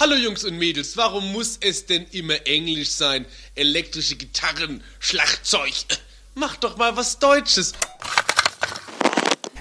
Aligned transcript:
Hallo 0.00 0.14
Jungs 0.14 0.44
und 0.44 0.56
Mädels, 0.56 0.96
warum 0.96 1.32
muss 1.32 1.58
es 1.60 1.86
denn 1.86 2.06
immer 2.12 2.46
Englisch 2.46 2.90
sein? 2.90 3.26
Elektrische 3.56 4.14
Gitarren, 4.14 4.80
Schlagzeug. 5.00 5.74
Mach 6.36 6.54
doch 6.54 6.76
mal 6.76 6.96
was 6.96 7.18
Deutsches. 7.18 7.72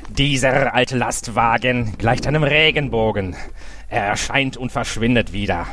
Dieser 0.10 0.76
alte 0.76 0.96
Lastwagen 0.96 1.98
gleicht 1.98 2.28
einem 2.28 2.44
Regenbogen. 2.44 3.36
Er 3.90 4.04
erscheint 4.04 4.58
und 4.58 4.72
verschwindet 4.72 5.34
wieder. 5.34 5.66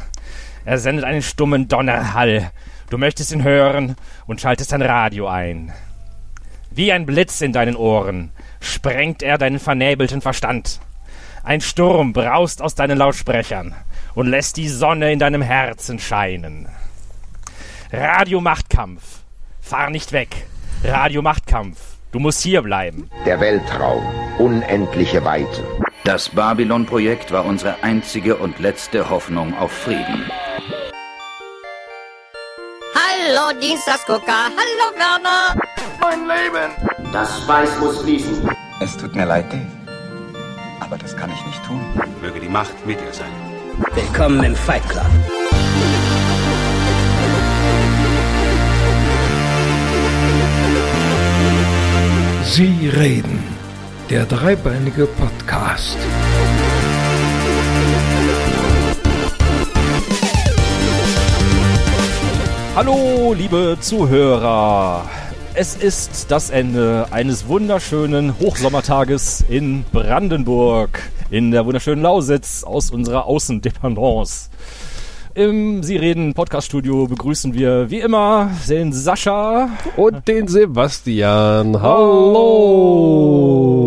Er 0.65 0.79
sendet 0.79 1.05
einen 1.05 1.21
stummen 1.21 1.69
Donnerhall. 1.69 2.51
Du 2.89 2.97
möchtest 2.97 3.33
ihn 3.33 3.43
hören 3.43 3.97
und 4.27 4.41
schaltest 4.41 4.73
dein 4.73 4.81
Radio 4.81 5.29
ein. 5.29 5.75
Wie 6.71 6.91
ein 6.91 7.05
Blitz 7.05 7.43
in 7.43 7.53
deinen 7.53 7.77
Ohren 7.77 8.33
sprengt 8.63 9.23
er 9.23 9.37
deinen 9.37 9.59
vernebelten 9.59 10.23
Verstand. 10.23 10.81
Ein 11.43 11.61
Sturm 11.61 12.15
braust 12.15 12.63
aus 12.63 12.75
deinen 12.75 12.97
Lautsprechern 12.97 13.75
und 14.15 14.29
lässt 14.29 14.57
die 14.57 14.69
Sonne 14.69 15.13
in 15.13 15.19
deinem 15.19 15.43
Herzen 15.43 15.99
scheinen. 15.99 16.69
Radio 17.93 18.41
Machtkampf. 18.41 19.03
Fahr 19.61 19.91
nicht 19.91 20.13
weg. 20.13 20.47
Radio 20.85 21.23
Machtkampf. 21.23 21.79
Du 22.13 22.19
musst 22.21 22.43
hier 22.43 22.63
bleiben. 22.63 23.11
Der 23.27 23.41
Weltraum. 23.41 24.05
Unendliche 24.39 25.25
Weiten. 25.25 25.65
Das 26.05 26.29
Babylon-Projekt 26.29 27.33
war 27.33 27.45
unsere 27.45 27.83
einzige 27.83 28.37
und 28.37 28.59
letzte 28.59 29.09
Hoffnung 29.09 29.57
auf 29.57 29.73
Frieden. 29.73 30.31
Hallo 32.95 33.59
Dienstagsgucker, 33.59 34.45
hallo 34.45 34.97
Werner. 34.99 35.57
Mein 36.01 36.21
Leben. 36.29 37.11
Das 37.13 37.41
Speis 37.43 37.79
muss 37.79 38.03
fließen. 38.03 38.51
Es 38.81 38.97
tut 38.97 39.15
mir 39.15 39.25
leid, 39.25 39.51
Dave. 39.51 39.67
Aber 40.81 40.99
das 40.99 41.17
kann 41.17 41.33
ich 41.33 41.47
nicht 41.47 41.65
tun. 41.65 41.81
Möge 42.21 42.39
die 42.39 42.49
Macht 42.49 42.87
mit 42.87 43.01
dir 43.01 43.13
sein. 43.13 43.44
Willkommen 43.77 44.45
im 44.45 44.55
Fight 44.55 44.89
Club. 44.89 45.05
Sie 52.45 52.89
reden. 52.89 53.43
Der 54.11 54.27
dreibeinige 54.27 55.07
Podcast. 55.07 55.97
Hallo, 62.77 63.35
liebe 63.37 63.77
Zuhörer. 63.81 65.09
Es 65.55 65.77
ist 65.77 66.31
das 66.31 66.51
Ende 66.51 67.07
eines 67.11 67.49
wunderschönen 67.49 68.39
Hochsommertages 68.39 69.45
in 69.49 69.85
Brandenburg, 69.93 71.01
in 71.31 71.51
der 71.51 71.67
wunderschönen 71.67 72.03
Lausitz 72.03 72.65
aus 72.65 72.91
unserer 72.91 73.27
Außendependance. 73.27 74.49
Im 75.35 75.83
Sie 75.83 75.97
reden 75.97 76.35
Podcaststudio 76.35 77.09
begrüßen 77.09 77.55
wir 77.55 77.91
wie 77.91 77.99
immer 77.99 78.51
den 78.69 78.93
Sascha 78.93 79.69
und 79.97 80.29
den 80.29 80.47
Sebastian. 80.47 81.83
Hallo. 81.83 83.84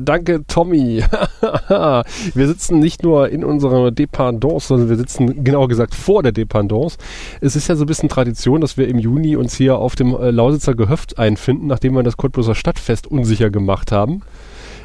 Danke 0.00 0.44
Tommy. 0.46 1.02
wir 1.68 2.46
sitzen 2.46 2.78
nicht 2.78 3.02
nur 3.02 3.28
in 3.30 3.44
unserer 3.44 3.90
Dependance, 3.90 4.68
sondern 4.68 4.88
wir 4.88 4.96
sitzen 4.96 5.44
genauer 5.44 5.68
gesagt 5.68 5.94
vor 5.94 6.22
der 6.22 6.32
Dependance. 6.32 6.98
Es 7.40 7.56
ist 7.56 7.68
ja 7.68 7.76
so 7.76 7.84
ein 7.84 7.86
bisschen 7.86 8.08
Tradition, 8.08 8.60
dass 8.60 8.76
wir 8.76 8.88
im 8.88 8.98
Juni 8.98 9.36
uns 9.36 9.54
hier 9.54 9.78
auf 9.78 9.96
dem 9.96 10.14
äh, 10.14 10.30
Lausitzer 10.30 10.74
Gehöft 10.74 11.18
einfinden, 11.18 11.66
nachdem 11.66 11.94
wir 11.94 12.02
das 12.02 12.16
Cottbuser 12.16 12.54
Stadtfest 12.54 13.06
unsicher 13.06 13.50
gemacht 13.50 13.92
haben. 13.92 14.22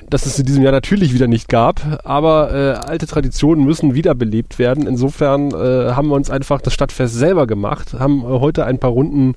Dass 0.10 0.26
es 0.26 0.38
in 0.38 0.46
diesem 0.46 0.64
Jahr 0.64 0.74
natürlich 0.74 1.14
wieder 1.14 1.28
nicht 1.28 1.50
gab, 1.50 2.02
aber 2.04 2.54
äh, 2.54 2.88
alte 2.88 3.08
Traditionen 3.08 3.66
müssen 3.66 3.96
wiederbelebt 3.96 4.60
werden. 4.60 4.86
Insofern 4.86 5.52
äh, 5.52 5.94
haben 5.94 6.10
wir 6.10 6.16
uns 6.16 6.30
einfach 6.30 6.62
das 6.62 6.74
Stadtfest 6.74 7.16
selber 7.16 7.48
gemacht, 7.48 7.94
haben 7.94 8.22
äh, 8.22 8.26
heute 8.26 8.66
ein 8.66 8.80
paar 8.80 8.92
Runden 8.92 9.36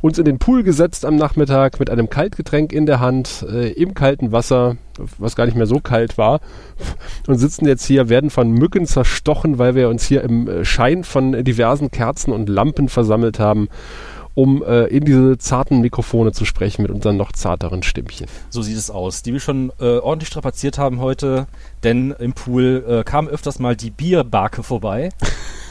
uns 0.00 0.18
in 0.18 0.24
den 0.24 0.38
Pool 0.38 0.62
gesetzt 0.62 1.04
am 1.04 1.16
Nachmittag 1.16 1.78
mit 1.80 1.90
einem 1.90 2.10
Kaltgetränk 2.10 2.72
in 2.72 2.86
der 2.86 3.00
Hand, 3.00 3.44
äh, 3.50 3.72
im 3.72 3.94
kalten 3.94 4.32
Wasser, 4.32 4.76
was 5.18 5.36
gar 5.36 5.46
nicht 5.46 5.56
mehr 5.56 5.66
so 5.66 5.80
kalt 5.80 6.18
war, 6.18 6.40
und 7.26 7.38
sitzen 7.38 7.66
jetzt 7.66 7.84
hier, 7.84 8.08
werden 8.08 8.30
von 8.30 8.50
Mücken 8.50 8.86
zerstochen, 8.86 9.58
weil 9.58 9.74
wir 9.74 9.88
uns 9.88 10.06
hier 10.06 10.22
im 10.22 10.48
äh, 10.48 10.64
Schein 10.64 11.04
von 11.04 11.44
diversen 11.44 11.90
Kerzen 11.90 12.32
und 12.32 12.48
Lampen 12.48 12.88
versammelt 12.88 13.38
haben 13.38 13.68
um 14.36 14.62
äh, 14.62 14.84
in 14.88 15.06
diese 15.06 15.38
zarten 15.38 15.80
Mikrofone 15.80 16.30
zu 16.30 16.44
sprechen 16.44 16.82
mit 16.82 16.90
unseren 16.90 17.16
noch 17.16 17.32
zarteren 17.32 17.82
Stimmchen. 17.82 18.26
So 18.50 18.60
sieht 18.60 18.76
es 18.76 18.90
aus, 18.90 19.22
die 19.22 19.32
wir 19.32 19.40
schon 19.40 19.72
äh, 19.80 19.96
ordentlich 19.96 20.28
strapaziert 20.28 20.76
haben 20.76 21.00
heute, 21.00 21.46
denn 21.82 22.14
im 22.18 22.34
Pool 22.34 22.84
äh, 22.86 23.02
kam 23.02 23.28
öfters 23.28 23.58
mal 23.58 23.76
die 23.76 23.90
Bierbarke 23.90 24.62
vorbei. 24.62 25.08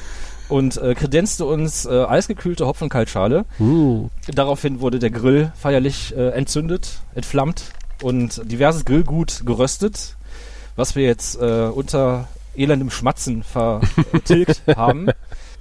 und 0.50 0.78
äh, 0.78 0.94
kredenzte 0.96 1.46
uns 1.46 1.86
äh, 1.86 2.04
eisgekühlte 2.06 2.66
Hopfenkaltschale. 2.66 3.46
Uh. 3.60 4.10
Daraufhin 4.34 4.80
wurde 4.82 5.00
der 5.00 5.10
Grill 5.10 5.52
feierlich 5.56 6.16
äh, 6.16 6.30
entzündet, 6.30 7.00
entflammt 7.14 7.64
und 8.02 8.42
diverses 8.50 8.86
Grillgut 8.86 9.44
geröstet, 9.46 10.16
was 10.76 10.96
wir 10.96 11.06
jetzt 11.06 11.40
äh, 11.40 11.70
unter 11.74 12.28
elendem 12.56 12.90
Schmatzen 12.90 13.44
vertilgt 13.44 14.62
haben. 14.76 15.10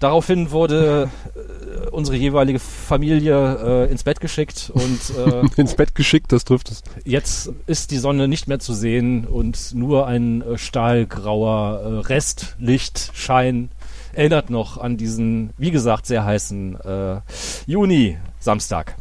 Daraufhin 0.00 0.50
wurde 0.50 1.09
äh, 1.34 1.89
unsere 1.89 2.16
jeweilige 2.16 2.59
Familie 2.59 3.87
äh, 3.87 3.91
ins 3.91 4.03
Bett 4.03 4.21
geschickt 4.21 4.71
und 4.75 5.01
äh, 5.16 5.47
ins 5.61 5.77
Bett 5.77 5.95
geschickt, 5.95 6.33
das 6.33 6.45
trifft 6.45 6.71
es. 6.71 6.83
Jetzt 7.05 7.53
ist 7.66 7.91
die 7.91 7.99
Sonne 7.99 8.28
nicht 8.28 8.49
mehr 8.49 8.59
zu 8.59 8.75
sehen 8.75 9.27
und 9.27 9.75
nur 9.75 10.06
ein 10.06 10.43
äh, 10.43 10.59
stahlgrauer 10.59 11.81
äh, 11.81 12.06
Restlichtschein 12.06 13.71
erinnert 14.17 14.51
noch 14.51 14.79
an 14.79 14.97
diesen, 14.97 15.51
wie 15.59 15.71
gesagt, 15.71 16.07
sehr 16.07 16.25
heißen 16.25 16.79
äh, 16.81 17.21
Juni 17.67 18.17
Samstag. 18.41 18.97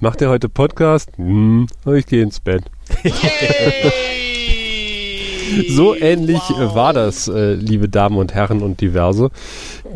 Macht 0.00 0.20
ihr 0.20 0.28
heute 0.28 0.48
Podcast? 0.48 1.10
Hm, 1.16 1.66
ich 1.94 2.06
gehe 2.06 2.22
ins 2.22 2.40
Bett. 2.40 2.64
so 5.68 5.94
ähnlich 5.94 6.40
Wow. 6.50 6.74
war 6.74 6.92
das, 6.92 7.28
äh, 7.28 7.54
liebe 7.54 7.88
Damen 7.88 8.16
und 8.18 8.34
Herren 8.34 8.62
und 8.62 8.80
diverse. 8.80 9.30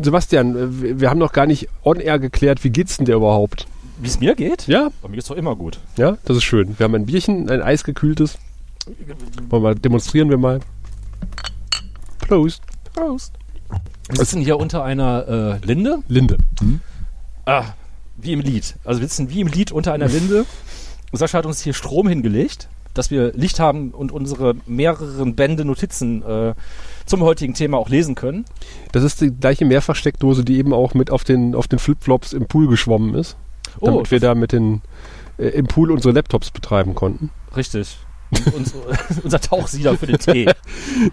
Sebastian, 0.01 0.55
äh, 0.55 0.99
wir- 1.01 1.09
haben 1.09 1.19
noch 1.19 1.33
gar 1.33 1.45
nicht 1.45 1.67
on 1.83 1.99
air 1.99 2.19
geklärt, 2.19 2.63
wie 2.63 2.69
geht's 2.69 2.97
denn 2.97 3.05
dir 3.05 3.15
überhaupt? 3.15 3.67
Wie 3.99 4.07
es 4.07 4.19
mir 4.19 4.35
geht? 4.35 4.67
Ja, 4.67 4.89
Bei 5.01 5.07
mir 5.07 5.15
geht's 5.15 5.27
doch 5.29 5.37
immer 5.37 5.55
gut. 5.55 5.79
ja, 5.97 6.17
das 6.25 6.37
ist 6.37 6.43
schön. 6.43 6.77
Wir 6.77 6.83
haben 6.83 6.95
ein 6.95 7.05
Bierchen, 7.05 7.49
ein 7.49 7.61
eisgekühltes. 7.61 8.37
Wollen 9.49 9.63
wir 9.63 9.75
demonstrieren 9.75 10.29
wir 10.29 10.37
mal. 10.37 10.59
Prost. 12.27 12.61
Prost. 12.93 13.33
Wir 14.09 14.17
sitzen 14.17 14.41
hier 14.41 14.57
unter 14.57 14.83
einer 14.83 15.59
äh, 15.61 15.65
Linde. 15.65 15.99
Linde. 16.07 16.37
Ah, 17.45 17.65
wie 18.17 18.33
im 18.33 18.41
Lied. 18.41 18.75
Also 18.83 19.01
wir 19.01 19.07
sitzen 19.07 19.29
wie 19.29 19.41
im 19.41 19.47
Lied 19.47 19.71
unter 19.71 19.93
einer 19.93 20.07
Linde. 20.07 20.45
Sascha 21.11 21.39
hat 21.39 21.45
uns 21.45 21.61
hier 21.61 21.73
Strom 21.73 22.07
hingelegt, 22.07 22.69
dass 22.93 23.09
wir 23.09 23.33
Licht 23.33 23.59
haben 23.59 23.91
und 23.91 24.11
unsere 24.11 24.55
mehreren 24.65 25.35
Bände 25.35 25.65
Notizen 25.65 26.21
äh, 26.23 26.53
zum 27.05 27.21
heutigen 27.21 27.53
Thema 27.53 27.77
auch 27.77 27.89
lesen 27.89 28.15
können. 28.15 28.45
Das 28.91 29.03
ist 29.03 29.21
die 29.21 29.31
gleiche 29.31 29.65
Mehrfachsteckdose, 29.65 30.43
die 30.43 30.57
eben 30.57 30.73
auch 30.73 30.93
mit 30.93 31.09
auf 31.11 31.23
den, 31.23 31.55
auf 31.55 31.67
den 31.67 31.79
Flipflops 31.79 32.33
im 32.33 32.47
Pool 32.47 32.67
geschwommen 32.67 33.15
ist. 33.15 33.37
Oh, 33.79 33.87
damit 33.87 34.11
wir 34.11 34.19
da 34.19 34.35
mit 34.35 34.51
den 34.51 34.81
äh, 35.37 35.47
im 35.47 35.67
Pool 35.67 35.91
unsere 35.91 36.13
Laptops 36.13 36.51
betreiben 36.51 36.95
konnten. 36.95 37.31
Richtig. 37.55 37.97
Uns, 38.55 38.73
unser 39.23 39.39
Tauchsieder 39.39 39.97
für 39.97 40.07
den 40.07 40.19
Tee. 40.19 40.47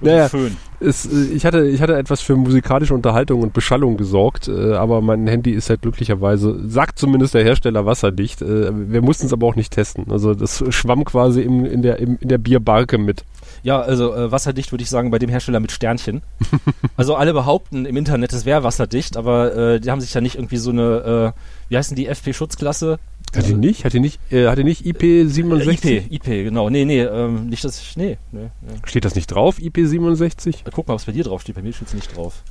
Naja. 0.00 0.28
Föhn. 0.28 0.56
Es, 0.80 1.06
äh, 1.06 1.34
ich, 1.34 1.46
hatte, 1.46 1.66
ich 1.66 1.80
hatte 1.80 1.96
etwas 1.96 2.20
für 2.20 2.36
musikalische 2.36 2.94
Unterhaltung 2.94 3.42
und 3.42 3.52
Beschallung 3.52 3.96
gesorgt, 3.96 4.48
äh, 4.48 4.74
aber 4.74 5.00
mein 5.00 5.26
Handy 5.26 5.52
ist 5.52 5.70
halt 5.70 5.82
glücklicherweise, 5.82 6.68
sagt 6.68 6.98
zumindest 6.98 7.34
der 7.34 7.44
Hersteller, 7.44 7.86
wasserdicht. 7.86 8.42
Äh, 8.42 8.90
wir 8.90 9.02
mussten 9.02 9.26
es 9.26 9.32
aber 9.32 9.46
auch 9.46 9.56
nicht 9.56 9.72
testen. 9.72 10.06
Also 10.10 10.34
das 10.34 10.64
schwamm 10.70 11.04
quasi 11.04 11.42
im, 11.42 11.64
in, 11.64 11.82
der, 11.82 11.98
im, 11.98 12.18
in 12.20 12.28
der 12.28 12.38
Bierbarke 12.38 12.98
mit. 12.98 13.24
Ja, 13.62 13.80
also 13.80 14.14
äh, 14.14 14.32
wasserdicht 14.32 14.72
würde 14.72 14.82
ich 14.82 14.90
sagen 14.90 15.10
bei 15.10 15.18
dem 15.18 15.30
Hersteller 15.30 15.60
mit 15.60 15.70
Sternchen. 15.70 16.22
also 16.96 17.14
alle 17.14 17.32
behaupten 17.32 17.86
im 17.86 17.96
Internet, 17.96 18.32
es 18.32 18.44
wäre 18.44 18.64
wasserdicht, 18.64 19.16
aber 19.16 19.54
äh, 19.54 19.80
die 19.80 19.90
haben 19.90 20.00
sich 20.00 20.12
ja 20.14 20.20
nicht 20.20 20.34
irgendwie 20.34 20.56
so 20.56 20.70
eine, 20.70 21.34
äh, 21.34 21.40
wie 21.68 21.76
heißen 21.76 21.96
die, 21.96 22.08
FP-Schutzklasse? 22.08 22.98
Hat 23.34 23.46
die 23.46 23.54
nicht? 23.54 23.84
Hat 23.84 23.92
die 23.92 24.00
nicht, 24.00 24.20
äh, 24.32 24.48
hat 24.48 24.58
die 24.58 24.64
nicht 24.64 24.84
IP67? 24.84 25.86
Äh, 25.86 25.98
IP, 25.98 26.12
IP, 26.12 26.24
genau. 26.24 26.70
Nee, 26.70 26.84
nee, 26.84 27.02
ähm, 27.02 27.48
nicht, 27.48 27.64
dass 27.64 27.80
ich, 27.80 27.96
nee, 27.96 28.18
nee, 28.32 28.50
nee. 28.60 28.74
Steht 28.84 29.04
das 29.04 29.14
nicht 29.14 29.28
drauf, 29.28 29.58
IP67? 29.58 30.64
Guck 30.72 30.88
mal, 30.88 30.94
was 30.94 31.04
bei 31.04 31.12
dir 31.12 31.24
drauf 31.24 31.40
steht. 31.40 31.54
Bei 31.54 31.62
mir 31.62 31.72
steht 31.72 31.88
es 31.88 31.94
nicht 31.94 32.14
drauf. 32.16 32.42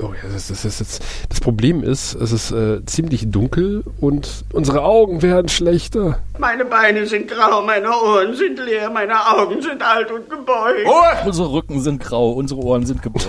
Oh 0.00 0.12
ja, 0.12 0.28
das, 0.32 0.48
das, 0.48 0.62
das, 0.62 0.78
das, 0.78 0.98
das 1.28 1.40
Problem 1.40 1.82
ist, 1.84 2.14
es 2.14 2.32
ist 2.32 2.50
äh, 2.50 2.84
ziemlich 2.84 3.30
dunkel 3.30 3.84
und 4.00 4.44
unsere 4.52 4.82
Augen 4.82 5.22
werden 5.22 5.48
schlechter. 5.48 6.18
Meine 6.38 6.64
Beine 6.64 7.06
sind 7.06 7.28
grau, 7.28 7.62
meine 7.62 7.88
Ohren 7.90 8.34
sind 8.34 8.58
leer, 8.58 8.90
meine 8.90 9.14
Augen 9.14 9.62
sind 9.62 9.80
alt 9.82 10.10
und 10.10 10.28
gebeugt. 10.28 10.80
Unsere 11.24 11.52
Rücken 11.52 11.80
sind 11.80 12.00
grau, 12.02 12.32
unsere 12.32 12.60
Ohren 12.60 12.84
sind 12.86 13.02
gebeugt. 13.02 13.26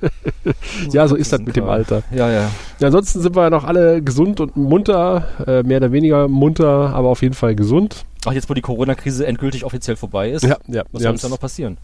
ja, 0.90 1.06
so 1.06 1.16
ist 1.16 1.32
das 1.32 1.40
mit 1.40 1.54
dem 1.56 1.68
Alter. 1.68 2.02
Ja, 2.10 2.30
ja. 2.30 2.50
Ja, 2.78 2.86
ansonsten 2.86 3.20
sind 3.20 3.36
wir 3.36 3.50
noch 3.50 3.64
alle 3.64 4.00
gesund 4.02 4.40
und 4.40 4.56
munter, 4.56 5.28
äh, 5.46 5.62
mehr 5.62 5.76
oder 5.78 5.92
weniger 5.92 6.28
munter, 6.28 6.94
aber 6.94 7.08
auf 7.10 7.20
jeden 7.22 7.34
Fall 7.34 7.54
gesund. 7.54 8.04
Ach, 8.24 8.32
jetzt 8.32 8.48
wo 8.48 8.54
die 8.54 8.62
Corona-Krise 8.62 9.26
endgültig 9.26 9.64
offiziell 9.64 9.96
vorbei 9.96 10.30
ist, 10.30 10.44
Ja, 10.44 10.56
ja. 10.66 10.82
was 10.92 11.00
wir 11.00 11.04
soll 11.04 11.12
uns 11.12 11.22
da 11.22 11.28
noch 11.28 11.38
passieren? 11.40 11.76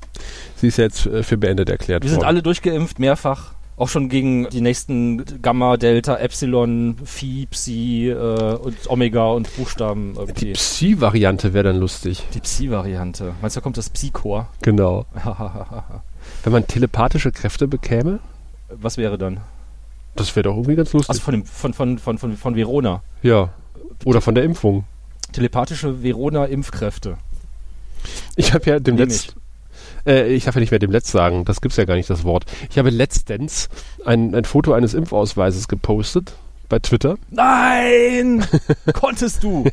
Sie 0.57 0.69
ist 0.69 0.79
ja 0.79 0.85
jetzt 0.85 1.05
äh, 1.07 1.23
für 1.23 1.37
beendet 1.37 1.69
erklärt 1.69 2.03
Wir 2.03 2.09
sind 2.09 2.21
worden. 2.21 2.29
alle 2.29 2.43
durchgeimpft, 2.43 2.99
mehrfach. 2.99 3.53
Auch 3.81 3.89
schon 3.89 4.11
gegen 4.11 4.47
die 4.51 4.61
nächsten 4.61 5.41
Gamma, 5.41 5.79
Delta, 5.79 6.19
Epsilon, 6.19 6.97
Phi, 7.03 7.47
Psi 7.51 8.11
äh, 8.11 8.55
und 8.57 8.77
Omega 8.91 9.29
und 9.29 9.57
Buchstaben 9.57 10.17
irgendwie. 10.19 10.53
Psi-Variante 10.53 11.55
wäre 11.55 11.65
dann 11.65 11.79
lustig. 11.81 12.23
Die 12.35 12.41
Psi-Variante. 12.41 13.33
Meinst 13.41 13.57
du, 13.57 13.61
da 13.61 13.63
kommt 13.65 13.79
das 13.79 13.89
Psi-Core? 13.89 14.49
Genau. 14.61 15.07
Wenn 16.45 16.53
man 16.53 16.67
telepathische 16.67 17.33
Kräfte 17.33 17.67
bekäme, 17.69 18.19
Was 18.69 18.99
wäre 18.99 19.17
dann? 19.17 19.41
das 20.15 20.37
wäre 20.37 20.45
doch 20.45 20.57
irgendwie 20.57 20.77
ganz 20.77 20.93
lustig. 20.93 21.09
Also 21.09 21.23
von, 21.23 21.33
dem, 21.33 21.45
von, 21.47 21.73
von, 21.73 21.99
von, 21.99 22.19
von, 22.19 22.37
von 22.37 22.57
Verona. 22.57 23.03
ja. 23.23 23.49
Oder 24.05 24.21
von 24.21 24.35
der 24.35 24.45
Impfung. 24.45 24.85
Telepathische 25.33 26.03
Verona-Impfkräfte. 26.03 27.17
Ich 28.37 28.53
habe 28.53 28.65
ja 28.69 28.79
dem 28.79 28.97
Nehm 28.97 29.09
letzt, 29.09 29.37
äh, 30.07 30.33
ich 30.33 30.45
darf 30.45 30.55
ja 30.55 30.61
nicht 30.61 30.71
mehr 30.71 30.79
dem 30.79 30.91
letzt 30.91 31.11
sagen, 31.11 31.45
das 31.45 31.61
gibt's 31.61 31.77
ja 31.77 31.85
gar 31.85 31.95
nicht 31.97 32.11
das 32.11 32.25
Wort. 32.25 32.45
Ich 32.71 32.79
habe 32.79 32.91
letztens 32.91 33.69
ein, 34.05 34.35
ein 34.35 34.45
Foto 34.45 34.73
eines 34.73 34.95
Impfausweises 34.95 35.69
gepostet 35.69 36.33
bei 36.69 36.79
Twitter, 36.79 37.17
Nein! 37.31 38.45
Konntest 38.93 39.43
du? 39.43 39.65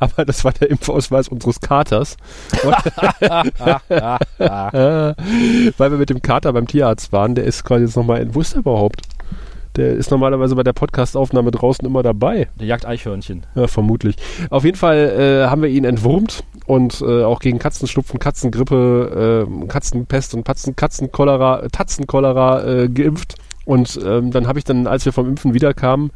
aber 0.00 0.24
das 0.24 0.44
war 0.44 0.50
der 0.52 0.70
Impfausweis 0.70 1.28
unseres 1.28 1.60
Katers, 1.60 2.16
äh, 3.22 5.14
weil 5.78 5.90
wir 5.90 5.98
mit 5.98 6.10
dem 6.10 6.20
Kater 6.22 6.52
beim 6.52 6.66
Tierarzt 6.66 7.12
waren. 7.12 7.34
Der 7.34 7.44
ist 7.44 7.64
quasi 7.64 7.84
jetzt 7.84 7.96
nochmal, 7.96 8.22
in- 8.22 8.34
wo 8.34 8.40
ist 8.40 8.54
überhaupt? 8.54 9.02
Der 9.76 9.94
ist 9.94 10.10
normalerweise 10.10 10.54
bei 10.54 10.62
der 10.62 10.74
Podcastaufnahme 10.74 11.50
draußen 11.50 11.86
immer 11.86 12.02
dabei. 12.02 12.48
Der 12.60 12.66
jagt 12.66 12.84
Eichhörnchen. 12.84 13.46
Ja, 13.54 13.66
vermutlich. 13.68 14.16
Auf 14.50 14.64
jeden 14.64 14.76
Fall 14.76 14.98
äh, 14.98 15.48
haben 15.48 15.62
wir 15.62 15.70
ihn 15.70 15.84
entwurmt 15.84 16.44
und 16.66 17.00
äh, 17.00 17.24
auch 17.24 17.40
gegen 17.40 17.58
Katzenschnupfen, 17.58 18.18
Katzengrippe, 18.18 19.46
äh, 19.48 19.66
Katzenpest 19.68 20.34
und 20.34 20.44
Katzen, 20.44 20.76
Katzencholera, 20.76 21.68
Tatzencholera 21.72 22.64
äh, 22.64 22.88
geimpft. 22.88 23.36
Und 23.64 23.98
ähm, 24.04 24.32
dann 24.32 24.48
habe 24.48 24.58
ich 24.58 24.64
dann, 24.64 24.86
als 24.88 25.04
wir 25.04 25.12
vom 25.12 25.28
Impfen 25.28 25.54
wiederkamen, 25.54 26.10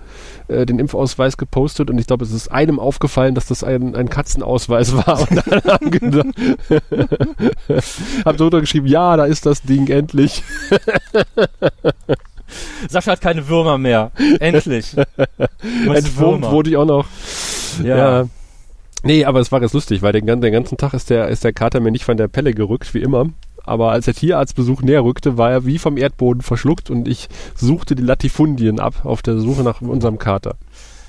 äh, 0.48 0.66
den 0.66 0.80
Impfausweis 0.80 1.36
gepostet 1.36 1.90
und 1.90 1.98
ich 1.98 2.08
glaube, 2.08 2.24
es 2.24 2.32
ist 2.32 2.48
einem 2.48 2.80
aufgefallen, 2.80 3.36
dass 3.36 3.46
das 3.46 3.62
ein, 3.62 3.94
ein 3.94 4.08
Katzenausweis 4.10 4.96
war. 4.96 5.20
Und 5.20 5.46
dann 5.46 5.62
haben 5.72 5.90
gedacht, 5.90 6.26
hab 8.24 8.36
drunter 8.36 8.60
geschrieben, 8.60 8.88
ja, 8.88 9.16
da 9.16 9.24
ist 9.26 9.46
das 9.46 9.62
Ding 9.62 9.86
endlich. 9.88 10.42
Sascha 12.88 13.12
hat 13.12 13.20
keine 13.20 13.48
Würmer 13.48 13.78
mehr. 13.78 14.10
Endlich. 14.40 14.96
Entwurmt 15.86 16.50
wurde 16.50 16.70
ich 16.70 16.76
auch 16.76 16.84
noch. 16.84 17.06
Ja. 17.82 17.96
Ja. 17.96 18.28
Nee, 19.02 19.24
aber 19.24 19.40
es 19.40 19.52
war 19.52 19.60
ganz 19.60 19.72
lustig, 19.72 20.02
weil 20.02 20.12
den, 20.12 20.26
den 20.26 20.52
ganzen 20.52 20.78
Tag 20.78 20.94
ist 20.94 21.10
der, 21.10 21.28
ist 21.28 21.44
der 21.44 21.52
Kater 21.52 21.80
mir 21.80 21.90
nicht 21.90 22.04
von 22.04 22.16
der 22.16 22.28
Pelle 22.28 22.52
gerückt, 22.54 22.92
wie 22.94 23.02
immer. 23.02 23.26
Aber 23.64 23.90
als 23.92 24.04
der 24.04 24.14
Tierarztbesuch 24.14 24.82
näher 24.82 25.04
rückte, 25.04 25.36
war 25.38 25.50
er 25.50 25.66
wie 25.66 25.78
vom 25.78 25.96
Erdboden 25.96 26.40
verschluckt 26.42 26.88
und 26.88 27.08
ich 27.08 27.28
suchte 27.54 27.94
die 27.96 28.02
Latifundien 28.02 28.78
ab 28.80 29.04
auf 29.04 29.22
der 29.22 29.38
Suche 29.38 29.62
nach 29.62 29.80
unserem 29.80 30.18
Kater. 30.18 30.54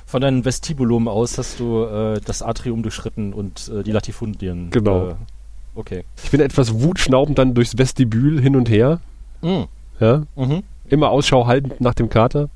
Von 0.05 0.21
deinem 0.21 0.43
Vestibulum 0.45 1.07
aus 1.07 1.37
hast 1.37 1.59
du 1.59 1.83
äh, 1.83 2.19
das 2.23 2.41
Atrium 2.41 2.81
durchschritten 2.81 3.33
und 3.33 3.69
äh, 3.73 3.83
die 3.83 3.91
Latifundien. 3.91 4.69
Genau. 4.71 5.09
Äh, 5.09 5.15
okay. 5.75 6.03
Ich 6.23 6.31
bin 6.31 6.39
etwas 6.39 6.81
wutschnaubend 6.81 7.37
dann 7.37 7.53
durchs 7.53 7.77
Vestibül 7.77 8.41
hin 8.41 8.55
und 8.55 8.69
her. 8.69 8.99
Mhm. 9.41 9.65
Ja, 9.99 10.23
Mhm. 10.35 10.63
Immer 10.89 11.09
Ausschau 11.09 11.47
haltend 11.47 11.79
nach 11.81 11.93
dem 11.93 12.09
Kater. 12.09 12.49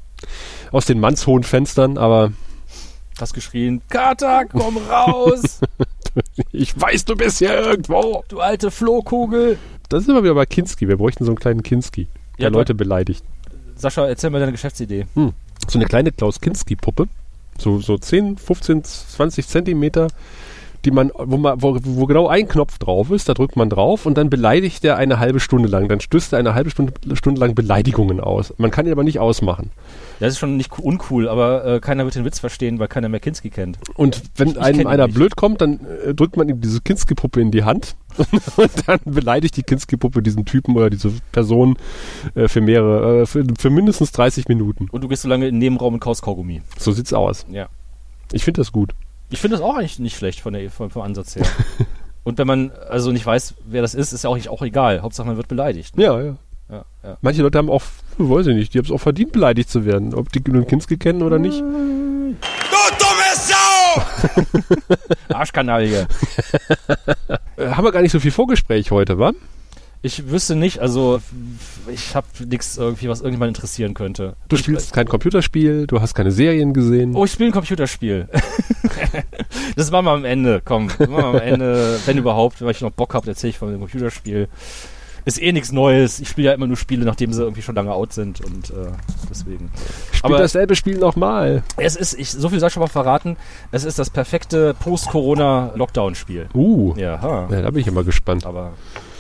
Aus 0.72 0.86
den 0.86 1.00
mannshohen 1.00 1.44
Fenstern, 1.44 1.98
aber 1.98 2.32
Hast 3.20 3.34
geschrien, 3.34 3.82
Kater, 3.90 4.46
komm 4.46 4.78
raus! 4.78 5.60
ich 6.52 6.80
weiß, 6.80 7.06
du 7.06 7.16
bist 7.16 7.40
hier 7.40 7.54
irgendwo. 7.54 8.24
du 8.28 8.40
alte 8.40 8.72
Flohkugel! 8.72 9.58
Das 9.90 10.04
ist 10.04 10.10
immer 10.10 10.24
wieder 10.24 10.34
bei 10.34 10.46
Kinski. 10.46 10.88
Wir 10.88 10.98
bräuchten 10.98 11.26
so 11.26 11.32
einen 11.32 11.40
kleinen 11.40 11.64
Kinski, 11.64 12.08
der 12.40 12.46
Ja, 12.46 12.50
Leute 12.50 12.74
beleidigt. 12.74 13.24
Sascha, 13.76 14.08
erzähl 14.08 14.30
mal 14.30 14.40
deine 14.40 14.54
Geschäftsidee. 14.54 15.06
so 15.16 15.78
eine 15.78 15.86
kleine 15.86 16.12
Klaus 16.12 16.40
Kinski-Puppe, 16.40 17.08
so, 17.58 17.80
so 17.80 17.98
10, 17.98 18.38
15, 18.38 18.84
20 18.84 19.48
Zentimeter, 19.48 20.08
die 20.86 20.92
man, 20.92 21.12
wo, 21.16 21.38
man 21.38 21.62
wo, 21.62 21.78
wo 21.82 22.06
genau 22.06 22.28
ein 22.28 22.48
Knopf 22.48 22.78
drauf 22.80 23.12
ist, 23.12 23.30
da 23.30 23.34
drückt 23.34 23.56
man 23.56 23.70
drauf 23.70 24.06
und 24.06 24.18
dann 24.18 24.30
beleidigt 24.30 24.84
er 24.84 24.98
eine 24.98 25.20
halbe 25.20 25.40
Stunde 25.40 25.68
lang. 25.68 25.88
Dann 25.88 26.00
stößt 26.02 26.34
er 26.34 26.40
eine 26.40 26.54
halbe 26.56 26.70
Stunde, 26.72 26.94
Stunde 27.14 27.40
lang 27.40 27.54
Beleidigungen 27.56 28.20
aus. 28.20 28.54
Man 28.58 28.72
kann 28.72 28.86
ihn 28.88 28.92
aber 28.92 29.04
nicht 29.04 29.20
ausmachen. 29.20 29.72
Das 30.20 30.34
ist 30.34 30.40
schon 30.40 30.58
nicht 30.58 30.70
co- 30.70 30.82
uncool, 30.84 31.28
aber 31.28 31.66
äh, 31.66 31.80
keiner 31.80 32.04
wird 32.06 32.16
den 32.16 32.26
Witz 32.26 32.40
verstehen, 32.40 32.78
weil 32.80 32.88
keiner 32.88 33.10
mehr 33.10 33.20
Kinski 33.20 33.50
kennt. 33.50 33.80
Und 33.96 34.22
wenn 34.36 34.50
Ich- 34.50 34.56
ich 34.56 34.62
einem 34.62 34.88
einer 34.88 35.08
nicht. 35.08 35.16
blöd 35.16 35.36
kommt, 35.36 35.62
dann 35.62 35.80
äh, 36.06 36.14
drückt 36.14 36.38
man 36.38 36.48
ihm 36.50 36.62
diese 36.62 36.82
Kinski-Puppe 36.82 37.42
in 37.42 37.52
die 37.52 37.64
Hand 37.64 37.96
und 38.58 38.72
dann 38.88 39.00
beleidigt 39.06 39.58
die 39.58 39.64
Kinski-Puppe 39.64 40.22
diesen 40.22 40.46
Typen 40.46 40.76
oder 40.76 40.90
diese 40.90 41.12
Person 41.32 41.78
äh, 42.36 42.48
für 42.48 42.62
mehrere, 42.62 43.22
äh, 43.22 43.26
für, 43.26 43.44
für 43.58 43.70
mindestens 43.70 44.12
30 44.12 44.48
Minuten. 44.48 44.88
Und 44.92 45.04
du 45.04 45.08
gehst 45.08 45.24
so 45.24 45.30
lange 45.30 45.48
in 45.48 45.56
den 45.56 45.60
Nebenraum 45.60 45.94
und 45.96 46.00
kaust 46.00 46.22
Kaugummi. 46.22 46.62
So 46.78 46.92
sieht's 46.92 47.14
aus. 47.14 47.46
Ja. 47.52 47.68
Ich 48.32 48.44
finde 48.44 48.62
das 48.62 48.72
gut. 48.72 48.94
Ich 49.32 49.42
finde 49.42 49.58
das 49.58 49.66
auch 49.66 49.76
eigentlich 49.76 50.00
nicht 50.00 50.18
schlecht 50.18 50.40
von 50.42 50.54
der, 50.54 50.70
vom, 50.70 50.92
vom 50.92 51.02
Ansatz 51.02 51.36
her. 51.36 51.46
und 52.24 52.38
wenn 52.38 52.48
man 52.48 52.72
also 52.90 53.12
nicht 53.12 53.26
weiß, 53.26 53.56
wer 53.66 53.82
das 53.82 53.96
ist, 53.96 54.12
ist 54.14 54.24
ja 54.24 54.30
auch, 54.30 54.36
nicht- 54.36 54.50
auch 54.50 54.62
egal. 54.62 55.02
Hauptsache 55.02 55.28
man 55.28 55.38
wird 55.38 55.48
beleidigt. 55.48 55.98
ne? 55.98 56.04
Ja, 56.04 56.22
ja. 56.22 56.36
Ja, 56.70 56.86
ja. 57.04 57.18
Manche 57.22 57.42
Leute 57.42 57.58
haben 57.58 57.70
auch, 57.70 57.82
weiß 58.18 58.48
ich 58.48 58.56
nicht, 58.56 58.74
die 58.74 58.78
haben 58.78 58.86
es 58.86 58.92
auch 58.92 59.00
verdient, 59.02 59.32
beleidigt 59.34 59.70
zu 59.70 59.84
werden. 59.86 60.14
Ob 60.14 60.32
die 60.32 60.42
nun 60.50 60.66
Kinski 60.68 60.98
kennen 60.98 61.22
oder 61.22 61.38
nicht. 61.40 61.62
Arschkanaille. 65.30 66.08
Äh, 67.58 67.68
haben 67.72 67.84
wir 67.84 67.92
gar 67.92 68.02
nicht 68.02 68.12
so 68.14 68.20
viel 68.20 68.32
Vorgespräch 68.32 68.92
heute, 68.92 69.20
wa? 69.20 69.34
Ich 70.04 70.30
wüsste 70.32 70.56
nicht, 70.56 70.80
also 70.80 71.22
ich 71.88 72.16
habe 72.16 72.26
nichts 72.48 72.78
irgendwie, 72.78 73.08
was 73.08 73.20
irgendjemand 73.20 73.56
interessieren 73.56 73.94
könnte. 73.94 74.36
Du 74.50 74.56
ich, 74.56 74.64
spielst 74.64 74.94
kein 74.94 75.08
Computerspiel, 75.08 75.86
du 75.86 76.02
hast 76.02 76.16
keine 76.16 76.32
Serien 76.32 76.74
gesehen. 76.74 77.16
Oh, 77.16 77.24
ich 77.26 77.32
spiele 77.32 77.50
ein 77.50 77.54
Computerspiel. 77.54 78.28
das 79.76 79.92
machen 79.92 80.06
wir 80.06 80.12
am 80.12 80.26
Ende, 80.26 80.60
komm. 80.66 80.88
Das 80.98 81.08
machen 81.08 81.24
wir 81.24 81.26
am 81.26 81.36
Ende, 81.36 82.00
wenn 82.06 82.18
überhaupt, 82.18 82.62
weil 82.64 82.72
ich 82.72 82.82
noch 82.82 82.92
Bock 82.92 83.14
habe, 83.14 83.28
erzähle 83.30 83.52
ich 83.52 83.60
von 83.60 83.70
dem 83.70 83.80
Computerspiel. 83.80 84.48
Ist 85.24 85.40
eh 85.40 85.52
nichts 85.52 85.72
Neues. 85.72 86.20
Ich 86.20 86.30
spiele 86.30 86.48
ja 86.48 86.54
immer 86.56 86.66
nur 86.66 86.78
Spiele, 86.78 87.06
nachdem 87.06 87.32
sie 87.32 87.44
irgendwie 87.44 87.62
schon 87.62 87.76
lange 87.76 87.94
out 87.94 88.12
sind 88.12 88.42
und 88.42 88.72
äh, 88.72 88.88
deswegen. 89.30 89.70
Spiel 90.14 90.20
aber- 90.24 90.40
dasselbe 90.40 90.76
Spiel 90.76 90.98
nochmal. 90.98 91.62
Es 91.78 91.96
ist, 91.96 92.16
ich, 92.18 92.32
so 92.32 92.50
viel 92.50 92.60
soll 92.60 92.68
ich 92.68 92.74
schon 92.74 92.82
mal 92.82 92.88
verraten, 92.88 93.38
es 93.72 93.84
ist 93.84 94.00
das 94.00 94.10
perfekte 94.10 94.74
Post-Corona-Lockdown-Spiel. 94.80 96.48
Uh, 96.56 96.96
Ja, 96.98 97.22
ha. 97.22 97.48
ja, 97.52 97.62
da 97.62 97.70
bin 97.70 97.82
ich 97.82 97.88
immer 97.88 98.04
gespannt. 98.04 98.48
aber 98.48 98.72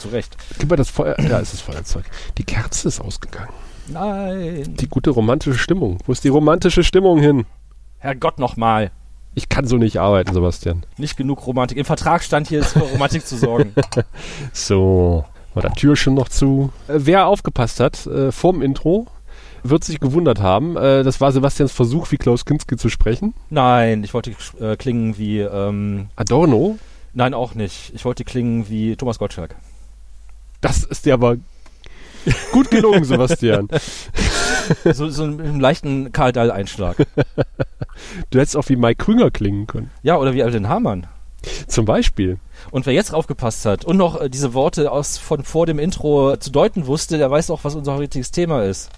zu 0.02 0.10
Recht. 0.10 0.36
Gib 0.60 0.70
mal 0.70 0.76
das 0.76 0.90
Feuer, 0.90 1.16
da 1.16 1.40
ist 1.40 1.54
das 1.54 1.62
Feuerzeug. 1.62 2.06
Die 2.38 2.44
Kerze 2.44 2.88
ist 2.88 3.00
ausgegangen. 3.00 3.54
Nein. 3.88 4.76
Die 4.76 4.88
gute 4.88 5.10
romantische 5.10 5.58
Stimmung. 5.58 6.00
Wo 6.06 6.12
ist 6.12 6.24
die 6.24 6.30
romantische 6.30 6.84
Stimmung 6.84 7.20
hin? 7.20 7.46
Herrgott 8.00 8.40
nochmal. 8.40 8.92
Ich 9.34 9.48
kann 9.48 9.66
so 9.66 9.78
nicht 9.78 9.98
arbeiten, 9.98 10.34
Sebastian. 10.34 10.86
Nicht 10.98 11.16
genug 11.16 11.48
Romantik. 11.48 11.78
Im 11.78 11.86
Vertrag 11.86 12.22
stand 12.22 12.50
hier, 12.50 12.60
ist 12.60 12.74
für 12.74 12.80
Romantik 12.80 13.26
zu 13.26 13.38
sorgen. 13.38 13.74
So, 14.54 15.24
war 15.54 15.62
der 15.62 15.74
Tür 15.74 15.96
schon 15.96 16.16
noch 16.16 16.28
zu. 16.28 16.72
Äh, 16.88 16.94
wer 16.98 17.28
aufgepasst 17.28 17.80
hat, 17.80 18.06
äh, 18.08 18.32
vorm 18.32 18.62
Intro, 18.62 19.08
wird 19.64 19.84
sich 19.84 20.00
gewundert 20.00 20.42
haben. 20.42 20.76
Äh, 20.76 21.04
das 21.04 21.22
war 21.22 21.32
Sebastians 21.32 21.72
Versuch, 21.72 22.12
wie 22.12 22.18
Klaus 22.18 22.46
Kinski 22.46 22.76
zu 22.76 22.90
sprechen. 22.90 23.34
Nein, 23.50 24.04
ich 24.04 24.14
wollte 24.14 24.32
äh, 24.60 24.76
klingen 24.76 25.18
wie, 25.18 25.40
ähm, 25.40 26.10
Adorno, 26.16 26.78
nein, 27.14 27.34
auch 27.34 27.56
nicht. 27.56 27.94
Ich 27.96 28.04
wollte 28.04 28.26
klingen 28.26 28.70
wie 28.70 28.96
Thomas 28.98 29.20
Gottschalk. 29.20 29.56
Das 30.62 30.84
ist 30.84 31.06
dir 31.06 31.16
aber 31.16 31.38
gut 32.52 32.70
gelungen, 32.70 33.04
Sebastian. 33.04 33.68
so, 34.94 35.10
so 35.10 35.24
einen, 35.24 35.60
leichten 35.60 36.12
Karl 36.12 36.32
Dall-Einschlag. 36.32 36.98
Du 38.30 38.40
hättest 38.40 38.58
auch 38.58 38.70
wie 38.70 38.76
Mike 38.76 39.04
Krüger 39.04 39.32
klingen 39.32 39.68
können. 39.68 39.92
Ja, 40.04 40.18
oder 40.18 40.34
wie 40.34 40.44
Alden 40.44 40.70
Hamann. 40.70 41.08
Zum 41.68 41.86
Beispiel. 41.86 42.40
Und 42.70 42.86
wer 42.86 42.94
jetzt 42.94 43.14
aufgepasst 43.14 43.66
hat 43.66 43.84
und 43.86 43.98
noch 43.98 44.22
äh, 44.22 44.30
diese 44.30 44.54
Worte 44.54 44.92
aus 44.92 45.18
von 45.18 45.44
vor 45.44 45.66
dem 45.66 45.80
Intro 45.80 46.38
zu 46.38 46.52
deuten 46.52 46.86
wusste, 46.86 47.18
der 47.18 47.32
weiß 47.32 47.50
auch, 47.50 47.64
was 47.64 47.74
unser 47.74 47.96
heutiges 47.96 48.32
Thema 48.32 48.64
ist. 48.64 48.92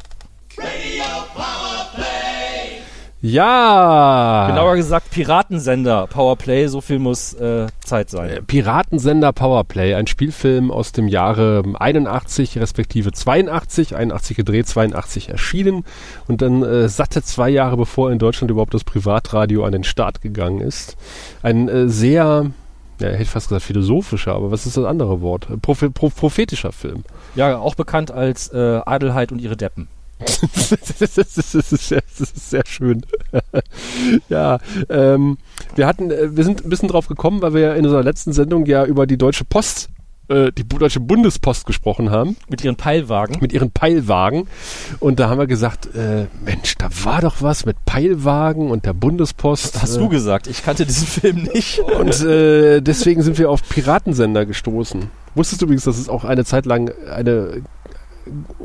Ja! 3.26 4.48
Genauer 4.50 4.76
gesagt 4.76 5.10
Piratensender 5.10 6.08
Powerplay, 6.08 6.68
so 6.68 6.82
viel 6.82 7.00
muss 7.00 7.34
äh, 7.36 7.68
Zeit 7.82 8.08
Äh, 8.08 8.12
sein. 8.12 8.46
Piratensender 8.46 9.32
Powerplay, 9.32 9.94
ein 9.96 10.08
Spielfilm 10.08 10.70
aus 10.70 10.92
dem 10.92 11.08
Jahre 11.08 11.64
81 11.80 12.58
respektive 12.58 13.14
82, 13.14 13.96
81 13.96 14.36
gedreht, 14.36 14.68
82 14.68 15.30
erschienen 15.30 15.86
und 16.28 16.42
dann 16.42 16.64
äh, 16.64 16.90
satte 16.90 17.24
zwei 17.24 17.48
Jahre 17.50 17.78
bevor 17.78 18.12
in 18.12 18.20
Deutschland 18.20 18.52
überhaupt 18.52 18.74
das 18.74 18.84
Privatradio 18.84 19.64
an 19.64 19.72
den 19.72 19.86
Start 19.86 20.20
gegangen 20.22 20.60
ist. 20.60 20.98
Ein 21.42 21.70
äh, 21.70 21.88
sehr, 21.88 22.48
ja, 23.00 23.10
ich 23.10 23.20
hätte 23.20 23.30
fast 23.30 23.48
gesagt 23.48 23.64
philosophischer, 23.64 24.34
aber 24.36 24.52
was 24.52 24.66
ist 24.66 24.76
das 24.76 24.84
andere 24.84 25.22
Wort? 25.22 25.48
Prophe 25.62 25.90
pro 25.90 26.10
prophetischer 26.10 26.74
Film. 26.74 27.06
Ja, 27.36 27.58
auch 27.58 27.76
bekannt 27.76 28.12
als 28.12 28.50
äh, 28.52 28.82
Adelheid 28.86 29.32
und 29.32 29.40
ihre 29.40 29.56
Deppen. 29.56 29.88
Das, 31.00 31.18
ist, 31.18 31.88
sehr, 31.88 32.02
das 32.02 32.20
ist 32.20 32.50
sehr 32.50 32.66
schön. 32.66 33.06
ja, 34.30 34.60
ähm, 34.90 35.38
wir 35.76 35.88
hatten, 35.88 36.12
äh, 36.12 36.36
wir 36.36 36.44
sind 36.44 36.66
ein 36.66 36.70
bisschen 36.70 36.90
drauf 36.90 37.08
gekommen, 37.08 37.42
weil 37.42 37.54
wir 37.54 37.76
in 37.76 37.86
unserer 37.86 38.04
letzten 38.04 38.34
Sendung 38.34 38.66
ja 38.66 38.86
über 38.86 39.08
die 39.08 39.18
Deutsche 39.18 39.46
Post 39.46 39.90
äh, 40.30 40.52
die 40.52 40.68
Deutsche 40.68 41.02
Bundespost 41.02 41.66
gesprochen 41.66 42.10
haben. 42.10 42.38
Mit 42.48 42.64
ihren 42.64 42.78
Peilwagen. 42.78 43.38
Mit 43.42 43.52
ihren 43.52 43.72
Peilwagen. 43.72 44.48
Und 45.00 45.20
da 45.20 45.30
haben 45.30 45.38
wir 45.38 45.48
gesagt, 45.48 45.94
äh, 45.96 46.28
Mensch, 46.44 46.76
da 46.78 46.88
war 47.04 47.22
doch 47.22 47.42
was 47.42 47.66
mit 47.66 47.84
Peilwagen 47.86 48.72
und 48.72 48.86
der 48.86 48.94
Bundespost. 48.94 49.76
Das 49.76 49.82
hast 49.82 49.96
äh, 49.98 50.00
du 50.00 50.10
gesagt. 50.10 50.48
Ich 50.48 50.64
kannte 50.64 50.86
diesen 50.86 51.08
Film 51.08 51.44
nicht. 51.54 51.80
Und 51.80 52.22
äh, 52.22 52.82
deswegen 52.82 53.22
sind 53.22 53.38
wir 53.38 53.50
auf 53.50 53.68
Piratensender 53.68 54.46
gestoßen. 54.46 55.10
Wusstest 55.36 55.62
du 55.62 55.66
übrigens, 55.66 55.84
dass 55.84 55.98
es 55.98 56.10
auch 56.10 56.24
eine 56.24 56.46
Zeit 56.46 56.66
lang 56.66 56.92
eine 57.10 57.64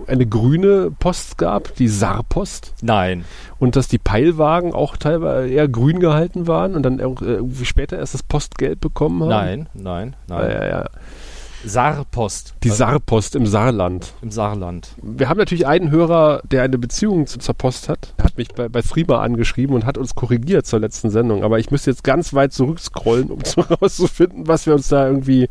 eine 0.06 0.26
grüne 0.26 0.90
Post 0.98 1.38
gab, 1.38 1.74
die 1.76 1.88
Saarpost. 1.88 2.74
Nein. 2.82 3.24
Und 3.58 3.76
dass 3.76 3.88
die 3.88 3.98
Peilwagen 3.98 4.72
auch 4.72 4.96
teilweise 4.96 5.48
eher 5.48 5.68
grün 5.68 6.00
gehalten 6.00 6.46
waren 6.46 6.74
und 6.74 6.82
dann 6.82 6.98
irgendwie 6.98 7.64
später 7.64 7.98
erst 7.98 8.14
das 8.14 8.22
Postgelb 8.22 8.80
bekommen 8.80 9.22
haben. 9.22 9.28
Nein, 9.28 9.68
nein, 9.74 10.16
nein. 10.28 10.50
Ja, 10.50 10.64
ja, 10.64 10.68
ja. 10.68 10.84
Saarpost. 11.64 12.54
Die 12.62 12.70
Saarpost 12.70 13.34
im 13.34 13.46
Saarland. 13.46 14.12
Im 14.22 14.30
Saarland. 14.30 14.90
Wir 15.02 15.28
haben 15.28 15.38
natürlich 15.38 15.66
einen 15.66 15.90
Hörer, 15.90 16.40
der 16.44 16.62
eine 16.62 16.78
Beziehung 16.78 17.26
zu, 17.26 17.38
zur 17.38 17.54
Post 17.54 17.88
hat. 17.88 18.14
Er 18.16 18.24
hat 18.24 18.38
mich 18.38 18.48
bei, 18.48 18.68
bei 18.68 18.82
Frima 18.82 19.20
angeschrieben 19.20 19.74
und 19.74 19.84
hat 19.84 19.98
uns 19.98 20.14
korrigiert 20.14 20.66
zur 20.66 20.80
letzten 20.80 21.10
Sendung. 21.10 21.42
Aber 21.42 21.58
ich 21.58 21.70
müsste 21.70 21.90
jetzt 21.90 22.04
ganz 22.04 22.34
weit 22.34 22.52
zurückscrollen, 22.52 23.30
um 23.30 23.40
herauszufinden, 23.56 24.46
was 24.46 24.66
wir 24.66 24.74
uns 24.74 24.88
da 24.88 25.06
irgendwie 25.06 25.48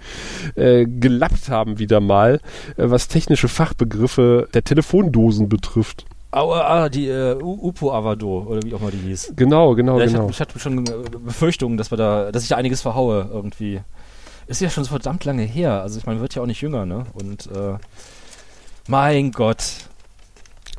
äh, 0.56 0.86
gelappt 0.86 1.50
haben 1.50 1.80
wieder 1.80 2.00
mal, 2.00 2.40
äh, 2.78 2.90
was 2.90 3.08
technische 3.08 3.48
Fachbegriffe 3.48 4.48
der 4.54 4.64
Telefondosen 4.64 5.50
betrifft. 5.50 6.06
Ah, 6.32 6.44
ah 6.44 6.90
die 6.90 7.08
äh, 7.08 7.36
Upo 7.42 7.92
Avado 7.92 8.46
oder 8.48 8.62
wie 8.64 8.74
auch 8.74 8.82
immer 8.82 8.92
die 8.92 8.98
hieß. 8.98 9.34
Genau, 9.36 9.76
genau, 9.76 9.98
ja, 9.98 10.06
ich 10.06 10.12
genau. 10.12 10.26
Hab, 10.26 10.32
ich 10.32 10.40
hatte 10.40 10.60
schon 10.60 10.86
äh, 10.86 10.92
Befürchtungen, 11.24 11.78
dass 11.78 11.92
wir 11.92 11.98
da, 11.98 12.32
dass 12.32 12.44
ich 12.44 12.50
da 12.50 12.58
einiges 12.58 12.82
verhaue 12.82 13.30
irgendwie. 13.32 13.82
Ist 14.48 14.62
ja 14.62 14.70
schon 14.70 14.86
so 14.86 14.89
verdammt 14.89 15.25
lange 15.25 15.44
her. 15.44 15.82
Also 15.82 16.00
ich 16.00 16.06
meine, 16.06 16.22
wird 16.22 16.36
ja 16.36 16.42
auch 16.42 16.48
nicht 16.48 16.62
jünger, 16.62 16.86
ne? 16.86 17.06
Und 17.13 17.48
äh, 17.48 17.77
mein 18.88 19.32
Gott. 19.32 19.88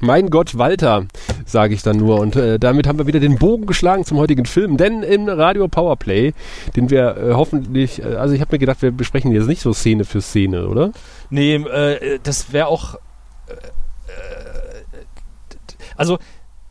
Mein 0.01 0.31
Gott, 0.31 0.57
Walter, 0.57 1.07
sage 1.45 1.75
ich 1.75 1.83
dann 1.83 1.97
nur. 1.97 2.21
Und 2.21 2.37
äh, 2.37 2.59
damit 2.59 2.87
haben 2.87 2.99
wir 2.99 3.07
wieder 3.07 3.21
den 3.21 3.37
Bogen 3.37 3.67
geschlagen 3.67 4.05
zum 4.05 4.17
heutigen 4.17 4.47
Film. 4.47 4.77
Denn 4.77 5.03
im 5.03 5.29
Radio 5.29 5.67
Powerplay, 5.67 6.35
den 6.77 6.89
wir 6.89 7.17
äh, 7.17 7.33
hoffentlich, 7.35 8.01
äh, 8.01 8.15
also 8.15 8.33
ich 8.33 8.41
habe 8.41 8.55
mir 8.55 8.59
gedacht, 8.61 8.81
wir 8.81 8.93
besprechen 8.93 9.33
jetzt 9.33 9.49
nicht 9.49 9.61
so 9.61 9.73
Szene 9.73 10.05
für 10.05 10.23
Szene, 10.23 10.69
oder? 10.69 10.93
Nee, 11.31 11.57
äh, 11.57 12.21
das 12.23 12.53
wäre 12.53 12.69
auch. 12.69 12.95
Äh, 13.49 13.55
also, 15.97 16.19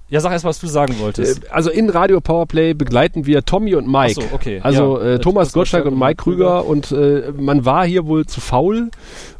ja, 0.09 0.21
sag 0.21 0.31
erst 0.31 0.45
mal, 0.45 0.49
was 0.49 0.59
du 0.59 0.67
sagen 0.67 0.99
wolltest. 0.99 1.51
Also 1.51 1.69
in 1.69 1.89
Radio 1.89 2.21
Powerplay 2.21 2.73
begleiten 2.73 3.25
wir 3.25 3.43
Tommy 3.43 3.75
und 3.75 3.87
Mike. 3.87 4.15
Ach 4.17 4.29
so, 4.29 4.35
okay. 4.35 4.59
Also 4.63 4.99
ja, 4.99 5.15
äh, 5.15 5.19
Thomas 5.19 5.51
Gottschalk 5.51 5.85
und 5.85 5.99
Mike 5.99 6.15
Krüger 6.15 6.65
und 6.65 6.91
äh, 6.91 7.31
man 7.37 7.65
war 7.65 7.85
hier 7.85 8.05
wohl 8.05 8.25
zu 8.25 8.39
faul, 8.39 8.89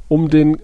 um 0.10 0.30
den 0.30 0.58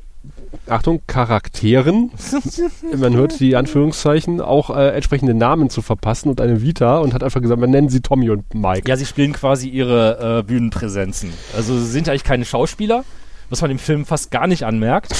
Achtung, 0.68 1.02
Charakteren, 1.08 2.12
man 2.98 3.14
hört 3.16 3.40
die 3.40 3.56
Anführungszeichen, 3.56 4.40
auch 4.40 4.70
äh, 4.70 4.90
entsprechende 4.90 5.34
Namen 5.34 5.70
zu 5.70 5.82
verpassen 5.82 6.30
und 6.30 6.40
eine 6.40 6.62
Vita 6.62 7.00
und 7.00 7.14
hat 7.14 7.24
einfach 7.24 7.42
gesagt, 7.42 7.60
man 7.60 7.72
nennen 7.72 7.90
sie 7.90 8.02
Tommy 8.02 8.30
und 8.30 8.54
Mike. 8.54 8.88
Ja, 8.88 8.96
sie 8.96 9.06
spielen 9.06 9.34
quasi 9.34 9.68
ihre 9.68 10.40
äh, 10.40 10.44
Bühnenpräsenzen. 10.44 11.34
Also 11.56 11.78
sie 11.78 11.88
sind 11.88 12.08
eigentlich 12.08 12.24
keine 12.24 12.46
Schauspieler, 12.46 13.04
was 13.50 13.62
man 13.62 13.72
im 13.72 13.80
Film 13.80 14.06
fast 14.06 14.32
gar 14.32 14.48
nicht 14.48 14.64
anmerkt 14.64 15.14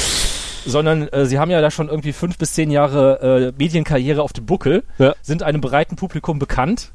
sondern 0.66 1.08
äh, 1.10 1.26
sie 1.26 1.40
haben 1.40 1.52
ja 1.52 1.62
da 1.62 1.72
schon 1.72 1.90
irgendwie 1.90 2.14
fünf 2.14 2.38
bis 2.38 2.54
zehn 2.54 2.72
Jahre 2.72 3.54
äh, 3.54 3.54
Medienkarriere 3.58 4.22
auf 4.22 4.34
dem 4.34 4.46
Buckel, 4.46 4.84
ja. 4.98 5.16
sind 5.22 5.44
einem 5.44 5.62
breiten 5.62 5.96
Publikum 5.96 6.40
bekannt. 6.40 6.92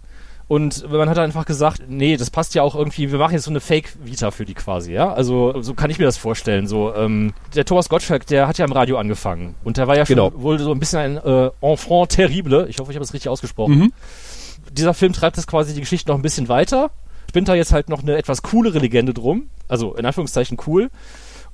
Und 0.49 0.91
man 0.91 1.11
hat 1.11 1.19
einfach 1.19 1.45
gesagt, 1.45 1.83
nee, 1.89 2.17
das 2.17 2.31
passt 2.31 2.55
ja 2.55 2.63
auch 2.63 2.75
irgendwie, 2.75 3.13
wir 3.13 3.19
machen 3.19 3.35
jetzt 3.35 3.45
so 3.45 3.51
eine 3.51 3.61
Fake-Vita 3.61 4.31
für 4.31 4.47
die 4.47 4.55
quasi, 4.55 4.95
ja. 4.95 5.13
Also 5.13 5.61
so 5.61 5.75
kann 5.75 5.91
ich 5.91 5.99
mir 5.99 6.07
das 6.07 6.17
vorstellen. 6.17 6.67
So, 6.67 6.95
ähm, 6.95 7.35
der 7.55 7.67
Thomas 7.67 7.91
Gottschalk, 7.91 8.27
der 8.27 8.49
hat 8.49 8.57
ja 8.57 8.65
im 8.65 8.73
Radio 8.73 8.97
angefangen. 8.97 9.57
Und 9.63 9.77
der 9.77 9.87
war 9.87 9.97
ja 9.97 10.07
schon 10.07 10.17
genau. 10.17 10.33
wohl 10.35 10.59
so 10.59 10.73
ein 10.73 10.81
bisschen 10.81 11.01
ein 11.01 11.17
äh, 11.19 11.51
Enfant 11.61 12.09
terrible. 12.09 12.67
Ich 12.71 12.79
hoffe, 12.79 12.91
ich 12.91 12.97
habe 12.97 13.05
das 13.05 13.13
richtig 13.13 13.29
ausgesprochen. 13.29 13.79
Mhm. 13.79 13.93
Dieser 14.73 14.95
Film 14.95 15.13
treibt 15.13 15.37
das 15.37 15.47
quasi 15.47 15.75
die 15.75 15.81
Geschichte 15.81 16.11
noch 16.11 16.17
ein 16.17 16.23
bisschen 16.23 16.49
weiter. 16.49 16.91
Spinnt 17.29 17.49
da 17.49 17.55
jetzt 17.55 17.75
halt 17.75 17.91
noch 17.91 18.03
eine 18.03 18.17
etwas 18.17 18.43
coolere 18.43 18.79
Legende 18.79 19.13
drum. 19.13 19.51
Also 19.69 19.97
in 19.97 20.07
Anführungszeichen 20.07 20.57
cool. 20.67 20.89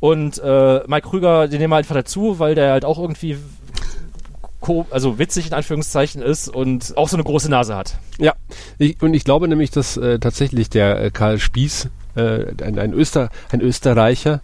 Und 0.04 0.38
äh, 0.38 0.82
Mike 0.87 1.08
Krüger, 1.08 1.49
den 1.49 1.61
nehmen 1.61 1.73
wir 1.73 1.78
einfach 1.78 1.94
dazu, 1.94 2.38
weil 2.38 2.54
der 2.54 2.73
halt 2.73 2.84
auch 2.84 2.99
irgendwie 2.99 3.38
also 4.90 5.18
witzig 5.18 5.46
in 5.46 5.54
Anführungszeichen 5.54 6.20
ist 6.20 6.46
und 6.46 6.92
auch 6.99 7.08
so 7.08 7.16
eine 7.16 7.25
große 7.25 7.50
Nase 7.50 7.75
hat. 7.75 7.96
Ja, 8.18 8.34
ich, 8.76 9.00
und 9.00 9.14
ich 9.14 9.25
glaube 9.25 9.49
nämlich, 9.49 9.70
dass 9.70 9.96
äh, 9.96 10.18
tatsächlich 10.18 10.68
der 10.68 11.00
äh, 11.00 11.11
Karl 11.11 11.38
Spieß, 11.38 11.88
äh, 12.16 12.47
ein, 12.62 12.78
ein, 12.78 12.92
Öster, 12.92 13.30
ein 13.50 13.61
Österreicher, 13.61 14.40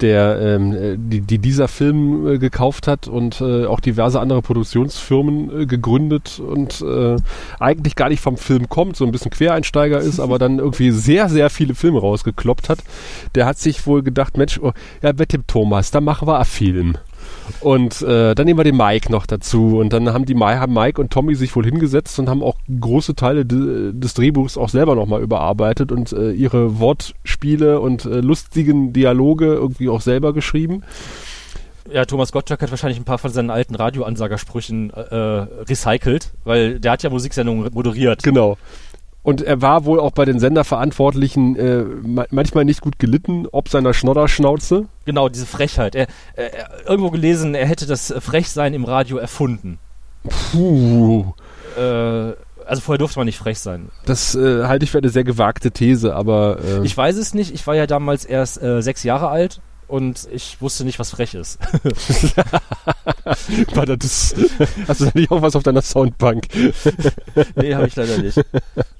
der 0.00 0.40
ähm, 0.40 0.96
die, 1.10 1.20
die 1.20 1.38
dieser 1.38 1.68
Film 1.68 2.26
äh, 2.26 2.38
gekauft 2.38 2.86
hat 2.86 3.08
und 3.08 3.40
äh, 3.40 3.66
auch 3.66 3.80
diverse 3.80 4.20
andere 4.20 4.42
Produktionsfirmen 4.42 5.62
äh, 5.62 5.66
gegründet 5.66 6.40
und 6.40 6.82
äh, 6.82 7.16
eigentlich 7.60 7.96
gar 7.96 8.08
nicht 8.08 8.20
vom 8.20 8.36
Film 8.36 8.68
kommt, 8.68 8.96
so 8.96 9.04
ein 9.04 9.12
bisschen 9.12 9.30
Quereinsteiger 9.30 9.98
ist, 9.98 10.20
aber 10.20 10.38
dann 10.38 10.58
irgendwie 10.58 10.90
sehr, 10.90 11.28
sehr 11.28 11.50
viele 11.50 11.74
Filme 11.74 12.00
rausgekloppt 12.00 12.68
hat. 12.68 12.78
Der 13.34 13.46
hat 13.46 13.58
sich 13.58 13.86
wohl 13.86 14.02
gedacht, 14.02 14.36
Mensch, 14.36 14.58
oh, 14.60 14.72
ja, 15.02 15.12
mit 15.12 15.32
dem 15.32 15.46
Thomas, 15.46 15.90
da 15.90 16.00
machen 16.00 16.28
wir 16.28 16.36
einen 16.36 16.44
Film. 16.44 16.98
Und 17.60 18.02
äh, 18.02 18.34
dann 18.34 18.46
nehmen 18.46 18.58
wir 18.58 18.64
den 18.64 18.76
Mike 18.76 19.10
noch 19.10 19.26
dazu. 19.26 19.78
Und 19.78 19.92
dann 19.92 20.12
haben 20.12 20.24
die 20.24 20.36
haben 20.36 20.74
Mike 20.74 21.00
und 21.00 21.12
Tommy 21.12 21.34
sich 21.34 21.54
wohl 21.56 21.64
hingesetzt 21.64 22.18
und 22.18 22.28
haben 22.28 22.42
auch 22.42 22.56
große 22.80 23.14
Teile 23.14 23.44
de, 23.44 23.92
des 23.92 24.14
Drehbuchs 24.14 24.56
auch 24.56 24.68
selber 24.68 24.94
nochmal 24.94 25.22
überarbeitet 25.22 25.92
und 25.92 26.12
äh, 26.12 26.32
ihre 26.32 26.78
Wortspiele 26.78 27.80
und 27.80 28.04
äh, 28.04 28.20
lustigen 28.20 28.92
Dialoge 28.92 29.46
irgendwie 29.46 29.88
auch 29.88 30.00
selber 30.00 30.32
geschrieben. 30.32 30.82
Ja, 31.90 32.06
Thomas 32.06 32.32
Gottschalk 32.32 32.62
hat 32.62 32.70
wahrscheinlich 32.70 32.98
ein 32.98 33.04
paar 33.04 33.18
von 33.18 33.30
seinen 33.30 33.50
alten 33.50 33.74
Radioansagersprüchen 33.74 34.90
äh, 34.90 35.14
recycelt, 35.14 36.32
weil 36.44 36.80
der 36.80 36.92
hat 36.92 37.02
ja 37.02 37.10
Musiksendungen 37.10 37.70
moderiert. 37.74 38.22
Genau. 38.22 38.56
Und 39.24 39.40
er 39.40 39.62
war 39.62 39.86
wohl 39.86 39.98
auch 39.98 40.12
bei 40.12 40.26
den 40.26 40.38
Senderverantwortlichen 40.38 41.56
äh, 41.56 41.84
manchmal 42.30 42.66
nicht 42.66 42.82
gut 42.82 42.98
gelitten, 42.98 43.46
ob 43.50 43.70
seiner 43.70 43.94
Schnodderschnauze. 43.94 44.86
Genau, 45.06 45.30
diese 45.30 45.46
Frechheit. 45.46 45.94
Er, 45.94 46.08
er, 46.36 46.86
irgendwo 46.86 47.10
gelesen, 47.10 47.54
er 47.54 47.66
hätte 47.66 47.86
das 47.86 48.14
Frechsein 48.20 48.74
im 48.74 48.84
Radio 48.84 49.16
erfunden. 49.16 49.78
Puh. 50.52 51.32
Äh, 51.76 52.34
also 52.66 52.80
vorher 52.82 52.98
durfte 52.98 53.18
man 53.18 53.26
nicht 53.26 53.38
frech 53.38 53.58
sein. 53.58 53.88
Das 54.04 54.34
äh, 54.34 54.64
halte 54.64 54.84
ich 54.84 54.90
für 54.90 54.98
eine 54.98 55.08
sehr 55.08 55.24
gewagte 55.24 55.70
These, 55.70 56.14
aber. 56.14 56.58
Äh 56.62 56.84
ich 56.84 56.96
weiß 56.96 57.16
es 57.16 57.32
nicht. 57.32 57.52
Ich 57.54 57.66
war 57.66 57.74
ja 57.74 57.86
damals 57.86 58.26
erst 58.26 58.62
äh, 58.62 58.82
sechs 58.82 59.02
Jahre 59.04 59.28
alt 59.28 59.60
und 59.88 60.28
ich 60.32 60.60
wusste 60.60 60.84
nicht, 60.84 60.98
was 60.98 61.10
frech 61.10 61.34
ist. 61.34 61.58
Warte, 63.74 63.98
das, 63.98 64.34
hast 64.88 65.00
du 65.00 65.04
da 65.06 65.10
nicht 65.14 65.30
auch 65.30 65.42
was 65.42 65.56
auf 65.56 65.62
deiner 65.62 65.82
Soundbank? 65.82 66.48
nee, 67.56 67.74
habe 67.74 67.86
ich 67.86 67.96
leider 67.96 68.18
nicht. 68.18 68.38
Äh, 68.38 68.42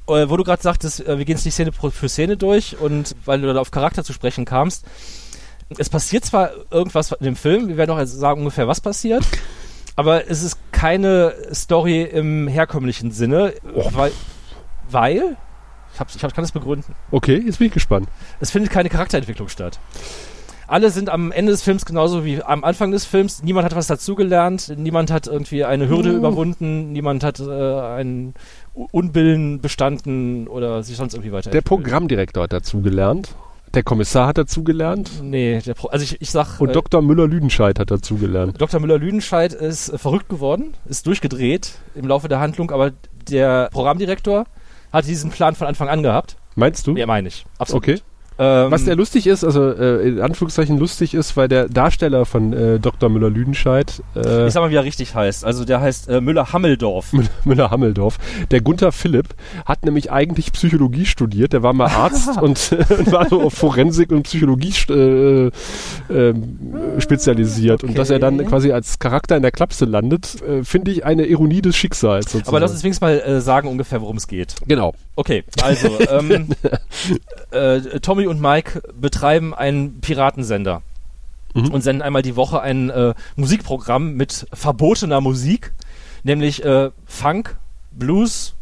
wo 0.07 0.37
du 0.37 0.45
gerade 0.45 0.62
sagtest, 0.62 1.07
äh, 1.07 1.19
wir 1.19 1.25
gehen 1.25 1.37
jetzt 1.37 1.45
nicht 1.45 1.55
Szene 1.55 1.73
für 1.73 2.09
Szene 2.09 2.37
durch 2.37 2.79
und 2.79 3.17
weil 3.25 3.41
du 3.41 3.53
da 3.53 3.61
auf 3.61 3.71
Charakter 3.71 4.05
zu 4.05 4.12
sprechen 4.12 4.45
kamst, 4.45 4.85
es 5.79 5.88
passiert 5.88 6.25
zwar 6.25 6.50
irgendwas 6.71 7.12
in 7.12 7.25
dem 7.25 7.37
Film, 7.37 7.69
wir 7.69 7.76
werden 7.76 7.91
auch 7.91 8.05
sagen 8.07 8.41
ungefähr, 8.41 8.69
was 8.69 8.81
passiert, 8.81 9.25
aber 9.97 10.29
es 10.31 10.43
ist 10.43 10.59
keine 10.73 11.35
Story 11.53 12.03
im 12.03 12.49
herkömmlichen 12.49 13.12
Sinne, 13.12 13.55
oh. 13.75 13.88
weil, 13.93 14.12
weil 14.91 15.37
ich, 15.95 16.00
hab, 16.00 16.14
ich 16.14 16.23
hab, 16.23 16.35
kann 16.35 16.45
es 16.45 16.53
begründen. 16.53 16.95
Okay, 17.11 17.43
jetzt 17.45 17.59
bin 17.59 17.69
ich 17.69 17.73
gespannt. 17.73 18.09
Es 18.41 18.50
findet 18.50 18.73
keine 18.73 18.91
Charakterentwicklung 18.91 19.49
statt 19.49 19.79
alle 20.66 20.90
sind 20.90 21.11
am 21.11 21.33
Ende 21.33 21.52
des 21.52 21.62
Films 21.62 21.85
genauso 21.85 22.25
wie 22.25 22.42
am 22.42 22.64
Anfang 22.64 22.90
des 22.90 23.04
Films. 23.04 23.42
Niemand 23.42 23.64
hat 23.64 23.76
was 23.76 23.87
dazugelernt, 23.87 24.73
niemand 24.76 25.11
hat 25.11 25.26
irgendwie 25.26 25.64
eine 25.64 25.88
Hürde 25.88 26.12
uh. 26.12 26.16
überwunden, 26.16 26.92
niemand 26.92 27.25
hat 27.25 27.40
äh, 27.40 27.44
einen 27.44 28.35
Unbillen 28.75 29.61
bestanden 29.61 30.49
oder 30.49 30.83
sich 30.83 30.97
sonst 30.97 31.14
irgendwie 31.14 31.33
weiter. 31.33 31.50
Der 31.50 31.62
Programmdirektor 31.62 32.44
hat 32.44 32.52
dazugelernt. 32.52 33.35
Der 33.75 33.83
Kommissar 33.83 34.28
hat 34.28 34.38
dazugelernt. 34.38 35.11
Nee, 35.21 35.61
der 35.61 35.75
Pro 35.75 35.88
also 35.88 36.04
ich, 36.04 36.21
ich 36.21 36.30
sag. 36.30 36.61
Und 36.61 36.71
äh, 36.71 36.73
Dr. 36.73 37.02
Müller-Lüdenscheid 37.02 37.78
hat 37.80 37.90
dazugelernt. 37.90 38.61
Dr. 38.61 38.78
Müller-Lüdenscheid 38.78 39.52
ist 39.52 39.88
äh, 39.88 39.99
verrückt 39.99 40.28
geworden, 40.28 40.75
ist 40.87 41.06
durchgedreht 41.09 41.73
im 41.97 42.06
Laufe 42.06 42.28
der 42.28 42.38
Handlung, 42.38 42.71
aber 42.71 42.92
der 43.28 43.68
Programmdirektor 43.73 44.44
hat 44.92 45.06
diesen 45.06 45.30
Plan 45.30 45.56
von 45.56 45.66
Anfang 45.66 45.88
an 45.88 46.04
gehabt. 46.04 46.37
Meinst 46.54 46.87
du? 46.87 46.97
Ja, 46.97 47.06
meine 47.06 47.26
ich. 47.28 47.44
Absolut. 47.59 47.83
Okay. 47.83 48.00
Ähm, 48.37 48.71
Was 48.73 48.85
der 48.85 48.97
lustig 48.97 49.29
ist, 49.29 49.45
also 49.45 49.71
äh, 49.71 50.09
in 50.09 50.21
Anführungszeichen 50.21 50.76
lustig 50.79 51.14
ist, 51.14 51.37
weil 51.37 51.47
der 51.47 51.69
Darsteller 51.69 52.26
von 52.26 52.53
äh, 52.53 52.81
Dr. 52.81 53.09
Müller-Lüdenscheid, 53.09 54.03
äh, 54.17 54.47
ich 54.49 54.53
sag 54.53 54.61
mal, 54.61 54.71
wie 54.71 54.76
er 54.76 54.83
richtig 54.83 55.14
heißt. 55.14 55.45
Also 55.45 55.64
der 55.64 55.81
heißt 55.81 56.09
äh, 56.09 56.21
Müller-Hammeldorf. 56.21 57.12
Müller-Hammeldorf, 57.45 58.19
der 58.50 58.61
Gunther 58.61 58.91
Philipp, 58.91 59.29
hat 59.67 59.85
nämlich 59.85 60.11
eigentlich 60.11 60.53
Psychologie 60.53 61.07
studiert. 61.07 61.53
Der 61.53 61.62
war 61.62 61.73
mal 61.73 61.87
Arzt 61.87 62.29
und, 62.43 62.73
und 62.73 63.12
war 63.12 63.29
so 63.29 63.41
auf 63.41 63.55
Forensik 63.55 64.11
und 64.11 64.25
Psychologie 64.25 64.75
äh, 64.91 65.50
äh, 66.12 66.35
spezialisiert. 66.99 67.85
Und 67.85 67.97
dass 67.97 68.11
er 68.11 68.19
dann 68.19 68.45
quasi 68.47 68.73
als 68.73 68.99
Charakter 68.99 69.37
in 69.37 69.43
der 69.43 69.53
Klapse 69.53 69.85
landet, 69.85 70.43
äh, 70.43 70.64
finde 70.64 70.91
ich 70.91 71.05
eine 71.05 71.26
Ironie 71.26 71.62
des 71.62 71.76
Schicksals. 71.76 72.26
Sozusagen. 72.26 72.49
Aber 72.49 72.61
lass 72.61 72.73
uns 72.73 72.83
wenigstens 72.83 73.00
mal 73.00 73.21
äh, 73.21 73.41
sagen 73.41 73.69
ungefähr, 73.69 74.00
worum 74.00 74.17
es 74.17 74.26
geht. 74.26 74.57
Genau. 74.67 74.95
Okay, 75.17 75.45
also 75.62 75.88
ähm, 76.11 76.49
äh, 77.53 78.00
Tommy 78.25 78.26
und 78.26 78.40
Mike 78.40 78.83
betreiben 78.99 79.54
einen 79.54 80.00
Piratensender 80.00 80.83
Mhm. 81.54 81.69
und 81.71 81.83
senden 81.83 82.02
einmal 82.02 82.23
die 82.23 82.35
Woche 82.37 82.61
ein 82.62 82.90
äh, 82.90 83.14
Musikprogramm 83.37 84.14
mit 84.14 84.47
verbotener 84.52 85.21
Musik, 85.21 85.73
nämlich 86.25 86.64
äh, 86.64 86.90
Funk, 87.07 87.57
Blues, 87.93 88.54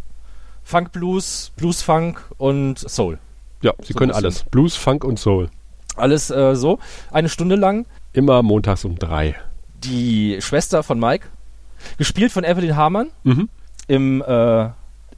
Funk 0.63 0.93
Blues, 0.93 1.53
Blues 1.57 1.81
Funk 1.81 2.23
und 2.37 2.79
Soul. 2.79 3.19
Ja, 3.63 3.73
sie 3.83 3.93
So 3.95 3.99
können 3.99 4.11
alles. 4.13 4.43
Blues, 4.45 4.77
Funk 4.77 5.05
und 5.05 5.19
Soul. 5.19 5.49
Alles 5.97 6.29
äh, 6.31 6.55
so, 6.55 6.81
eine 7.11 7.29
Stunde 7.31 7.57
lang. 7.57 7.87
Immer 8.13 8.43
montags 8.43 8.85
um 8.85 8.99
drei. 8.99 9.37
Die 9.85 10.37
Schwester 10.43 10.83
von 10.83 10.99
Mike, 11.01 11.29
gespielt 11.97 12.31
von 12.33 12.45
Evelyn 12.45 12.77
Hamann, 12.77 13.09
Mhm. 13.25 13.49
im 13.87 14.23
äh, 14.23 14.69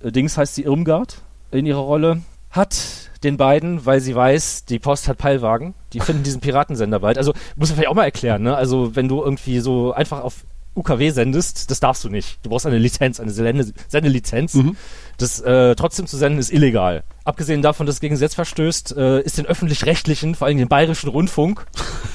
Dings 0.04 0.36
heißt 0.38 0.54
sie 0.54 0.62
Irmgard 0.62 1.22
in 1.50 1.66
ihrer 1.66 1.80
Rolle, 1.80 2.22
hat 2.50 3.03
den 3.24 3.36
beiden, 3.36 3.84
weil 3.86 4.00
sie 4.00 4.14
weiß, 4.14 4.66
die 4.66 4.78
Post 4.78 5.08
hat 5.08 5.18
Peilwagen, 5.18 5.74
die 5.92 6.00
finden 6.00 6.22
diesen 6.22 6.40
Piratensender 6.40 7.00
bald. 7.00 7.18
Also 7.18 7.32
muss 7.56 7.70
man 7.70 7.76
vielleicht 7.76 7.90
auch 7.90 7.94
mal 7.94 8.04
erklären, 8.04 8.42
ne? 8.42 8.56
Also 8.56 8.94
wenn 8.94 9.08
du 9.08 9.22
irgendwie 9.22 9.60
so 9.60 9.92
einfach 9.92 10.22
auf 10.22 10.44
UKW 10.74 11.10
sendest, 11.10 11.70
das 11.70 11.80
darfst 11.80 12.04
du 12.04 12.08
nicht. 12.08 12.38
Du 12.42 12.50
brauchst 12.50 12.66
eine 12.66 12.78
Lizenz, 12.78 13.20
eine 13.20 13.30
Sende 13.30 13.72
Sendelizenz. 13.88 14.54
Mhm. 14.54 14.76
Das 15.18 15.40
äh, 15.40 15.74
trotzdem 15.76 16.06
zu 16.06 16.16
senden 16.16 16.40
ist 16.40 16.52
illegal. 16.52 17.04
Abgesehen 17.24 17.62
davon, 17.62 17.86
dass 17.86 17.96
es 17.96 18.00
gegen 18.00 18.14
Gesetz 18.14 18.34
verstößt, 18.34 18.96
äh, 18.96 19.20
ist 19.22 19.38
den 19.38 19.46
öffentlich-rechtlichen, 19.46 20.34
vor 20.34 20.48
allem 20.48 20.58
den 20.58 20.68
bayerischen 20.68 21.08
Rundfunk, 21.08 21.64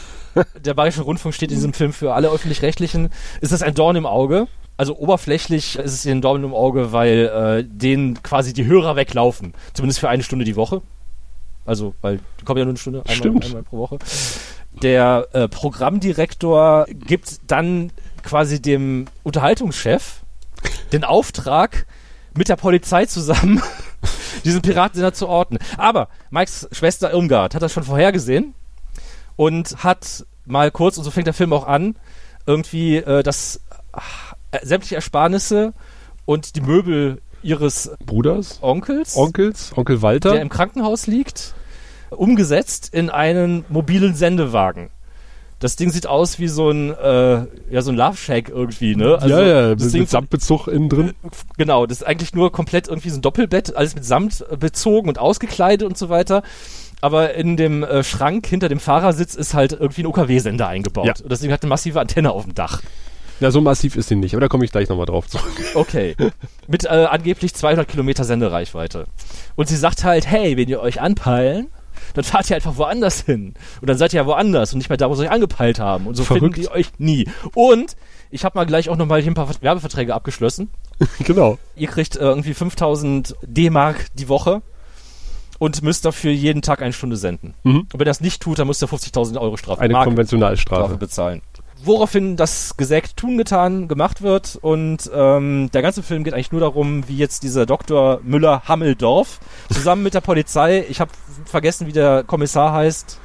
der 0.65 0.73
bayerische 0.73 1.01
Rundfunk 1.01 1.33
steht 1.33 1.51
in 1.51 1.57
diesem 1.57 1.73
Film 1.73 1.93
für 1.93 2.13
alle 2.13 2.29
öffentlich-rechtlichen, 2.29 3.09
ist 3.39 3.53
das 3.53 3.61
ein 3.61 3.73
Dorn 3.73 3.95
im 3.95 4.05
Auge. 4.05 4.47
Also 4.75 4.97
oberflächlich 4.97 5.77
ist 5.77 5.93
es 5.93 6.07
ein 6.07 6.21
Dorn 6.21 6.43
im 6.43 6.53
Auge, 6.53 6.93
weil 6.93 7.25
äh, 7.27 7.63
denen 7.67 8.21
quasi 8.23 8.53
die 8.53 8.65
Hörer 8.65 8.95
weglaufen. 8.95 9.53
Zumindest 9.73 9.99
für 9.99 10.09
eine 10.09 10.23
Stunde 10.23 10.45
die 10.45 10.55
Woche. 10.55 10.81
Also, 11.69 11.93
weil 12.01 12.19
die 12.41 12.45
kommen 12.45 12.57
ja 12.57 12.65
nur 12.65 12.71
eine 12.71 12.79
Stunde, 12.79 13.03
einmal, 13.07 13.43
einmal 13.43 13.63
pro 13.63 13.77
Woche. 13.77 13.99
Der 14.81 15.27
äh, 15.33 15.47
Programmdirektor 15.47 16.87
gibt 16.89 17.39
dann 17.45 17.91
quasi 18.23 18.59
dem 18.59 19.05
Unterhaltungschef 19.23 20.21
den 20.91 21.03
Auftrag, 21.03 21.85
mit 22.35 22.49
der 22.49 22.55
Polizei 22.55 23.05
zusammen 23.05 23.61
diesen 24.45 24.61
Piratensender 24.61 25.13
zu 25.13 25.27
orten. 25.27 25.59
Aber 25.77 26.09
Mikes 26.31 26.67
Schwester 26.71 27.11
Irmgard 27.11 27.53
hat 27.53 27.61
das 27.61 27.71
schon 27.71 27.83
vorhergesehen 27.83 28.53
und 29.35 29.83
hat 29.83 30.25
mal 30.45 30.71
kurz, 30.71 30.97
und 30.97 31.03
so 31.03 31.11
fängt 31.11 31.27
der 31.27 31.33
Film 31.35 31.53
auch 31.53 31.67
an, 31.67 31.97
irgendwie 32.45 32.97
äh, 32.97 33.21
das 33.21 33.61
äh, 34.51 34.65
sämtliche 34.65 34.95
Ersparnisse 34.95 35.73
und 36.25 36.55
die 36.55 36.61
Möbel 36.61 37.21
ihres 37.41 37.91
Bruders? 38.05 38.59
Onkels, 38.61 39.15
Onkels? 39.15 39.71
Onkel 39.75 40.01
Walter? 40.01 40.31
der 40.31 40.41
im 40.41 40.49
Krankenhaus 40.49 41.07
liegt, 41.07 41.53
umgesetzt 42.11 42.89
in 42.93 43.09
einen 43.09 43.65
mobilen 43.69 44.15
Sendewagen. 44.15 44.89
Das 45.59 45.75
Ding 45.75 45.91
sieht 45.91 46.07
aus 46.07 46.39
wie 46.39 46.47
so 46.47 46.69
ein, 46.69 46.91
äh, 46.91 47.45
ja, 47.69 47.81
so 47.81 47.91
ein 47.91 47.97
Love 47.97 48.15
Shack 48.15 48.47
irgendwie, 48.47 48.95
ne? 48.95 49.19
ja, 49.25 49.41
ja, 49.41 49.75
das 49.75 49.85
mit, 49.85 49.93
Ding 49.93 50.01
mit 50.01 50.09
Samtbezug 50.09 50.67
innen 50.67 50.87
drin. 50.87 51.13
Genau, 51.57 51.85
das 51.85 51.99
ist 51.99 52.07
eigentlich 52.07 52.33
nur 52.33 52.51
komplett 52.51 52.87
irgendwie 52.87 53.09
so 53.09 53.17
ein 53.17 53.21
Doppelbett, 53.21 53.75
alles 53.75 53.93
mit 53.93 54.05
Samt 54.05 54.45
äh, 54.49 54.55
bezogen 54.55 55.09
und 55.09 55.19
ausgekleidet 55.19 55.85
und 55.85 55.97
so 55.97 56.07
weiter. 56.07 56.43
Aber 57.01 57.33
in 57.33 57.57
dem 57.57 57.83
äh, 57.83 58.03
Schrank 58.03 58.47
hinter 58.47 58.69
dem 58.69 58.79
Fahrersitz 58.79 59.35
ist 59.35 59.53
halt 59.53 59.73
irgendwie 59.73 60.03
ein 60.03 60.07
UKW-Sender 60.07 60.67
eingebaut. 60.67 61.05
Ja. 61.05 61.13
Und 61.21 61.29
deswegen 61.29 61.51
hat 61.51 61.61
eine 61.61 61.69
massive 61.69 61.99
Antenne 61.99 62.31
auf 62.31 62.43
dem 62.43 62.55
Dach. 62.55 62.81
Ja, 63.41 63.51
so 63.51 63.61
massiv 63.61 63.95
ist 63.95 64.09
sie 64.09 64.15
nicht, 64.15 64.33
aber 64.33 64.41
da 64.41 64.47
komme 64.49 64.65
ich 64.65 64.71
gleich 64.71 64.89
nochmal 64.89 65.05
drauf 65.05 65.27
zurück. 65.27 65.51
Okay. 65.73 66.15
Mit 66.67 66.85
äh, 66.85 67.07
angeblich 67.09 67.53
200 67.53 67.87
Kilometer 67.87 68.25
Sendereichweite. 68.25 69.07
Und 69.55 69.69
sie 69.69 69.77
sagt 69.77 70.03
halt, 70.03 70.27
hey, 70.27 70.57
wenn 70.57 70.67
ihr 70.67 70.81
euch 70.81 70.99
anpeilen, 70.99 71.67
dann 72.13 72.23
fahrt 72.23 72.49
ihr 72.49 72.55
einfach 72.55 72.77
woanders 72.77 73.21
hin. 73.21 73.53
Und 73.81 73.89
dann 73.89 73.97
seid 73.97 74.13
ihr 74.13 74.21
ja 74.21 74.25
woanders 74.25 74.73
und 74.73 74.79
nicht 74.79 74.89
mehr 74.89 74.97
da, 74.97 75.09
wo 75.09 75.15
sie 75.15 75.23
euch 75.23 75.31
angepeilt 75.31 75.79
haben. 75.79 76.07
Und 76.07 76.15
so 76.15 76.23
Verrückt. 76.23 76.55
finden 76.55 76.61
die 76.61 76.71
euch 76.71 76.91
nie. 76.97 77.27
Und 77.53 77.95
ich 78.31 78.45
habe 78.45 78.57
mal 78.57 78.65
gleich 78.65 78.89
auch 78.89 78.97
nochmal 78.97 79.21
hier 79.21 79.31
ein 79.31 79.35
paar 79.35 79.49
Werbeverträge 79.61 80.13
abgeschlossen. 80.13 80.69
genau. 81.19 81.57
Ihr 81.75 81.87
kriegt 81.87 82.15
äh, 82.15 82.19
irgendwie 82.19 82.53
5000 82.53 83.35
D-Mark 83.43 84.07
die 84.13 84.29
Woche 84.29 84.61
und 85.59 85.81
müsst 85.83 86.05
dafür 86.05 86.31
jeden 86.31 86.61
Tag 86.61 86.81
eine 86.81 86.93
Stunde 86.93 87.17
senden. 87.17 87.53
Mhm. 87.63 87.79
Und 87.79 87.93
wenn 87.93 88.01
ihr 88.01 88.05
das 88.05 88.21
nicht 88.21 88.41
tut, 88.41 88.59
dann 88.59 88.67
müsst 88.67 88.81
ihr 88.81 88.87
50.000 88.87 89.39
Euro 89.39 89.57
Strafe 89.57 89.81
Eine 89.81 89.93
Mark 89.93 90.05
Konventionalstrafe. 90.05 90.83
Strafe 90.83 90.97
bezahlen. 90.97 91.41
Woraufhin 91.83 92.35
das 92.35 92.75
Gesägt 92.77 93.15
tun 93.15 93.37
getan 93.37 93.87
gemacht 93.87 94.21
wird 94.21 94.57
und 94.61 95.09
ähm, 95.13 95.69
der 95.73 95.81
ganze 95.81 96.03
Film 96.03 96.23
geht 96.23 96.33
eigentlich 96.33 96.51
nur 96.51 96.61
darum, 96.61 97.07
wie 97.07 97.15
jetzt 97.15 97.43
dieser 97.43 97.65
Dr. 97.65 98.19
Müller-Hammeldorf 98.23 99.39
zusammen 99.71 100.03
mit 100.03 100.13
der 100.13 100.21
Polizei, 100.21 100.85
ich 100.89 100.99
habe 100.99 101.11
vergessen, 101.45 101.87
wie 101.87 101.93
der 101.93 102.23
Kommissar 102.23 102.73
heißt, 102.73 103.17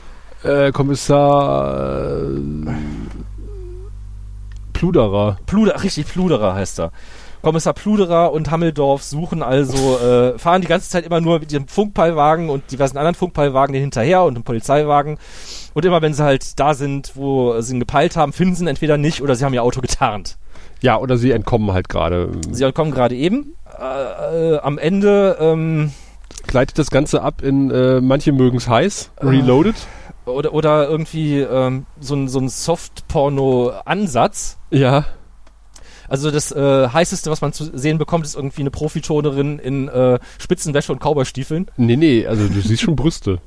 Äh, 0.45 0.73
Kommissar 0.73 2.27
äh, 2.27 2.73
Pluderer. 4.73 5.39
Pluder, 5.47 5.83
richtig, 5.83 6.07
Pluderer 6.07 6.55
heißt 6.55 6.81
er. 6.81 6.93
Kommissar 7.43 7.75
Pluderer 7.75 8.33
und 8.33 8.51
Hammeldorf 8.51 9.03
suchen 9.03 9.43
also, 9.43 9.99
äh, 9.99 10.39
fahren 10.39 10.63
die 10.63 10.67
ganze 10.67 10.89
Zeit 10.89 11.05
immer 11.05 11.21
nur 11.21 11.41
mit 11.41 11.53
ihrem 11.53 11.69
Funkpeilwagen 11.69 12.49
und 12.51 12.71
diversen 12.71 12.97
anderen 12.97 13.15
Funkpeilwagen 13.15 13.75
hinterher 13.75 14.23
und 14.23 14.35
einem 14.35 14.45
Polizeiwagen. 14.45 15.19
Und 15.75 15.85
immer 15.85 16.03
wenn 16.03 16.15
sie 16.15 16.25
halt 16.25 16.59
da 16.59 16.75
sind, 16.75 17.13
wo 17.15 17.61
sie 17.61 17.75
ihn 17.75 17.81
gepeilt 17.81 18.17
haben, 18.17 18.33
finden 18.33 18.55
sie 18.55 18.65
ihn 18.65 18.69
entweder 18.69 18.97
nicht 18.97 19.21
oder 19.21 19.35
sie 19.35 19.45
haben 19.45 19.55
ihr 19.55 19.63
Auto 19.63 19.81
getarnt. 19.81 20.39
Ja, 20.81 20.99
oder 20.99 21.19
sie 21.19 21.33
entkommen 21.33 21.73
halt 21.73 21.89
gerade. 21.89 22.31
Sie 22.51 22.71
kommen 22.73 22.93
gerade 22.93 23.17
eben. 23.17 23.55
Äh, 23.79 24.55
äh, 24.55 24.59
am 24.61 24.79
Ende, 24.79 25.37
ähm, 25.41 25.93
Gleitet 26.47 26.79
das 26.79 26.91
Ganze 26.91 27.23
ab 27.23 27.43
in 27.43 27.71
äh, 27.71 28.01
manche 28.01 28.33
mögen's 28.33 28.67
heiß, 28.69 29.11
reloaded. 29.21 29.75
oder, 30.27 30.53
oder 30.53 30.89
irgendwie 30.89 31.41
ähm, 31.41 31.87
so 32.01 32.15
ein, 32.15 32.29
so 32.29 32.39
ein 32.39 32.49
Soft-Porno-Ansatz. 32.49 34.59
Ja. 34.71 35.07
Also 36.07 36.31
das 36.31 36.53
äh, 36.53 36.89
heißeste, 36.89 37.31
was 37.31 37.41
man 37.41 37.55
zu 37.55 37.77
sehen 37.77 37.99
bekommt, 37.99 38.25
ist 38.27 38.37
irgendwie 38.37 38.61
eine 38.61 38.71
Profitonerin 38.71 39.59
in 39.59 39.89
äh, 39.89 40.21
Spitzenwäsche 40.39 40.93
und 40.93 41.01
Cowboystiefeln. 41.01 41.67
Nee, 41.77 41.97
nee, 41.97 42.25
also 42.27 42.47
du 42.47 42.61
siehst 42.61 42.83
schon 42.83 42.95
Brüste. 42.95 43.41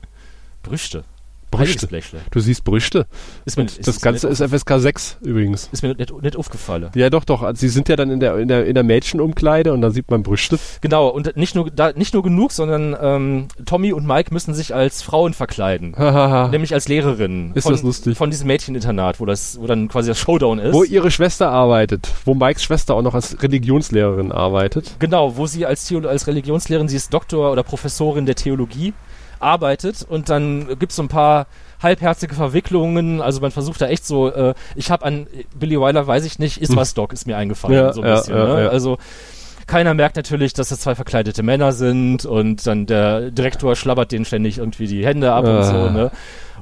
Brüste. 0.63 1.03
Brüste. 1.51 1.87
Du 2.31 2.39
siehst 2.39 2.63
Brüste. 2.63 3.07
Ist 3.45 3.57
mir, 3.57 3.63
Und 3.63 3.87
das 3.87 4.01
Ganze 4.01 4.27
ist 4.27 4.41
FSK 4.41 4.73
6 4.79 5.17
übrigens. 5.21 5.69
ist 5.71 5.81
mir 5.81 5.95
nicht, 5.95 6.21
nicht 6.21 6.35
aufgefallen. 6.35 6.89
Ja, 6.95 7.09
doch, 7.09 7.23
doch. 7.23 7.41
Also, 7.41 7.59
sie 7.59 7.69
sind 7.69 7.89
ja 7.89 7.95
dann 7.95 8.11
in 8.11 8.19
der, 8.19 8.37
in 8.37 8.47
der, 8.47 8.65
in 8.65 8.73
der 8.73 8.83
Mädchenumkleide 8.83 9.73
und 9.73 9.81
da 9.81 9.89
sieht 9.91 10.09
man 10.11 10.23
Brüste. 10.23 10.59
Genau, 10.81 11.07
und 11.07 11.35
nicht 11.37 11.55
nur, 11.55 11.71
da, 11.71 11.91
nicht 11.93 12.13
nur 12.13 12.23
genug, 12.23 12.51
sondern 12.51 12.95
ähm, 13.01 13.47
Tommy 13.65 13.93
und 13.93 14.05
Mike 14.05 14.33
müssen 14.33 14.53
sich 14.53 14.75
als 14.75 15.01
Frauen 15.01 15.33
verkleiden. 15.33 15.91
Nämlich 15.97 16.73
als 16.73 16.87
Lehrerin. 16.87 17.51
Ist 17.53 17.63
von, 17.63 17.71
das 17.73 17.83
lustig. 17.83 18.17
Von 18.17 18.29
diesem 18.29 18.47
Mädcheninternat, 18.47 19.19
wo, 19.19 19.25
das, 19.25 19.59
wo 19.59 19.67
dann 19.67 19.87
quasi 19.87 20.09
das 20.09 20.19
Showdown 20.19 20.59
ist. 20.59 20.73
Wo 20.73 20.83
ihre 20.83 21.11
Schwester 21.11 21.49
arbeitet. 21.49 22.09
Wo 22.25 22.33
Mikes 22.33 22.63
Schwester 22.63 22.95
auch 22.95 23.01
noch 23.01 23.13
als 23.13 23.41
Religionslehrerin 23.41 24.31
arbeitet. 24.31 24.95
Genau, 24.99 25.37
wo 25.37 25.47
sie 25.47 25.65
als, 25.65 25.85
Theolo 25.85 26.09
als 26.09 26.27
Religionslehrerin, 26.27 26.87
sie 26.87 26.97
ist 26.97 27.13
Doktor 27.13 27.51
oder 27.51 27.63
Professorin 27.63 28.25
der 28.25 28.35
Theologie, 28.35 28.93
arbeitet 29.39 30.05
und 30.07 30.29
dann 30.29 30.67
gibt 30.79 30.91
es 30.91 30.95
so 30.95 31.03
ein 31.03 31.07
paar 31.07 31.47
halbherzige 31.81 32.33
Verwicklungen, 32.33 33.21
also 33.21 33.39
man 33.39 33.51
versucht 33.51 33.81
da 33.81 33.87
echt 33.87 34.05
so, 34.05 34.29
äh, 34.31 34.53
ich 34.75 34.89
habe 34.89 35.05
an 35.05 35.27
Billy 35.55 35.79
Wilder, 35.79 36.07
weiß 36.07 36.25
ich 36.25 36.39
nicht, 36.39 36.59
ist 36.59 36.75
was 36.75 36.93
Doc, 36.95 37.13
ist 37.13 37.27
mir 37.27 37.37
eingefallen, 37.37 37.75
Ja, 37.75 37.93
so 37.93 38.01
ein 38.01 38.07
ja, 38.07 38.15
bisschen. 38.15 38.35
ja, 38.35 38.45
ne? 38.55 38.63
ja. 38.63 38.69
Also 38.69 38.97
keiner 39.67 39.93
merkt 39.93 40.15
natürlich, 40.15 40.53
dass 40.53 40.69
das 40.69 40.79
zwei 40.79 40.95
verkleidete 40.95 41.43
Männer 41.43 41.71
sind 41.73 42.25
und 42.25 42.65
dann 42.65 42.85
der 42.85 43.31
Direktor 43.31 43.75
schlabbert 43.75 44.11
denen 44.11 44.25
ständig 44.25 44.57
irgendwie 44.57 44.87
die 44.87 45.05
Hände 45.05 45.31
ab 45.33 45.45
und 45.45 45.51
Ah. 45.51 45.63
so, 45.63 45.89
ne? 45.91 46.11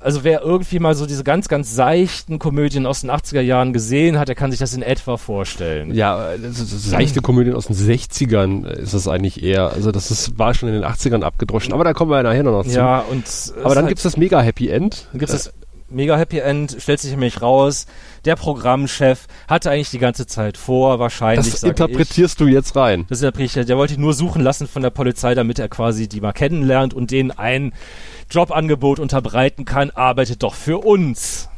Also 0.02 0.24
wer 0.24 0.42
irgendwie 0.42 0.78
mal 0.78 0.94
so 0.94 1.08
diese 1.08 1.24
ganz, 1.24 1.48
ganz 1.48 1.74
seichten 1.74 2.38
Komödien 2.38 2.86
aus 2.86 3.02
den 3.02 3.10
80er 3.10 3.42
Jahren 3.42 3.74
gesehen 3.74 4.20
hat, 4.20 4.28
der 4.28 4.36
kann 4.36 4.52
sich 4.52 4.60
das 4.60 4.74
in 4.76 4.84
etwa 4.84 5.18
vorstellen. 5.18 5.96
Ja, 5.96 6.34
äh, 6.34 6.38
seichte 6.52 7.22
Komödien 7.22 7.56
aus 7.56 7.68
den 7.68 7.76
60ern 7.76 8.68
ist 8.68 8.94
das 8.94 9.08
eigentlich 9.08 9.42
eher. 9.42 9.72
Also 9.72 9.92
das 9.92 10.12
ist, 10.12 10.38
war 10.38 10.54
schon 10.54 10.70
in 10.70 10.76
den 10.76 10.84
80ern 10.84 11.24
abgedroschen. 11.24 11.74
Aber 11.74 11.84
da 11.84 11.94
kommen 11.94 12.12
wir 12.12 12.22
nachher 12.22 12.44
noch 12.44 12.64
zu. 12.66 12.72
Ja, 12.72 13.00
und 13.10 13.24
Aber 13.64 13.74
dann 13.74 13.88
gibt's 13.88 14.04
das 14.04 14.16
mega 14.18 14.42
Happy 14.42 14.70
End. 14.70 15.08
Dann 15.12 15.20
gibt's 15.20 15.34
das 15.34 15.54
mega 15.96 16.18
Happy 16.18 16.40
End, 16.40 16.76
stellt 16.80 17.00
sich 17.00 17.12
nämlich 17.12 17.42
raus, 17.42 17.88
der 18.26 18.36
Programmchef 18.36 19.28
hatte 19.48 19.72
eigentlich 19.72 19.90
die 19.90 20.00
ganze 20.00 20.28
Zeit 20.28 20.58
vor, 20.58 21.00
wahrscheinlich. 21.00 21.52
Das 21.52 21.64
interpretierst 21.64 22.34
ich, 22.34 22.46
du 22.46 22.48
jetzt 22.48 22.76
rein. 22.76 23.06
Das 23.10 23.22
interpretiere 23.22 23.62
ich, 23.62 23.68
der 23.68 23.78
wollte 23.78 23.96
ihn 23.96 24.02
nur 24.02 24.14
suchen 24.14 24.42
lassen 24.42 24.68
von 24.68 24.82
der 24.82 24.90
Polizei, 24.90 25.34
damit 25.34 25.58
er 25.58 25.70
quasi 25.70 26.08
die 26.08 26.22
mal 26.22 26.34
kennenlernt 26.34 26.94
und 26.94 27.12
denen 27.12 27.32
ein 27.32 27.74
Jobangebot 28.30 29.00
unterbreiten 29.00 29.66
kann, 29.66 29.90
arbeitet 29.92 30.44
doch 30.44 30.54
für 30.54 30.86
uns. 30.86 31.50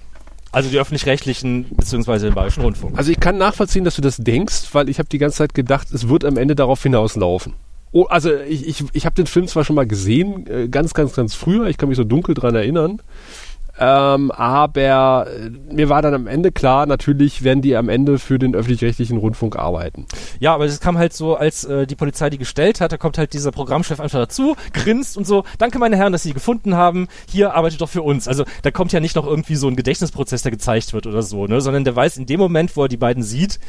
Also 0.51 0.69
die 0.69 0.79
öffentlich-rechtlichen 0.79 1.65
beziehungsweise 1.75 2.27
den 2.27 2.35
Bayerischen 2.35 2.63
Rundfunk. 2.63 2.97
Also 2.97 3.11
ich 3.11 3.19
kann 3.19 3.37
nachvollziehen, 3.37 3.83
dass 3.83 3.95
du 3.95 4.01
das 4.01 4.17
denkst, 4.17 4.69
weil 4.73 4.89
ich 4.89 4.99
habe 4.99 5.09
die 5.09 5.17
ganze 5.17 5.37
Zeit 5.37 5.53
gedacht, 5.53 5.91
es 5.91 6.07
wird 6.07 6.23
am 6.23 6.37
Ende 6.37 6.55
darauf 6.55 6.81
hinauslaufen. 6.81 7.53
Oh, 7.91 8.03
also 8.03 8.33
ich, 8.33 8.67
ich, 8.67 8.83
ich 8.93 9.05
habe 9.05 9.15
den 9.15 9.27
Film 9.27 9.47
zwar 9.47 9.63
schon 9.63 9.75
mal 9.75 9.87
gesehen, 9.87 10.45
äh, 10.47 10.67
ganz, 10.67 10.93
ganz, 10.93 11.13
ganz 11.13 11.33
früher, 11.33 11.67
ich 11.67 11.77
kann 11.77 11.89
mich 11.89 11.97
so 11.97 12.03
dunkel 12.03 12.35
dran 12.35 12.53
erinnern. 12.53 13.01
Ähm, 13.79 14.31
aber 14.31 15.27
äh, 15.27 15.49
mir 15.73 15.89
war 15.89 16.01
dann 16.01 16.13
am 16.13 16.27
Ende 16.27 16.51
klar, 16.51 16.85
natürlich 16.85 17.43
werden 17.43 17.61
die 17.61 17.75
am 17.75 17.89
Ende 17.89 18.17
für 18.17 18.39
den 18.39 18.55
öffentlich-rechtlichen 18.55 19.17
Rundfunk 19.17 19.55
arbeiten. 19.55 20.05
Ja, 20.39 20.53
aber 20.53 20.65
es 20.65 20.79
kam 20.79 20.97
halt 20.97 21.13
so, 21.13 21.35
als 21.35 21.63
äh, 21.63 21.85
die 21.85 21.95
Polizei 21.95 22.29
die 22.29 22.37
gestellt 22.37 22.81
hat, 22.81 22.91
da 22.91 22.97
kommt 22.97 23.17
halt 23.17 23.33
dieser 23.33 23.51
Programmchef 23.51 23.99
einfach 23.99 24.19
dazu, 24.19 24.55
grinst 24.73 25.17
und 25.17 25.27
so, 25.27 25.43
danke 25.57 25.79
meine 25.79 25.95
Herren, 25.95 26.11
dass 26.11 26.23
Sie 26.23 26.29
die 26.29 26.33
gefunden 26.33 26.75
haben, 26.75 27.07
hier 27.29 27.53
arbeitet 27.53 27.81
doch 27.81 27.89
für 27.89 28.01
uns. 28.01 28.27
Also 28.27 28.45
da 28.63 28.71
kommt 28.71 28.91
ja 28.93 28.99
nicht 28.99 29.15
noch 29.15 29.25
irgendwie 29.25 29.55
so 29.55 29.67
ein 29.67 29.75
Gedächtnisprozess, 29.75 30.41
der 30.41 30.51
gezeigt 30.51 30.93
wird 30.93 31.05
oder 31.05 31.21
so, 31.21 31.45
ne, 31.45 31.61
sondern 31.61 31.83
der 31.83 31.95
weiß 31.95 32.17
in 32.17 32.25
dem 32.25 32.39
Moment, 32.39 32.75
wo 32.75 32.83
er 32.83 32.89
die 32.89 32.97
beiden 32.97 33.23
sieht, 33.23 33.59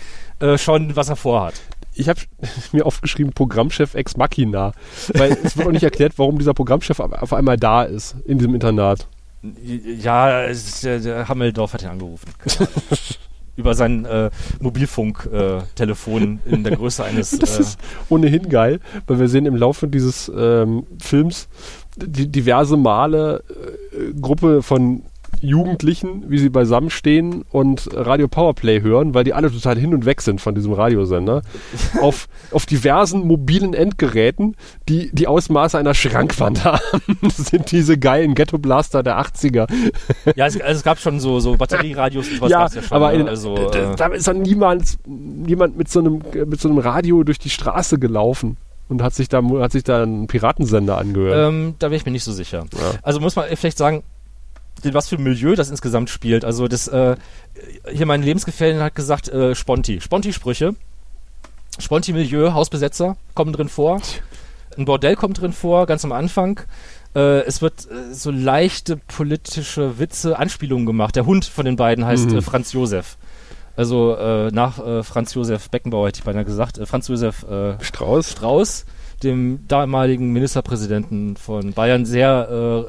äh, 0.41 0.57
schon, 0.57 0.97
was 0.97 1.09
er 1.09 1.17
vorhat 1.17 1.55
ich 1.99 2.09
habe 2.09 2.21
mir 2.73 2.87
aufgeschrieben 2.87 3.33
Programmchef 3.33 3.95
ex 3.95 4.17
machina, 4.17 4.73
weil 5.15 5.37
es 5.43 5.57
wird 5.57 5.67
auch 5.67 5.73
nicht 5.73 5.83
erklärt, 5.83 6.13
warum 6.17 6.39
dieser 6.39 6.55
Programmchef 6.55 7.01
auf 7.01 7.33
einmal 7.33 7.57
da 7.57 7.83
ist 7.83 8.15
in 8.25 8.39
diesem 8.39 8.55
Internat. 8.55 9.09
Ja, 9.43 10.47
der, 10.83 10.99
der 10.99 11.29
Hammeldorf 11.29 11.73
hat 11.73 11.83
ihn 11.83 11.89
angerufen. 11.89 12.29
Über 13.57 13.75
sein 13.75 14.05
äh, 14.05 14.31
Mobilfunktelefon 14.61 16.41
äh, 16.47 16.55
in 16.55 16.65
der 16.65 16.77
Größe 16.77 17.05
eines. 17.05 17.31
Das 17.39 17.59
äh, 17.59 17.63
ist 17.63 17.81
ohnehin 18.09 18.49
geil, 18.49 18.81
weil 19.07 19.19
wir 19.19 19.29
sehen 19.29 19.47
im 19.47 19.57
Laufe 19.57 19.89
dieses 19.89 20.31
ähm, 20.35 20.87
Films 21.01 21.49
die, 21.97 22.29
diverse 22.31 22.77
Male 22.77 23.43
äh, 23.93 24.13
Gruppe 24.21 24.63
von 24.63 25.03
Jugendlichen, 25.43 26.25
wie 26.29 26.39
sie 26.39 26.51
beisammenstehen 26.51 27.45
und 27.51 27.89
Radio 27.93 28.29
Powerplay 28.29 28.83
hören, 28.83 29.15
weil 29.15 29.25
die 29.25 29.35
alle 29.35 29.51
total 29.51 29.79
hin 29.79 29.95
und 29.95 30.05
weg 30.05 30.21
sind 30.23 30.41
von 30.41 30.55
diesem 30.55 30.73
Radiosender, 30.73 31.43
auf, 32.01 32.29
auf 32.51 32.67
diversen 32.67 33.27
mobilen 33.27 33.75
Endgeräten, 33.75 34.57
die 34.89 35.11
die 35.13 35.27
Ausmaße 35.27 35.79
einer 35.79 35.95
Schrankwand 35.95 36.65
haben. 36.65 36.81
Das 37.23 37.37
sind 37.37 37.71
diese 37.71 37.99
geilen 37.99 38.35
Ghetto-Blaster 38.35 39.03
der 39.03 39.21
80er. 39.21 39.69
Ja, 40.37 40.47
es, 40.47 40.61
also 40.61 40.79
es 40.79 40.83
gab 40.83 40.99
schon 40.99 41.21
so, 41.21 41.41
so 41.41 41.57
Batterieradios 41.57 42.29
und 42.29 42.41
was 42.41 42.51
ja, 42.51 42.67
ja 42.67 42.83
schon. 42.83 42.97
Aber 42.97 43.13
ne? 43.13 43.21
in, 43.21 43.29
also, 43.29 43.57
äh, 43.57 43.97
da 43.97 44.07
ist 44.09 44.29
dann 44.29 44.43
niemand, 44.43 44.99
niemand 45.07 45.77
mit 45.77 45.89
so, 45.89 46.01
einem, 46.01 46.23
mit 46.47 46.61
so 46.61 46.69
einem 46.69 46.79
Radio 46.79 47.23
durch 47.25 47.39
die 47.39 47.51
Straße 47.51 47.99
gelaufen 47.99 48.57
und 48.89 49.03
hat 49.03 49.15
sich 49.15 49.29
da, 49.29 49.43
hat 49.43 49.73
sich 49.73 49.85
da 49.85 50.03
einen 50.03 50.27
Piratensender 50.27 50.99
angehört. 50.99 51.53
Ähm, 51.53 51.75
da 51.79 51.89
wäre 51.89 51.97
ich 51.97 52.07
mir 52.07 52.13
nicht 52.13 52.25
so 52.25 52.33
sicher. 52.33 52.65
Ja. 52.75 52.99
Also 53.03 53.21
muss 53.21 53.37
man 53.37 53.47
vielleicht 53.55 53.79
sagen, 53.79 54.03
in 54.85 54.95
was 54.95 55.09
für 55.09 55.17
ein 55.17 55.23
Milieu 55.23 55.55
das 55.55 55.71
insgesamt 55.71 56.11
spielt. 56.11 56.45
Also 56.45 56.69
das, 56.69 56.89
äh, 56.89 57.17
hier 57.93 58.07
mein 58.07 58.23
Lebensgefährtin 58.23 58.81
hat 58.83 58.95
gesagt, 58.95 59.29
äh, 59.29 59.55
Sponti. 59.55 60.01
Sponti-Sprüche. 60.01 60.75
Sponti-Milieu, 61.79 62.53
Hausbesetzer 62.55 63.17
kommen 63.35 63.53
drin 63.53 63.69
vor. 63.69 64.01
Ein 64.77 64.85
Bordell 64.85 65.17
kommt 65.17 65.41
drin 65.41 65.53
vor, 65.53 65.87
ganz 65.87 66.05
am 66.05 66.13
Anfang. 66.13 66.61
Äh, 67.15 67.41
es 67.41 67.63
wird 67.63 67.89
äh, 67.91 68.15
so 68.15 68.31
leichte 68.31 68.97
politische 68.97 69.99
Witze, 69.99 70.39
Anspielungen 70.39 70.87
gemacht. 70.87 71.17
Der 71.17 71.27
Hund 71.27 71.45
von 71.45 71.65
den 71.65 71.77
beiden 71.77 72.05
heißt 72.05 72.31
mhm. 72.31 72.39
äh, 72.39 72.43
Franz 72.43 72.73
Josef. 72.73 73.17
Also 73.77 74.17
äh, 74.17 74.51
nach 74.51 75.05
Franz 75.05 75.35
Josef 75.35 75.71
Beckenbauer 75.71 76.09
hätte 76.09 76.19
ich 76.19 76.25
beinahe 76.25 76.45
gesagt. 76.45 76.81
Franz 76.85 77.07
Josef 77.07 77.47
Strauß. 77.81 78.33
Strauß, 78.33 78.87
dem 79.23 79.69
damaligen 79.69 80.33
Ministerpräsidenten 80.33 81.37
von 81.37 81.75
Bayern, 81.75 82.05
sehr 82.05 82.89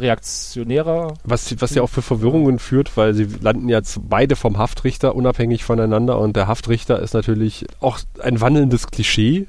reaktionärer. 0.00 1.14
Was, 1.24 1.60
was 1.60 1.74
ja 1.74 1.82
auch 1.82 1.88
für 1.88 2.02
Verwirrungen 2.02 2.58
führt, 2.58 2.96
weil 2.96 3.14
sie 3.14 3.28
landen 3.40 3.68
jetzt 3.68 4.00
beide 4.08 4.36
vom 4.36 4.58
Haftrichter 4.58 5.14
unabhängig 5.14 5.64
voneinander 5.64 6.18
und 6.18 6.36
der 6.36 6.48
Haftrichter 6.48 7.00
ist 7.00 7.14
natürlich 7.14 7.66
auch 7.80 7.98
ein 8.20 8.40
wandelndes 8.40 8.88
Klischee, 8.88 9.46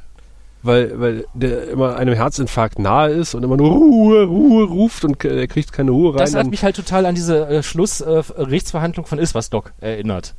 weil, 0.64 1.00
weil 1.00 1.26
der 1.34 1.70
immer 1.70 1.96
einem 1.96 2.14
Herzinfarkt 2.14 2.80
nahe 2.80 3.10
ist 3.10 3.34
und 3.34 3.44
immer 3.44 3.58
nur 3.58 3.72
Ruhe, 3.72 4.24
Ruhe 4.26 4.66
ruft 4.66 5.06
und 5.06 5.24
er 5.24 5.48
kriegt 5.48 5.74
keine 5.74 5.92
Ruhe 5.92 6.12
rein. 6.12 6.20
Das 6.20 6.36
hat 6.36 6.48
mich 6.48 6.64
halt 6.64 6.76
total 6.76 7.06
an 7.06 7.16
diese 7.16 7.48
äh, 7.48 7.64
Schlussrechtsverhandlung 7.64 9.06
äh, 9.06 9.10
von 9.10 9.20
Iswas-Doc 9.20 9.74
erinnert. 9.80 10.36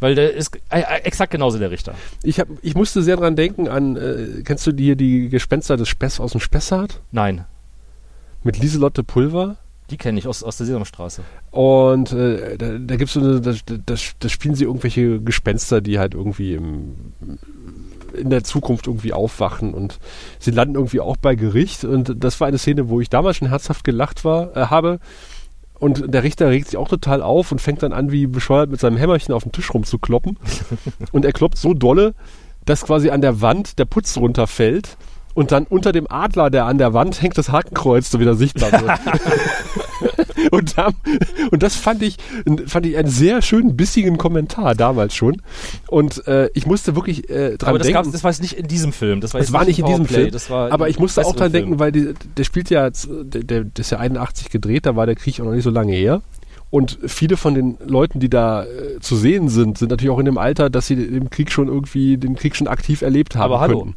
Weil 0.00 0.14
der 0.14 0.32
ist 0.32 0.54
äh, 0.70 0.80
äh, 0.80 1.02
exakt 1.02 1.32
genauso 1.32 1.58
der 1.58 1.72
Richter. 1.72 1.94
Ich, 2.22 2.38
hab, 2.38 2.46
ich 2.62 2.76
musste 2.76 3.02
sehr 3.02 3.16
dran 3.16 3.34
denken 3.34 3.66
an, 3.66 3.96
äh, 3.96 4.42
kennst 4.44 4.64
du 4.66 4.72
hier 4.72 4.94
die 4.94 5.28
Gespenster 5.28 5.76
des 5.76 5.88
Spess 5.88 6.20
aus 6.20 6.32
dem 6.32 6.40
Spessart? 6.40 7.00
Nein 7.10 7.44
mit 8.48 8.58
Lieselotte 8.58 9.04
Pulver. 9.04 9.58
Die 9.90 9.98
kenne 9.98 10.18
ich 10.18 10.26
aus, 10.26 10.42
aus 10.42 10.56
der 10.56 10.64
Sesamstraße. 10.64 11.20
Und 11.50 12.12
äh, 12.12 12.56
da, 12.56 12.78
da 12.78 12.96
gibt 12.96 13.08
es 13.08 13.12
so 13.12 13.20
eine, 13.20 13.42
da, 13.42 13.52
da, 13.66 13.94
da, 14.18 14.28
spielen 14.30 14.54
sie 14.54 14.64
irgendwelche 14.64 15.20
Gespenster, 15.20 15.82
die 15.82 15.98
halt 15.98 16.14
irgendwie 16.14 16.54
im, 16.54 17.12
in 18.14 18.30
der 18.30 18.44
Zukunft 18.44 18.86
irgendwie 18.86 19.12
aufwachen 19.12 19.74
und 19.74 19.98
sie 20.38 20.50
landen 20.50 20.76
irgendwie 20.76 21.00
auch 21.00 21.18
bei 21.18 21.34
Gericht. 21.34 21.84
Und 21.84 22.24
das 22.24 22.40
war 22.40 22.48
eine 22.48 22.56
Szene, 22.56 22.88
wo 22.88 23.02
ich 23.02 23.10
damals 23.10 23.36
schon 23.36 23.50
herzhaft 23.50 23.84
gelacht 23.84 24.24
war, 24.24 24.56
äh, 24.56 24.60
habe. 24.68 24.98
Und 25.78 26.14
der 26.14 26.22
Richter 26.22 26.48
regt 26.48 26.68
sich 26.68 26.78
auch 26.78 26.88
total 26.88 27.20
auf 27.20 27.52
und 27.52 27.60
fängt 27.60 27.82
dann 27.82 27.92
an, 27.92 28.10
wie 28.10 28.26
bescheuert 28.26 28.70
mit 28.70 28.80
seinem 28.80 28.96
Hämmerchen 28.96 29.34
auf 29.34 29.42
den 29.42 29.52
Tisch 29.52 29.74
rumzukloppen. 29.74 30.38
und 31.12 31.26
er 31.26 31.32
kloppt 31.32 31.58
so 31.58 31.74
dolle, 31.74 32.14
dass 32.64 32.86
quasi 32.86 33.10
an 33.10 33.20
der 33.20 33.42
Wand 33.42 33.78
der 33.78 33.84
Putz 33.84 34.16
runterfällt 34.16 34.96
und 35.38 35.52
dann 35.52 35.66
unter 35.68 35.92
dem 35.92 36.10
Adler, 36.10 36.50
der 36.50 36.64
an 36.64 36.78
der 36.78 36.94
Wand 36.94 37.22
hängt, 37.22 37.38
das 37.38 37.50
Hakenkreuz 37.50 38.10
so 38.10 38.18
wieder 38.18 38.34
sichtbar 38.34 38.72
wird. 38.72 38.90
und, 40.50 40.76
dann, 40.76 40.94
und 41.52 41.62
das 41.62 41.76
fand 41.76 42.02
ich, 42.02 42.16
fand 42.66 42.86
ich 42.86 42.96
einen 42.96 43.08
sehr 43.08 43.40
schönen, 43.40 43.76
bissigen 43.76 44.18
Kommentar 44.18 44.74
damals 44.74 45.14
schon. 45.14 45.40
Und 45.86 46.26
äh, 46.26 46.50
ich 46.54 46.66
musste 46.66 46.96
wirklich 46.96 47.30
äh, 47.30 47.56
dran 47.56 47.68
aber 47.68 47.78
das 47.78 47.86
denken. 47.86 48.10
Das 48.10 48.24
war 48.24 48.32
jetzt 48.32 48.42
nicht 48.42 48.54
in 48.54 48.66
diesem 48.66 48.92
Film. 48.92 49.20
Das 49.20 49.32
war, 49.32 49.40
das 49.40 49.52
war 49.52 49.64
nicht 49.64 49.78
in 49.78 49.86
diesem 49.86 50.06
Film. 50.06 50.32
aber 50.50 50.88
ich 50.88 50.98
musste 50.98 51.24
auch 51.24 51.36
dran 51.36 51.52
Film. 51.52 51.66
denken, 51.66 51.78
weil 51.78 51.92
die, 51.92 52.14
der 52.36 52.42
spielt 52.42 52.68
ja, 52.70 52.90
der, 52.90 53.44
der, 53.44 53.62
der 53.62 53.80
ist 53.80 53.90
ja 53.90 53.98
81 53.98 54.50
gedreht, 54.50 54.86
da 54.86 54.96
war 54.96 55.06
der 55.06 55.14
Krieg 55.14 55.40
auch 55.40 55.44
noch 55.44 55.52
nicht 55.52 55.62
so 55.62 55.70
lange 55.70 55.92
her. 55.92 56.20
Und 56.70 56.98
viele 57.06 57.38
von 57.38 57.54
den 57.54 57.78
Leuten, 57.84 58.20
die 58.20 58.28
da 58.28 58.64
äh, 58.64 59.00
zu 59.00 59.16
sehen 59.16 59.48
sind, 59.48 59.78
sind 59.78 59.90
natürlich 59.90 60.10
auch 60.10 60.18
in 60.18 60.26
dem 60.26 60.36
Alter, 60.36 60.68
dass 60.68 60.86
sie 60.86 60.96
den 60.96 61.30
Krieg 61.30 61.50
schon 61.50 61.68
irgendwie, 61.68 62.18
den 62.18 62.36
Krieg 62.36 62.56
schon 62.56 62.68
aktiv 62.68 63.00
erlebt 63.00 63.36
haben 63.36 63.44
Aber 63.44 63.60
hallo. 63.60 63.94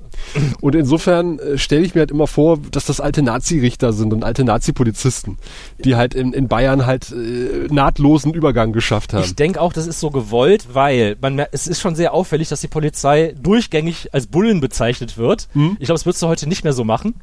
Und 0.62 0.76
insofern 0.76 1.40
äh, 1.40 1.58
stelle 1.58 1.82
ich 1.82 1.96
mir 1.96 2.00
halt 2.00 2.12
immer 2.12 2.28
vor, 2.28 2.60
dass 2.72 2.86
das 2.86 3.02
alte 3.02 3.24
Nazi-Richter 3.24 3.92
sind 3.92 4.14
und 4.14 4.24
alte 4.24 4.46
Nazi-Polizisten, 4.46 5.38
die 5.84 5.98
halt 5.98 6.16
in, 6.16 6.32
in 6.32 6.48
Bayern 6.48 6.86
halt 6.86 7.12
äh, 7.12 7.68
nahtlosen 7.74 8.34
Übergang 8.34 8.72
geschafft 8.72 9.14
haben. 9.14 9.26
Ich 9.26 9.36
denke 9.36 9.60
auch, 9.60 9.74
das 9.74 9.86
ist 9.86 10.00
so 10.00 10.10
gewollt, 10.10 10.68
weil 10.72 11.18
man, 11.20 11.40
es 11.52 11.68
ist 11.68 11.82
schon 11.82 11.96
sehr 11.96 12.14
auffällig, 12.14 12.48
dass 12.48 12.62
die 12.62 12.70
Polizei 12.70 13.36
durchgängig 13.42 14.14
als 14.14 14.28
Bullen 14.28 14.62
bezeichnet 14.62 15.18
wird. 15.18 15.50
Hm? 15.54 15.76
Ich 15.80 15.88
glaube, 15.88 15.96
das 15.96 16.06
würdest 16.06 16.24
du 16.24 16.28
heute 16.28 16.48
nicht 16.48 16.64
mehr 16.64 16.74
so 16.74 16.86
machen 16.86 17.16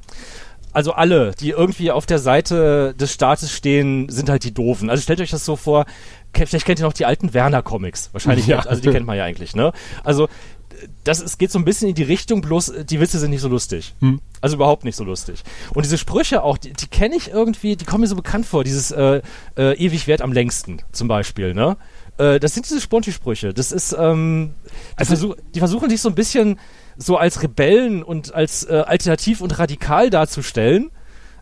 also 0.79 0.93
alle, 0.93 1.33
die 1.33 1.51
irgendwie 1.51 1.91
auf 1.91 2.07
der 2.07 2.21
Seite 2.21 2.95
des 2.95 3.13
Staates 3.13 3.51
stehen, 3.51 4.09
sind 4.11 4.29
halt 4.29 4.45
die 4.45 4.55
Doofen. 4.55 4.91
Also 4.91 5.03
stellt 5.03 5.21
euch 5.21 5.33
das 5.33 5.45
so 5.45 5.57
vor, 5.57 5.87
vielleicht 6.33 6.67
kennt 6.67 6.79
ihr 6.79 6.85
noch 6.85 6.93
die 6.93 7.05
alten 7.05 7.35
Werner-Comics. 7.35 8.11
Wahrscheinlich, 8.13 8.47
ja. 8.47 8.61
also 8.61 8.81
die 8.81 8.89
kennt 8.89 9.05
man 9.05 9.17
ja 9.17 9.25
eigentlich, 9.25 9.57
ne? 9.57 9.73
Also, 10.05 10.29
das 11.03 11.21
es 11.21 11.37
geht 11.37 11.51
so 11.51 11.59
ein 11.59 11.65
bisschen 11.65 11.89
in 11.89 11.97
die 11.97 12.05
Richtung, 12.05 12.43
bloß 12.43 12.75
die 12.89 13.01
Witze 13.01 13.19
sind 13.19 13.31
nicht 13.31 13.41
so 13.41 13.49
lustig. 13.49 13.97
Hm. 13.99 14.21
Also 14.41 14.55
überhaupt 14.55 14.85
nicht 14.85 14.95
so 14.95 15.03
lustig. 15.03 15.43
Und 15.75 15.85
diese 15.85 15.99
Sprüche 15.99 16.45
auch, 16.45 16.59
die, 16.59 16.73
die 16.73 16.87
kenne 16.87 17.17
ich 17.17 17.29
irgendwie, 17.33 17.75
die 17.75 17.85
kommen 17.85 18.03
mir 18.03 18.07
so 18.07 18.15
bekannt 18.15 18.47
vor. 18.47 18.63
Dieses 18.63 18.93
äh, 18.93 19.21
äh, 19.57 19.73
ewig 19.85 20.07
wert 20.07 20.23
am 20.23 20.31
längsten 20.31 20.81
zum 20.93 21.09
Beispiel, 21.09 21.55
ne? 21.55 21.77
Äh, 22.19 22.39
das 22.39 22.55
sind 22.55 22.67
diese 22.67 22.81
Sponti-Sprüche. 22.81 23.53
Das 23.53 23.73
ist, 23.73 23.97
ähm, 23.99 24.55
die, 24.65 24.71
also, 24.95 25.09
versuch, 25.09 25.37
die 25.57 25.59
versuchen 25.59 25.91
sich 25.91 26.01
so 26.01 26.09
ein 26.09 26.15
bisschen 26.15 26.61
so 26.99 27.17
als 27.17 27.43
Rebellen 27.43 28.03
und 28.03 28.35
als 28.35 28.65
äh, 28.65 28.83
alternativ 28.87 29.41
und 29.41 29.59
radikal 29.59 30.11
darzustellen. 30.11 30.91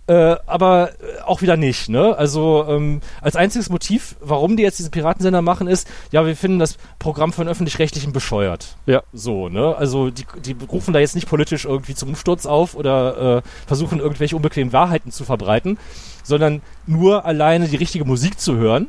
Äh, 0.08 0.36
aber 0.46 0.90
auch 1.24 1.42
wieder 1.42 1.56
nicht, 1.56 1.88
ne? 1.88 2.16
Also 2.16 2.64
ähm, 2.68 3.00
als 3.20 3.34
einziges 3.34 3.70
Motiv, 3.70 4.14
warum 4.20 4.56
die 4.56 4.62
jetzt 4.62 4.78
diesen 4.78 4.92
Piratensender 4.92 5.42
machen, 5.42 5.66
ist, 5.66 5.88
ja, 6.12 6.24
wir 6.24 6.36
finden 6.36 6.60
das 6.60 6.76
Programm 7.00 7.32
von 7.32 7.48
öffentlich-rechtlichen 7.48 8.12
bescheuert. 8.12 8.76
Ja. 8.86 9.02
So, 9.12 9.48
ne? 9.48 9.74
Also 9.76 10.10
die, 10.10 10.24
die 10.44 10.54
rufen 10.70 10.94
da 10.94 11.00
jetzt 11.00 11.16
nicht 11.16 11.28
politisch 11.28 11.64
irgendwie 11.64 11.96
zum 11.96 12.10
Umsturz 12.10 12.46
auf 12.46 12.76
oder 12.76 13.38
äh, 13.38 13.42
versuchen 13.66 13.98
irgendwelche 13.98 14.36
unbequemen 14.36 14.72
Wahrheiten 14.72 15.10
zu 15.10 15.24
verbreiten, 15.24 15.76
sondern 16.22 16.62
nur 16.86 17.24
alleine 17.24 17.66
die 17.66 17.76
richtige 17.76 18.04
Musik 18.04 18.38
zu 18.38 18.54
hören 18.54 18.86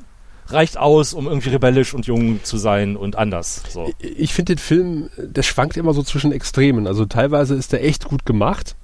reicht 0.50 0.78
aus, 0.78 1.14
um 1.14 1.28
irgendwie 1.28 1.50
rebellisch 1.50 1.94
und 1.94 2.06
jung 2.06 2.44
zu 2.44 2.58
sein 2.58 2.96
und 2.96 3.16
anders. 3.18 3.64
So. 3.70 3.92
Ich 4.00 4.34
finde 4.34 4.56
den 4.56 4.60
Film, 4.60 5.10
der 5.18 5.44
schwankt 5.44 5.78
immer 5.78 5.94
so 5.94 6.04
zwischen 6.04 6.32
Extremen. 6.32 6.88
Also 6.88 7.06
teilweise 7.06 7.56
ist 7.56 7.72
der 7.74 7.84
echt 7.84 8.06
gut 8.06 8.26
gemacht. 8.26 8.76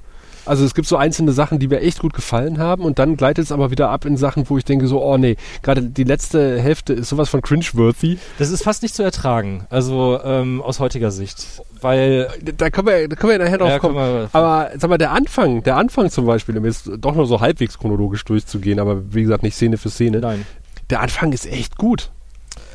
Also 0.46 0.66
es 0.66 0.74
gibt 0.76 0.90
so 0.90 0.98
einzelne 0.98 1.32
Sachen, 1.32 1.58
die 1.58 1.70
mir 1.70 1.80
echt 1.80 2.00
gut 2.00 2.12
gefallen 2.14 2.58
haben 2.60 2.84
und 2.84 3.00
dann 3.00 3.16
gleitet 3.16 3.46
es 3.46 3.54
aber 3.54 3.72
wieder 3.72 3.90
ab 3.90 4.04
in 4.04 4.18
Sachen, 4.18 4.50
wo 4.50 4.58
ich 4.58 4.66
denke 4.66 4.88
so, 4.88 5.02
oh 5.02 5.18
nee, 5.18 5.38
gerade 5.62 5.82
die 5.84 6.04
letzte 6.04 6.60
Hälfte 6.60 6.92
ist 6.92 7.08
sowas 7.08 7.30
von 7.30 7.42
cringe-worthy. 7.42 8.18
Das 8.40 8.50
ist 8.50 8.62
fast 8.62 8.84
nicht 8.84 8.94
zu 8.94 9.04
ertragen, 9.04 9.66
also 9.70 10.20
ähm, 10.22 10.62
aus 10.62 10.82
heutiger 10.82 11.12
Sicht, 11.12 11.62
weil... 11.80 12.28
Da 12.58 12.70
können 12.72 12.88
wir, 12.88 13.08
da 13.08 13.16
können 13.16 13.32
wir 13.32 13.40
nachher 13.40 13.58
drauf 13.58 13.70
Ja, 13.70 13.80
kommen. 13.80 13.96
wir- 13.96 14.30
aber 14.34 14.72
sag 14.78 14.90
mal, 14.90 14.98
der 14.98 15.12
Anfang, 15.12 15.64
der 15.64 15.78
Anfang 15.78 16.10
zum 16.10 16.26
Beispiel, 16.26 16.58
um 16.58 16.66
jetzt 16.66 16.90
doch 16.98 17.16
nur 17.16 17.26
so 17.26 17.40
halbwegs 17.40 17.80
chronologisch 17.80 18.26
durchzugehen, 18.26 18.82
aber 18.82 19.14
wie 19.14 19.22
gesagt 19.22 19.44
nicht 19.44 19.56
Szene 19.56 19.78
für 19.78 19.90
Szene. 19.92 20.20
Nein. 20.20 20.46
Der 20.94 21.02
Anfang 21.02 21.32
ist 21.34 21.48
echt 21.48 21.76
gut. 21.76 22.12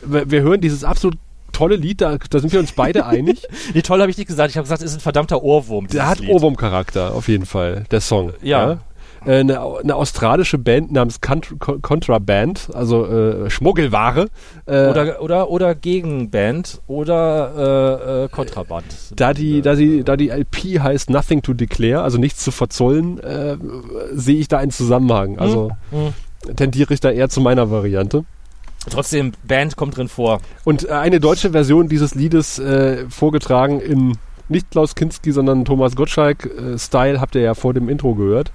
Wir, 0.04 0.28
wir 0.28 0.42
hören 0.42 0.61
dieses 0.61 0.83
absolut 0.83 1.18
tolle 1.52 1.76
Lied, 1.76 2.00
da, 2.00 2.16
da 2.31 2.40
sind 2.40 2.52
wir 2.52 2.59
uns 2.59 2.72
beide 2.72 3.07
einig. 3.14 3.46
Nee, 3.74 3.83
toll 3.83 4.00
habe 4.00 4.11
ich 4.11 4.18
nicht 4.18 4.26
gesagt, 4.26 4.50
ich 4.50 4.57
habe 4.57 4.64
gesagt, 4.64 4.83
es 4.83 4.90
ist 4.90 4.96
ein 4.96 5.00
verdammter 5.00 5.40
Ohrwurm. 5.44 5.87
Der 5.87 6.09
hat. 6.09 6.20
Ohrwurm-Charakter, 6.28 7.14
auf 7.14 7.28
jeden 7.28 7.46
Fall, 7.46 7.85
der 7.92 8.00
Song. 8.00 8.33
Ja. 8.42 8.72
Äh, 8.72 8.76
Eine, 9.40 9.61
eine 9.61 9.94
australische 9.94 10.59
Band 10.59 10.90
namens 10.90 11.20
Cont- 11.20 11.59
Con- 11.61 11.81
Contraband, 11.81 12.70
also 12.74 13.07
äh, 13.07 13.50
Schmuggelware. 13.50 14.26
Äh, 14.66 14.88
Oder, 14.88 15.22
oder, 15.22 15.50
oder 15.50 15.74
Gegenband 15.76 16.81
oder 16.88 18.22
äh, 18.22 18.24
äh, 18.24 18.28
Kontraband. 18.31 18.85
da 19.14 19.33
die, 19.33 19.62
da 19.62 19.74
die, 19.76 20.02
da 20.02 20.16
die 20.16 20.31
LP 20.31 20.81
heißt 20.81 21.09
Nothing 21.11 21.42
to 21.42 21.52
Declare, 21.54 22.02
also 22.02 22.18
nichts 22.18 22.42
zu 22.42 22.50
verzollen, 22.50 23.18
äh, 23.20 23.57
sehe 24.12 24.38
ich 24.38 24.48
da 24.48 24.59
einen 24.59 24.70
Zusammenhang. 24.72 25.38
Also 25.38 25.70
Hm. 25.90 26.14
Tendiere 26.57 26.94
ich 26.94 27.01
da 27.01 27.11
eher 27.11 27.29
zu 27.29 27.40
meiner 27.40 27.70
Variante. 27.70 28.24
Trotzdem, 28.90 29.33
Band 29.46 29.77
kommt 29.77 29.96
drin 29.96 30.09
vor. 30.09 30.40
Und 30.64 30.88
äh, 30.88 30.92
eine 30.92 31.20
deutsche 31.20 31.51
Version 31.51 31.88
dieses 31.88 32.14
Liedes 32.14 32.59
äh, 32.59 33.05
vorgetragen 33.09 33.81
im 33.81 34.14
nicht 34.48 34.70
Klaus 34.70 34.94
Kinski, 34.94 35.33
sondern 35.33 35.66
Thomas 35.66 35.94
Gottschalk-Style, 35.94 37.20
habt 37.20 37.35
ihr 37.35 37.42
ja 37.42 37.55
vor 37.55 37.74
dem 37.74 37.88
Intro 37.88 38.14
gehört. 38.14 38.51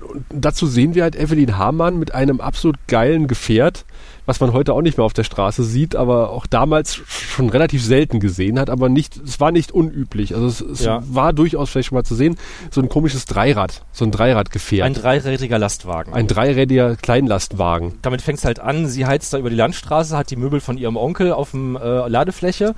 Und 0.00 0.24
dazu 0.30 0.66
sehen 0.66 0.94
wir 0.94 1.04
halt 1.04 1.16
Evelyn 1.16 1.56
Hamann 1.56 1.98
mit 1.98 2.14
einem 2.14 2.40
absolut 2.40 2.76
geilen 2.88 3.28
Gefährt, 3.28 3.84
was 4.26 4.40
man 4.40 4.52
heute 4.52 4.74
auch 4.74 4.82
nicht 4.82 4.98
mehr 4.98 5.04
auf 5.04 5.12
der 5.12 5.24
Straße 5.24 5.64
sieht, 5.64 5.96
aber 5.96 6.30
auch 6.30 6.46
damals 6.46 6.94
schon 7.06 7.48
relativ 7.48 7.82
selten 7.84 8.20
gesehen 8.20 8.58
hat, 8.58 8.68
aber 8.70 8.88
nicht, 8.88 9.16
es 9.16 9.40
war 9.40 9.52
nicht 9.52 9.72
unüblich. 9.72 10.34
Also 10.34 10.46
es, 10.46 10.60
es 10.60 10.84
Ja. 10.84 11.02
war 11.08 11.32
durchaus 11.32 11.70
vielleicht 11.70 11.88
schon 11.88 11.96
mal 11.96 12.04
zu 12.04 12.14
sehen, 12.14 12.36
so 12.70 12.80
ein 12.80 12.88
komisches 12.88 13.24
Dreirad, 13.24 13.82
so 13.92 14.04
ein 14.04 14.10
Dreiradgefährt. 14.10 14.84
Ein 14.84 14.94
dreirädriger 14.94 15.58
Lastwagen. 15.58 16.12
ein 16.12 16.26
dreirädiger 16.26 16.96
Kleinlastwagen. 16.96 17.94
Damit 18.02 18.20
fängt 18.22 18.38
es 18.38 18.44
halt 18.44 18.60
an, 18.60 18.86
sie 18.88 19.06
heizt 19.06 19.32
da 19.32 19.38
über 19.38 19.50
die 19.50 19.56
Landstraße, 19.56 20.16
hat 20.16 20.30
die 20.30 20.36
Möbel 20.36 20.60
von 20.60 20.76
ihrem 20.78 20.96
Onkel 20.96 21.32
auf 21.32 21.52
dem 21.52 21.76
äh, 21.76 22.08
Ladefläche 22.08 22.74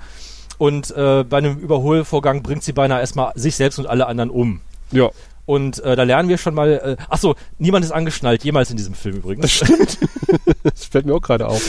und 0.58 0.90
äh, 0.90 1.24
bei 1.24 1.38
einem 1.38 1.56
Überholvorgang 1.58 2.42
bringt 2.42 2.62
sie 2.64 2.72
beinahe 2.72 3.00
erstmal 3.00 3.32
sich 3.36 3.56
selbst 3.56 3.78
und 3.78 3.86
alle 3.86 4.06
anderen 4.06 4.30
um. 4.30 4.60
Ja. 4.90 5.10
Und 5.48 5.82
äh, 5.82 5.96
da 5.96 6.02
lernen 6.02 6.28
wir 6.28 6.36
schon 6.36 6.52
mal, 6.54 6.96
äh, 6.98 7.02
ach 7.08 7.16
so, 7.16 7.34
niemand 7.58 7.82
ist 7.82 7.90
angeschnallt, 7.90 8.44
jemals 8.44 8.70
in 8.70 8.76
diesem 8.76 8.92
Film 8.92 9.16
übrigens. 9.16 9.40
Das 9.40 9.52
stimmt. 9.52 9.98
das 10.62 10.84
fällt 10.84 11.06
mir 11.06 11.14
auch 11.14 11.22
gerade 11.22 11.48
auf. 11.48 11.62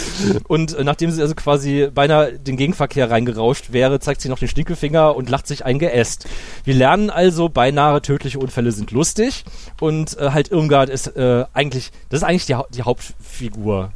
Und 0.50 0.76
äh, 0.76 0.84
nachdem 0.84 1.12
sie 1.12 1.22
also 1.22 1.34
quasi 1.34 1.88
beinahe 1.94 2.34
den 2.38 2.58
Gegenverkehr 2.58 3.10
reingerauscht 3.10 3.72
wäre, 3.72 4.02
zeigt 4.02 4.20
sie 4.20 4.28
noch 4.28 4.38
den 4.38 4.50
Stinkefinger 4.50 5.16
und 5.16 5.30
lacht 5.30 5.48
sich 5.48 5.64
ein 5.64 5.80
Geäst. 5.80 6.28
Wir 6.66 6.74
lernen 6.74 7.10
also, 7.10 7.48
beinahe 7.48 8.02
tödliche 8.02 8.38
Unfälle 8.40 8.74
sind 8.74 8.92
lustig 8.92 9.46
und 9.80 10.18
äh, 10.18 10.32
halt 10.32 10.52
Irmgard 10.52 10.90
ist 10.90 11.16
äh, 11.16 11.46
eigentlich, 11.54 11.92
das 12.10 12.20
ist 12.20 12.24
eigentlich 12.28 12.48
die, 12.48 12.56
Hau- 12.56 12.68
die 12.70 12.84
Hauptfigur 12.84 13.94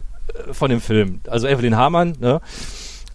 äh, 0.48 0.54
von 0.54 0.70
dem 0.70 0.80
Film. 0.80 1.20
Also 1.28 1.46
Evelyn 1.50 1.76
Hamann, 1.76 2.16
ne? 2.22 2.40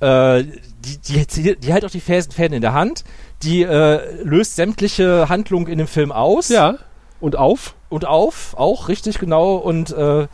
Äh, 0.01 0.45
die, 0.85 0.99
die, 1.09 1.27
die, 1.27 1.57
die 1.57 1.73
hält 1.73 1.87
auch 1.87 1.91
die 1.91 2.01
Fäden 2.01 2.53
in 2.53 2.61
der 2.61 2.75
Hand, 2.75 3.05
die 3.43 3.63
äh, 3.63 4.23
löst 4.23 4.57
sämtliche 4.57 5.29
Handlungen 5.29 5.67
in 5.69 5.79
dem 5.79 5.87
Film 5.87 6.13
aus 6.13 6.49
Ja. 6.49 6.77
Und 7.21 7.37
auf? 7.37 7.75
und 7.89 8.07
auf, 8.07 8.55
auch 8.57 8.89
richtig 8.89 9.19
genau. 9.19 9.57
Und 9.57 9.91
äh, 9.91 10.27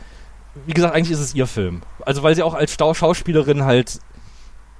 wie 0.65 0.73
gesagt, 0.73 0.93
eigentlich 0.93 1.11
ist 1.11 1.19
es 1.19 1.35
ihr 1.35 1.47
Film. 1.47 1.81
Also 2.05 2.23
weil 2.23 2.35
sie 2.35 2.43
auch 2.43 2.53
als 2.53 2.73
Stau 2.73 2.93
Schauspielerin 2.93 3.65
halt, 3.65 3.99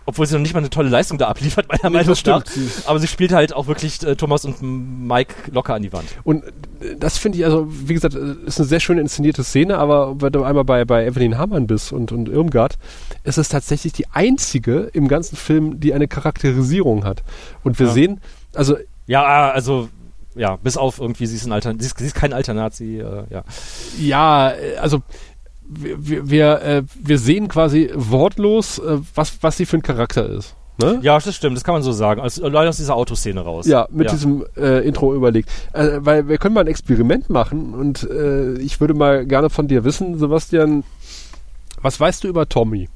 obwohl 0.05 0.25
sie 0.27 0.33
noch 0.35 0.41
nicht 0.41 0.53
mal 0.53 0.59
eine 0.59 0.69
tolle 0.69 0.89
Leistung 0.89 1.17
da 1.17 1.27
abliefert, 1.27 1.67
meiner 1.67 1.89
Meinung 1.89 2.07
das 2.09 2.23
nach. 2.25 2.45
stimmt. 2.45 2.71
Aber 2.85 2.99
sie 2.99 3.07
spielt 3.07 3.31
halt 3.31 3.53
auch 3.53 3.67
wirklich 3.67 4.01
äh, 4.03 4.15
Thomas 4.15 4.45
und 4.45 4.61
Mike 4.61 5.33
locker 5.51 5.73
an 5.73 5.81
die 5.81 5.91
Wand. 5.93 6.05
Und 6.23 6.43
äh, 6.79 6.95
das 6.99 7.17
finde 7.17 7.37
ich, 7.39 7.45
also 7.45 7.67
wie 7.69 7.93
gesagt, 7.93 8.15
äh, 8.15 8.35
ist 8.45 8.59
eine 8.59 8.67
sehr 8.67 8.79
schön 8.79 8.97
inszenierte 8.97 9.43
Szene, 9.43 9.77
aber 9.77 10.21
wenn 10.21 10.31
du 10.31 10.43
einmal 10.43 10.63
bei, 10.63 10.85
bei 10.85 11.05
Evelyn 11.05 11.37
Hamann 11.37 11.67
bist 11.67 11.91
und, 11.91 12.11
und 12.11 12.29
Irmgard, 12.29 12.77
ist 13.23 13.37
es 13.37 13.49
tatsächlich 13.49 13.93
die 13.93 14.07
einzige 14.11 14.89
im 14.93 15.07
ganzen 15.07 15.35
Film, 15.35 15.79
die 15.79 15.93
eine 15.93 16.07
Charakterisierung 16.07 17.03
hat. 17.03 17.23
Und 17.63 17.79
wir 17.79 17.87
Ja. 17.87 17.93
sehen, 17.93 18.21
also 18.53 18.77
Ja, 19.07 19.51
also 19.51 19.89
ja, 20.35 20.57
bis 20.57 20.75
auf 20.77 20.99
irgendwie, 20.99 21.25
sie 21.27 21.35
ist, 21.37 21.45
ein 21.45 21.51
Altern 21.53 21.79
sie 21.79 21.85
ist, 21.87 21.97
sie 21.97 22.05
ist 22.05 22.13
kein 22.15 22.33
Alternazi, 22.33 22.99
äh, 22.99 23.23
ja. 23.29 23.43
ja, 23.97 24.51
äh, 24.51 24.75
also 24.77 25.01
wir, 25.67 26.29
wir, 26.29 26.61
äh, 26.61 26.83
wir 26.95 27.19
sehen 27.19 27.47
quasi 27.47 27.91
wortlos, 27.93 28.79
äh, 28.79 28.99
was, 29.13 29.37
was 29.41 29.57
sie 29.57 29.65
für 29.65 29.77
ein 29.77 29.81
Charakter 29.81 30.29
ist. 30.29 30.55
Ne? 30.77 30.99
Ja, 31.01 31.17
das 31.17 31.33
stimmt, 31.33 31.55
das 31.55 31.63
kann 31.63 31.73
man 31.73 31.83
so 31.83 31.93
sagen. 31.93 32.19
Also 32.19 32.43
allein 32.43 32.67
aus 32.67 32.77
dieser 32.77 32.95
Autoszene 32.95 33.39
raus. 33.39 33.65
Ja, 33.65 33.87
mit 33.91 34.11
diesem 34.11 34.45
äh, 34.57 34.85
Intro 34.85 35.15
überlegt. 35.15 35.49
Äh, 35.71 35.99
weil 35.99 36.27
wir 36.27 36.37
können 36.37 36.53
mal 36.53 36.61
ein 36.61 36.67
Experiment 36.67 37.29
machen 37.29 37.73
und 37.73 38.03
äh, 38.09 38.55
ich 38.55 38.81
würde 38.81 38.93
mal 38.93 39.25
gerne 39.25 39.49
von 39.49 39.67
dir 39.67 39.85
wissen, 39.85 40.19
Sebastian, 40.19 40.83
was 41.81 41.99
weißt 41.99 42.23
du 42.23 42.27
über 42.27 42.49
Tommy 42.49 42.89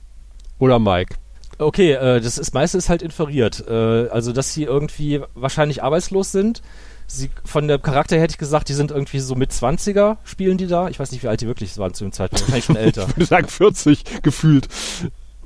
oder 0.58 0.78
Mike? 0.78 1.16
Okay, 1.58 1.92
äh, 1.92 2.20
das 2.22 2.38
ist 2.38 2.54
meistens 2.54 2.90
halt 2.90 3.02
inferiert. 3.02 3.66
Äh, 3.68 4.08
also, 4.10 4.32
dass 4.32 4.54
sie 4.54 4.64
irgendwie 4.64 5.22
wahrscheinlich 5.36 5.84
arbeitslos 5.84 6.32
sind. 6.32 6.62
Sie, 7.12 7.32
von 7.44 7.68
der 7.68 7.80
Charakter 7.80 8.16
her 8.16 8.24
hätte 8.24 8.34
ich 8.34 8.38
gesagt, 8.38 8.70
die 8.70 8.74
sind 8.74 8.92
irgendwie 8.92 9.20
so 9.20 9.34
mit 9.34 9.52
20er, 9.52 10.18
spielen 10.24 10.58
die 10.60 10.68
da. 10.68 10.90
Ich 10.90 11.00
weiß 11.00 11.12
nicht, 11.12 11.24
wie 11.24 11.28
alt 11.28 11.42
die 11.42 11.48
wirklich 11.48 11.76
waren 11.80 11.94
zu 11.94 12.04
dem 12.04 12.12
Zeitpunkt. 12.12 12.44
Wahrscheinlich 12.44 12.66
schon 12.66 12.76
älter. 12.76 13.08
Ich 13.10 13.18
würde 13.18 13.26
sagen 13.26 13.48
40 13.48 14.22
gefühlt. 14.22 14.68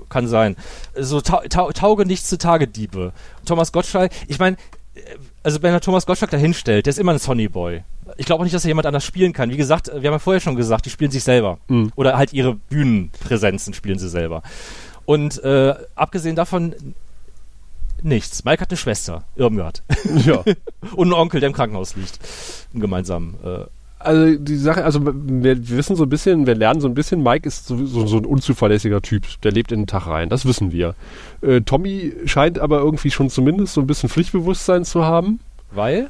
Kann 0.09 0.27
sein. 0.27 0.57
So 0.99 1.21
tau 1.21 1.41
tau 1.49 1.71
tauge 1.71 2.05
nichts 2.05 2.27
zu 2.27 2.37
Tagediebe. 2.37 3.13
Thomas 3.45 3.71
Gottschalk, 3.71 4.11
ich 4.27 4.39
meine, 4.39 4.57
also 5.41 5.61
wenn 5.61 5.73
er 5.73 5.79
Thomas 5.79 6.05
Gottschalk 6.05 6.31
da 6.31 6.37
hinstellt, 6.37 6.85
der 6.85 6.91
ist 6.91 6.99
immer 6.99 7.13
ein 7.13 7.19
Sonnyboy. 7.19 7.83
Ich 8.17 8.25
glaube 8.25 8.41
auch 8.41 8.43
nicht, 8.43 8.53
dass 8.53 8.65
er 8.65 8.67
jemand 8.67 8.85
anders 8.85 9.05
spielen 9.05 9.31
kann. 9.31 9.49
Wie 9.49 9.57
gesagt, 9.57 9.87
wir 9.87 9.95
haben 9.95 10.15
ja 10.15 10.19
vorher 10.19 10.41
schon 10.41 10.55
gesagt, 10.55 10.85
die 10.85 10.89
spielen 10.89 11.11
sich 11.11 11.23
selber. 11.23 11.57
Mhm. 11.67 11.91
Oder 11.95 12.17
halt 12.17 12.33
ihre 12.33 12.55
Bühnenpräsenzen 12.55 13.73
spielen 13.73 13.97
sie 13.97 14.09
selber. 14.09 14.43
Und 15.05 15.41
äh, 15.43 15.73
abgesehen 15.95 16.35
davon 16.35 16.75
nichts. 18.03 18.43
Mike 18.45 18.61
hat 18.61 18.69
eine 18.69 18.77
Schwester, 18.77 19.23
Irmgard. 19.35 19.83
Ja. 20.25 20.43
Und 20.95 21.07
einen 21.07 21.13
Onkel, 21.13 21.39
der 21.39 21.49
im 21.49 21.55
Krankenhaus 21.55 21.95
liegt. 21.95 22.19
Im 22.73 22.79
gemeinsamen. 22.79 23.35
Äh, 23.43 23.65
Also 23.99 24.35
die 24.37 24.57
Sache, 24.57 24.83
also 24.83 24.99
wir, 25.03 25.69
wissen 25.69 25.95
so 25.95 26.03
ein 26.03 26.09
bisschen, 26.09 26.45
wir 26.45 26.55
lernen 26.55 26.81
so 26.81 26.87
ein 26.87 26.93
bisschen, 26.93 27.23
Mike 27.23 27.47
ist 27.47 27.67
so, 27.67 27.85
so, 27.85 28.05
so 28.05 28.17
ein 28.17 28.25
unzuverlässiger 28.25 29.01
Typ, 29.01 29.23
der 29.43 29.51
lebt 29.53 29.71
in 29.71 29.81
den 29.81 29.87
Tag 29.87 30.07
rein, 30.07 30.27
das 30.29 30.45
wissen 30.45 30.71
wir. 30.73 30.95
Äh, 31.41 31.61
Tommy 31.61 32.13
scheint 32.25 32.59
aber 32.59 32.79
irgendwie 32.79 33.11
schon 33.11 33.29
zumindest 33.29 33.73
so 33.73 33.81
ein 33.81 33.87
bisschen 33.87 34.09
Pflichtbewusstsein 34.09 34.83
zu 34.83 35.05
haben, 35.05 35.39
weil? 35.71 36.09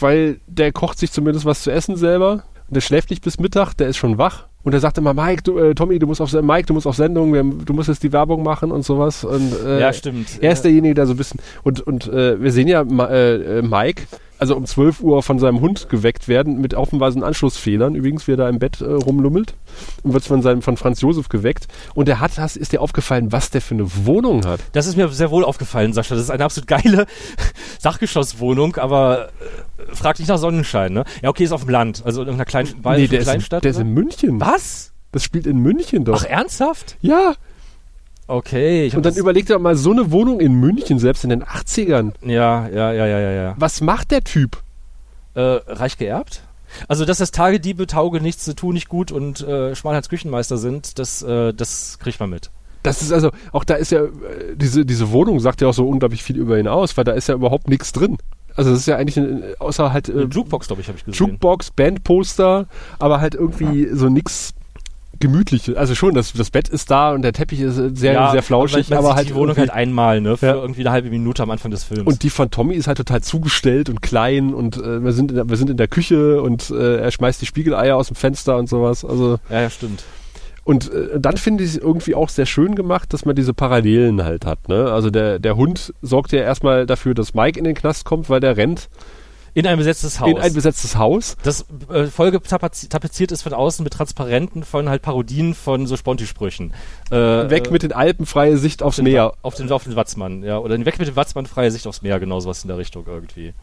weil 0.00 0.40
der 0.46 0.72
kocht 0.72 0.98
sich 0.98 1.12
zumindest 1.12 1.44
was 1.44 1.62
zu 1.62 1.70
essen 1.70 1.96
selber. 1.96 2.44
Und 2.68 2.74
der 2.74 2.80
schläft 2.80 3.10
nicht 3.10 3.22
bis 3.22 3.38
Mittag, 3.38 3.74
der 3.74 3.88
ist 3.88 3.96
schon 3.96 4.18
wach. 4.18 4.46
Und 4.66 4.72
er 4.72 4.80
sagt 4.80 4.98
immer, 4.98 5.14
Mike, 5.14 5.44
du, 5.44 5.58
äh, 5.58 5.76
Tommy, 5.76 6.00
du 6.00 6.08
musst 6.08 6.20
auf 6.20 6.32
Mike, 6.32 6.66
du 6.66 6.74
musst 6.74 6.88
auf 6.88 6.96
Sendung, 6.96 7.32
wir, 7.32 7.44
du 7.44 7.72
musst 7.72 7.88
jetzt 7.88 8.02
die 8.02 8.12
Werbung 8.12 8.42
machen 8.42 8.72
und 8.72 8.84
sowas. 8.84 9.22
Und, 9.22 9.52
äh, 9.64 9.78
Ja, 9.78 9.92
stimmt. 9.92 10.26
Er 10.40 10.50
ist 10.50 10.62
derjenige, 10.62 10.92
der 10.94 11.06
so 11.06 11.12
ein 11.12 11.16
bisschen. 11.16 11.38
Und, 11.62 11.82
und 11.82 12.08
äh, 12.08 12.42
wir 12.42 12.50
sehen 12.50 12.66
ja 12.66 12.80
äh, 12.80 13.62
Mike, 13.62 14.02
also 14.38 14.56
um 14.56 14.66
12 14.66 15.00
Uhr 15.00 15.22
von 15.22 15.38
seinem 15.38 15.60
Hund 15.60 15.88
geweckt 15.88 16.28
werden, 16.28 16.60
mit 16.60 16.74
offenweisen 16.74 17.22
Anschlussfehlern, 17.22 17.94
übrigens, 17.94 18.26
wie 18.26 18.32
er 18.32 18.36
da 18.36 18.48
im 18.48 18.58
Bett 18.58 18.80
äh, 18.80 18.84
rumlummelt. 18.84 19.54
Und 20.02 20.12
wird 20.12 20.24
von 20.24 20.42
seinem 20.42 20.62
von 20.62 20.76
Franz 20.76 21.00
Josef 21.00 21.28
geweckt. 21.28 21.66
Und 21.94 22.08
er 22.08 22.20
hat, 22.20 22.38
hast, 22.38 22.56
ist 22.56 22.72
dir 22.72 22.80
aufgefallen, 22.80 23.32
was 23.32 23.50
der 23.50 23.60
für 23.60 23.74
eine 23.74 23.86
Wohnung 24.06 24.44
hat. 24.46 24.60
Das 24.72 24.86
ist 24.86 24.96
mir 24.96 25.08
sehr 25.08 25.30
wohl 25.30 25.44
aufgefallen, 25.44 25.92
Sascha. 25.92 26.14
Das 26.14 26.24
ist 26.24 26.30
eine 26.30 26.44
absolut 26.44 26.66
geile 26.68 27.06
Sachgeschosswohnung, 27.80 28.76
aber 28.76 29.28
äh, 29.28 29.94
frag 29.94 30.18
nicht 30.18 30.28
nach 30.28 30.38
Sonnenschein, 30.38 30.92
ne? 30.92 31.04
Ja, 31.22 31.30
okay, 31.30 31.44
ist 31.44 31.52
auf 31.52 31.62
dem 31.62 31.70
Land, 31.70 32.02
also 32.04 32.22
in 32.22 32.28
einer 32.30 32.44
kleinen 32.44 32.80
bayerischen 32.82 33.10
der, 33.10 33.20
ist, 33.20 33.26
in- 33.26 33.30
Kleinstadt. 33.32 33.64
der 33.64 33.70
ist 33.70 33.76
oder? 33.76 33.86
in 33.86 33.94
München. 33.94 34.40
Was? 34.40 34.92
Das 35.12 35.22
spielt 35.24 35.46
in 35.46 35.58
München 35.58 36.04
doch. 36.04 36.22
Ach, 36.22 36.28
ernsthaft? 36.28 36.96
ja. 37.00 37.34
Okay. 38.28 38.90
Und 38.94 39.06
dann 39.06 39.14
überlegt 39.14 39.50
er 39.50 39.58
mal 39.58 39.76
so 39.76 39.92
eine 39.92 40.10
Wohnung 40.10 40.40
in 40.40 40.54
München, 40.54 40.98
selbst 40.98 41.24
in 41.24 41.30
den 41.30 41.44
80ern. 41.44 42.12
Ja, 42.22 42.68
ja, 42.68 42.92
ja, 42.92 43.06
ja, 43.06 43.20
ja, 43.20 43.30
ja. 43.30 43.54
Was 43.58 43.80
macht 43.80 44.10
der 44.10 44.24
Typ? 44.24 44.62
Äh, 45.34 45.40
reich 45.40 45.96
geerbt? 45.96 46.42
Also, 46.88 47.04
dass 47.04 47.18
das 47.18 47.30
Tagediebe 47.30 47.86
Tauge 47.86 48.20
nichts 48.20 48.44
zu 48.44 48.54
tun, 48.54 48.74
nicht 48.74 48.88
gut 48.88 49.12
und 49.12 49.40
äh, 49.40 49.74
Schmalhans 49.74 50.08
Küchenmeister 50.08 50.58
sind, 50.58 50.98
das, 50.98 51.22
äh, 51.22 51.54
das 51.54 51.98
kriegt 52.00 52.18
man 52.18 52.30
mit. 52.30 52.50
Das 52.82 53.02
ist 53.02 53.12
also, 53.12 53.30
auch 53.52 53.64
da 53.64 53.74
ist 53.74 53.90
ja, 53.92 54.04
äh, 54.04 54.10
diese, 54.54 54.84
diese 54.84 55.10
Wohnung 55.10 55.40
sagt 55.40 55.60
ja 55.60 55.68
auch 55.68 55.74
so 55.74 55.88
unglaublich 55.88 56.22
viel 56.22 56.36
über 56.36 56.58
ihn 56.58 56.68
aus, 56.68 56.96
weil 56.96 57.04
da 57.04 57.12
ist 57.12 57.28
ja 57.28 57.34
überhaupt 57.34 57.68
nichts 57.68 57.92
drin. 57.92 58.16
Also 58.54 58.70
das 58.70 58.80
ist 58.80 58.86
ja 58.86 58.96
eigentlich, 58.96 59.18
ein, 59.18 59.42
außer 59.58 59.92
halt 59.92 60.08
äh, 60.08 60.22
Jukebox, 60.24 60.68
glaube 60.68 60.82
ich, 60.82 60.88
habe 60.88 60.98
ich 60.98 61.04
gesehen. 61.04 61.26
Jukebox, 61.26 61.70
Bandposter, 61.72 62.66
aber 62.98 63.20
halt 63.20 63.34
irgendwie 63.34 63.88
so 63.92 64.08
nix, 64.08 64.54
gemütlich. 65.20 65.76
Also 65.78 65.94
schon, 65.94 66.14
das, 66.14 66.32
das 66.32 66.50
Bett 66.50 66.68
ist 66.68 66.90
da 66.90 67.12
und 67.12 67.22
der 67.22 67.32
Teppich 67.32 67.60
ist 67.60 67.78
äh, 67.78 67.90
sehr, 67.94 68.12
Ja, 68.12 68.30
sehr 68.32 68.42
flauschig, 68.42 68.92
aber 68.94 69.08
sieht 69.08 69.16
halt 69.16 69.28
die 69.30 69.34
Wohnung 69.34 69.56
halt 69.56 69.70
einmal, 69.70 70.20
ne, 70.20 70.36
für 70.36 70.46
Ja. 70.46 70.54
irgendwie 70.54 70.80
eine 70.82 70.90
halbe 70.92 71.10
Minute 71.10 71.42
am 71.42 71.50
Anfang 71.50 71.70
des 71.70 71.84
Films. 71.84 72.06
Und 72.06 72.22
die 72.22 72.30
von 72.30 72.50
Tommy 72.50 72.74
ist 72.74 72.86
halt 72.86 72.98
total 72.98 73.22
zugestellt 73.22 73.88
und 73.88 74.02
klein 74.02 74.54
und 74.54 74.76
äh, 74.76 75.02
wir, 75.02 75.12
sind 75.12 75.30
in 75.30 75.36
der, 75.36 75.48
wir 75.48 75.56
sind 75.56 75.70
in 75.70 75.76
der 75.76 75.88
Küche 75.88 76.40
und 76.42 76.70
äh, 76.70 76.98
er 76.98 77.10
schmeißt 77.10 77.40
die 77.40 77.46
Spiegeleier 77.46 77.96
aus 77.96 78.08
dem 78.08 78.16
Fenster 78.16 78.56
und 78.56 78.68
sowas. 78.68 79.04
Also 79.04 79.38
ja, 79.50 79.62
ja, 79.62 79.70
stimmt. 79.70 80.04
und 80.64 80.92
äh, 80.92 81.18
dann 81.20 81.36
finde 81.36 81.64
ich 81.64 81.70
es 81.70 81.76
irgendwie 81.76 82.14
auch 82.14 82.28
sehr 82.28 82.46
schön 82.46 82.74
gemacht, 82.74 83.12
dass 83.12 83.24
man 83.24 83.34
diese 83.36 83.54
Parallelen 83.54 84.22
halt 84.24 84.44
hat. 84.46 84.68
Ne? 84.68 84.90
Also 84.92 85.10
der, 85.10 85.38
der 85.38 85.56
Hund 85.56 85.92
sorgt 86.02 86.32
ja 86.32 86.40
erstmal 86.40 86.86
dafür, 86.86 87.14
dass 87.14 87.34
Mike 87.34 87.58
in 87.58 87.64
den 87.64 87.74
Knast 87.74 88.04
kommt, 88.04 88.28
weil 88.30 88.40
der 88.40 88.56
rennt 88.56 88.88
In 89.56 89.66
ein 89.66 89.78
besetztes 89.78 90.20
Haus. 90.20 90.28
in 90.28 90.36
ein 90.36 90.52
besetztes 90.52 90.96
Haus. 90.96 91.34
das 91.42 91.64
äh, 91.88 92.04
voll 92.08 92.28
tapez- 92.28 92.90
tapeziert 92.90 93.32
ist 93.32 93.40
von 93.40 93.54
außen 93.54 93.82
mit 93.82 93.94
Transparenten 93.94 94.64
von 94.64 94.90
halt 94.90 95.00
Parodien 95.00 95.54
von 95.54 95.86
so 95.86 95.96
Sponti-Sprüchen. 95.96 96.74
Äh, 97.10 97.16
Weg 97.48 97.70
mit 97.70 97.82
den 97.82 97.92
Alpen, 97.92 98.26
freie 98.26 98.58
Sicht 98.58 98.82
aufs 98.82 98.96
den, 98.96 99.04
Meer. 99.04 99.32
Auf 99.40 99.54
den, 99.54 99.72
auf 99.72 99.84
den 99.84 99.96
Watzmann, 99.96 100.42
ja. 100.42 100.58
Oder 100.58 100.76
weg 100.84 100.98
mit 100.98 101.08
dem 101.08 101.16
Watzmann, 101.16 101.46
freie 101.46 101.70
Sicht 101.70 101.86
aufs 101.86 102.02
Meer, 102.02 102.20
genau 102.20 102.38
sowas 102.38 102.64
in 102.64 102.68
der 102.68 102.76
Richtung 102.76 103.06
irgendwie. 103.06 103.54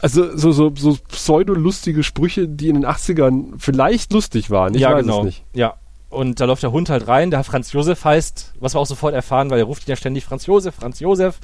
Also 0.00 0.36
so, 0.36 0.52
so, 0.52 0.72
so 0.76 0.96
pseudo-lustige 1.08 2.04
Sprüche, 2.04 2.46
die 2.46 2.68
in 2.68 2.76
den 2.76 2.86
80ern 2.86 3.54
vielleicht 3.58 4.12
lustig 4.12 4.48
waren. 4.48 4.74
Ich 4.74 4.82
ja, 4.82 4.92
weiß 4.92 5.02
genau. 5.02 5.18
es 5.18 5.24
nicht. 5.24 5.44
Ja. 5.54 5.74
Und 6.12 6.40
da 6.40 6.44
läuft 6.44 6.62
der 6.62 6.72
Hund 6.72 6.90
halt 6.90 7.08
rein, 7.08 7.30
der 7.30 7.42
Franz 7.42 7.72
Josef 7.72 8.04
heißt, 8.04 8.52
was 8.60 8.74
wir 8.74 8.80
auch 8.80 8.86
sofort 8.86 9.14
erfahren, 9.14 9.50
weil 9.50 9.58
er 9.58 9.64
ruft 9.64 9.86
ihn 9.86 9.90
ja 9.90 9.96
ständig 9.96 10.24
Franz 10.24 10.46
Josef, 10.46 10.74
Franz 10.74 11.00
Josef 11.00 11.38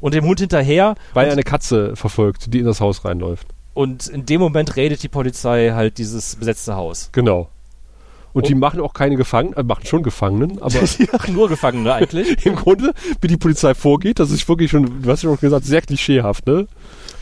und 0.00 0.14
dem 0.14 0.24
Hund 0.24 0.40
hinterher. 0.40 0.94
Weil 1.12 1.24
und, 1.26 1.28
er 1.30 1.32
eine 1.34 1.42
Katze 1.42 1.94
verfolgt, 1.94 2.52
die 2.54 2.60
in 2.60 2.64
das 2.64 2.80
Haus 2.80 3.04
reinläuft. 3.04 3.46
und 3.74 4.06
in 4.06 4.24
dem 4.24 4.40
Moment 4.40 4.76
redet 4.76 5.02
die 5.02 5.08
Polizei 5.08 5.72
halt 5.74 5.98
dieses 5.98 6.36
besetzte 6.36 6.74
Haus. 6.74 7.10
Genau. 7.12 7.48
Und 8.32 8.44
Oh. 8.44 8.46
die 8.48 8.54
machen 8.56 8.80
auch 8.80 8.94
keine 8.94 9.14
Gefangenen, 9.16 9.56
äh, 9.58 9.62
machen 9.62 9.84
schon 9.86 10.02
Gefangenen, 10.02 10.58
aber 10.62 10.80
Die 10.80 11.06
machen 11.12 11.34
nur 11.34 11.48
Gefangene 11.48 11.92
eigentlich. 11.92 12.44
im 12.46 12.56
Grunde, 12.56 12.92
wie 13.20 13.28
die 13.28 13.36
Polizei 13.36 13.74
vorgeht, 13.74 14.18
das 14.18 14.30
ist 14.30 14.48
wirklich 14.48 14.70
schon, 14.70 15.02
du 15.02 15.10
hast 15.10 15.22
ja 15.22 15.28
schon 15.28 15.38
gesagt, 15.38 15.66
sehr 15.66 15.82
klischeehaft, 15.82 16.46
ne? 16.46 16.66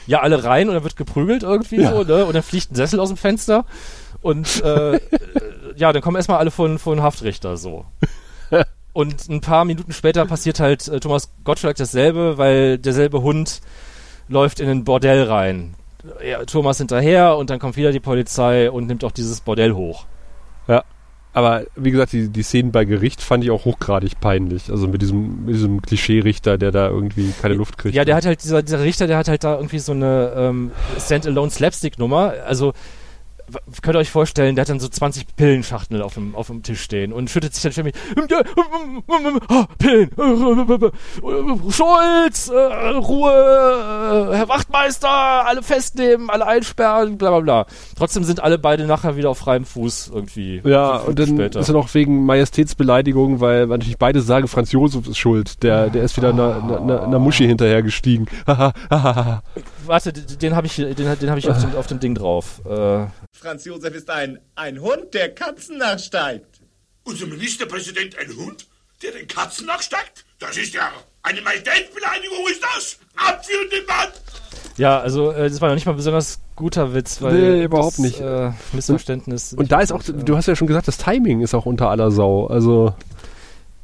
Ja, 0.07 0.21
alle 0.21 0.43
rein 0.45 0.69
und 0.69 0.75
dann 0.75 0.85
wird 0.85 0.97
geprügelt 0.97 1.43
irgendwie 1.43 1.81
Ja. 1.83 1.91
so, 1.93 2.05
ne? 2.05 2.25
Und 2.27 2.35
dann 2.35 2.43
fliegt 2.45 2.71
ein 2.71 2.77
Sessel 2.77 3.01
aus 3.01 3.09
dem 3.09 3.17
Fenster. 3.19 3.65
Und 4.23 4.63
äh, 4.65 5.01
ja, 5.77 5.93
dann 5.93 6.03
kommen 6.03 6.17
erstmal 6.17 6.39
alle 6.39 6.51
von, 6.51 6.79
von 6.79 7.03
Haftrichter 7.03 7.57
so. 7.57 7.85
Und 8.93 9.29
ein 9.31 9.41
paar 9.41 9.65
Minuten 9.65 9.93
später 9.93 10.27
passiert 10.27 10.61
halt 10.61 10.87
äh, 10.89 11.01
Thomas 11.01 11.33
Gottschalk 11.45 11.77
dasselbe, 11.77 12.37
weil 12.37 12.79
derselbe 12.79 13.23
Hund 13.23 13.63
läuft 14.29 14.61
in 14.61 14.69
ein 14.69 14.85
Bordell 14.85 15.25
rein. 15.25 15.75
Ja, 16.27 16.45
Thomas 16.45 16.79
hinterher 16.79 17.37
und 17.37 17.49
dann 17.49 17.59
kommt 17.59 17.77
wieder 17.77 17.93
die 17.93 18.01
Polizei 18.01 18.71
und 18.71 18.87
nimmt 18.87 19.05
auch 19.05 19.13
dieses 19.13 19.41
Bordell 19.41 19.73
hoch. 19.73 20.07
Ja. 20.67 20.85
Aber 21.33 21.63
wie 21.77 21.91
gesagt, 21.91 22.13
die, 22.13 22.29
die 22.29 22.43
Szenen 22.43 22.73
bei 22.73 22.85
Gericht 22.85 23.23
fand 23.23 23.43
ich 23.45 23.51
auch 23.51 23.65
hochgradig 23.65 24.21
peinlich. 24.21 24.71
Also 24.71 24.87
mit 24.89 25.01
diesem, 25.01 25.47
mit 25.47 25.55
diesem 25.55 25.81
Klischee-Richter, 25.81 26.59
der 26.59 26.73
da 26.73 26.89
irgendwie 26.89 27.33
keine 27.41 27.55
Luft 27.55 27.79
kriegt. 27.79 27.95
Ja, 27.95 28.05
der 28.05 28.17
hat 28.17 28.27
halt, 28.27 28.43
dieser, 28.43 28.63
dieser 28.63 28.83
Richter, 28.83 29.07
der 29.07 29.17
hat 29.17 29.29
halt 29.29 29.43
da 29.43 29.55
irgendwie 29.55 29.79
so 29.79 29.93
eine 29.93 30.33
ähm, 30.37 30.73
Stand-alone 30.99 31.51
Slapstick-Nummer. 31.51 32.35
Also, 32.47 32.75
könnt 33.83 33.97
ihr 33.97 34.01
euch 34.01 34.11
vorstellen, 34.11 34.55
der 34.55 34.63
hat 34.63 34.69
dann 34.69 34.81
so 34.81 34.89
20 34.89 35.37
Pillenschachteln 35.37 36.03
auf 36.03 36.15
dem, 36.15 36.35
auf 36.35 36.47
dem 36.49 36.63
Tisch 36.63 36.81
stehen 36.83 37.13
und 37.13 37.31
schüttet 37.31 37.55
sich 37.55 37.63
dann 37.63 37.73
ständig, 37.73 37.95
Ah, 39.49 39.67
Pillen, 39.79 40.11
Schulz, 41.71 42.49
äh, 42.49 42.89
Ruhe, 42.97 43.31
äh, 43.31 44.37
Herr 44.37 44.49
Wachtmeister, 44.49 45.09
alle 45.09 45.63
festnehmen, 45.63 46.31
alle 46.31 46.47
einsperren, 46.47 47.19
bla 47.19 47.31
bla 47.31 47.41
bla. 47.41 47.67
Trotzdem 47.97 48.25
sind 48.25 48.43
alle 48.43 48.59
beide 48.59 48.87
nachher 48.87 49.17
wieder 49.17 49.31
auf 49.31 49.39
freiem 49.39 49.65
Fuß 49.65 50.11
irgendwie. 50.15 50.61
Ja, 50.65 50.97
und 50.97 51.19
dann 51.19 51.29
später. 51.29 51.61
ist 51.61 51.69
er 51.69 51.75
noch 51.75 51.93
wegen 51.95 52.25
Majestätsbeleidigung, 52.25 53.41
weil 53.41 53.67
natürlich 53.67 53.99
beide 53.99 54.21
sagen, 54.21 54.49
Franz 54.49 54.73
Josef 54.73 55.07
ist 55.09 55.19
schuld. 55.19 55.63
Der, 55.63 55.91
der 55.91 56.03
ist 56.05 56.17
wieder 56.17 56.31
einer, 56.31 56.63
einer, 56.63 57.03
einer 57.03 57.19
Muschi 57.19 57.47
hinterher 57.47 57.83
gestiegen. 57.83 58.27
Warte, 58.47 60.13
den 60.13 60.57
habe 60.57 60.67
ich, 60.67 60.77
den, 60.77 60.95
den 60.95 61.31
hab 61.31 61.39
ich 61.39 61.49
auf, 61.49 61.61
dem, 61.61 61.75
auf 61.77 61.87
dem 61.87 62.01
Ding 62.01 62.15
drauf. 62.15 62.61
Äh, 62.67 63.07
Franz 63.35 63.65
Josef 63.65 63.95
ist 63.95 64.11
ein, 64.11 64.39
ein 64.55 64.81
Hund, 64.81 65.15
der 65.15 65.35
Katzen 65.35 65.79
nachsteigt. 65.79 66.61
Unser 67.05 67.27
Ministerpräsident 67.27 68.17
ein 68.19 68.29
Hund, 68.37 68.67
der 69.03 69.13
den 69.13 69.27
Katzen 69.27 69.67
nachsteigt? 69.67 70.25
Das 70.39 70.57
ist 70.57 70.75
ja 70.75 70.93
eine 71.23 71.41
Majestätsbeleidigung, 71.41 72.47
ist 72.51 72.63
das? 72.63 72.99
Abführen 73.17 73.69
den 73.71 73.87
Mann! 73.87 74.09
Ja, 74.77 75.01
also 75.01 75.33
äh, 75.33 75.49
das 75.49 75.61
war 75.61 75.69
noch 75.69 75.75
nicht 75.75 75.87
mal 75.87 75.93
ein 75.93 75.97
besonders 75.97 76.41
guter 76.57 76.95
Witz, 76.95 77.21
weil 77.21 77.35
Nee, 77.35 77.65
überhaupt 77.65 77.95
das, 77.95 77.99
nicht. 77.99 78.21
Äh, 78.21 78.53
Missverständnis. 78.73 79.55
Und 79.55 79.73
da 79.73 79.81
ist 79.81 79.93
auch, 79.93 80.03
du 80.03 80.37
hast 80.37 80.47
ja 80.47 80.55
schon 80.57 80.67
gesagt, 80.69 80.87
das 80.89 80.99
Timing 80.99 81.41
ist 81.41 81.55
auch 81.55 81.67
unter 81.67 81.89
aller 81.91 82.11
Sau. 82.11 82.47
Also, 82.47 82.95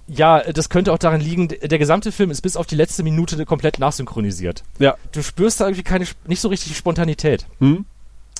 Ja, 0.07 0.41
das 0.53 0.69
könnte 0.69 0.93
auch 0.93 0.99
daran 0.99 1.21
liegen, 1.21 1.49
der 1.49 1.79
gesamte 1.79 2.13
Film 2.13 2.31
ist 2.31 2.43
bis 2.43 2.57
auf 2.57 2.67
die 2.67 2.77
letzte 2.77 3.03
Minute 3.03 3.45
komplett 3.45 3.79
nachsynchronisiert. 3.79 4.63
ja. 4.79 4.97
Du 5.13 5.23
spürst 5.23 5.61
da 5.61 5.65
irgendwie 5.67 5.83
keine, 5.85 6.07
nicht 6.27 6.41
so 6.41 6.49
richtig 6.49 6.77
Spontanität 6.77 7.47
Hm? 7.61 7.85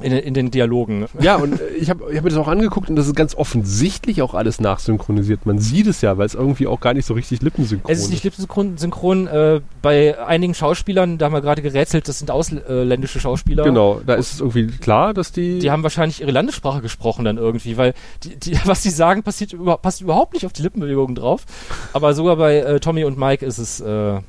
In, 0.01 0.11
den- 0.11 0.23
in 0.23 0.35
den 0.35 0.51
Dialogen. 0.51 1.07
Ja, 1.21 1.37
und 1.37 1.61
äh, 1.61 1.69
ich 1.79 1.91
habe 1.91 2.05
ich 2.11 2.17
hab 2.17 2.25
mir 2.25 2.31
das 2.31 2.39
auch 2.39 2.49
angeguckt 2.49 2.89
und 2.91 2.97
das 2.97 3.07
ist 3.07 3.15
ganz 3.17 3.35
offensichtlich 3.35 4.23
auch 4.23 4.35
alles 4.35 4.61
nachsynchronisiert. 4.61 5.47
Man 5.47 5.59
sieht 5.59 5.87
es 5.87 6.01
ja, 6.01 6.19
weil 6.19 6.27
es 6.27 6.35
irgendwie 6.35 6.67
auch 6.67 6.81
gar 6.81 6.95
nicht 6.95 7.07
so 7.07 7.15
richtig 7.15 7.43
lippensynchron 7.43 7.91
Es 7.91 8.01
ist 8.01 8.11
nicht 8.11 8.25
lippensynchron, 8.25 8.79
synchron, 8.79 9.27
äh, 9.27 9.61
bei 9.83 10.19
einigen 10.25 10.55
Schauspielern, 10.55 11.19
da 11.19 11.27
haben 11.27 11.33
wir 11.33 11.41
gerade 11.41 11.63
gerätselt, 11.63 12.09
das 12.09 12.19
sind 12.19 12.31
ausländische 12.31 13.21
Schauspieler. 13.21 13.65
Genau, 13.65 14.01
da 14.07 14.15
ist 14.15 14.33
es 14.35 14.41
irgendwie 14.41 14.67
klar, 14.69 15.15
dass 15.15 15.33
die. 15.33 15.59
Die 15.59 15.71
haben 15.71 15.83
wahrscheinlich 15.83 16.21
ihre 16.21 16.31
Landessprache 16.31 16.81
gesprochen 16.81 17.25
dann 17.25 17.37
irgendwie, 17.39 17.77
weil 17.77 17.95
die, 18.25 18.37
die, 18.37 18.59
was 18.65 18.83
sie 18.83 18.91
sagen, 18.91 19.23
passiert 19.23 19.53
über, 19.53 19.79
passt 19.79 20.01
überhaupt 20.01 20.35
nicht 20.35 20.47
auf 20.47 20.53
die 20.53 20.63
Lippenbewegungen 20.63 21.15
drauf. 21.15 21.45
Aber 21.93 22.15
sogar 22.15 22.37
bei 22.37 22.59
äh, 22.59 22.81
Tommy 22.81 23.05
und 23.05 23.19
Mike 23.19 23.45
ist 23.45 23.59
es. 23.59 23.81
Äh, 23.81 24.21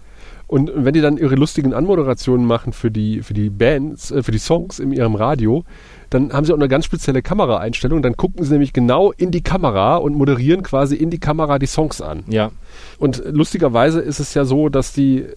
Und 0.49 0.71
wenn 0.73 0.95
die 0.95 1.01
dann 1.01 1.17
ihre 1.17 1.35
lustigen 1.35 1.75
Anmoderationen 1.75 2.43
machen 2.43 2.73
für 2.73 2.89
die, 2.89 3.21
für 3.21 3.35
die 3.35 3.51
Bands, 3.51 4.09
äh, 4.09 4.23
für 4.23 4.31
die 4.31 4.39
Songs 4.39 4.79
in 4.79 4.91
ihrem 4.91 5.13
Radio, 5.13 5.63
dann 6.09 6.33
haben 6.33 6.43
sie 6.43 6.53
auch 6.53 6.57
eine 6.57 6.67
ganz 6.67 6.85
spezielle 6.85 7.21
Kameraeinstellung. 7.21 8.01
Dann 8.01 8.17
gucken 8.17 8.43
sie 8.43 8.53
nämlich 8.53 8.73
genau 8.73 9.11
in 9.11 9.29
die 9.29 9.41
Kamera 9.41 9.97
und 9.97 10.15
moderieren 10.15 10.63
quasi 10.63 10.95
in 10.95 11.11
die 11.11 11.19
Kamera 11.19 11.59
die 11.59 11.67
Songs 11.67 12.01
an. 12.01 12.23
ja. 12.27 12.49
Und 12.97 13.21
lustigerweise 13.25 13.99
ist 13.99 14.19
es 14.19 14.33
ja 14.33 14.43
so, 14.43 14.69
dass 14.69 14.91
die 14.91 15.27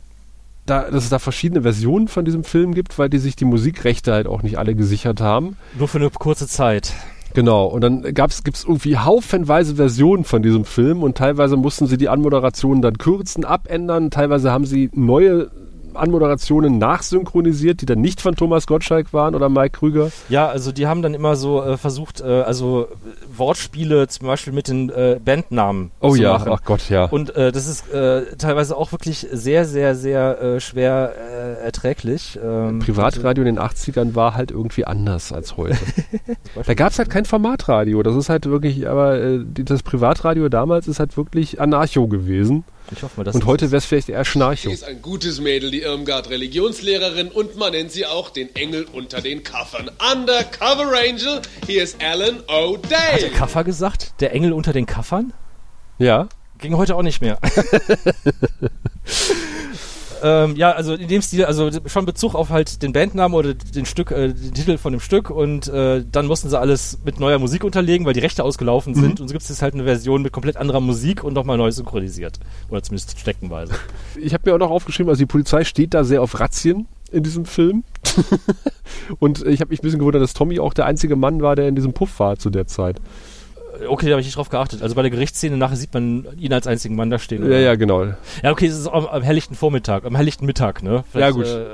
da, 0.65 0.91
dass 0.91 1.05
es 1.05 1.11
da 1.11 1.19
verschiedene 1.19 1.61
Versionen 1.61 2.09
von 2.09 2.25
diesem 2.25 2.45
Film 2.45 2.73
gibt, 2.73 2.99
weil 2.99 3.11
die 3.11 3.19
sich 3.19 3.37
die 3.37 3.45
Musikrechte 3.45 4.13
halt 4.13 4.27
auch 4.27 4.43
nicht 4.43 4.59
alle 4.59 4.75
gesichert 4.75 5.21
haben. 5.21 5.57
Nur 5.79 5.89
für 5.89 5.99
eine 5.99 6.09
kurze 6.09 6.47
Zeit. 6.47 6.95
Genau, 7.35 7.67
und 7.67 7.81
dann 7.81 8.03
gab's, 8.15 8.45
gibt's 8.45 8.65
irgendwie 8.65 8.99
haufenweise 8.99 9.77
Versionen 9.77 10.25
von 10.25 10.43
diesem 10.43 10.65
Film 10.65 11.03
und 11.03 11.17
teilweise 11.17 11.57
mussten 11.57 11.87
sie 11.87 11.97
die 11.97 12.09
Anmoderationen 12.09 12.83
dann 12.83 12.99
kürzen, 12.99 13.45
abändern, 13.45 14.11
teilweise 14.11 14.51
haben 14.53 14.67
sie 14.67 14.91
neue 14.95 15.51
Anmoderationen 15.95 16.79
nachsynchronisiert, 16.79 17.81
die 17.81 17.87
dann 17.87 18.01
nicht 18.01 18.21
von 18.21 18.35
Thomas 18.35 18.67
Gottschalk 18.67 19.13
waren 19.13 19.35
oder 19.35 19.49
Mike 19.49 19.79
Krüger. 19.79 20.11
Ja, 20.29 20.49
also 20.49 20.73
die 20.73 20.87
haben 20.87 21.03
dann 21.03 21.15
immer 21.15 21.37
so 21.37 21.63
äh, 21.63 21.77
versucht, 21.77 22.21
äh, 22.21 22.25
also 22.43 22.89
äh, 22.91 23.39
Wortspiele 23.39 24.09
zum 24.09 24.27
Beispiel 24.27 24.53
mit 24.53 24.69
den 24.69 24.91
äh, 24.91 25.19
Bandnamen 25.25 25.91
Oh 26.01 26.15
zu 26.15 26.23
ja, 26.23 26.33
machen. 26.35 26.53
ach 26.53 26.63
Gott, 26.65 26.89
ja. 26.89 27.05
Und 27.07 27.35
äh, 27.37 27.53
das 27.53 27.67
ist 27.67 27.93
äh, 27.93 28.37
teilweise 28.37 28.77
auch 28.77 28.93
wirklich 28.93 29.27
sehr, 29.33 29.65
sehr, 29.65 29.95
sehr 29.95 30.61
schwer 30.61 31.15
erträglich. 31.63 32.39
Ähm, 32.43 32.79
Privatradio 32.79 33.45
in 33.45 33.57
den 33.57 33.59
80ern 33.59 34.15
war 34.15 34.35
halt 34.35 34.51
irgendwie 34.51 34.85
anders 34.85 35.33
als 35.33 35.57
heute. 35.57 35.79
da 36.67 36.75
gab's 36.75 36.99
halt 36.99 37.11
kein 37.11 37.25
Formatradio. 37.25 38.03
Das 38.03 38.17
ist 38.17 38.29
halt 38.29 38.47
wirklich, 38.47 38.89
aber 38.89 39.39
das 39.39 39.83
Privatradio 39.83 40.49
damals 40.49 40.89
ist 40.89 40.99
halt 41.01 41.17
wirklich 41.17 41.61
Anarcho 41.61 42.07
gewesen. 42.09 42.65
Ich 42.95 43.03
hoffe 43.03 43.19
mal, 43.19 43.25
dass 43.25 43.35
Und 43.35 43.47
heute 43.47 43.71
wäre 43.71 43.79
es 43.79 43.85
vielleicht 43.85 44.09
eher 44.09 44.25
Schnarcho. 44.25 44.69
Sie 44.69 44.75
ist 44.75 44.85
ein 44.85 45.01
gutes 45.01 45.41
Mädel, 45.41 45.71
die 45.71 45.81
Irmgard 45.81 46.31
Religionslehrerin 46.31 47.29
und 47.29 47.57
man 47.57 47.73
nennt 47.73 47.91
sie 47.91 48.07
auch 48.07 48.31
den 48.31 48.55
Engel 48.55 48.87
unter 48.93 49.21
den 49.21 49.43
Kaffern. 49.43 49.91
Undercover 50.13 50.93
Angel, 50.99 51.41
hier 51.67 51.83
ist 51.83 52.03
Alan 52.03 52.37
Hat 52.37 52.49
der 52.49 53.29
O'Day. 53.29 53.31
Kaffer 53.31 53.65
gesagt? 53.65 54.15
Der 54.21 54.33
Engel 54.33 54.53
unter 54.53 54.73
den 54.73 54.87
Kaffern? 54.87 55.33
Ja. 55.99 56.29
Ging 56.59 56.77
heute 56.77 56.95
auch 56.95 57.03
nicht 57.03 57.21
mehr. 57.21 57.39
ähm, 60.23 60.57
ja, 60.57 60.71
also 60.73 60.95
in 60.95 61.09
dem 61.09 61.21
Stil, 61.21 61.45
also 61.45 61.71
schon 61.87 62.07
Bezug 62.07 62.35
auf 62.35 62.51
halt 62.51 62.83
den 62.83 62.93
Bandnamen 62.93 63.37
oder 63.37 63.55
den 63.55 63.87
Stück, 63.87 64.11
äh, 64.11 64.33
den 64.33 64.55
Titel 64.55 64.79
von 64.79 64.93
dem 64.93 65.01
Stück 65.01 65.31
und 65.31 65.69
äh, 65.69 66.05
dann 66.11 66.27
mussten 66.27 66.49
sie 66.49 66.59
alles 66.59 66.99
mit 67.05 67.21
neuer 67.21 67.39
Musik 67.39 67.65
unterlegen, 67.65 68.07
weil 68.07 68.15
die 68.15 68.21
Rechte 68.21 68.45
ausgelaufen 68.45 68.95
sind 68.95 69.21
und 69.21 69.29
so 69.29 69.33
gibt 69.33 69.43
es 69.43 69.49
jetzt 69.49 69.63
halt 69.63 69.75
eine 69.75 69.85
Version 69.85 70.23
mit 70.23 70.33
komplett 70.33 70.57
anderer 70.57 70.81
Musik 70.81 71.25
und 71.25 71.35
nochmal 71.35 71.59
neu 71.59 71.71
synchronisiert. 71.71 72.39
Oder 72.71 72.83
zumindest 72.83 73.19
steckenweise. 73.19 73.75
Ich 74.21 74.33
habe 74.33 74.49
mir 74.49 74.55
auch 74.55 74.61
noch 74.61 74.71
aufgeschrieben, 74.71 75.11
also 75.11 75.19
die 75.19 75.27
Polizei 75.27 75.65
steht 75.65 75.95
da 75.95 76.05
sehr 76.05 76.23
auf 76.23 76.39
Razzien 76.39 76.87
in 77.11 77.23
diesem 77.23 77.45
Film. 77.45 77.85
und 79.19 79.45
ich 79.47 79.61
habe 79.61 79.71
mich 79.71 79.81
ein 79.81 79.83
bisschen 79.83 79.99
gewundert, 79.99 80.23
dass 80.23 80.35
Tommy 80.35 80.59
auch 80.59 80.75
der 80.75 80.87
einzige 80.87 81.17
Mann 81.17 81.43
war, 81.43 81.57
der 81.57 81.69
in 81.69 81.75
diesem 81.75 81.93
Puff 81.93 82.19
war 82.19 82.39
zu 82.39 82.51
der 82.51 82.67
Zeit. 82.67 83.01
Okay, 83.89 84.07
da 84.07 84.13
habe 84.13 84.21
ich 84.21 84.27
nicht 84.27 84.37
drauf 84.37 84.49
geachtet. 84.49 84.83
Also 84.83 84.95
bei 84.95 85.03
der 85.03 85.11
Gerichtsszene 85.11 85.57
nachher 85.57 85.77
sieht 85.77 85.95
man 85.95 86.27
ihn 86.37 86.53
als 86.53 86.67
einzigen 86.67 86.95
Mann 86.95 87.11
da 87.11 87.19
stehen. 87.19 87.43
Ja, 87.43 87.49
oder? 87.49 87.59
ja, 87.59 87.75
genau. 87.75 88.05
Ja, 88.43 88.51
okay, 88.51 88.67
es 88.67 88.77
ist 88.79 88.87
am, 88.87 89.07
am 89.07 89.23
helllichten 89.23 89.57
Vormittag, 89.57 90.05
am 90.05 90.15
helllichten 90.15 90.47
Mittag, 90.47 90.83
ne? 90.83 91.05
Ja, 91.15 91.31
gut. 91.31 91.47
Äh, 91.47 91.65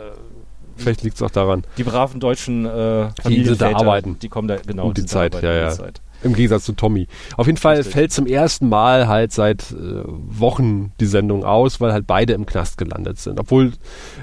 Vielleicht 0.77 1.03
liegt 1.03 1.17
es 1.17 1.23
auch 1.23 1.31
daran. 1.31 1.65
die 1.77 1.83
braven 1.83 2.21
deutschen 2.21 2.65
äh, 2.65 3.09
Die 3.29 3.45
sind 3.45 3.61
da 3.61 3.75
arbeiten. 3.75 4.17
Die 4.21 4.29
kommen 4.29 4.47
da 4.47 4.57
genau 4.57 4.87
Um 4.87 4.95
die 4.95 5.05
Zeit, 5.07 5.35
arbeiten 5.35 5.47
ja, 5.47 5.63
ja. 5.63 5.71
die 5.71 5.77
Zeit. 5.77 6.01
Im 6.23 6.35
Gegensatz 6.35 6.65
zu 6.65 6.73
Tommy. 6.73 7.07
Auf 7.37 7.47
jeden 7.47 7.59
Fall 7.59 7.77
Richtig. 7.77 7.93
fällt 7.93 8.13
zum 8.13 8.27
ersten 8.27 8.69
Mal 8.69 9.07
halt 9.07 9.33
seit 9.33 9.71
äh, 9.71 10.03
Wochen 10.05 10.93
die 10.99 11.07
Sendung 11.07 11.45
aus, 11.45 11.81
weil 11.81 11.93
halt 11.93 12.09
beide 12.09 12.33
im 12.33 12.45
Knast 12.45 12.77
gelandet 12.77 13.19
sind. 13.19 13.39
Obwohl 13.39 13.73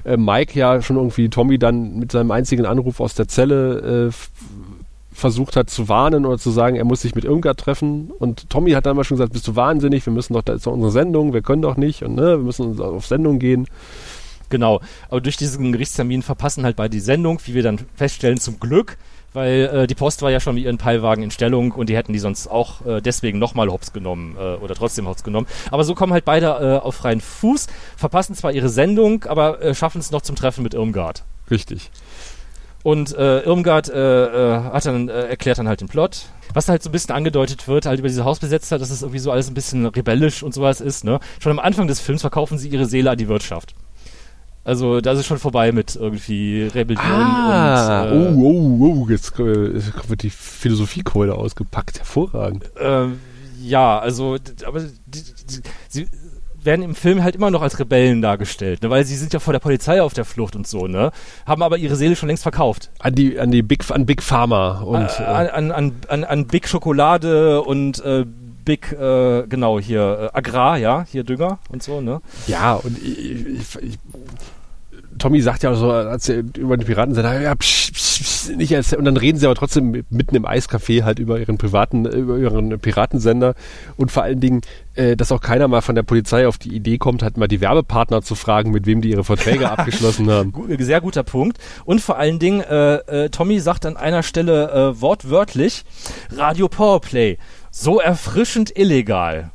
äh, 0.03 0.17
Mike 0.17 0.59
ja 0.59 0.81
schon 0.81 0.97
irgendwie 0.97 1.29
Tommy 1.29 1.57
dann 1.57 1.97
mit 1.97 2.11
seinem 2.11 2.31
einzigen 2.31 2.65
Anruf 2.65 2.99
aus 2.99 3.15
der 3.15 3.29
Zelle 3.29 4.09
äh, 4.09 4.11
versucht 5.15 5.55
hat 5.55 5.69
zu 5.69 5.89
warnen 5.89 6.25
oder 6.25 6.37
zu 6.37 6.51
sagen, 6.51 6.75
er 6.75 6.85
muss 6.85 7.01
sich 7.01 7.15
mit 7.15 7.25
Irmgard 7.25 7.59
treffen. 7.59 8.11
Und 8.19 8.49
Tommy 8.49 8.71
hat 8.71 8.85
damals 8.85 9.07
schon 9.07 9.17
gesagt, 9.17 9.33
bist 9.33 9.47
du 9.47 9.55
wahnsinnig, 9.55 10.05
wir 10.05 10.13
müssen 10.13 10.33
doch, 10.33 10.41
da 10.41 10.53
ist 10.53 10.67
doch 10.67 10.73
unsere 10.73 10.91
Sendung, 10.91 11.33
wir 11.33 11.41
können 11.41 11.61
doch 11.61 11.77
nicht 11.77 12.03
und 12.03 12.15
ne, 12.15 12.37
wir 12.37 12.43
müssen 12.43 12.79
auf 12.79 13.07
Sendung 13.07 13.39
gehen. 13.39 13.67
Genau, 14.49 14.81
aber 15.09 15.21
durch 15.21 15.37
diesen 15.37 15.71
Gerichtstermin 15.71 16.21
verpassen 16.21 16.63
halt 16.63 16.75
beide 16.75 16.91
die 16.91 16.99
Sendung, 16.99 17.39
wie 17.45 17.55
wir 17.55 17.63
dann 17.63 17.79
feststellen, 17.95 18.39
zum 18.39 18.59
Glück 18.59 18.97
weil 19.35 19.69
äh, 19.73 19.87
die 19.87 19.95
Post 19.95 20.21
war 20.21 20.31
ja 20.31 20.39
schon 20.39 20.55
mit 20.55 20.63
ihren 20.63 20.77
Peilwagen 20.77 21.21
in 21.21 21.29
Stellung 21.29 21.73
und 21.73 21.89
die 21.89 21.95
hätten 21.95 22.13
die 22.13 22.19
sonst 22.19 22.47
auch 22.47 22.85
äh, 22.85 23.01
deswegen 23.01 23.37
nochmal 23.37 23.69
hops 23.69 23.93
genommen 23.93 24.35
äh, 24.39 24.55
oder 24.55 24.73
trotzdem 24.75 25.07
hops 25.07 25.23
genommen. 25.23 25.45
Aber 25.71 25.83
so 25.83 25.93
kommen 25.93 26.13
halt 26.13 26.25
beide 26.25 26.47
äh, 26.47 26.79
auf 26.79 26.95
freien 26.95 27.21
Fuß, 27.21 27.67
verpassen 27.97 28.33
zwar 28.33 28.53
ihre 28.53 28.69
Sendung, 28.69 29.25
aber 29.25 29.61
äh, 29.61 29.75
schaffen 29.75 29.99
es 29.99 30.11
noch 30.11 30.21
zum 30.21 30.35
Treffen 30.35 30.63
mit 30.63 30.73
Irmgard. 30.73 31.23
Richtig. 31.51 31.91
Und 32.85 33.17
äh, 33.17 33.39
Irmgard 33.39 33.89
äh, 33.89 34.25
äh, 34.57 34.61
hat 34.61 34.85
dann, 34.85 35.09
äh, 35.09 35.29
erklärt 35.29 35.57
dann 35.57 35.67
halt 35.67 35.81
den 35.81 35.87
Plot. 35.87 36.27
Was 36.53 36.69
halt 36.69 36.83
so 36.83 36.89
ein 36.89 36.91
bisschen 36.91 37.15
angedeutet 37.15 37.67
wird, 37.67 37.87
halt 37.87 37.97
über 37.97 38.07
diese 38.07 38.25
Hausbesetzer, 38.25 38.77
dass 38.77 38.91
es 38.91 39.01
irgendwie 39.01 39.17
so 39.17 39.31
alles 39.31 39.49
ein 39.49 39.55
bisschen 39.55 39.87
rebellisch 39.87 40.43
und 40.43 40.53
sowas 40.53 40.81
ist, 40.81 41.03
ne? 41.03 41.19
Schon 41.39 41.51
am 41.51 41.57
Anfang 41.57 41.87
des 41.87 41.99
Films 41.99 42.21
verkaufen 42.21 42.59
sie 42.59 42.69
ihre 42.69 42.85
Seele 42.85 43.09
an 43.09 43.17
die 43.17 43.27
Wirtschaft. 43.27 43.73
Also 44.63 45.01
da 45.01 45.13
ist 45.13 45.19
es 45.21 45.25
schon 45.25 45.39
vorbei 45.39 45.71
mit 45.71 45.95
irgendwie 45.95 46.69
Rebellion 46.75 47.03
ah, 47.03 48.03
und 48.03 48.11
äh, 48.11 48.35
oh, 48.35 48.77
oh, 48.79 49.01
oh, 49.01 49.09
jetzt 49.09 49.33
äh, 49.39 49.81
wird 50.07 50.21
die 50.21 50.29
Philosophiekeule 50.29 51.33
ausgepackt. 51.33 51.97
Hervorragend. 51.97 52.69
Ähm, 52.79 53.17
ja, 53.63 53.97
also 53.97 54.37
aber 54.63 54.81
die, 55.07 55.23
die, 55.49 55.61
sie 55.89 56.07
werden 56.65 56.81
im 56.81 56.95
Film 56.95 57.23
halt 57.23 57.35
immer 57.35 57.51
noch 57.51 57.61
als 57.61 57.79
Rebellen 57.79 58.21
dargestellt, 58.21 58.83
ne? 58.83 58.89
weil 58.89 59.05
sie 59.05 59.15
sind 59.15 59.33
ja 59.33 59.39
vor 59.39 59.53
der 59.53 59.59
Polizei 59.59 60.01
auf 60.01 60.13
der 60.13 60.25
Flucht 60.25 60.55
und 60.55 60.67
so, 60.67 60.87
ne? 60.87 61.11
Haben 61.45 61.63
aber 61.63 61.77
ihre 61.77 61.95
Seele 61.95 62.15
schon 62.15 62.27
längst 62.27 62.43
verkauft. 62.43 62.91
An 62.99 63.15
die, 63.15 63.39
an 63.39 63.51
die 63.51 63.61
Big, 63.61 63.89
an 63.91 64.05
Big 64.05 64.21
Pharma 64.21 64.81
und 64.81 65.19
an, 65.21 65.47
an, 65.47 65.71
an, 65.71 65.91
an, 66.07 66.23
an 66.23 66.47
Big 66.47 66.67
Schokolade 66.67 67.61
und 67.61 68.03
äh, 68.03 68.25
Big, 68.65 68.91
äh, 68.91 69.43
genau, 69.47 69.79
hier 69.79 70.31
äh, 70.33 70.37
Agrar, 70.37 70.77
ja, 70.77 71.05
hier 71.09 71.23
Dünger 71.23 71.59
und 71.69 71.83
so, 71.83 72.01
ne? 72.01 72.21
Ja, 72.47 72.73
und 72.73 72.97
ich, 72.97 73.45
ich, 73.45 73.75
ich 73.81 73.99
Tommy 75.17 75.41
sagt 75.41 75.63
ja 75.63 75.71
auch 75.71 75.75
so, 75.75 75.91
als 75.91 76.29
er 76.29 76.43
über 76.57 76.77
die 76.77 76.85
Piraten 76.85 77.13
sagt, 77.13 77.41
ja, 77.41 77.55
psch, 77.55 77.91
psch, 77.91 78.21
psch, 78.21 78.49
nicht 78.55 78.75
als, 78.75 78.93
und 78.93 79.05
dann 79.05 79.17
reden 79.17 79.37
sie 79.37 79.45
aber 79.45 79.55
trotzdem 79.55 80.03
mitten 80.09 80.35
im 80.35 80.45
Eiscafé 80.45 81.03
halt 81.03 81.19
über 81.19 81.39
ihren 81.39 81.57
privaten, 81.57 82.05
über 82.05 82.37
ihren 82.37 82.79
Piratensender 82.79 83.55
und 83.97 84.11
vor 84.11 84.23
allen 84.23 84.39
Dingen, 84.39 84.61
äh, 84.95 85.15
dass 85.15 85.31
auch 85.31 85.41
keiner 85.41 85.67
mal 85.67 85.81
von 85.81 85.95
der 85.95 86.03
Polizei 86.03 86.47
auf 86.47 86.57
die 86.57 86.75
Idee 86.75 86.97
kommt, 86.97 87.23
halt 87.23 87.37
mal 87.37 87.47
die 87.47 87.61
Werbepartner 87.61 88.21
zu 88.21 88.35
fragen, 88.35 88.71
mit 88.71 88.85
wem 88.85 89.01
die 89.01 89.11
ihre 89.11 89.23
Verträge 89.23 89.69
abgeschlossen 89.77 90.29
haben. 90.29 90.53
Sehr 90.79 91.01
guter 91.01 91.23
Punkt. 91.23 91.57
Und 91.85 92.01
vor 92.01 92.17
allen 92.17 92.39
Dingen, 92.39 92.61
äh, 92.61 92.95
äh, 93.25 93.29
Tommy 93.29 93.59
sagt 93.59 93.85
an 93.85 93.97
einer 93.97 94.23
Stelle 94.23 94.71
äh, 94.71 95.01
wortwörtlich, 95.01 95.83
Radio 96.31 96.67
Powerplay, 96.67 97.37
so 97.71 97.99
erfrischend 97.99 98.77
illegal. 98.77 99.51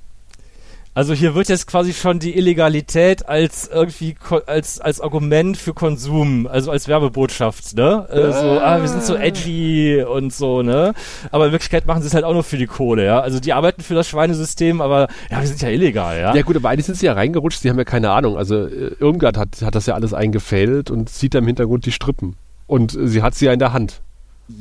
Also 0.93 1.15
hier 1.15 1.37
wird 1.37 1.49
jetzt 1.49 1.69
quasi 1.69 1.93
schon 1.93 2.19
die 2.19 2.37
Illegalität 2.37 3.29
als 3.29 3.71
irgendwie 3.73 4.17
als 4.47 4.81
als 4.81 5.01
Argument 5.01 5.57
für 5.57 5.73
Konsum, 5.73 6.49
also 6.49 6.73
als 6.73 6.89
Werbebotschaft, 6.89 7.77
ne? 7.77 8.09
Äh, 8.11 8.33
so, 8.33 8.61
ah, 8.61 8.81
wir 8.81 8.89
sind 8.89 9.05
so 9.05 9.15
edgy 9.15 10.03
und 10.03 10.35
so, 10.35 10.63
ne? 10.63 10.93
Aber 11.31 11.47
in 11.47 11.53
Wirklichkeit 11.53 11.87
machen 11.87 12.03
sie 12.03 12.09
es 12.09 12.15
halt 12.15 12.25
auch 12.25 12.33
nur 12.33 12.43
für 12.43 12.57
die 12.57 12.67
Kohle, 12.67 13.05
ja? 13.05 13.21
Also 13.21 13.39
die 13.39 13.53
arbeiten 13.53 13.83
für 13.83 13.95
das 13.95 14.09
Schweinesystem, 14.09 14.81
aber 14.81 15.07
ja, 15.31 15.41
wir 15.41 15.47
sind 15.47 15.63
ja 15.63 15.69
illegal, 15.69 16.19
ja? 16.19 16.35
Ja 16.35 16.43
gut, 16.43 16.57
aber 16.57 16.71
eigentlich 16.71 16.87
sind 16.87 16.99
sie 16.99 17.07
ja 17.07 17.13
reingerutscht, 17.13 17.61
sie 17.61 17.71
haben 17.71 17.79
ja 17.79 17.85
keine 17.85 18.11
Ahnung. 18.11 18.37
Also 18.37 18.67
äh, 18.67 18.97
Irmgard 18.99 19.39
hat, 19.39 19.63
hat 19.63 19.77
das 19.77 19.87
ja 19.87 19.95
alles 19.95 20.13
eingefädelt 20.13 20.91
und 20.91 21.09
sieht 21.09 21.35
da 21.35 21.39
im 21.39 21.47
Hintergrund 21.47 21.87
die 21.87 21.93
Strippen. 21.93 22.35
Und 22.67 22.97
äh, 22.97 23.07
sie 23.07 23.23
hat 23.23 23.37
sie 23.37 23.47
ja 23.47 23.53
in 23.53 23.61
der 23.61 23.73
Hand. 23.73 24.01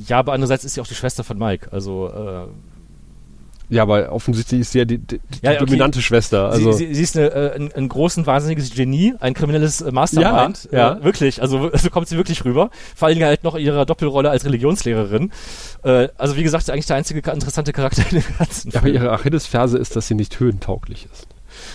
Ja, 0.08 0.20
aber 0.20 0.34
andererseits 0.34 0.64
ist 0.64 0.76
sie 0.76 0.82
auch 0.82 0.88
die 0.88 0.94
Schwester 0.94 1.24
von 1.24 1.40
Mike, 1.40 1.70
also 1.72 2.08
äh, 2.08 2.48
ja, 3.70 3.84
aber 3.84 4.12
offensichtlich 4.12 4.62
ist 4.62 4.72
sie 4.72 4.80
ja 4.80 4.86
die, 4.86 4.98
die, 4.98 5.20
die 5.20 5.40
ja, 5.44 5.52
okay. 5.52 5.66
dominante 5.66 6.02
Schwester. 6.02 6.50
Also. 6.50 6.72
Sie, 6.72 6.88
sie, 6.88 6.96
sie 6.96 7.04
ist 7.04 7.16
eine, 7.16 7.28
äh, 7.28 7.56
ein, 7.56 7.72
ein 7.72 7.88
großen, 7.88 8.26
wahnsinniges 8.26 8.74
Genie, 8.74 9.14
ein 9.20 9.36
kriminelles 9.36 9.82
äh, 9.82 9.92
Mastermind. 9.92 10.70
Ja, 10.72 10.78
ja. 10.78 10.94
Äh, 10.98 11.04
wirklich, 11.04 11.42
also 11.42 11.70
so 11.74 11.90
kommt 11.92 12.08
sie 12.08 12.18
wirklich 12.18 12.44
rüber. 12.46 12.72
Vor 12.96 13.08
allem 13.08 13.22
halt 13.24 13.44
noch 13.44 13.56
ihrer 13.56 13.86
Doppelrolle 13.86 14.32
als 14.32 14.44
Religionslehrerin. 14.44 15.32
Äh, 15.84 16.10
also 16.18 16.36
wie 16.36 16.44
gesagt, 16.44 16.70
eigentlich 16.70 16.88
der 16.88 16.96
einzige 16.96 17.20
interessante 17.20 17.72
Charakter 17.72 18.04
in 18.10 18.22
dem 18.22 18.38
ganzen 18.38 18.72
ja, 18.72 18.82
Film. 18.82 18.96
Aber 18.96 19.06
ihre 19.06 19.14
Achillesferse 19.14 19.78
ist, 19.78 19.96
dass 19.96 20.08
sie 20.08 20.16
nicht 20.16 20.40
höhentauglich 20.40 21.08
ist. 21.12 21.28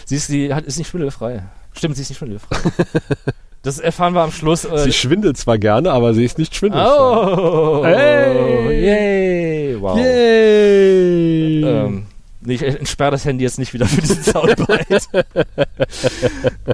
Sie 0.05 0.17
ist, 0.17 0.29
die, 0.29 0.53
hat, 0.53 0.65
ist 0.65 0.79
nicht 0.79 0.89
schwindelfrei. 0.89 1.45
Stimmt, 1.73 1.97
sie 1.97 2.03
ist 2.03 2.09
nicht 2.09 2.19
schwindelfrei. 2.19 2.57
Das 3.65 3.79
erfahren 3.79 4.15
wir 4.15 4.21
am 4.21 4.31
Schluss. 4.31 4.67
Äh 4.67 4.79
sie 4.79 4.93
schwindelt 4.93 5.39
zwar 5.39 5.59
gerne, 5.59 5.91
aber 5.91 6.13
sie 6.13 6.25
ist 6.25 6.39
nicht 6.39 6.55
schwindelfrei. 6.55 6.87
Oh, 6.87 7.83
hey, 7.83 8.85
yay, 8.85 9.77
wow. 9.81 9.97
Yay. 9.97 11.65
Ähm, 11.65 12.07
nee, 12.43 12.55
ich 12.55 12.63
entsperre 12.63 13.13
das 13.13 13.25
Handy 13.25 13.43
jetzt 13.43 13.59
nicht 13.59 13.73
wieder 13.73 13.87
für 13.87 14.03
diesen 14.03 14.23
Soundbite. 14.23 15.01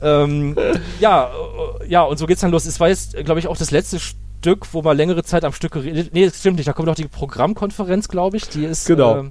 ähm, 0.03 0.57
ja, 0.99 1.31
äh, 1.81 1.87
ja, 1.87 2.03
und 2.03 2.19
so 2.19 2.27
geht's 2.27 2.41
dann 2.41 2.51
los. 2.51 2.67
Es 2.67 2.81
war 2.81 2.89
jetzt, 2.89 3.17
glaube 3.25 3.39
ich, 3.39 3.47
auch 3.47 3.57
das 3.57 3.71
letzte 3.71 4.01
Stück, 4.01 4.67
wo 4.73 4.83
man 4.83 4.97
längere 4.97 5.23
Zeit 5.23 5.45
am 5.45 5.53
Stück 5.53 5.73
geredet. 5.73 6.11
Nee, 6.13 6.27
das 6.27 6.41
stimmt 6.41 6.57
nicht. 6.57 6.67
Da 6.67 6.73
kommt 6.73 6.89
noch 6.89 6.97
die 6.97 7.07
Programmkonferenz, 7.07 8.09
glaube 8.09 8.37
ich. 8.37 8.49
Die 8.49 8.65
ist. 8.65 8.87
Genau. 8.87 9.21
Äh, 9.21 9.29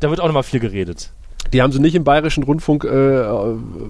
da 0.00 0.08
wird 0.08 0.20
auch 0.20 0.26
nochmal 0.26 0.42
viel 0.42 0.60
geredet. 0.60 1.12
Die 1.52 1.60
haben 1.60 1.72
sie 1.72 1.80
nicht 1.80 1.94
im 1.94 2.04
Bayerischen 2.04 2.44
Rundfunk 2.44 2.84
äh, 2.84 3.26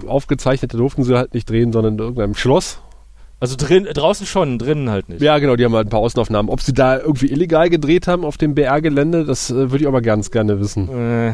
aufgezeichnet, 0.05 0.73
da 0.73 0.77
durften 0.77 1.05
sie 1.05 1.15
halt 1.15 1.33
nicht 1.33 1.49
drehen, 1.49 1.71
sondern 1.71 1.93
in 1.93 1.99
irgendeinem 1.99 2.35
Schloss. 2.35 2.79
Also 3.39 3.55
drin, 3.57 3.85
draußen 3.85 4.25
schon, 4.25 4.57
drinnen 4.57 4.89
halt 4.89 5.09
nicht. 5.09 5.21
Ja, 5.21 5.37
genau, 5.39 5.55
die 5.55 5.65
haben 5.65 5.75
halt 5.75 5.87
ein 5.87 5.89
paar 5.89 5.99
Außenaufnahmen. 5.99 6.49
Ob 6.49 6.61
sie 6.61 6.73
da 6.73 6.97
irgendwie 6.97 7.27
illegal 7.27 7.69
gedreht 7.69 8.07
haben 8.07 8.23
auf 8.23 8.37
dem 8.37 8.55
BR-Gelände, 8.55 9.25
das 9.25 9.49
äh, 9.49 9.71
würde 9.71 9.79
ich 9.79 9.87
aber 9.87 10.01
ganz 10.01 10.31
gerne 10.31 10.59
wissen. 10.59 10.89
Äh, 10.89 11.33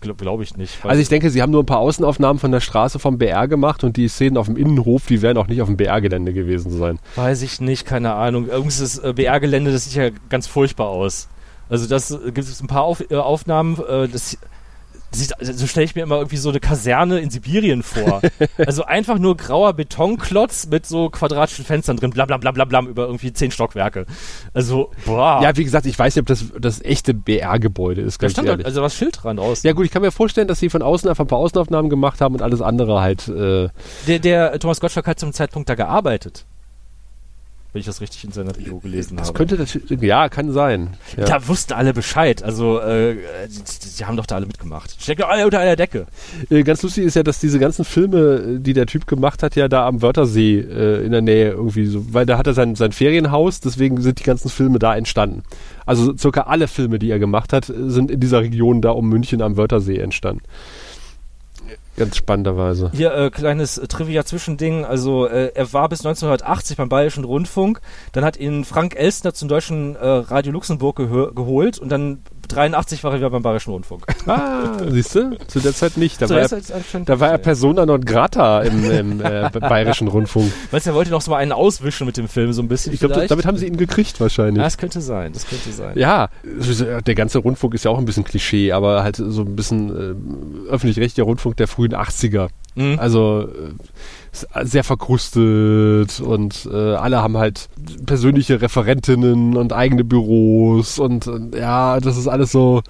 Glaube 0.00 0.22
glaub 0.22 0.42
ich 0.42 0.56
nicht. 0.56 0.84
Also 0.84 1.00
ich 1.00 1.08
denke, 1.08 1.30
sie 1.30 1.40
haben 1.40 1.50
nur 1.50 1.62
ein 1.62 1.66
paar 1.66 1.78
Außenaufnahmen 1.78 2.38
von 2.38 2.52
der 2.52 2.60
Straße 2.60 2.98
vom 2.98 3.16
BR 3.16 3.48
gemacht 3.48 3.84
und 3.84 3.96
die 3.96 4.08
Szenen 4.08 4.36
auf 4.36 4.46
dem 4.46 4.56
Innenhof, 4.56 5.06
die 5.06 5.22
werden 5.22 5.38
auch 5.38 5.46
nicht 5.46 5.62
auf 5.62 5.68
dem 5.68 5.78
BR-Gelände 5.78 6.34
gewesen 6.34 6.70
sein. 6.70 6.98
Weiß 7.16 7.40
ich 7.40 7.60
nicht, 7.60 7.86
keine 7.86 8.12
Ahnung. 8.12 8.48
Irgendwas 8.48 8.80
das 8.80 8.98
äh, 8.98 9.14
BR-Gelände, 9.14 9.72
das 9.72 9.84
sieht 9.84 9.94
ja 9.94 10.10
ganz 10.28 10.46
furchtbar 10.46 10.88
aus. 10.88 11.28
Also 11.70 11.86
das 11.86 12.10
äh, 12.10 12.32
gibt 12.32 12.46
es 12.46 12.60
ein 12.60 12.66
paar 12.66 12.82
auf, 12.82 13.02
äh, 13.10 13.16
Aufnahmen, 13.16 13.78
äh, 13.88 14.08
das 15.14 15.58
so 15.58 15.66
stelle 15.66 15.84
ich 15.84 15.94
mir 15.94 16.02
immer 16.02 16.16
irgendwie 16.16 16.36
so 16.36 16.50
eine 16.50 16.60
Kaserne 16.60 17.20
in 17.20 17.30
Sibirien 17.30 17.82
vor. 17.82 18.20
also 18.58 18.84
einfach 18.84 19.18
nur 19.18 19.36
grauer 19.36 19.72
Betonklotz 19.72 20.66
mit 20.66 20.86
so 20.86 21.10
quadratischen 21.10 21.64
Fenstern 21.64 21.96
drin, 21.96 22.10
bla 22.10 22.26
bla 22.26 22.36
bla 22.36 22.52
bla 22.52 22.64
bla, 22.64 22.82
über 22.82 23.06
irgendwie 23.06 23.32
zehn 23.32 23.50
Stockwerke. 23.50 24.06
Also, 24.52 24.90
boah. 25.04 25.40
Ja, 25.42 25.56
wie 25.56 25.64
gesagt, 25.64 25.86
ich 25.86 25.98
weiß 25.98 26.16
nicht, 26.16 26.22
ob 26.22 26.26
das 26.26 26.44
das 26.58 26.82
echte 26.82 27.14
BR-Gebäude 27.14 28.00
ist, 28.00 28.18
ganz 28.18 28.32
da 28.32 28.42
stand 28.42 28.48
ehrlich. 28.48 28.66
also 28.66 28.82
was 28.82 28.94
Schild 28.94 29.22
dran 29.22 29.38
aus. 29.38 29.62
Ja 29.62 29.72
gut, 29.72 29.86
ich 29.86 29.90
kann 29.90 30.02
mir 30.02 30.10
vorstellen, 30.10 30.48
dass 30.48 30.60
sie 30.60 30.70
von 30.70 30.82
außen 30.82 31.08
einfach 31.08 31.24
ein 31.24 31.28
paar 31.28 31.38
Außenaufnahmen 31.38 31.90
gemacht 31.90 32.20
haben 32.20 32.34
und 32.34 32.42
alles 32.42 32.60
andere 32.60 33.00
halt. 33.00 33.28
Äh 33.28 33.68
der, 34.06 34.18
der 34.18 34.58
Thomas 34.58 34.80
Gottschalk 34.80 35.06
hat 35.06 35.18
zum 35.18 35.32
Zeitpunkt 35.32 35.68
da 35.68 35.74
gearbeitet 35.74 36.46
wenn 37.74 37.80
ich 37.80 37.86
das 37.86 38.00
richtig 38.00 38.22
in 38.22 38.30
seiner 38.30 38.56
Review 38.56 38.78
gelesen 38.78 39.16
das 39.16 39.26
habe. 39.26 39.36
Könnte 39.36 39.56
das 39.56 39.76
ja, 39.88 40.28
kann 40.28 40.52
sein. 40.52 40.90
Ja. 41.16 41.24
Da 41.24 41.48
wussten 41.48 41.72
alle 41.72 41.92
Bescheid. 41.92 42.40
Also, 42.44 42.78
äh, 42.78 43.16
die, 43.48 43.98
die, 43.98 44.04
haben 44.04 44.16
doch 44.16 44.26
da 44.26 44.36
alle 44.36 44.46
mitgemacht. 44.46 44.96
Steckt 45.00 45.20
doch 45.20 45.28
alle 45.28 45.44
unter 45.44 45.58
einer 45.58 45.74
Decke. 45.74 46.06
Äh, 46.50 46.62
ganz 46.62 46.84
lustig 46.84 47.04
ist 47.04 47.16
ja, 47.16 47.24
dass 47.24 47.40
diese 47.40 47.58
ganzen 47.58 47.84
Filme, 47.84 48.60
die 48.60 48.74
der 48.74 48.86
Typ 48.86 49.08
gemacht 49.08 49.42
hat, 49.42 49.56
ja 49.56 49.66
da 49.66 49.88
am 49.88 50.02
Wörthersee 50.02 50.60
äh, 50.60 51.04
in 51.04 51.10
der 51.10 51.20
Nähe 51.20 51.50
irgendwie 51.50 51.86
so, 51.86 52.14
weil 52.14 52.26
da 52.26 52.38
hat 52.38 52.46
er 52.46 52.54
sein, 52.54 52.76
sein 52.76 52.92
Ferienhaus, 52.92 53.58
deswegen 53.58 54.00
sind 54.00 54.20
die 54.20 54.24
ganzen 54.24 54.50
Filme 54.50 54.78
da 54.78 54.94
entstanden. 54.94 55.42
Also 55.84 56.16
circa 56.16 56.42
alle 56.42 56.68
Filme, 56.68 57.00
die 57.00 57.10
er 57.10 57.18
gemacht 57.18 57.52
hat, 57.52 57.64
sind 57.66 58.08
in 58.08 58.20
dieser 58.20 58.40
Region 58.42 58.82
da 58.82 58.90
um 58.90 59.08
München 59.08 59.42
am 59.42 59.56
Wörthersee 59.56 59.98
entstanden. 59.98 60.42
Ganz 61.96 62.16
spannenderweise. 62.16 62.90
Hier, 62.92 63.14
äh, 63.14 63.30
kleines 63.30 63.78
äh, 63.78 63.86
Trivia-Zwischending. 63.86 64.84
Also, 64.84 65.26
äh, 65.26 65.52
er 65.54 65.72
war 65.72 65.88
bis 65.88 66.00
1980 66.00 66.76
beim 66.76 66.88
Bayerischen 66.88 67.24
Rundfunk. 67.24 67.80
Dann 68.12 68.24
hat 68.24 68.36
ihn 68.36 68.64
Frank 68.64 68.96
Elstner 68.96 69.34
zum 69.34 69.48
deutschen 69.48 69.96
äh, 69.96 70.06
Radio 70.06 70.52
Luxemburg 70.52 70.96
geholt 70.96 71.78
und 71.78 71.88
dann 71.90 72.20
83 72.48 73.04
war 73.04 73.12
er 73.12 73.18
wieder 73.18 73.30
beim 73.30 73.42
Bayerischen 73.42 73.70
Rundfunk. 73.70 74.06
Ah, 74.26 74.78
siehst 74.88 75.14
du? 75.14 75.36
Zu 75.48 75.60
der 75.60 75.74
Zeit 75.74 75.98
nicht. 75.98 76.22
Da, 76.22 76.30
war, 76.30 76.38
er, 76.38 76.48
da 77.04 77.20
war 77.20 77.30
er 77.30 77.36
Persona 77.36 77.84
non 77.84 78.00
grata 78.00 78.62
im, 78.62 78.90
im 78.90 79.20
äh, 79.20 79.50
Bayerischen 79.50 80.08
Rundfunk. 80.08 80.50
Weißt 80.70 80.86
du, 80.86 80.90
er 80.90 80.94
wollte 80.94 81.10
noch 81.10 81.20
so 81.20 81.30
mal 81.30 81.36
einen 81.36 81.52
auswischen 81.52 82.06
mit 82.06 82.16
dem 82.16 82.26
Film, 82.26 82.54
so 82.54 82.62
ein 82.62 82.68
bisschen. 82.68 82.94
Ich 82.94 83.00
glaube, 83.00 83.26
damit 83.26 83.44
haben 83.44 83.58
sie 83.58 83.66
ihn 83.66 83.76
gekriegt 83.76 84.18
wahrscheinlich. 84.20 84.56
Ja, 84.56 84.64
das 84.64 84.78
könnte 84.78 85.02
sein, 85.02 85.34
das 85.34 85.46
könnte 85.46 85.70
sein. 85.72 85.98
Ja, 85.98 86.30
der 86.42 87.14
ganze 87.14 87.38
Rundfunk 87.38 87.74
ist 87.74 87.84
ja 87.84 87.90
auch 87.90 87.98
ein 87.98 88.06
bisschen 88.06 88.24
Klischee, 88.24 88.72
aber 88.72 89.02
halt 89.02 89.16
so 89.16 89.42
ein 89.42 89.56
bisschen 89.56 89.90
äh, 89.90 90.70
öffentlich-rechtlicher 90.70 91.24
Rundfunk 91.24 91.58
der 91.58 91.68
frühen 91.84 91.94
80er. 91.94 92.48
Mhm. 92.74 92.98
Also 92.98 93.48
sehr 94.62 94.84
verkrustet 94.84 96.20
und 96.20 96.68
äh, 96.70 96.94
alle 96.94 97.22
haben 97.22 97.38
halt 97.38 97.68
persönliche 98.04 98.60
Referentinnen 98.60 99.56
und 99.56 99.72
eigene 99.72 100.04
Büros 100.04 100.98
und, 100.98 101.26
und 101.26 101.54
ja, 101.54 102.00
das 102.00 102.16
ist 102.16 102.28
alles 102.28 102.52
so. 102.52 102.82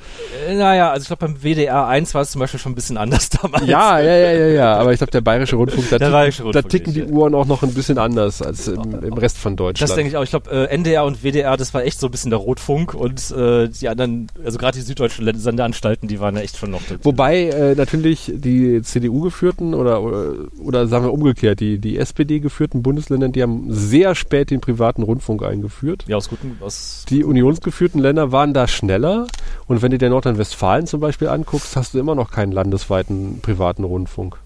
Äh, 0.48 0.54
naja, 0.54 0.90
also 0.90 1.02
ich 1.02 1.08
glaube 1.08 1.26
beim 1.26 1.42
WDR 1.42 1.86
1 1.86 2.14
war 2.14 2.22
es 2.22 2.30
zum 2.30 2.40
Beispiel 2.40 2.60
schon 2.60 2.72
ein 2.72 2.74
bisschen 2.74 2.96
anders 2.96 3.28
damals. 3.42 3.66
Ja, 3.66 4.00
ja, 4.00 4.16
ja, 4.16 4.32
ja, 4.32 4.46
ja. 4.46 4.76
Aber 4.76 4.92
ich 4.92 4.98
glaube, 4.98 5.10
der 5.10 5.20
Bayerische 5.20 5.56
Rundfunk, 5.56 5.88
da, 5.90 5.98
Bayerische 5.98 6.44
Rundfunk 6.44 6.64
da 6.64 6.68
ticken 6.68 6.94
die 6.94 7.04
Uhren 7.04 7.34
auch 7.34 7.46
noch 7.46 7.62
ein 7.62 7.74
bisschen 7.74 7.98
anders 7.98 8.42
als 8.42 8.68
im, 8.68 9.04
im 9.04 9.14
Rest 9.14 9.38
von 9.38 9.56
Deutschland. 9.56 9.90
Das 9.90 9.96
denke 9.96 10.10
ich 10.10 10.16
auch. 10.16 10.22
Ich 10.22 10.30
glaube, 10.30 10.50
äh, 10.50 10.74
NDR 10.74 11.04
und 11.04 11.22
WDR, 11.22 11.56
das 11.56 11.74
war 11.74 11.84
echt 11.84 12.00
so 12.00 12.08
ein 12.08 12.10
bisschen 12.10 12.30
der 12.30 12.40
Rotfunk 12.40 12.94
und 12.94 13.30
äh, 13.30 13.68
die 13.68 13.88
anderen, 13.88 14.28
also 14.44 14.58
gerade 14.58 14.78
die 14.78 14.84
süddeutschen 14.84 15.38
Sendeanstalten, 15.38 16.08
die 16.08 16.20
waren 16.20 16.36
ja 16.36 16.42
echt 16.42 16.56
schon 16.56 16.70
noch. 16.70 16.80
Wobei 17.02 17.44
äh, 17.48 17.74
natürlich 17.74 18.32
die 18.34 18.82
CDU 18.82 19.20
geführten 19.20 19.74
oder, 19.74 20.02
oder, 20.02 20.34
oder 20.58 20.86
sagen 20.86 21.04
wir 21.04 21.12
umgekehrt, 21.12 21.33
die, 21.34 21.78
die 21.78 21.98
SPD 21.98 22.40
geführten 22.40 22.82
Bundesländer, 22.82 23.28
die 23.28 23.42
haben 23.42 23.66
sehr 23.68 24.14
spät 24.14 24.50
den 24.50 24.60
privaten 24.60 25.02
Rundfunk 25.02 25.42
eingeführt. 25.42 26.04
Ja, 26.06 26.16
aus 26.16 26.28
guten, 26.28 26.58
aus 26.60 27.04
Die 27.08 27.24
unionsgeführten 27.24 28.00
Länder 28.00 28.32
waren 28.32 28.54
da 28.54 28.68
schneller 28.68 29.26
und 29.66 29.82
wenn 29.82 29.90
du 29.90 29.98
dir 29.98 30.10
Nordrhein-Westfalen 30.10 30.86
zum 30.86 31.00
Beispiel 31.00 31.28
anguckst, 31.28 31.76
hast 31.76 31.94
du 31.94 31.98
immer 31.98 32.14
noch 32.14 32.30
keinen 32.30 32.52
landesweiten 32.52 33.40
privaten 33.40 33.84
Rundfunk. 33.84 34.38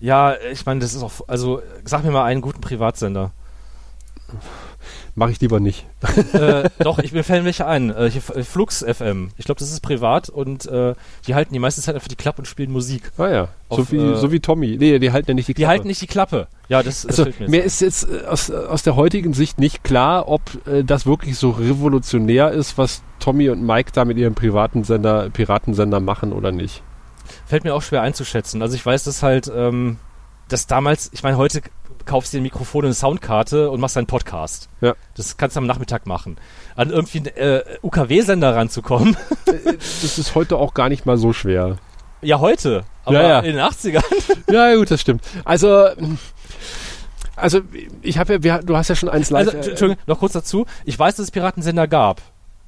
Ja, 0.00 0.34
ich 0.52 0.66
meine, 0.66 0.80
das 0.80 0.94
ist 0.94 1.02
auch, 1.02 1.28
also 1.28 1.62
sag 1.84 2.04
mir 2.04 2.10
mal 2.10 2.24
einen 2.24 2.40
guten 2.40 2.60
Privatsender. 2.60 3.30
Mache 5.14 5.32
ich 5.32 5.40
lieber 5.40 5.60
nicht. 5.60 5.86
äh, 6.32 6.70
doch, 6.78 6.98
ich, 6.98 7.12
mir 7.12 7.22
fällen 7.22 7.44
welche 7.44 7.66
ein. 7.66 7.90
Äh, 7.90 8.10
hier, 8.10 8.22
Flux 8.22 8.82
FM. 8.82 9.28
Ich 9.36 9.44
glaube, 9.44 9.58
das 9.58 9.70
ist 9.70 9.80
privat 9.80 10.30
und 10.30 10.64
äh, 10.66 10.94
die 11.26 11.34
halten 11.34 11.52
die 11.52 11.58
meiste 11.58 11.82
Zeit 11.82 11.94
einfach 11.94 12.08
die 12.08 12.16
Klappe 12.16 12.38
und 12.40 12.46
spielen 12.46 12.72
Musik. 12.72 13.12
Ah 13.18 13.28
ja. 13.28 13.48
Auf, 13.68 13.78
so, 13.78 13.92
wie, 13.92 13.96
äh, 13.98 14.16
so 14.16 14.32
wie 14.32 14.40
Tommy. 14.40 14.78
Nee, 14.78 14.98
die 14.98 15.12
halten 15.12 15.30
ja 15.30 15.34
nicht 15.34 15.48
die 15.48 15.52
Die 15.54 15.62
Klappe. 15.62 15.70
halten 15.70 15.88
nicht 15.88 16.00
die 16.00 16.06
Klappe. 16.06 16.48
Ja, 16.68 16.82
das, 16.82 17.02
das 17.02 17.10
Also, 17.10 17.24
fällt 17.24 17.40
mir 17.40 17.48
mir 17.50 17.62
ist 17.62 17.82
jetzt 17.82 18.08
äh, 18.08 18.24
aus, 18.26 18.50
aus 18.50 18.82
der 18.84 18.96
heutigen 18.96 19.34
Sicht 19.34 19.58
nicht 19.58 19.84
klar, 19.84 20.28
ob 20.28 20.40
äh, 20.66 20.82
das 20.82 21.04
wirklich 21.04 21.36
so 21.36 21.50
revolutionär 21.50 22.50
ist, 22.50 22.78
was 22.78 23.02
Tommy 23.20 23.50
und 23.50 23.62
Mike 23.62 23.90
da 23.92 24.06
mit 24.06 24.16
ihrem 24.16 24.34
privaten 24.34 24.82
Sender, 24.82 25.28
Piratensender 25.28 26.00
machen 26.00 26.32
oder 26.32 26.52
nicht. 26.52 26.82
Fällt 27.44 27.64
mir 27.64 27.74
auch 27.74 27.82
schwer 27.82 28.00
einzuschätzen. 28.00 28.62
Also 28.62 28.76
ich 28.76 28.84
weiß, 28.86 29.04
dass 29.04 29.22
halt, 29.22 29.52
ähm, 29.54 29.98
dass 30.48 30.66
damals, 30.66 31.10
ich 31.12 31.22
meine, 31.22 31.36
heute 31.36 31.60
kaufst 32.02 32.32
dir 32.32 32.40
ein 32.40 32.42
Mikrofon 32.42 32.80
und 32.80 32.86
eine 32.86 32.94
Soundkarte 32.94 33.70
und 33.70 33.80
machst 33.80 33.96
einen 33.96 34.06
Podcast. 34.06 34.68
Ja. 34.80 34.94
Das 35.14 35.36
kannst 35.36 35.56
du 35.56 35.60
am 35.60 35.66
Nachmittag 35.66 36.06
machen. 36.06 36.36
An 36.76 36.90
irgendwie 36.90 37.18
einen 37.18 37.36
äh, 37.36 37.62
UKW-Sender 37.82 38.54
ranzukommen. 38.54 39.16
Das 39.46 40.18
ist 40.18 40.34
heute 40.34 40.56
auch 40.56 40.74
gar 40.74 40.88
nicht 40.88 41.06
mal 41.06 41.16
so 41.16 41.32
schwer. 41.32 41.76
ja, 42.22 42.40
heute. 42.40 42.84
Aber 43.04 43.20
Ja, 43.20 43.28
ja. 43.28 43.38
in 43.40 43.56
den 43.56 43.64
80ern. 43.64 44.02
Ja, 44.52 44.74
gut, 44.74 44.90
das 44.90 45.00
stimmt. 45.00 45.24
Also, 45.44 45.88
also 47.36 47.60
ich 48.02 48.18
habe 48.18 48.34
ja, 48.34 48.42
wir, 48.42 48.58
du 48.58 48.76
hast 48.76 48.88
ja 48.88 48.94
schon 48.94 49.08
eins 49.08 49.30
live. 49.30 49.48
Also, 49.48 49.70
Entschuldigung, 49.70 50.02
noch 50.06 50.18
kurz 50.20 50.32
dazu. 50.32 50.66
Ich 50.84 50.98
weiß, 50.98 51.16
dass 51.16 51.24
es 51.24 51.30
Piratensender 51.30 51.88
gab. 51.88 52.20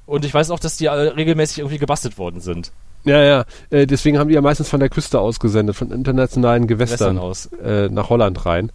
Und 0.05 0.25
ich 0.25 0.33
weiß 0.33 0.51
auch, 0.51 0.59
dass 0.59 0.77
die 0.77 0.85
äh, 0.85 0.91
regelmäßig 0.91 1.59
irgendwie 1.59 1.77
gebastelt 1.77 2.17
worden 2.17 2.39
sind. 2.41 2.71
Ja, 3.05 3.21
ja. 3.21 3.45
Äh, 3.69 3.87
deswegen 3.87 4.17
haben 4.17 4.29
die 4.29 4.35
ja 4.35 4.41
meistens 4.41 4.69
von 4.69 4.79
der 4.79 4.89
Küste 4.89 5.19
aus 5.19 5.39
gesendet, 5.39 5.75
von 5.75 5.91
internationalen 5.91 6.67
Gewässern 6.67 7.15
Gewässern 7.15 7.17
aus. 7.19 7.45
Äh, 7.63 7.89
nach 7.89 8.09
Holland 8.09 8.45
rein. 8.45 8.71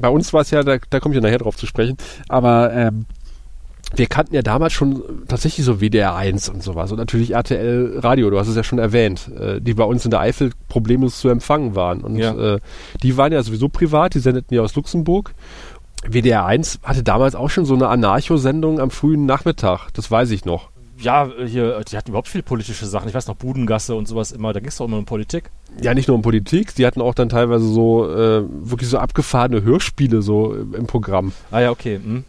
Bei 0.00 0.08
uns 0.08 0.32
war 0.32 0.42
es 0.42 0.50
ja, 0.50 0.62
da, 0.62 0.76
da 0.90 1.00
komme 1.00 1.14
ich 1.14 1.20
ja 1.20 1.22
nachher 1.26 1.38
drauf 1.38 1.56
zu 1.56 1.66
sprechen, 1.66 1.96
aber 2.28 2.72
ähm, 2.72 3.06
wir 3.94 4.06
kannten 4.06 4.34
ja 4.34 4.42
damals 4.42 4.74
schon 4.74 5.02
tatsächlich 5.28 5.64
so 5.64 5.80
WDR 5.80 6.14
1 6.14 6.50
und 6.50 6.62
sowas 6.62 6.90
und 6.92 6.98
natürlich 6.98 7.32
RTL 7.34 8.00
Radio, 8.02 8.28
du 8.30 8.38
hast 8.38 8.48
es 8.48 8.56
ja 8.56 8.62
schon 8.62 8.78
erwähnt, 8.78 9.30
äh, 9.38 9.60
die 9.60 9.74
bei 9.74 9.84
uns 9.84 10.04
in 10.04 10.10
der 10.10 10.20
Eifel 10.20 10.50
problemlos 10.68 11.18
zu 11.20 11.28
empfangen 11.30 11.74
waren. 11.74 12.02
Und 12.02 12.16
Ja. 12.16 12.54
äh, 12.56 12.58
die 13.02 13.16
waren 13.16 13.32
ja 13.32 13.42
sowieso 13.42 13.68
privat, 13.68 14.14
die 14.14 14.18
sendeten 14.18 14.54
ja 14.54 14.60
aus 14.62 14.74
Luxemburg. 14.76 15.32
WDR 16.06 16.44
1 16.44 16.80
hatte 16.82 17.02
damals 17.02 17.34
auch 17.34 17.48
schon 17.50 17.64
so 17.64 17.74
eine 17.74 17.88
Anarcho-Sendung 17.88 18.78
am 18.78 18.90
frühen 18.90 19.24
Nachmittag, 19.26 19.88
das 19.94 20.10
weiß 20.10 20.30
ich 20.32 20.44
noch. 20.44 20.68
Ja, 21.00 21.26
äh, 21.26 21.46
hier, 21.46 21.78
äh, 21.78 21.84
die 21.84 21.96
hatten 21.96 22.10
überhaupt 22.10 22.28
viele 22.28 22.42
politische 22.42 22.86
Sachen. 22.86 23.08
Ich 23.08 23.14
weiß 23.14 23.26
noch, 23.28 23.36
Budengasse 23.36 23.94
und 23.94 24.08
sowas 24.08 24.32
immer. 24.32 24.52
Da 24.52 24.60
ging 24.60 24.68
es 24.68 24.76
doch 24.76 24.86
immer 24.86 24.98
um 24.98 25.04
Politik. 25.04 25.50
Ja, 25.80 25.94
nicht 25.94 26.08
nur 26.08 26.16
um 26.16 26.22
Politik, 26.22 26.74
die 26.74 26.86
hatten 26.86 27.00
auch 27.00 27.14
dann 27.14 27.28
teilweise 27.28 27.66
so 27.66 28.10
äh, 28.10 28.42
wirklich 28.48 28.88
so 28.88 28.98
abgefahrene 28.98 29.62
Hörspiele 29.62 30.22
so 30.22 30.54
im 30.54 30.74
im 30.74 30.86
Programm. 30.86 31.32
Ah 31.50 31.60
ja, 31.60 31.70
okay. 31.70 32.00
Hm. 32.02 32.24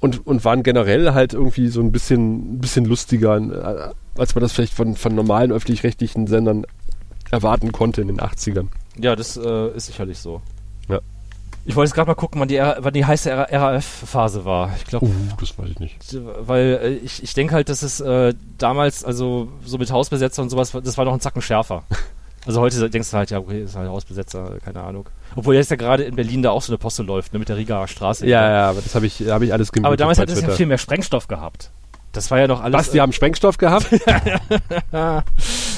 Und, 0.00 0.26
und 0.26 0.44
waren 0.44 0.62
generell 0.62 1.12
halt 1.12 1.32
irgendwie 1.32 1.68
so 1.68 1.80
ein 1.80 1.90
bisschen, 1.90 2.54
ein 2.54 2.58
bisschen 2.58 2.84
lustiger, 2.84 3.36
äh, 3.36 3.94
als 4.16 4.34
man 4.34 4.42
das 4.42 4.52
vielleicht 4.52 4.74
von, 4.74 4.94
von 4.94 5.14
normalen 5.14 5.50
öffentlich-rechtlichen 5.50 6.28
Sendern 6.28 6.66
erwarten 7.30 7.72
konnte 7.72 8.00
in 8.00 8.08
den 8.08 8.20
80ern. 8.20 8.68
Ja, 8.96 9.16
das 9.16 9.36
äh, 9.36 9.76
ist 9.76 9.86
sicherlich 9.86 10.18
so. 10.18 10.40
Ja. 11.68 11.72
Ich 11.72 11.76
wollte 11.76 11.88
jetzt 11.88 11.94
gerade 11.94 12.08
mal 12.08 12.14
gucken, 12.14 12.40
wann 12.40 12.48
die, 12.48 12.58
wann 12.58 12.94
die 12.94 13.04
heiße 13.04 13.30
RAF-Phase 13.30 14.46
war. 14.46 14.70
Ich 14.78 14.86
glaube, 14.86 15.06
Uh, 15.06 15.12
das 15.38 15.58
weiß 15.58 15.68
ich 15.68 15.78
nicht. 15.80 15.96
weil 16.40 16.80
äh, 16.82 16.88
ich, 17.04 17.22
ich 17.22 17.34
denke 17.34 17.54
halt, 17.54 17.68
dass 17.68 17.82
es 17.82 18.00
äh, 18.00 18.32
damals, 18.56 19.04
also 19.04 19.48
so 19.64 19.76
mit 19.76 19.90
Hausbesetzer 19.92 20.40
und 20.40 20.48
sowas, 20.48 20.72
das 20.72 20.96
war 20.96 21.04
noch 21.04 21.12
ein 21.12 21.20
Zacken 21.20 21.42
schärfer. 21.42 21.84
Also 22.46 22.62
heute 22.62 22.88
denkst 22.88 23.10
du 23.10 23.16
halt, 23.18 23.30
ja, 23.30 23.40
okay, 23.40 23.64
ist 23.64 23.76
halt 23.76 23.90
Hausbesetzer, 23.90 24.56
keine 24.64 24.80
Ahnung. 24.80 25.06
Obwohl 25.36 25.56
jetzt 25.56 25.70
ja 25.70 25.76
gerade 25.76 26.04
in 26.04 26.16
Berlin 26.16 26.40
da 26.42 26.50
auch 26.50 26.62
so 26.62 26.72
eine 26.72 26.78
Poste 26.78 27.02
läuft, 27.02 27.34
ne, 27.34 27.38
mit 27.38 27.50
der 27.50 27.58
Rigaer 27.58 27.86
Straße. 27.88 28.26
Ja, 28.26 28.48
ja, 28.48 28.70
aber 28.70 28.80
das 28.80 28.94
habe 28.94 29.04
ich, 29.04 29.20
hab 29.28 29.42
ich 29.42 29.52
alles 29.52 29.70
gemutet 29.70 29.86
Aber 29.86 29.96
damals 29.98 30.18
hat 30.18 30.30
es 30.30 30.40
ja 30.40 30.48
viel 30.48 30.64
mehr 30.64 30.78
Sprengstoff 30.78 31.28
gehabt. 31.28 31.72
Das 32.12 32.30
war 32.30 32.38
ja 32.38 32.46
noch 32.46 32.62
alles. 32.62 32.78
Was, 32.78 32.90
die 32.90 33.02
haben 33.02 33.12
Sprengstoff 33.12 33.58
gehabt? 33.58 33.92
äh, 33.92 34.00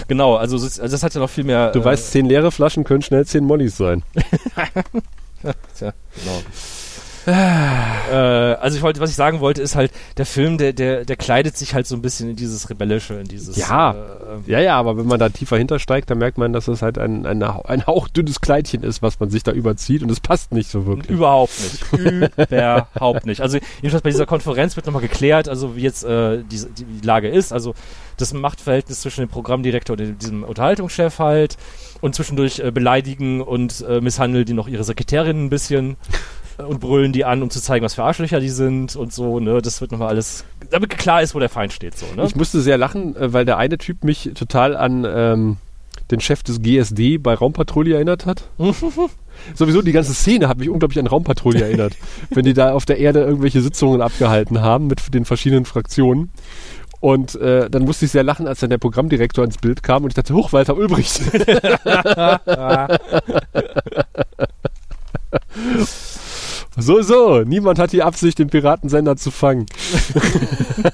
genau, 0.06 0.36
also 0.36 0.58
das, 0.58 0.78
also 0.78 0.94
das 0.94 1.02
hat 1.02 1.12
ja 1.14 1.20
noch 1.20 1.30
viel 1.30 1.44
mehr. 1.44 1.72
Du 1.72 1.80
äh, 1.80 1.84
weißt, 1.84 2.12
zehn 2.12 2.26
leere 2.26 2.52
Flaschen 2.52 2.84
können 2.84 3.02
schnell 3.02 3.26
zehn 3.26 3.44
Mollys 3.44 3.76
sein. 3.76 4.04
Tja, 5.74 5.94
genau. 6.16 6.42
Äh, 7.26 7.32
also 7.32 8.76
ich 8.76 8.82
wollte, 8.82 9.00
was 9.00 9.10
ich 9.10 9.16
sagen 9.16 9.40
wollte, 9.40 9.62
ist 9.62 9.76
halt, 9.76 9.92
der 10.16 10.26
Film, 10.26 10.58
der, 10.58 10.72
der, 10.72 11.04
der 11.04 11.16
kleidet 11.16 11.56
sich 11.56 11.74
halt 11.74 11.86
so 11.86 11.94
ein 11.94 12.02
bisschen 12.02 12.30
in 12.30 12.36
dieses 12.36 12.70
Rebellische, 12.70 13.14
in 13.14 13.28
dieses. 13.28 13.56
Ja, 13.56 13.94
Äh, 14.30 14.50
ja, 14.50 14.60
ja, 14.60 14.76
aber 14.76 14.96
wenn 14.96 15.06
man 15.06 15.18
da 15.18 15.28
tiefer 15.28 15.56
hintersteigt, 15.56 16.10
dann 16.10 16.18
merkt 16.18 16.38
man, 16.38 16.52
dass 16.52 16.68
es 16.68 16.82
halt 16.82 16.98
ein, 16.98 17.26
ein, 17.26 17.42
ein 17.42 17.86
hauchdünnes 17.86 18.40
Kleidchen 18.40 18.82
ist, 18.82 19.02
was 19.02 19.20
man 19.20 19.30
sich 19.30 19.42
da 19.42 19.52
überzieht 19.52 20.02
und 20.02 20.10
es 20.10 20.20
passt 20.20 20.52
nicht 20.52 20.70
so 20.70 20.86
wirklich. 20.86 21.10
Überhaupt 21.10 21.52
nicht. 21.60 22.50
Überhaupt 22.50 23.26
nicht. 23.26 23.40
Also 23.40 23.58
jedenfalls 23.82 24.02
bei 24.02 24.10
dieser 24.10 24.26
Konferenz 24.26 24.76
wird 24.76 24.86
nochmal 24.86 25.02
geklärt, 25.02 25.48
also 25.48 25.76
wie 25.76 25.82
jetzt 25.82 26.04
äh, 26.04 26.42
die, 26.42 26.64
die, 26.76 27.06
Lage 27.06 27.28
ist. 27.28 27.52
Also 27.52 27.74
das 28.16 28.32
Machtverhältnis 28.32 29.00
zwischen 29.00 29.22
dem 29.22 29.28
Programmdirektor 29.28 29.96
und 29.96 30.20
diesem 30.20 30.44
Unterhaltungschef 30.44 31.18
halt 31.18 31.56
und 32.00 32.14
zwischendurch 32.14 32.60
äh, 32.60 32.70
beleidigen 32.70 33.40
und 33.40 33.84
äh, 33.88 34.00
misshandeln 34.00 34.44
die 34.44 34.52
noch 34.52 34.68
ihre 34.68 34.84
Sekretärin 34.84 35.44
ein 35.44 35.50
bisschen 35.50 35.96
und 36.66 36.80
brüllen 36.80 37.12
die 37.12 37.24
an, 37.24 37.42
um 37.42 37.50
zu 37.50 37.60
zeigen, 37.60 37.84
was 37.84 37.94
für 37.94 38.02
Arschlöcher 38.02 38.40
die 38.40 38.48
sind 38.48 38.96
und 38.96 39.12
so, 39.12 39.40
ne? 39.40 39.60
Das 39.62 39.80
wird 39.80 39.92
nochmal 39.92 40.08
alles, 40.08 40.44
damit 40.70 40.90
klar 40.90 41.22
ist, 41.22 41.34
wo 41.34 41.38
der 41.38 41.48
Feind 41.48 41.72
steht, 41.72 41.96
so, 41.98 42.06
ne? 42.16 42.24
Ich 42.26 42.36
musste 42.36 42.60
sehr 42.60 42.78
lachen, 42.78 43.16
äh, 43.16 43.32
weil 43.32 43.44
der 43.44 43.58
eine 43.58 43.78
Typ 43.78 44.04
mich 44.04 44.30
total 44.34 44.76
an 44.76 45.06
ähm, 45.08 45.56
den 46.10 46.20
Chef 46.20 46.42
des 46.42 46.62
GSD 46.62 47.18
bei 47.18 47.34
Raumpatrouille 47.34 47.94
erinnert 47.94 48.26
hat. 48.26 48.44
Sowieso 49.54 49.80
die 49.82 49.92
ganze 49.92 50.12
Szene 50.12 50.48
hat 50.48 50.58
mich 50.58 50.68
unglaublich 50.68 50.98
an 50.98 51.06
Raumpatrouille 51.06 51.62
erinnert. 51.62 51.94
wenn 52.30 52.44
die 52.44 52.52
da 52.52 52.72
auf 52.72 52.84
der 52.84 52.98
Erde 52.98 53.20
irgendwelche 53.20 53.62
Sitzungen 53.62 54.02
abgehalten 54.02 54.60
haben 54.60 54.86
mit 54.86 55.14
den 55.14 55.24
verschiedenen 55.24 55.64
Fraktionen. 55.64 56.30
Und 57.00 57.34
äh, 57.36 57.70
dann 57.70 57.84
musste 57.84 58.04
ich 58.04 58.10
sehr 58.10 58.22
lachen, 58.22 58.46
als 58.46 58.60
dann 58.60 58.68
der 58.68 58.76
Programmdirektor 58.76 59.42
ins 59.44 59.56
Bild 59.56 59.82
kam 59.82 60.04
und 60.04 60.10
ich 60.10 60.14
dachte, 60.14 60.34
Huch, 60.34 60.52
Walter 60.52 60.76
Ulbricht. 60.76 61.22
So, 66.76 67.02
so, 67.02 67.42
niemand 67.42 67.78
hat 67.78 67.92
die 67.92 68.02
Absicht, 68.02 68.38
den 68.38 68.48
Piratensender 68.48 69.16
zu 69.16 69.30
fangen. 69.30 69.66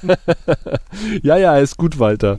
ja, 1.23 1.37
ja, 1.37 1.59
ist 1.59 1.77
gut, 1.77 1.99
Walter. 1.99 2.39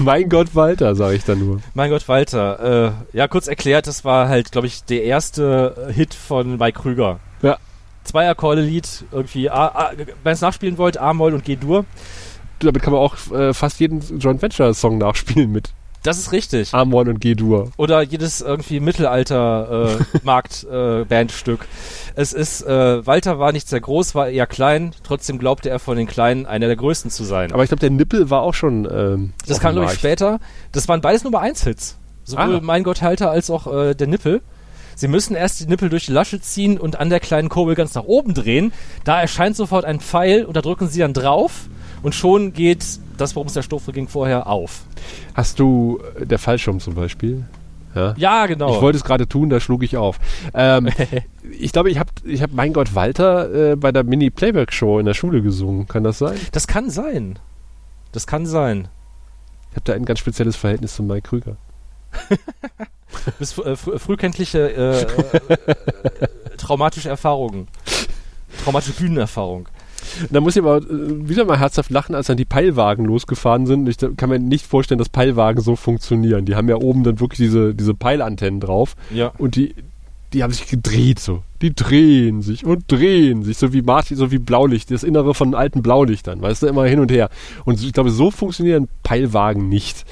mein 0.00 0.28
Gott, 0.28 0.54
Walter, 0.54 0.94
sage 0.96 1.14
ich 1.14 1.24
dann 1.24 1.38
nur. 1.38 1.60
Mein 1.74 1.90
Gott, 1.90 2.08
Walter. 2.08 2.94
Äh, 3.12 3.16
ja, 3.16 3.28
kurz 3.28 3.46
erklärt, 3.46 3.86
das 3.86 4.04
war 4.04 4.28
halt, 4.28 4.50
glaube 4.50 4.66
ich, 4.66 4.84
der 4.84 5.04
erste 5.04 5.88
äh, 5.88 5.92
Hit 5.92 6.12
von 6.12 6.58
Mike 6.58 6.80
Krüger. 6.80 7.20
Ja. 7.40 7.56
Zwei 8.02 8.28
Akkorde-Lied, 8.28 9.04
irgendwie, 9.12 9.44
wenn 9.44 10.08
ihr 10.24 10.32
es 10.32 10.40
nachspielen 10.40 10.76
wollt, 10.76 10.98
A-Moll 10.98 11.34
und 11.34 11.44
G-Dur. 11.44 11.84
Damit 12.58 12.82
kann 12.82 12.92
man 12.92 13.00
auch 13.00 13.16
äh, 13.32 13.54
fast 13.54 13.78
jeden 13.78 14.00
Joint 14.18 14.42
Venture-Song 14.42 14.98
nachspielen 14.98 15.52
mit 15.52 15.72
Das 16.02 16.18
ist 16.18 16.32
richtig. 16.32 16.74
Amon 16.74 17.08
und 17.08 17.20
G-Dur. 17.20 17.70
Oder 17.76 18.02
jedes 18.02 18.40
irgendwie 18.40 18.80
Mittelalter-Markt-Bandstück. 18.80 21.66
es 22.16 22.32
ist, 22.32 22.62
äh, 22.62 23.06
Walter 23.06 23.38
war 23.38 23.52
nicht 23.52 23.68
sehr 23.68 23.80
groß, 23.80 24.16
war 24.16 24.28
eher 24.28 24.48
klein, 24.48 24.92
trotzdem 25.04 25.38
glaubte 25.38 25.70
er 25.70 25.78
von 25.78 25.96
den 25.96 26.08
Kleinen 26.08 26.46
einer 26.46 26.66
der 26.66 26.74
größten 26.76 27.10
zu 27.10 27.22
sein. 27.24 27.52
Aber 27.52 27.62
ich 27.62 27.68
glaube, 27.68 27.80
der 27.80 27.90
Nippel 27.90 28.30
war 28.30 28.42
auch 28.42 28.54
schon. 28.54 28.88
Ähm, 28.90 29.32
das 29.46 29.60
kam, 29.60 29.74
glaube 29.74 29.92
ich, 29.92 29.98
später. 29.98 30.40
Das 30.72 30.88
waren 30.88 31.00
beides 31.00 31.22
Nummer 31.22 31.38
1 31.40 31.62
Hits. 31.64 31.98
Sowohl 32.24 32.56
Ah. 32.56 32.60
Mein 32.62 32.82
Gott 32.82 33.02
Halter 33.02 33.30
als 33.30 33.50
auch 33.50 33.72
äh, 33.72 33.94
der 33.94 34.08
Nippel. 34.08 34.42
Sie 34.94 35.08
müssen 35.08 35.34
erst 35.34 35.58
die 35.60 35.66
Nippel 35.66 35.88
durch 35.88 36.06
die 36.06 36.12
Lasche 36.12 36.40
ziehen 36.40 36.78
und 36.78 37.00
an 37.00 37.10
der 37.10 37.20
kleinen 37.20 37.48
Kurbel 37.48 37.74
ganz 37.74 37.94
nach 37.94 38.04
oben 38.04 38.34
drehen. 38.34 38.72
Da 39.04 39.20
erscheint 39.20 39.56
sofort 39.56 39.84
ein 39.84 40.00
Pfeil 40.00 40.44
und 40.44 40.56
da 40.56 40.60
drücken 40.60 40.88
sie 40.88 41.00
dann 41.00 41.14
drauf 41.14 41.68
und 42.02 42.14
schon 42.14 42.52
geht 42.52 42.84
das, 43.16 43.36
worum 43.36 43.46
es 43.48 43.54
der 43.54 43.62
Stoffe 43.62 43.92
ging, 43.92 44.08
vorher 44.08 44.46
auf. 44.46 44.82
Hast 45.34 45.58
du 45.58 46.00
äh, 46.18 46.26
der 46.26 46.38
Fallschirm 46.38 46.80
zum 46.80 46.94
Beispiel? 46.94 47.44
Ja, 47.94 48.14
Ja, 48.16 48.46
genau. 48.46 48.74
Ich 48.74 48.80
wollte 48.80 48.96
es 48.96 49.04
gerade 49.04 49.28
tun, 49.28 49.50
da 49.50 49.60
schlug 49.60 49.82
ich 49.82 49.96
auf. 49.96 50.18
Ähm, 50.54 50.88
ich 51.58 51.72
glaube, 51.72 51.90
ich 51.90 51.98
habe 51.98 52.10
ich 52.24 52.42
hab 52.42 52.52
Mein 52.52 52.72
Gott 52.72 52.94
Walter 52.94 53.72
äh, 53.72 53.76
bei 53.76 53.92
der 53.92 54.04
Mini-Playback-Show 54.04 54.98
in 54.98 55.06
der 55.06 55.14
Schule 55.14 55.42
gesungen. 55.42 55.86
Kann 55.86 56.04
das 56.04 56.18
sein? 56.18 56.38
Das 56.52 56.66
kann 56.66 56.90
sein. 56.90 57.38
Das 58.12 58.26
kann 58.26 58.46
sein. 58.46 58.88
Ich 59.70 59.76
habe 59.76 59.84
da 59.84 59.94
ein 59.94 60.04
ganz 60.04 60.18
spezielles 60.18 60.56
Verhältnis 60.56 60.94
zu 60.94 61.02
Mike 61.02 61.28
Krüger. 61.28 61.56
Bis 63.38 63.58
äh, 63.58 63.76
frü 63.76 63.98
frühkindliche 63.98 64.70
äh, 64.70 65.02
äh, 65.52 66.56
traumatische 66.56 67.08
Erfahrungen. 67.08 67.68
Traumatische 68.64 68.94
Bühnenerfahrung. 68.94 69.68
Da 70.30 70.40
muss 70.40 70.56
ich 70.56 70.62
aber 70.62 70.78
äh, 70.78 71.28
wieder 71.28 71.44
mal 71.44 71.58
herzhaft 71.58 71.90
lachen, 71.90 72.14
als 72.14 72.26
dann 72.26 72.36
die 72.36 72.44
Peilwagen 72.44 73.04
losgefahren 73.04 73.66
sind. 73.66 73.88
Ich 73.88 73.96
da- 73.96 74.10
kann 74.16 74.28
mir 74.30 74.38
nicht 74.38 74.66
vorstellen, 74.66 74.98
dass 74.98 75.08
Peilwagen 75.08 75.60
so 75.62 75.76
funktionieren. 75.76 76.44
Die 76.44 76.54
haben 76.54 76.68
ja 76.68 76.76
oben 76.76 77.02
dann 77.04 77.20
wirklich 77.20 77.38
diese, 77.38 77.74
diese 77.74 77.94
Peilantennen 77.94 78.60
drauf. 78.60 78.94
Ja. 79.12 79.32
Und 79.38 79.56
die, 79.56 79.74
die 80.32 80.42
haben 80.42 80.52
sich 80.52 80.66
gedreht 80.68 81.18
so. 81.18 81.42
Die 81.60 81.74
drehen 81.74 82.42
sich 82.42 82.64
und 82.64 82.90
drehen 82.90 83.42
sich, 83.44 83.58
so 83.58 83.72
wie 83.72 83.82
Martin, 83.82 84.16
so 84.16 84.32
wie 84.32 84.38
Blaulicht, 84.38 84.90
das 84.90 85.04
Innere 85.04 85.34
von 85.34 85.54
alten 85.54 85.82
Blaulichtern, 85.82 86.40
weißt 86.42 86.62
du, 86.62 86.66
immer 86.66 86.84
hin 86.86 86.98
und 87.00 87.12
her. 87.12 87.28
Und 87.64 87.80
ich 87.82 87.92
glaube, 87.92 88.10
so 88.10 88.30
funktionieren 88.30 88.88
Peilwagen 89.02 89.68
nicht. 89.68 90.04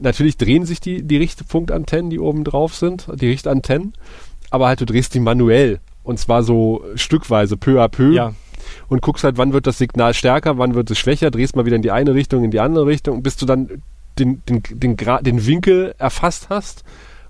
Natürlich 0.00 0.36
drehen 0.36 0.66
sich 0.66 0.80
die, 0.80 1.02
die 1.02 1.16
Richtpunktantennen, 1.16 2.10
die 2.10 2.18
oben 2.18 2.44
drauf 2.44 2.74
sind, 2.74 3.06
die 3.20 3.28
Richtantennen, 3.28 3.94
aber 4.50 4.66
halt 4.66 4.80
du 4.80 4.84
drehst 4.84 5.14
die 5.14 5.20
manuell. 5.20 5.80
Und 6.02 6.18
zwar 6.18 6.42
so 6.42 6.84
stückweise, 6.94 7.56
peu 7.56 7.82
à 7.82 7.88
peu. 7.88 8.12
Ja. 8.12 8.34
Und 8.88 9.02
guckst 9.02 9.24
halt, 9.24 9.38
wann 9.38 9.52
wird 9.52 9.66
das 9.66 9.78
Signal 9.78 10.14
stärker, 10.14 10.58
wann 10.58 10.74
wird 10.74 10.90
es 10.90 10.98
schwächer, 10.98 11.30
drehst 11.30 11.56
mal 11.56 11.66
wieder 11.66 11.76
in 11.76 11.82
die 11.82 11.90
eine 11.90 12.14
Richtung, 12.14 12.44
in 12.44 12.50
die 12.50 12.60
andere 12.60 12.86
Richtung, 12.86 13.22
bis 13.22 13.36
du 13.36 13.46
dann 13.46 13.82
den, 14.18 14.42
den, 14.48 14.62
den, 14.70 14.96
Gra- 14.96 15.22
den 15.22 15.46
Winkel 15.46 15.94
erfasst 15.98 16.48
hast, 16.50 16.84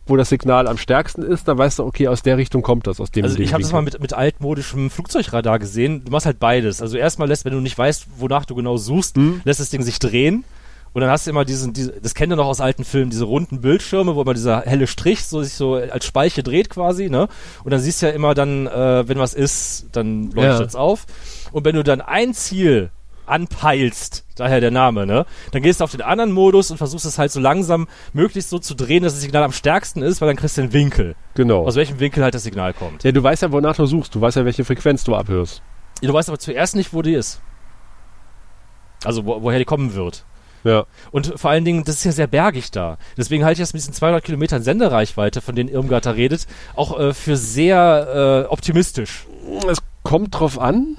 wo 0.07 0.17
das 0.17 0.31
Signal 0.31 0.67
am 0.67 0.79
stärksten 0.79 1.21
ist, 1.23 1.47
dann 1.49 1.59
weißt 1.59 1.81
du, 1.81 1.85
okay, 1.85 2.09
aus 2.09 2.23
der 2.23 2.39
Richtung 2.39 2.63
kommt 2.63 2.87
das, 2.87 2.99
aus 2.99 3.11
dem 3.11 3.25
Also 3.25 3.39
ich 3.41 3.53
habe 3.53 3.63
das 3.63 3.73
mal 3.73 3.83
mit, 3.83 4.01
mit 4.01 4.15
altmodischem 4.15 4.89
Flugzeugradar 4.89 5.59
gesehen. 5.59 6.03
Du 6.07 6.11
machst 6.13 6.25
halt 6.25 6.39
beides. 6.39 6.81
Also 6.81 6.97
erstmal 6.97 7.29
lässt, 7.29 7.45
wenn 7.45 7.53
du 7.53 7.61
nicht 7.61 7.77
weißt, 7.77 8.07
wonach 8.17 8.47
du 8.47 8.55
genau 8.55 8.79
suchst, 8.79 9.17
Hm? 9.17 9.43
lässt 9.45 9.61
das 9.61 9.69
Ding 9.69 9.83
sich 9.83 9.99
drehen. 9.99 10.45
Und 10.93 11.01
dann 11.03 11.11
hast 11.11 11.27
du 11.27 11.31
immer 11.31 11.45
diesen, 11.45 11.73
diese, 11.73 11.93
das 12.01 12.15
kennt 12.15 12.33
ihr 12.33 12.37
noch 12.37 12.47
aus 12.47 12.61
alten 12.61 12.85
Filmen, 12.85 13.11
diese 13.11 13.25
runden 13.25 13.61
Bildschirme, 13.61 14.15
wo 14.17 14.23
immer 14.23 14.35
dieser 14.35 14.63
helle 14.63 14.87
Strich 14.87 15.25
so 15.25 15.43
sich 15.43 15.55
so 15.55 15.75
als 15.75 16.05
Speiche 16.07 16.43
dreht 16.43 16.71
quasi, 16.71 17.09
ne? 17.11 17.29
Und 17.65 17.71
dann 17.73 17.81
siehst 17.81 18.03
du 18.03 18.07
ja 18.07 18.13
immer 18.13 18.35
dann, 18.35 18.67
äh, 18.67 19.09
wenn 19.09 19.19
was 19.19 19.35
ist, 19.35 19.87
dann 19.93 20.31
leuchtet 20.33 20.73
Ja. 20.75 20.79
auf. 20.81 21.07
Und 21.53 21.65
wenn 21.65 21.77
du 21.77 21.85
dann 21.85 22.01
ein 22.01 22.35
Ziel 22.35 22.91
anpeilst, 23.27 24.25
daher 24.37 24.61
der 24.61 24.71
Name, 24.71 25.05
ne? 25.07 25.27
Dann 25.53 25.63
gehst 25.63 25.81
du 25.81 25.85
auf 25.85 25.91
den 25.91 26.01
anderen 26.01 26.33
Modus 26.33 26.71
und 26.71 26.79
versuchst 26.79 27.05
es 27.05 27.19
halt 27.19 27.31
so 27.31 27.41
langsam 27.41 27.87
möglichst 28.15 28.49
so 28.51 28.59
zu 28.59 28.75
drehen, 28.75 29.03
dass 29.03 29.13
das 29.13 29.21
Signal 29.23 29.43
am 29.43 29.53
stärksten 29.53 30.01
ist, 30.03 30.21
weil 30.23 30.29
dann 30.29 30.37
kriegst 30.37 30.57
du 30.57 30.63
den 30.63 30.73
Winkel. 30.73 31.15
Genau. 31.35 31.67
Aus 31.67 31.77
welchem 31.77 32.01
Winkel 32.01 32.23
halt 32.25 32.35
das 32.35 32.43
Signal 32.45 32.73
kommt. 32.73 33.05
Ja, 33.05 33.13
du 33.13 33.23
weißt 33.23 33.43
ja, 33.43 33.53
wonach 33.53 33.77
du 33.77 33.85
suchst. 33.87 34.15
Du 34.15 34.21
weißt 34.21 34.39
ja, 34.39 34.45
welche 34.47 34.65
Frequenz 34.65 35.05
du 35.05 35.15
abhörst. 35.15 35.63
Du 36.03 36.13
weißt 36.13 36.29
aber 36.31 36.39
zuerst 36.39 36.75
nicht, 36.75 36.95
wo 36.95 37.03
die 37.03 37.13
ist. 37.15 37.41
Also 39.05 39.25
wo, 39.27 39.43
woher 39.43 39.59
die 39.59 39.65
kommen 39.65 39.95
wird. 39.95 40.25
Ja. 40.69 40.85
Und 41.11 41.33
vor 41.37 41.51
allen 41.51 41.65
Dingen, 41.65 41.85
das 41.85 41.97
ist 41.97 42.05
ja 42.05 42.13
sehr 42.13 42.27
bergig 42.27 42.71
da. 42.71 42.99
Deswegen 43.17 43.45
halte 43.45 43.61
ich 43.61 43.67
das 43.67 43.73
mit 43.73 43.81
diesen 43.83 43.95
200 43.95 44.23
Kilometern 44.25 44.63
Sendereichweite, 44.63 45.41
von 45.41 45.55
denen 45.55 45.69
Irmgard 45.69 46.07
da 46.07 46.11
redet, 46.13 46.47
auch 46.77 46.99
äh, 46.99 47.15
für 47.15 47.37
sehr 47.37 48.45
äh, 48.47 48.53
optimistisch. 48.53 49.27
Es 49.71 49.79
kommt 50.03 50.39
drauf 50.39 50.59
an, 50.59 50.97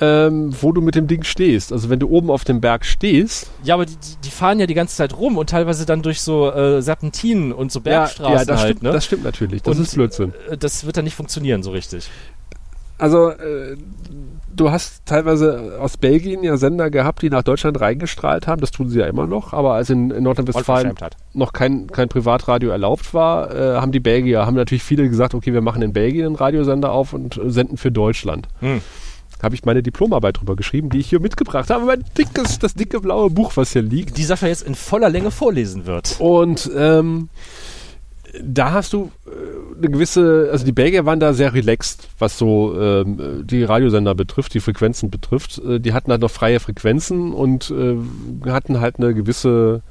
ähm, 0.00 0.54
wo 0.60 0.72
du 0.72 0.80
mit 0.80 0.94
dem 0.96 1.06
Ding 1.06 1.22
stehst. 1.24 1.72
Also 1.72 1.88
wenn 1.90 2.00
du 2.00 2.08
oben 2.08 2.30
auf 2.30 2.44
dem 2.44 2.60
Berg 2.60 2.84
stehst, 2.84 3.50
Ja, 3.62 3.74
aber 3.74 3.86
die, 3.86 3.96
die- 4.24 4.30
fahren 4.30 4.58
ja 4.60 4.66
die 4.66 4.74
ganze 4.74 4.96
Zeit 4.96 5.16
rum 5.16 5.36
und 5.38 5.50
teilweise 5.50 5.86
dann 5.86 6.02
durch 6.02 6.20
so 6.20 6.50
äh, 6.52 6.82
Serpentinen 6.82 7.52
und 7.52 7.70
so 7.72 7.80
Bergstraßen 7.80 8.32
ja, 8.38 8.44
das, 8.44 8.60
halt. 8.60 8.68
stimmt, 8.70 8.82
ne? 8.82 8.92
das 8.92 9.04
stimmt 9.04 9.24
natürlich. 9.24 9.62
Das 9.62 9.76
Und, 9.76 9.82
ist 9.84 9.94
Blödsinn. 9.94 10.32
äh, 10.50 10.56
Das 10.56 10.84
wird 10.84 10.96
dann 10.96 11.04
nicht 11.04 11.14
funktionieren 11.16 11.62
so 11.62 11.70
richtig. 11.70 12.10
Also, 12.98 13.30
äh, 13.30 13.76
du 14.58 14.70
hast 14.70 15.06
teilweise 15.06 15.78
aus 15.80 15.96
Belgien 15.96 16.42
ja 16.42 16.56
Sender 16.56 16.90
gehabt, 16.90 17.22
die 17.22 17.30
nach 17.30 17.42
Deutschland 17.42 17.80
reingestrahlt 17.80 18.46
haben. 18.46 18.60
Das 18.60 18.70
tun 18.70 18.90
sie 18.90 18.98
ja 18.98 19.06
immer 19.06 19.26
noch. 19.26 19.52
Aber 19.52 19.74
als 19.74 19.90
in, 19.90 20.10
in 20.10 20.24
Nordrhein-Westfalen 20.24 20.94
noch 21.32 21.52
kein, 21.52 21.86
kein 21.86 22.08
Privatradio 22.08 22.70
erlaubt 22.70 23.14
war, 23.14 23.54
äh, 23.54 23.76
haben 23.76 23.92
die 23.92 24.00
Belgier, 24.00 24.44
haben 24.44 24.56
natürlich 24.56 24.82
viele 24.82 25.08
gesagt, 25.08 25.34
okay, 25.34 25.52
wir 25.52 25.62
machen 25.62 25.82
in 25.82 25.92
Belgien 25.92 26.26
einen 26.26 26.34
Radiosender 26.36 26.92
auf 26.92 27.12
und 27.12 27.38
äh, 27.38 27.50
senden 27.50 27.76
für 27.76 27.90
Deutschland. 27.90 28.48
Hm. 28.60 28.80
Habe 29.42 29.54
ich 29.54 29.64
meine 29.64 29.84
Diplomarbeit 29.84 30.40
drüber 30.40 30.56
geschrieben, 30.56 30.90
die 30.90 30.98
ich 30.98 31.08
hier 31.08 31.20
mitgebracht 31.20 31.70
habe. 31.70 31.84
Mein 31.84 32.04
dickes, 32.16 32.58
das 32.58 32.74
dicke 32.74 33.00
blaue 33.00 33.30
Buch, 33.30 33.52
was 33.54 33.72
hier 33.72 33.82
liegt. 33.82 34.18
Die 34.18 34.24
Sascha 34.24 34.48
jetzt 34.48 34.62
in 34.62 34.74
voller 34.74 35.08
Länge 35.08 35.30
vorlesen 35.30 35.86
wird. 35.86 36.16
Und 36.18 36.68
ähm, 36.76 37.28
da 38.42 38.72
hast 38.72 38.92
du 38.92 39.10
äh, 39.26 39.78
eine 39.78 39.90
gewisse, 39.90 40.48
also 40.50 40.64
die 40.64 40.72
Belgier 40.72 41.06
waren 41.06 41.20
da 41.20 41.32
sehr 41.32 41.54
relaxed, 41.54 42.08
was 42.18 42.38
so 42.38 42.78
ähm, 42.78 43.44
die 43.46 43.62
Radiosender 43.62 44.14
betrifft, 44.14 44.54
die 44.54 44.60
Frequenzen 44.60 45.10
betrifft. 45.10 45.58
Äh, 45.58 45.80
die 45.80 45.92
hatten 45.92 46.10
halt 46.10 46.20
noch 46.20 46.30
freie 46.30 46.60
Frequenzen 46.60 47.32
und 47.32 47.70
äh, 47.70 47.96
hatten 48.50 48.80
halt 48.80 48.96
eine 48.98 49.14
gewisse 49.14 49.82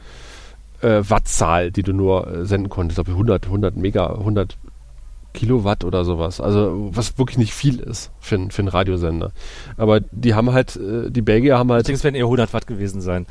äh, 0.81 1.01
Wattzahl, 1.07 1.71
die 1.71 1.83
du 1.83 1.93
nur 1.93 2.27
äh, 2.27 2.45
senden 2.45 2.69
konntest. 2.69 2.99
Ich 2.99 3.05
glaube 3.05 3.17
100, 3.17 3.45
100 3.45 3.75
Mega, 3.75 4.07
100 4.07 4.57
Kilowatt 5.33 5.83
oder 5.83 6.03
sowas. 6.03 6.41
Also 6.41 6.89
was 6.91 7.17
wirklich 7.17 7.37
nicht 7.37 7.53
viel 7.53 7.79
ist 7.79 8.11
für, 8.19 8.49
für 8.49 8.61
einen 8.61 8.69
Radiosender. 8.69 9.31
Aber 9.77 9.99
die 9.99 10.33
haben 10.33 10.51
halt, 10.51 10.75
äh, 10.75 11.09
die 11.09 11.21
Belgier 11.21 11.57
haben 11.57 11.69
Ich 11.69 11.73
halt 11.73 11.87
denke, 11.87 11.97
es 11.97 12.03
werden 12.03 12.15
eher 12.15 12.25
100 12.25 12.53
Watt 12.53 12.67
gewesen 12.67 13.01
sein. 13.01 13.27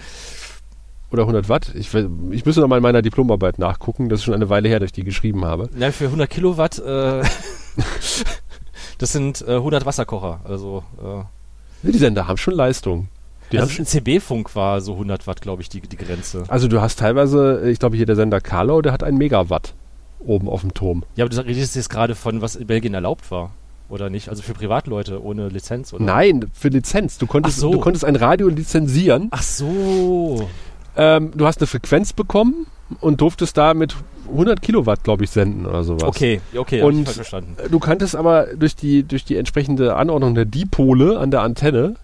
Oder 1.16 1.22
100 1.22 1.48
Watt. 1.48 1.72
Ich, 1.74 1.92
ich 1.94 2.44
müsste 2.44 2.60
noch 2.60 2.68
mal 2.68 2.76
in 2.76 2.82
meiner 2.82 3.02
Diplomarbeit 3.02 3.58
nachgucken. 3.58 4.08
Das 4.08 4.20
ist 4.20 4.24
schon 4.24 4.34
eine 4.34 4.48
Weile 4.48 4.68
her, 4.68 4.80
dass 4.80 4.88
ich 4.88 4.92
die 4.92 5.04
geschrieben 5.04 5.44
habe. 5.44 5.68
Ja, 5.78 5.90
für 5.90 6.04
100 6.04 6.28
Kilowatt, 6.28 6.78
äh, 6.78 7.22
das 8.98 9.12
sind 9.12 9.42
äh, 9.46 9.56
100 9.56 9.86
Wasserkocher. 9.86 10.40
Also, 10.44 10.84
äh, 11.02 11.90
Die 11.90 11.98
Sender 11.98 12.28
haben 12.28 12.36
schon 12.36 12.54
Leistung. 12.54 13.08
Die 13.52 13.58
also 13.58 13.80
ein 13.80 13.86
CB-Funk 13.86 14.54
war 14.56 14.80
so 14.80 14.92
100 14.94 15.26
Watt, 15.26 15.40
glaube 15.40 15.62
ich, 15.62 15.68
die, 15.68 15.80
die 15.80 15.96
Grenze. 15.96 16.44
Also 16.48 16.68
du 16.68 16.80
hast 16.80 16.98
teilweise, 16.98 17.68
ich 17.70 17.78
glaube 17.78 17.96
hier 17.96 18.06
der 18.06 18.16
Sender 18.16 18.40
Carlo, 18.40 18.82
der 18.82 18.92
hat 18.92 19.04
einen 19.04 19.18
Megawatt 19.18 19.74
oben 20.18 20.48
auf 20.48 20.62
dem 20.62 20.74
Turm. 20.74 21.04
Ja, 21.14 21.24
aber 21.24 21.34
du 21.34 21.46
redest 21.46 21.76
jetzt 21.76 21.88
gerade 21.88 22.14
von, 22.14 22.42
was 22.42 22.56
in 22.56 22.66
Belgien 22.66 22.94
erlaubt 22.94 23.30
war. 23.30 23.52
Oder 23.88 24.10
nicht? 24.10 24.28
Also 24.30 24.42
für 24.42 24.52
Privatleute 24.52 25.22
ohne 25.22 25.48
Lizenz, 25.48 25.92
oder? 25.92 26.02
Nein, 26.02 26.50
für 26.52 26.68
Lizenz. 26.68 27.18
Du 27.18 27.28
konntest, 27.28 27.58
so. 27.58 27.70
du 27.70 27.78
konntest 27.78 28.04
ein 28.04 28.16
Radio 28.16 28.48
lizenzieren. 28.48 29.28
Ach 29.30 29.42
so. 29.42 30.48
Ähm, 30.96 31.30
du 31.34 31.46
hast 31.46 31.60
eine 31.60 31.66
Frequenz 31.66 32.12
bekommen 32.12 32.66
und 33.00 33.20
durftest 33.20 33.56
da 33.56 33.74
mit 33.74 33.94
100 34.30 34.60
Kilowatt, 34.62 35.04
glaube 35.04 35.24
ich, 35.24 35.30
senden 35.30 35.66
oder 35.66 35.84
sowas. 35.84 36.04
Okay, 36.04 36.40
okay, 36.56 36.78
ich 36.78 36.82
und 36.84 37.04
falsch 37.04 37.16
verstanden. 37.16 37.56
du 37.70 37.78
kanntest 37.78 38.16
aber 38.16 38.46
durch 38.56 38.74
die, 38.74 39.02
durch 39.04 39.24
die 39.24 39.36
entsprechende 39.36 39.96
Anordnung 39.96 40.34
der 40.34 40.44
Dipole 40.46 41.18
an 41.18 41.30
der 41.30 41.42
Antenne, 41.42 41.96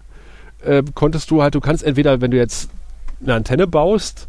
äh, 0.63 0.83
konntest 0.93 1.31
du 1.31 1.41
halt, 1.41 1.55
du 1.55 1.59
kannst 1.59 1.83
entweder, 1.83 2.21
wenn 2.21 2.31
du 2.31 2.37
jetzt 2.37 2.69
eine 3.21 3.33
Antenne 3.33 3.67
baust, 3.67 4.27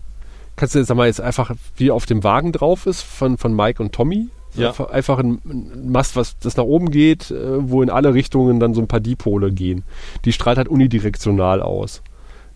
kannst 0.57 0.75
du 0.75 0.79
jetzt, 0.81 0.89
sag 0.89 0.97
mal, 0.97 1.07
jetzt 1.07 1.21
einfach, 1.21 1.53
wie 1.77 1.91
auf 1.91 2.07
dem 2.07 2.25
Wagen 2.25 2.53
drauf 2.53 2.87
ist, 2.87 3.03
von, 3.03 3.39
von 3.39 3.55
Mike 3.55 3.83
und 3.83 3.93
Tommy, 3.93 4.29
Ja. 4.57 4.69
einfach, 4.69 4.91
einfach 4.91 5.19
ein, 5.19 5.41
ein 5.45 5.91
Mast, 5.93 6.17
was 6.17 6.39
das 6.39 6.57
nach 6.57 6.65
oben 6.65 6.91
geht, 6.91 7.31
äh, 7.31 7.69
wo 7.71 7.83
in 7.83 7.91
alle 7.91 8.15
Richtungen 8.15 8.59
dann 8.61 8.75
so 8.75 8.81
ein 8.81 8.89
paar 8.89 9.01
Dipole 9.01 9.53
gehen. 9.53 9.83
Die 10.25 10.33
strahlt 10.33 10.59
halt 10.59 10.69
unidirektional 10.69 11.61
aus. 11.63 12.03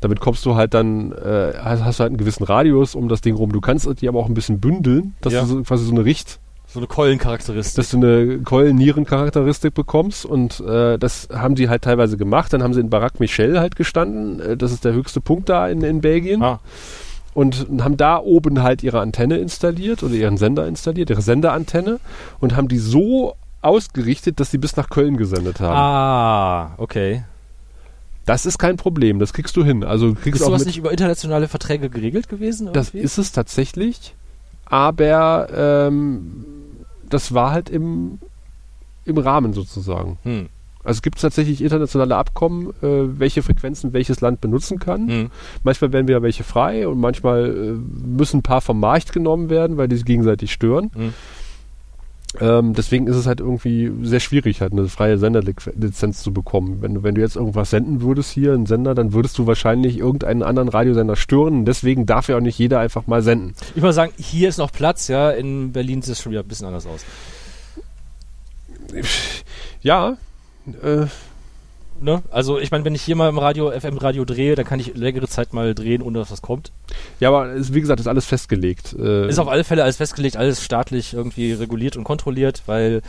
Damit 0.00 0.20
kommst 0.20 0.44
du 0.46 0.54
halt 0.54 0.74
dann, 0.74 1.12
äh, 1.12 1.52
hast, 1.58 1.84
hast 1.84 1.98
du 1.98 2.02
halt 2.02 2.10
einen 2.10 2.16
gewissen 2.18 2.44
Radius 2.44 2.94
um 2.94 3.08
das 3.08 3.20
Ding 3.20 3.34
rum. 3.34 3.52
Du 3.52 3.60
kannst 3.60 3.88
die 4.00 4.08
aber 4.08 4.20
auch 4.20 4.26
ein 4.26 4.34
bisschen 4.34 4.60
bündeln, 4.60 5.14
dass 5.20 5.32
Ja. 5.32 5.40
du 5.40 5.46
so, 5.46 5.62
quasi 5.62 5.84
so 5.84 5.90
eine 5.92 6.04
Richt, 6.04 6.38
So 6.68 6.78
eine 6.80 6.86
Keulencharakteristik. 6.86 7.76
dass 7.76 7.90
du 7.90 7.96
eine 7.96 8.38
Keulen-Nieren-Charakteristik 8.42 9.74
bekommst 9.74 10.24
und 10.24 10.60
äh, 10.60 10.98
das 10.98 11.28
haben 11.34 11.56
sie 11.56 11.68
halt 11.68 11.82
teilweise 11.82 12.16
gemacht. 12.16 12.52
Dann 12.52 12.62
haben 12.62 12.74
sie 12.74 12.80
in 12.80 12.90
Barack 12.90 13.18
Michel 13.20 13.58
halt 13.58 13.74
gestanden, 13.74 14.38
äh, 14.40 14.56
das 14.56 14.70
ist 14.72 14.84
der 14.84 14.92
höchste 14.92 15.20
Punkt 15.20 15.48
da 15.48 15.66
in, 15.68 15.82
in 15.82 16.00
Belgien 16.00 16.42
Ah. 16.42 16.60
und 17.34 17.66
haben 17.80 17.96
da 17.96 18.18
oben 18.18 18.62
halt 18.62 18.82
ihre 18.82 19.00
Antenne 19.00 19.38
installiert 19.38 20.02
oder 20.02 20.14
ihren 20.14 20.36
Sender 20.36 20.66
installiert, 20.68 21.10
ihre 21.10 21.22
Senderantenne 21.22 21.98
und 22.38 22.54
haben 22.54 22.68
die 22.68 22.78
so 22.78 23.34
ausgerichtet, 23.62 24.38
dass 24.38 24.50
sie 24.52 24.58
bis 24.58 24.76
nach 24.76 24.88
Köln 24.90 25.16
gesendet 25.16 25.58
haben. 25.60 25.74
Ah, 25.76 26.74
okay. 26.78 27.24
Das 28.28 28.44
ist 28.44 28.58
kein 28.58 28.76
Problem, 28.76 29.18
das 29.20 29.32
kriegst 29.32 29.56
du 29.56 29.64
hin. 29.64 29.82
Also 29.82 30.12
kriegst 30.12 30.40
Ist 30.40 30.46
sowas 30.46 30.66
nicht 30.66 30.76
über 30.76 30.90
internationale 30.90 31.48
Verträge 31.48 31.88
geregelt 31.88 32.28
gewesen? 32.28 32.70
das 32.74 32.88
irgendwie? 32.88 33.04
ist 33.06 33.16
es 33.16 33.32
tatsächlich, 33.32 34.14
aber 34.66 35.48
ähm, 35.50 36.44
das 37.08 37.32
war 37.32 37.52
halt 37.52 37.70
im, 37.70 38.18
im 39.06 39.16
Rahmen 39.16 39.54
sozusagen. 39.54 40.18
Hm. 40.24 40.50
Also 40.84 40.98
es 40.98 41.02
gibt 41.02 41.20
tatsächlich 41.20 41.62
internationale 41.62 42.16
Abkommen, 42.16 42.68
äh, 42.82 43.18
welche 43.18 43.42
Frequenzen 43.42 43.94
welches 43.94 44.20
Land 44.20 44.42
benutzen 44.42 44.78
kann. 44.78 45.08
Hm. 45.08 45.30
Manchmal 45.62 45.94
werden 45.94 46.06
wieder 46.06 46.20
welche 46.20 46.44
frei 46.44 46.86
und 46.86 47.00
manchmal 47.00 47.46
äh, 47.46 47.72
müssen 48.06 48.40
ein 48.40 48.42
paar 48.42 48.60
vom 48.60 48.78
Markt 48.78 49.14
genommen 49.14 49.48
werden, 49.48 49.78
weil 49.78 49.88
die 49.88 49.96
sich 49.96 50.04
gegenseitig 50.04 50.52
stören. 50.52 50.90
Hm. 50.94 51.14
Ähm, 52.40 52.74
deswegen 52.74 53.06
ist 53.06 53.16
es 53.16 53.26
halt 53.26 53.40
irgendwie 53.40 53.90
sehr 54.02 54.20
schwierig, 54.20 54.60
halt 54.60 54.72
eine 54.72 54.88
freie 54.88 55.18
Senderlizenz 55.18 56.22
zu 56.22 56.32
bekommen. 56.32 56.82
Wenn 56.82 56.94
du, 56.94 57.02
wenn 57.02 57.14
du 57.14 57.22
jetzt 57.22 57.36
irgendwas 57.36 57.70
senden 57.70 58.02
würdest 58.02 58.30
hier, 58.30 58.52
einen 58.52 58.66
Sender, 58.66 58.94
dann 58.94 59.12
würdest 59.14 59.38
du 59.38 59.46
wahrscheinlich 59.46 59.98
irgendeinen 59.98 60.42
anderen 60.42 60.68
Radiosender 60.68 61.16
stören. 61.16 61.64
Deswegen 61.64 62.04
darf 62.04 62.28
ja 62.28 62.36
auch 62.36 62.42
nicht 62.42 62.58
jeder 62.58 62.80
einfach 62.80 63.06
mal 63.06 63.22
senden. 63.22 63.54
Ich 63.74 63.82
würde 63.82 63.94
sagen, 63.94 64.12
hier 64.18 64.50
ist 64.50 64.58
noch 64.58 64.72
Platz, 64.72 65.08
ja. 65.08 65.30
In 65.30 65.72
Berlin 65.72 66.02
sieht 66.02 66.12
es 66.12 66.22
schon 66.22 66.32
wieder 66.32 66.42
ein 66.42 66.48
bisschen 66.48 66.66
anders 66.66 66.86
aus. 66.86 67.04
Ja, 69.80 70.16
äh, 70.82 71.06
Ne? 72.00 72.22
Also 72.30 72.58
ich 72.58 72.70
meine, 72.70 72.84
wenn 72.84 72.94
ich 72.94 73.02
hier 73.02 73.16
mal 73.16 73.28
im 73.28 73.38
Radio, 73.38 73.70
FM-Radio 73.70 74.24
drehe, 74.24 74.54
dann 74.54 74.64
kann 74.64 74.80
ich 74.80 74.94
längere 74.94 75.28
Zeit 75.28 75.52
mal 75.52 75.74
drehen, 75.74 76.02
ohne 76.02 76.18
dass 76.18 76.30
was 76.30 76.42
kommt. 76.42 76.72
Ja, 77.20 77.28
aber 77.28 77.46
es, 77.54 77.74
wie 77.74 77.80
gesagt, 77.80 78.00
ist 78.00 78.06
alles 78.06 78.26
festgelegt. 78.26 78.94
Äh, 78.98 79.28
ist 79.28 79.38
auf 79.38 79.48
alle 79.48 79.64
Fälle 79.64 79.82
alles 79.82 79.96
festgelegt, 79.96 80.36
alles 80.36 80.64
staatlich 80.64 81.14
irgendwie 81.14 81.52
reguliert 81.52 81.96
und 81.96 82.04
kontrolliert, 82.04 82.62
weil 82.66 83.02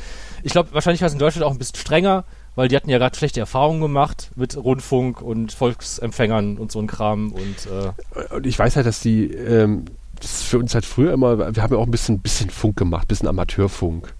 ich 0.44 0.52
glaube, 0.52 0.70
wahrscheinlich 0.74 1.02
war 1.02 1.08
es 1.08 1.14
in 1.14 1.20
Deutschland 1.20 1.46
auch 1.46 1.52
ein 1.52 1.58
bisschen 1.58 1.78
strenger, 1.78 2.24
weil 2.56 2.68
die 2.68 2.76
hatten 2.76 2.90
ja 2.90 2.98
gerade 2.98 3.18
schlechte 3.18 3.40
Erfahrungen 3.40 3.82
gemacht 3.82 4.32
mit 4.36 4.58
Rundfunk 4.58 5.22
und 5.22 5.52
Volksempfängern 5.52 6.58
und 6.58 6.72
so 6.72 6.80
ein 6.80 6.88
Kram 6.88 7.32
und 7.32 7.68
äh 7.68 8.34
und 8.36 8.46
ich 8.46 8.58
weiß 8.58 8.76
halt, 8.76 8.86
dass 8.86 9.00
die 9.00 9.32
ähm, 9.32 9.86
das 10.20 10.32
ist 10.32 10.44
für 10.44 10.60
uns 10.60 10.74
halt 10.74 10.86
früher 10.86 11.14
immer, 11.14 11.56
wir 11.56 11.64
haben 11.64 11.74
ja 11.74 11.80
auch 11.80 11.86
ein 11.86 11.92
bisschen, 11.92 12.20
bisschen 12.20 12.50
Funk 12.50 12.78
gemacht, 12.78 13.08
bisschen 13.08 13.28
Amateurfunk. 13.28 14.14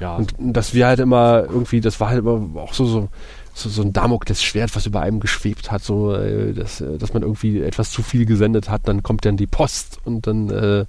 Ja. 0.00 0.16
Und 0.16 0.34
dass 0.38 0.74
wir 0.74 0.86
halt 0.86 1.00
immer 1.00 1.44
irgendwie, 1.44 1.80
das 1.80 2.00
war 2.00 2.08
halt 2.08 2.20
immer 2.20 2.60
auch 2.60 2.74
so, 2.74 2.84
so 2.84 3.08
so, 3.56 3.68
so 3.68 3.82
ein 3.82 3.92
Damoklesschwert, 3.92 4.74
was 4.74 4.84
über 4.84 5.00
einem 5.00 5.20
geschwebt 5.20 5.70
hat, 5.70 5.82
so 5.84 6.12
äh, 6.14 6.52
dass, 6.52 6.80
äh, 6.80 6.98
dass 6.98 7.14
man 7.14 7.22
irgendwie 7.22 7.60
etwas 7.62 7.90
zu 7.92 8.02
viel 8.02 8.26
gesendet 8.26 8.68
hat, 8.68 8.88
dann 8.88 9.02
kommt 9.04 9.24
dann 9.24 9.36
die 9.36 9.46
Post 9.46 9.98
und 10.04 10.26
dann 10.26 10.50
äh, 10.50 10.84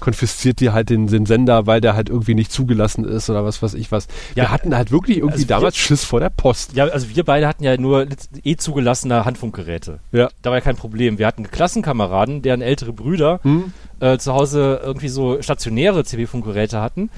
konfisziert 0.00 0.60
dir 0.60 0.72
halt 0.72 0.90
den, 0.90 1.06
den 1.06 1.24
Sender, 1.26 1.66
weil 1.66 1.80
der 1.80 1.94
halt 1.96 2.10
irgendwie 2.10 2.34
nicht 2.34 2.52
zugelassen 2.52 3.04
ist 3.04 3.30
oder 3.30 3.44
was 3.44 3.62
weiß 3.62 3.74
ich 3.74 3.90
was. 3.90 4.06
Ja, 4.34 4.44
wir 4.44 4.50
hatten 4.50 4.76
halt 4.76 4.90
wirklich 4.92 5.16
irgendwie 5.18 5.34
also 5.36 5.46
damals 5.46 5.74
wir- 5.76 5.80
Schiss 5.80 6.04
vor 6.04 6.20
der 6.20 6.30
Post. 6.30 6.74
Ja, 6.74 6.84
also 6.88 7.08
wir 7.08 7.24
beide 7.24 7.48
hatten 7.48 7.64
ja 7.64 7.76
nur 7.78 8.06
eh 8.44 8.56
zugelassene 8.56 9.24
Handfunkgeräte. 9.24 10.00
Ja. 10.12 10.28
Da 10.42 10.50
war 10.50 10.58
ja 10.58 10.62
kein 10.62 10.76
Problem. 10.76 11.18
Wir 11.18 11.26
hatten 11.26 11.50
Klassenkameraden, 11.50 12.42
deren 12.42 12.60
ältere 12.60 12.92
Brüder 12.92 13.40
Hm? 13.42 13.72
äh, 14.00 14.18
zu 14.18 14.34
Hause 14.34 14.80
irgendwie 14.84 15.08
so 15.08 15.40
stationäre 15.40 16.04
CB-Funkgeräte 16.04 16.80
hatten. 16.82 17.08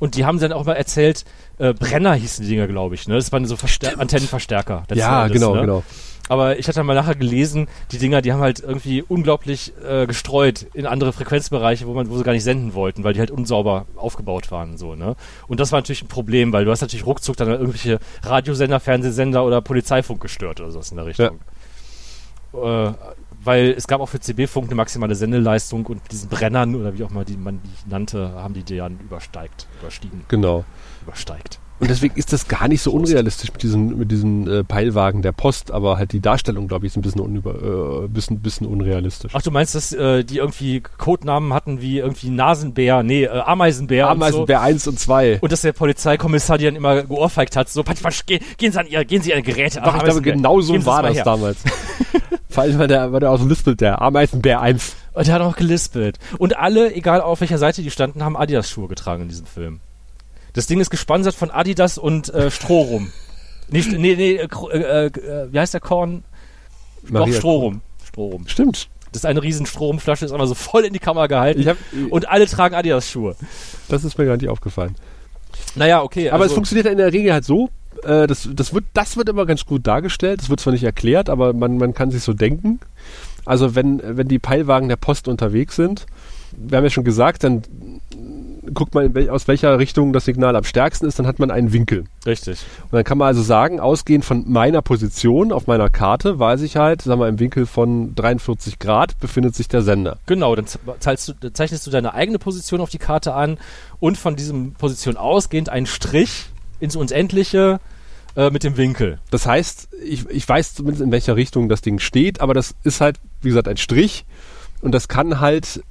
Und 0.00 0.16
die 0.16 0.24
haben 0.24 0.40
dann 0.40 0.52
auch 0.52 0.64
mal 0.64 0.72
erzählt, 0.72 1.24
äh, 1.58 1.72
Brenner 1.72 2.14
hießen 2.14 2.42
die 2.44 2.50
Dinger, 2.50 2.66
glaube 2.66 2.96
ich. 2.96 3.06
Ne? 3.06 3.14
Das 3.14 3.30
waren 3.30 3.44
so 3.44 3.56
Verstär 3.56 4.00
Antennenverstärker. 4.00 4.84
Ja, 4.94 5.26
Endes, 5.26 5.40
genau, 5.40 5.54
ne? 5.54 5.60
genau. 5.60 5.82
Aber 6.28 6.58
ich 6.58 6.68
hatte 6.68 6.82
mal 6.84 6.94
nachher 6.94 7.16
gelesen, 7.16 7.66
die 7.90 7.98
Dinger, 7.98 8.22
die 8.22 8.32
haben 8.32 8.40
halt 8.40 8.60
irgendwie 8.60 9.02
unglaublich 9.02 9.72
äh, 9.84 10.06
gestreut 10.06 10.64
in 10.74 10.86
andere 10.86 11.12
Frequenzbereiche, 11.12 11.86
wo 11.88 11.92
man, 11.92 12.08
wo 12.08 12.16
sie 12.16 12.22
gar 12.22 12.32
nicht 12.32 12.44
senden 12.44 12.72
wollten, 12.72 13.02
weil 13.02 13.14
die 13.14 13.18
halt 13.18 13.32
unsauber 13.32 13.86
aufgebaut 13.96 14.52
waren, 14.52 14.78
so, 14.78 14.94
ne? 14.94 15.16
Und 15.48 15.58
das 15.58 15.72
war 15.72 15.80
natürlich 15.80 16.02
ein 16.02 16.08
Problem, 16.08 16.52
weil 16.52 16.64
du 16.64 16.70
hast 16.70 16.82
natürlich 16.82 17.04
ruckzuck 17.04 17.36
dann 17.36 17.48
irgendwelche 17.48 17.98
Radiosender, 18.22 18.78
Fernsehsender 18.78 19.44
oder 19.44 19.60
Polizeifunk 19.60 20.20
gestört 20.20 20.60
oder 20.60 20.70
sowas 20.70 20.92
in 20.92 20.98
der 20.98 21.06
Richtung. 21.06 21.40
Äh, 22.54 22.92
weil 23.42 23.70
es 23.76 23.86
gab 23.86 24.00
auch 24.00 24.08
für 24.08 24.20
CB-Funk 24.20 24.66
eine 24.66 24.74
maximale 24.74 25.14
Sendeleistung 25.14 25.86
und 25.86 26.02
mit 26.02 26.12
diesen 26.12 26.28
Brennern 26.28 26.74
oder 26.74 26.96
wie 26.98 27.04
auch 27.04 27.10
immer 27.10 27.24
die 27.24 27.36
man 27.36 27.60
die 27.62 27.90
nannte, 27.90 28.32
haben 28.34 28.54
die 28.54 28.62
die 28.62 28.76
dann 28.76 28.98
übersteigt, 29.00 29.66
überstiegen, 29.80 30.24
Genau. 30.28 30.64
übersteigt. 31.02 31.58
Und 31.78 31.88
deswegen 31.88 32.14
ist 32.16 32.30
das 32.34 32.46
gar 32.46 32.68
nicht 32.68 32.82
so 32.82 32.92
unrealistisch 32.92 33.50
mit 33.50 33.62
diesen, 33.62 33.96
mit 33.96 34.10
diesen 34.10 34.46
äh, 34.46 34.62
Peilwagen 34.64 35.22
der 35.22 35.32
Post, 35.32 35.70
aber 35.70 35.96
halt 35.96 36.12
die 36.12 36.20
Darstellung, 36.20 36.68
glaube 36.68 36.84
ich, 36.84 36.92
ist 36.92 36.98
ein 36.98 37.00
bisschen, 37.00 37.22
unüber, 37.22 38.02
äh, 38.04 38.08
bisschen, 38.08 38.40
bisschen 38.40 38.66
unrealistisch. 38.66 39.32
Ach, 39.34 39.40
du 39.40 39.50
meinst, 39.50 39.74
dass 39.74 39.90
äh, 39.94 40.22
die 40.22 40.36
irgendwie 40.36 40.82
Codenamen 40.82 41.54
hatten 41.54 41.80
wie 41.80 41.96
irgendwie 42.00 42.28
Nasenbär, 42.28 43.02
nee, 43.02 43.24
äh, 43.24 43.28
Ameisenbär 43.28 44.10
und 44.10 44.18
so. 44.18 44.24
Ameisenbär 44.26 44.60
1 44.60 44.88
und 44.88 45.00
2. 45.00 45.38
Und 45.40 45.52
dass 45.52 45.62
der 45.62 45.72
Polizeikommissar 45.72 46.58
die 46.58 46.66
dann 46.66 46.76
immer 46.76 47.02
geohrfeigt 47.02 47.56
hat, 47.56 47.70
so, 47.70 47.82
patsch, 47.82 48.02
patsch, 48.02 48.24
geh, 48.26 48.40
gehen 48.58 48.72
Sie 48.72 48.78
an 48.78 48.86
ihr, 48.86 49.02
gehen 49.06 49.22
Sie 49.22 49.32
an 49.32 49.38
Ihre 49.38 49.50
Geräte. 49.50 49.80
Doch, 49.80 49.86
ich 49.86 49.92
glaube, 50.02 50.02
Ameisenbär, 50.10 50.32
genau 50.34 50.60
so 50.60 50.84
war 50.84 51.02
das 51.02 51.14
her. 51.14 51.24
damals. 51.24 51.56
Vor 52.50 52.64
allem, 52.64 52.78
weil 52.78 52.88
der, 52.88 53.12
weil 53.12 53.20
der 53.20 53.30
auch 53.30 53.38
so 53.38 53.46
lispelt, 53.46 53.80
der 53.80 54.02
Ameisenbär 54.02 54.60
1. 54.60 54.96
Und 55.12 55.26
der 55.26 55.34
hat 55.34 55.42
auch 55.42 55.56
gelispelt. 55.56 56.18
Und 56.38 56.58
alle, 56.58 56.92
egal 56.94 57.20
auf 57.20 57.40
welcher 57.40 57.58
Seite 57.58 57.82
die 57.82 57.90
standen, 57.90 58.24
haben 58.24 58.36
Adidas-Schuhe 58.36 58.88
getragen 58.88 59.22
in 59.22 59.28
diesem 59.28 59.46
Film. 59.46 59.80
Das 60.52 60.66
Ding 60.66 60.80
ist 60.80 60.90
gesponsert 60.90 61.34
von 61.34 61.50
Adidas 61.50 61.96
und 61.96 62.28
äh, 62.34 62.50
Strohrum. 62.50 63.12
Nicht, 63.68 63.92
nee, 63.92 64.16
nee, 64.16 64.34
äh, 64.34 64.48
äh, 64.72 65.06
äh, 65.06 65.52
wie 65.52 65.60
heißt 65.60 65.74
der 65.74 65.80
Korn? 65.80 66.24
Doch, 67.04 67.10
Maria 67.10 67.38
Strohrum. 67.38 67.82
Strohrum. 68.04 68.48
Stimmt. 68.48 68.88
Das 69.12 69.22
ist 69.22 69.26
eine 69.26 69.42
riesen 69.42 69.66
Stromflasche, 69.66 70.24
ist 70.24 70.32
einmal 70.32 70.46
so 70.46 70.54
voll 70.54 70.84
in 70.84 70.92
die 70.92 70.98
Kamera 70.98 71.28
gehalten. 71.28 71.60
Ich 71.60 71.68
hab, 71.68 71.76
und 72.10 72.28
alle 72.28 72.46
tragen 72.46 72.74
Adidas-Schuhe. 72.74 73.36
das 73.88 74.04
ist 74.04 74.18
mir 74.18 74.26
gar 74.26 74.36
nicht 74.36 74.48
aufgefallen. 74.48 74.96
Naja, 75.76 76.02
okay. 76.02 76.30
Aber 76.30 76.42
also, 76.42 76.52
es 76.52 76.54
funktioniert 76.54 76.86
ja 76.86 76.92
in 76.92 76.98
der 76.98 77.12
Regel 77.12 77.32
halt 77.32 77.44
so, 77.44 77.70
äh, 78.02 78.26
das, 78.26 78.48
das, 78.52 78.74
wird, 78.74 78.84
das 78.94 79.16
wird 79.16 79.28
immer 79.28 79.46
ganz 79.46 79.66
gut 79.66 79.86
dargestellt. 79.86 80.40
Das 80.40 80.50
wird 80.50 80.60
zwar 80.60 80.72
nicht 80.72 80.84
erklärt, 80.84 81.28
aber 81.28 81.52
man, 81.52 81.78
man 81.78 81.94
kann 81.94 82.10
sich 82.10 82.22
so 82.22 82.32
denken. 82.32 82.80
Also 83.44 83.74
wenn, 83.74 84.00
wenn 84.04 84.28
die 84.28 84.38
Peilwagen 84.38 84.88
der 84.88 84.96
Post 84.96 85.28
unterwegs 85.28 85.76
sind, 85.76 86.06
wir 86.56 86.78
haben 86.78 86.84
ja 86.84 86.90
schon 86.90 87.04
gesagt, 87.04 87.44
dann 87.44 87.62
guckt 88.74 88.94
man, 88.94 89.14
wel, 89.14 89.30
aus 89.30 89.48
welcher 89.48 89.78
Richtung 89.78 90.12
das 90.12 90.24
Signal 90.24 90.54
am 90.56 90.64
stärksten 90.64 91.06
ist, 91.06 91.18
dann 91.18 91.26
hat 91.26 91.38
man 91.38 91.50
einen 91.50 91.72
Winkel. 91.72 92.04
Richtig. 92.26 92.60
Und 92.84 92.92
dann 92.92 93.04
kann 93.04 93.18
man 93.18 93.28
also 93.28 93.42
sagen, 93.42 93.80
ausgehend 93.80 94.24
von 94.24 94.44
meiner 94.50 94.82
Position 94.82 95.52
auf 95.52 95.66
meiner 95.66 95.88
Karte, 95.88 96.38
weiß 96.38 96.62
ich 96.62 96.76
halt, 96.76 97.02
sagen 97.02 97.20
wir, 97.20 97.28
im 97.28 97.38
Winkel 97.38 97.66
von 97.66 98.14
43 98.14 98.78
Grad 98.78 99.18
befindet 99.18 99.54
sich 99.54 99.68
der 99.68 99.82
Sender. 99.82 100.18
Genau, 100.26 100.54
dann 100.54 100.66
du, 100.66 101.52
zeichnest 101.52 101.86
du 101.86 101.90
deine 101.90 102.14
eigene 102.14 102.38
Position 102.38 102.80
auf 102.80 102.90
die 102.90 102.98
Karte 102.98 103.34
an 103.34 103.58
und 103.98 104.18
von 104.18 104.36
diesem 104.36 104.72
Position 104.74 105.16
ausgehend 105.16 105.68
einen 105.68 105.86
Strich 105.86 106.49
ins 106.80 106.96
Unendliche 106.96 107.80
äh, 108.36 108.50
mit 108.50 108.64
dem 108.64 108.76
Winkel. 108.76 109.18
Das 109.30 109.46
heißt, 109.46 109.88
ich, 110.04 110.28
ich 110.28 110.48
weiß 110.48 110.74
zumindest, 110.74 111.02
in 111.02 111.12
welcher 111.12 111.36
Richtung 111.36 111.68
das 111.68 111.82
Ding 111.82 111.98
steht, 111.98 112.40
aber 112.40 112.54
das 112.54 112.74
ist 112.84 113.00
halt, 113.00 113.18
wie 113.42 113.48
gesagt, 113.48 113.68
ein 113.68 113.76
Strich 113.76 114.24
und 114.82 114.92
das 114.92 115.08
kann 115.08 115.40
halt 115.40 115.82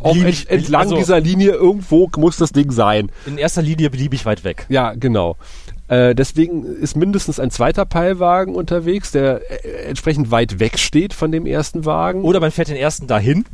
auch 0.00 0.16
ent, 0.16 0.48
entlang 0.48 0.82
also- 0.82 0.96
dieser 0.96 1.20
Linie 1.20 1.52
irgendwo 1.52 2.08
muss 2.16 2.36
das 2.36 2.52
Ding 2.52 2.70
sein. 2.70 3.10
In 3.26 3.38
erster 3.38 3.62
Linie 3.62 3.90
beliebig 3.90 4.26
weit 4.26 4.44
weg. 4.44 4.66
Ja, 4.68 4.94
genau. 4.94 5.36
Äh, 5.88 6.14
deswegen 6.14 6.64
ist 6.64 6.96
mindestens 6.96 7.40
ein 7.40 7.50
zweiter 7.50 7.86
Peilwagen 7.86 8.54
unterwegs, 8.54 9.10
der 9.10 9.40
äh, 9.64 9.86
entsprechend 9.88 10.30
weit 10.30 10.60
weg 10.60 10.78
steht 10.78 11.14
von 11.14 11.32
dem 11.32 11.46
ersten 11.46 11.84
Wagen. 11.84 12.22
Oder 12.22 12.40
man 12.40 12.50
fährt 12.50 12.68
den 12.68 12.76
ersten 12.76 13.06
dahin. 13.06 13.46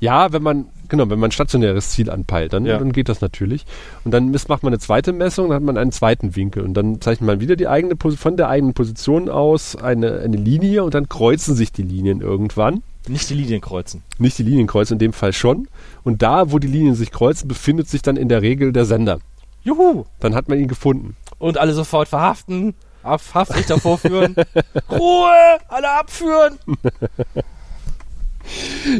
Ja, 0.00 0.32
wenn 0.32 0.42
man, 0.42 0.66
genau, 0.88 1.08
wenn 1.10 1.18
man 1.18 1.28
ein 1.28 1.32
stationäres 1.32 1.90
Ziel 1.90 2.10
anpeilt, 2.10 2.52
dann, 2.52 2.64
Ja. 2.66 2.78
dann 2.78 2.92
geht 2.92 3.08
das 3.08 3.20
natürlich. 3.20 3.64
Und 4.04 4.12
dann 4.12 4.30
misst, 4.30 4.48
macht 4.48 4.62
man 4.62 4.72
eine 4.72 4.78
zweite 4.80 5.12
Messung, 5.12 5.48
dann 5.48 5.56
hat 5.56 5.62
man 5.62 5.76
einen 5.78 5.92
zweiten 5.92 6.34
Winkel. 6.36 6.62
Und 6.64 6.74
dann 6.74 7.00
zeichnet 7.00 7.26
man 7.26 7.40
wieder 7.40 7.56
die 7.56 7.68
eigene, 7.68 7.94
von 8.16 8.36
der 8.36 8.48
eigenen 8.48 8.74
Position 8.74 9.28
aus 9.28 9.76
eine, 9.76 10.20
eine 10.20 10.36
Linie 10.36 10.84
und 10.84 10.94
dann 10.94 11.08
kreuzen 11.08 11.54
sich 11.54 11.72
die 11.72 11.82
Linien 11.82 12.20
irgendwann. 12.20 12.82
Nicht 13.08 13.28
die 13.30 13.34
Linien 13.34 13.60
kreuzen. 13.60 14.02
Nicht 14.18 14.38
die 14.38 14.44
Linien 14.44 14.66
kreuzen, 14.68 14.94
in 14.94 14.98
dem 15.00 15.12
Fall 15.12 15.32
schon. 15.32 15.66
Und 16.04 16.22
da, 16.22 16.52
wo 16.52 16.58
die 16.60 16.68
Linien 16.68 16.94
sich 16.94 17.10
kreuzen, 17.10 17.48
befindet 17.48 17.88
sich 17.88 18.02
dann 18.02 18.16
in 18.16 18.28
der 18.28 18.42
Regel 18.42 18.72
der 18.72 18.84
Sender. 18.84 19.18
Juhu! 19.64 20.04
Dann 20.20 20.34
hat 20.34 20.48
man 20.48 20.58
ihn 20.58 20.68
gefunden. 20.68 21.16
Und 21.38 21.58
alle 21.58 21.72
sofort 21.72 22.08
verhaften, 22.08 22.74
auf 23.02 23.34
Haftrichter 23.34 23.78
vorführen. 23.80 24.36
Ruhe! 24.90 25.58
Alle 25.68 25.90
abführen! 25.98 26.58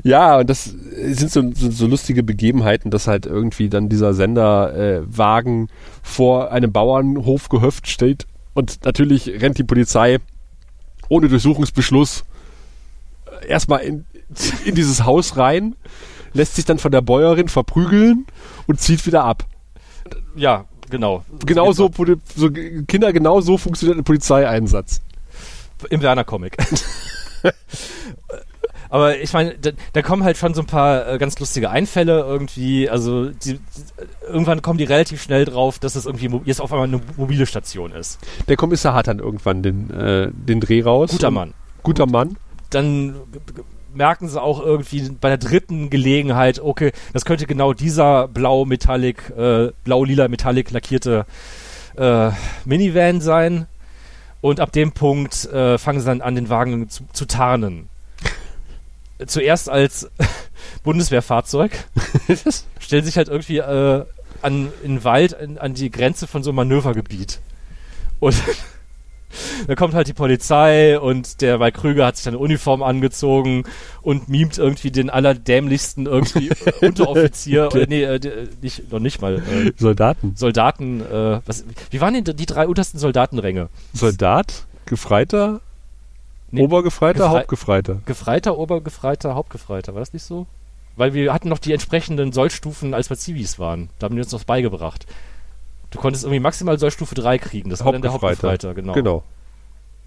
Ja, 0.04 0.38
und 0.38 0.48
das 0.48 0.64
sind 0.64 1.30
so, 1.30 1.50
so, 1.54 1.70
so 1.70 1.86
lustige 1.86 2.22
Begebenheiten, 2.22 2.90
dass 2.90 3.06
halt 3.06 3.26
irgendwie 3.26 3.68
dann 3.68 3.88
dieser 3.88 4.14
Senderwagen 4.14 5.66
äh, 5.66 5.68
vor 6.02 6.50
einem 6.52 6.72
Bauernhofgehöft 6.72 7.88
steht 7.88 8.26
und 8.54 8.84
natürlich 8.84 9.28
rennt 9.40 9.58
die 9.58 9.64
Polizei 9.64 10.18
ohne 11.08 11.28
Durchsuchungsbeschluss 11.28 12.24
äh, 13.42 13.48
erstmal 13.48 13.80
in, 13.80 14.04
in 14.64 14.74
dieses 14.74 15.04
Haus 15.04 15.36
rein, 15.36 15.74
lässt 16.32 16.56
sich 16.56 16.64
dann 16.64 16.78
von 16.78 16.92
der 16.92 17.02
Bäuerin 17.02 17.48
verprügeln 17.48 18.26
und 18.66 18.80
zieht 18.80 19.06
wieder 19.06 19.24
ab. 19.24 19.44
Ja, 20.34 20.66
genau. 20.90 21.24
Genau 21.44 21.72
so, 21.72 21.90
so 22.34 22.50
Kinder, 22.50 23.12
genau 23.12 23.40
so 23.40 23.58
funktioniert 23.58 23.98
ein 23.98 24.04
Polizeieinsatz. 24.04 25.02
Im 25.90 26.00
Werner-Comic. 26.00 26.56
Aber 28.92 29.18
ich 29.18 29.32
meine, 29.32 29.54
da, 29.54 29.70
da 29.94 30.02
kommen 30.02 30.22
halt 30.22 30.36
schon 30.36 30.52
so 30.52 30.60
ein 30.60 30.66
paar 30.66 31.08
äh, 31.08 31.16
ganz 31.16 31.38
lustige 31.38 31.70
Einfälle 31.70 32.20
irgendwie. 32.20 32.90
Also 32.90 33.30
die, 33.30 33.54
die, 33.54 33.60
irgendwann 34.28 34.60
kommen 34.60 34.76
die 34.76 34.84
relativ 34.84 35.22
schnell 35.22 35.46
drauf, 35.46 35.78
dass 35.78 35.94
es 35.94 36.04
irgendwie 36.04 36.30
jetzt 36.44 36.60
auf 36.60 36.74
einmal 36.74 36.88
eine 36.88 37.00
mobile 37.16 37.46
Station 37.46 37.92
ist. 37.92 38.18
Der 38.48 38.56
Kommissar 38.58 38.92
hat 38.92 39.08
dann 39.08 39.18
irgendwann 39.18 39.62
den, 39.62 39.88
äh, 39.88 40.30
den 40.30 40.60
Dreh 40.60 40.82
raus. 40.82 41.10
Guter 41.10 41.30
Mann. 41.30 41.54
Guter 41.82 42.04
Mann. 42.04 42.36
Dann 42.68 43.14
merken 43.94 44.28
sie 44.28 44.40
auch 44.40 44.60
irgendwie 44.62 45.08
bei 45.18 45.30
der 45.30 45.38
dritten 45.38 45.88
Gelegenheit, 45.88 46.60
okay, 46.60 46.92
das 47.14 47.24
könnte 47.24 47.46
genau 47.46 47.72
dieser 47.72 48.28
blau-metallic, 48.28 49.30
äh, 49.30 49.70
blau-lila 49.84 50.28
metallic 50.28 50.70
lackierte 50.70 51.24
äh, 51.96 52.28
Minivan 52.66 53.22
sein. 53.22 53.66
Und 54.42 54.60
ab 54.60 54.72
dem 54.72 54.92
Punkt 54.92 55.46
äh, 55.46 55.78
fangen 55.78 56.00
sie 56.00 56.06
dann 56.06 56.20
an, 56.20 56.34
den 56.34 56.50
Wagen 56.50 56.90
zu, 56.90 57.04
zu 57.14 57.24
tarnen. 57.26 57.88
Zuerst 59.26 59.68
als 59.68 60.10
Bundeswehrfahrzeug. 60.82 61.72
Stellen 62.78 63.04
sich 63.04 63.16
halt 63.16 63.28
irgendwie 63.28 63.58
äh, 63.58 64.04
an, 64.42 64.72
in 64.82 64.96
den 64.96 65.04
Wald, 65.04 65.38
an, 65.38 65.58
an 65.58 65.74
die 65.74 65.90
Grenze 65.90 66.26
von 66.26 66.42
so 66.42 66.50
einem 66.50 66.56
Manövergebiet. 66.56 67.40
Und 68.20 68.36
da 69.66 69.74
kommt 69.74 69.94
halt 69.94 70.08
die 70.08 70.12
Polizei 70.12 70.98
und 70.98 71.40
der 71.40 71.58
Mike 71.58 71.80
Krüger 71.80 72.06
hat 72.06 72.16
sich 72.16 72.28
eine 72.28 72.38
Uniform 72.38 72.82
angezogen 72.82 73.64
und 74.02 74.28
mimt 74.28 74.58
irgendwie 74.58 74.90
den 74.90 75.10
allerdämlichsten 75.10 76.06
irgendwie 76.06 76.48
äh, 76.80 76.86
Unteroffizier, 76.86 77.68
oder 77.68 77.86
nee, 77.86 78.02
äh, 78.02 78.48
nicht, 78.60 78.90
noch 78.92 79.00
nicht 79.00 79.20
mal. 79.20 79.36
Äh, 79.36 79.72
Soldaten. 79.76 80.34
Soldaten, 80.36 81.00
äh, 81.00 81.40
was, 81.46 81.64
wie 81.90 82.00
waren 82.00 82.14
denn 82.14 82.36
die 82.36 82.46
drei 82.46 82.66
untersten 82.66 82.98
Soldatenränge? 82.98 83.68
Soldat, 83.92 84.66
Gefreiter, 84.86 85.60
Nee, 86.52 86.62
Obergefreiter, 86.62 87.24
Gefrei- 87.24 87.38
Hauptgefreiter. 87.40 87.98
Gefreiter, 88.06 88.58
Obergefreiter, 88.58 89.34
Hauptgefreiter, 89.34 89.94
war 89.94 90.00
das 90.00 90.12
nicht 90.12 90.22
so? 90.24 90.46
Weil 90.96 91.14
wir 91.14 91.32
hatten 91.32 91.48
noch 91.48 91.58
die 91.58 91.72
entsprechenden 91.72 92.32
Sollstufen, 92.32 92.92
als 92.94 93.08
wir 93.10 93.16
Zivis 93.16 93.58
waren. 93.58 93.88
Da 93.98 94.04
haben 94.04 94.14
die 94.14 94.20
uns 94.22 94.30
noch 94.32 94.44
beigebracht. 94.44 95.06
Du 95.90 95.98
konntest 95.98 96.24
irgendwie 96.24 96.40
maximal 96.40 96.78
Sollstufe 96.78 97.14
3 97.14 97.38
kriegen. 97.38 97.70
Das 97.70 97.84
war 97.84 97.92
dann 97.92 98.02
der 98.02 98.12
Hauptgefreiter, 98.12 98.74
genau. 98.74 98.92
Genau. 98.92 99.22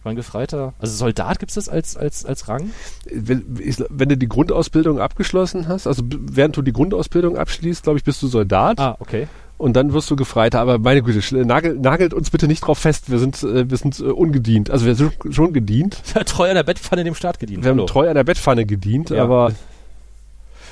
War 0.03 0.11
ein 0.11 0.15
Gefreiter. 0.15 0.73
Also 0.79 0.95
Soldat 0.95 1.39
gibt's 1.39 1.55
das 1.55 1.67
als, 1.67 1.97
als, 1.97 2.25
als 2.25 2.47
Rang? 2.47 2.69
Wenn, 3.11 3.55
ist- 3.57 3.83
wenn 3.89 4.09
du 4.09 4.15
die 4.17 4.27
Grundausbildung 4.29 4.99
abgeschlossen 4.99 5.67
hast, 5.67 5.87
also 5.87 6.03
während 6.07 6.55
du 6.57 6.61
die 6.61 6.73
Grundausbildung 6.73 7.37
abschließt, 7.37 7.81
glaube 7.83 7.97
ich, 7.97 8.03
bist 8.03 8.21
du 8.21 8.27
Soldat. 8.27 8.79
Ah, 8.79 8.95
okay. 8.99 9.27
Und 9.57 9.73
dann 9.75 9.93
wirst 9.93 10.11
du 10.11 10.15
Gefreiter. 10.17 10.59
Aber 10.59 10.79
meine 10.79 11.01
Güte, 11.01 11.19
schl- 11.19 11.45
nagel, 11.45 11.75
nagelt 11.79 12.13
uns 12.13 12.29
bitte 12.29 12.47
nicht 12.47 12.61
drauf 12.61 12.77
fest. 12.79 13.09
Wir 13.09 13.19
sind, 13.19 13.41
äh, 13.43 13.69
wir 13.69 13.77
sind 13.77 13.99
äh, 13.99 14.03
ungedient. 14.03 14.69
Also 14.69 14.85
wir 14.85 14.95
sind 14.95 15.13
schon 15.31 15.53
gedient. 15.53 15.97
Treu 16.25 16.49
an 16.49 16.55
der 16.55 16.63
Bettpfanne 16.63 17.03
dem 17.05 17.15
Staat 17.15 17.39
gedient. 17.39 17.63
Wir 17.63 17.69
haben 17.71 17.77
Hallo. 17.77 17.87
treu 17.87 18.07
an 18.09 18.15
der 18.15 18.23
Bettpfanne 18.25 18.65
gedient, 18.65 19.11
Ja. 19.11 19.23
aber 19.23 19.53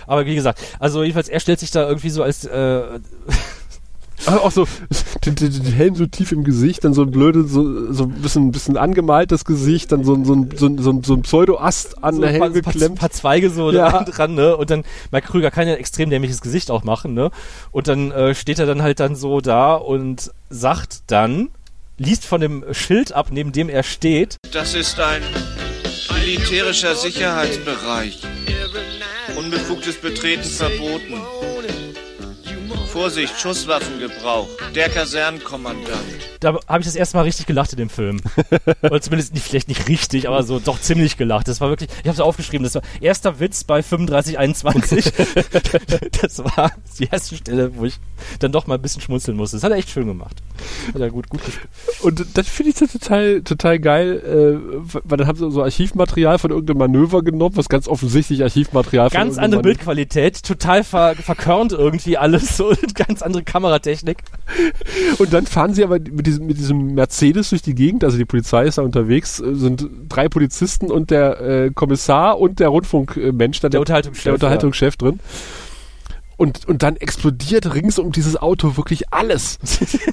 Aber 0.05 0.25
wie 0.25 0.36
gesagt, 0.36 0.59
also 0.79 1.01
jedenfalls, 1.03 1.29
er 1.29 1.39
stellt 1.39 1.59
sich 1.61 1.71
da 1.71 1.88
irgendwie 1.88 2.09
so 2.09 2.23
als 2.23 2.43
äh, 2.43 2.81
Aber 4.26 4.41
auch 4.43 4.51
so, 4.51 4.67
den, 5.26 5.36
den, 5.36 5.51
den 5.51 5.74
Helm 5.74 5.95
so 5.95 6.05
tief 6.05 6.32
im 6.32 6.43
Gesicht, 6.43 6.84
dann 6.84 6.93
so 6.93 7.01
ein 7.01 7.11
blödes, 7.11 7.51
so, 7.51 7.91
so 7.91 8.03
ein 8.03 8.09
bisschen, 8.21 8.51
bisschen 8.51 8.78
angemaltes 8.78 9.43
Gesicht, 9.45 9.91
dann 9.91 10.03
so, 10.03 10.13
ein- 10.13 10.26
so, 10.26 10.34
ein- 10.34 10.49
so, 10.55 10.67
ein- 10.67 10.78
so, 10.78 10.89
ein- 10.91 11.03
so 11.03 11.13
ein 11.13 11.21
Pseudo-Ast 11.24 12.03
an 12.03 12.15
so 12.15 12.21
der 12.21 12.30
ein 12.32 12.39
paar, 12.39 12.49
Helm 12.51 12.61
paar, 12.63 12.74
geklemmt. 12.74 12.99
paar 12.99 13.11
Zweige 13.11 13.49
so 13.49 13.71
Ja. 13.71 14.03
dran, 14.03 14.36
ne? 14.36 14.55
Und 14.55 14.69
dann 14.69 14.84
Mike 15.11 15.28
Krüger 15.28 15.51
kann 15.51 15.67
ja 15.67 15.74
ein 15.74 15.80
extrem 15.80 16.09
dämliches 16.09 16.41
Gesicht 16.41 16.71
auch 16.71 16.84
machen, 16.84 17.13
ne? 17.13 17.32
Und 17.71 17.88
dann 17.88 18.11
äh, 18.11 18.34
steht 18.36 18.59
er 18.59 18.65
dann 18.65 18.82
halt 18.82 18.99
dann 18.99 19.15
so 19.15 19.41
da 19.41 19.76
und 19.76 20.32
sagt 20.49 21.03
dann, 21.07 21.49
liest 21.97 22.26
von 22.26 22.41
dem 22.41 22.63
Schild 22.71 23.13
ab, 23.13 23.28
neben 23.32 23.51
dem 23.51 23.69
er 23.69 23.84
steht. 23.84 24.38
Das 24.51 24.74
ist 24.74 24.99
ein 24.99 25.21
militärischer 26.19 26.95
Sicherheitsbereich. 26.95 28.21
Unbefugtes 29.38 29.97
Betreten 29.99 30.43
verboten. 30.43 31.13
Vorsicht, 32.93 33.39
Schusswaffengebrauch. 33.39 34.47
Der 34.75 34.87
Kasernenkommandant. 34.87 35.97
Da 36.39 36.59
habe 36.67 36.79
ich 36.81 36.85
das 36.85 36.95
erste 36.95 37.17
Mal 37.17 37.23
richtig 37.23 37.47
gelacht 37.47 37.71
in 37.73 37.79
dem 37.79 37.89
Film. 37.89 38.21
Oder 38.83 39.01
zumindest 39.01 39.33
nicht, 39.33 39.43
vielleicht 39.43 39.67
nicht 39.67 39.87
richtig, 39.87 40.27
aber 40.27 40.43
so 40.43 40.59
doch 40.59 40.79
ziemlich 40.79 41.17
gelacht. 41.17 41.47
Das 41.47 41.59
war 41.59 41.69
wirklich, 41.69 41.89
ich 41.89 42.07
habe 42.07 42.13
es 42.13 42.19
aufgeschrieben, 42.19 42.63
das 42.63 42.75
war 42.75 42.83
erster 43.01 43.39
Witz 43.39 43.63
bei 43.63 43.81
3521. 43.81 45.05
das 46.21 46.37
war 46.37 46.71
die 46.99 47.05
erste 47.11 47.35
Stelle, 47.35 47.75
wo 47.75 47.85
ich 47.85 47.95
dann 48.37 48.51
doch 48.51 48.67
mal 48.67 48.75
ein 48.75 48.81
bisschen 48.83 49.01
schmunzeln 49.01 49.37
musste. 49.37 49.57
Das 49.57 49.63
hat 49.63 49.71
er 49.71 49.77
echt 49.77 49.89
schön 49.89 50.05
gemacht. 50.05 50.35
Hat 50.93 51.01
er 51.01 51.09
gut, 51.09 51.29
gut 51.29 51.43
gespielt. 51.43 51.69
Und 52.01 52.37
das 52.37 52.47
finde 52.47 52.73
ich 52.73 52.77
so 52.77 52.85
total, 52.85 53.41
total 53.41 53.79
geil, 53.79 54.21
äh, 54.23 54.99
weil 55.03 55.17
dann 55.17 55.25
haben 55.25 55.39
sie 55.39 55.49
so 55.49 55.63
Archivmaterial 55.63 56.37
von 56.37 56.51
irgendeinem 56.51 56.77
Manöver 56.77 57.23
genommen, 57.23 57.57
was 57.57 57.69
ganz 57.69 57.87
offensichtlich 57.87 58.43
Archivmaterial 58.43 59.09
von 59.09 59.17
Ganz 59.17 59.39
andere 59.39 59.61
Manö- 59.61 59.63
Bildqualität, 59.63 60.43
total 60.43 60.83
ver 60.83 61.15
verkörnt 61.15 61.71
irgendwie 61.71 62.19
alles, 62.19 62.55
so 62.55 62.71
ganz 62.95 63.21
andere 63.21 63.43
Kameratechnik. 63.43 64.17
Und 65.17 65.34
dann 65.34 65.45
fahren 65.45 65.73
sie 65.73 65.84
aber 65.84 65.99
mit 65.99 66.27
diesem, 66.27 66.47
mit 66.47 66.57
diesem 66.57 66.93
Mercedes 66.95 67.49
durch 67.49 67.61
die 67.61 67.75
Gegend, 67.75 68.03
also 68.03 68.17
die 68.17 68.25
Polizei 68.25 68.65
ist 68.65 68.77
da 68.77 68.81
unterwegs, 68.81 69.38
sind 69.38 69.88
drei 70.09 70.29
Polizisten 70.29 70.91
und 70.91 71.11
der 71.11 71.41
äh, 71.41 71.71
Kommissar 71.71 72.39
und 72.39 72.59
der 72.59 72.69
Rundfunkmensch, 72.69 73.59
da 73.59 73.69
Der 73.69 73.79
Unterhaltungschef, 73.79 74.23
der 74.23 74.34
Unterhaltungschef 74.34 74.97
drin. 74.97 75.19
Und, 76.43 76.67
und 76.67 76.83
dann 76.83 76.97
explodiert 76.97 77.73
rings 77.73 77.97
um 77.97 78.11
dieses 78.11 78.35
Auto 78.35 78.75
wirklich 78.75 79.13
alles. 79.13 79.59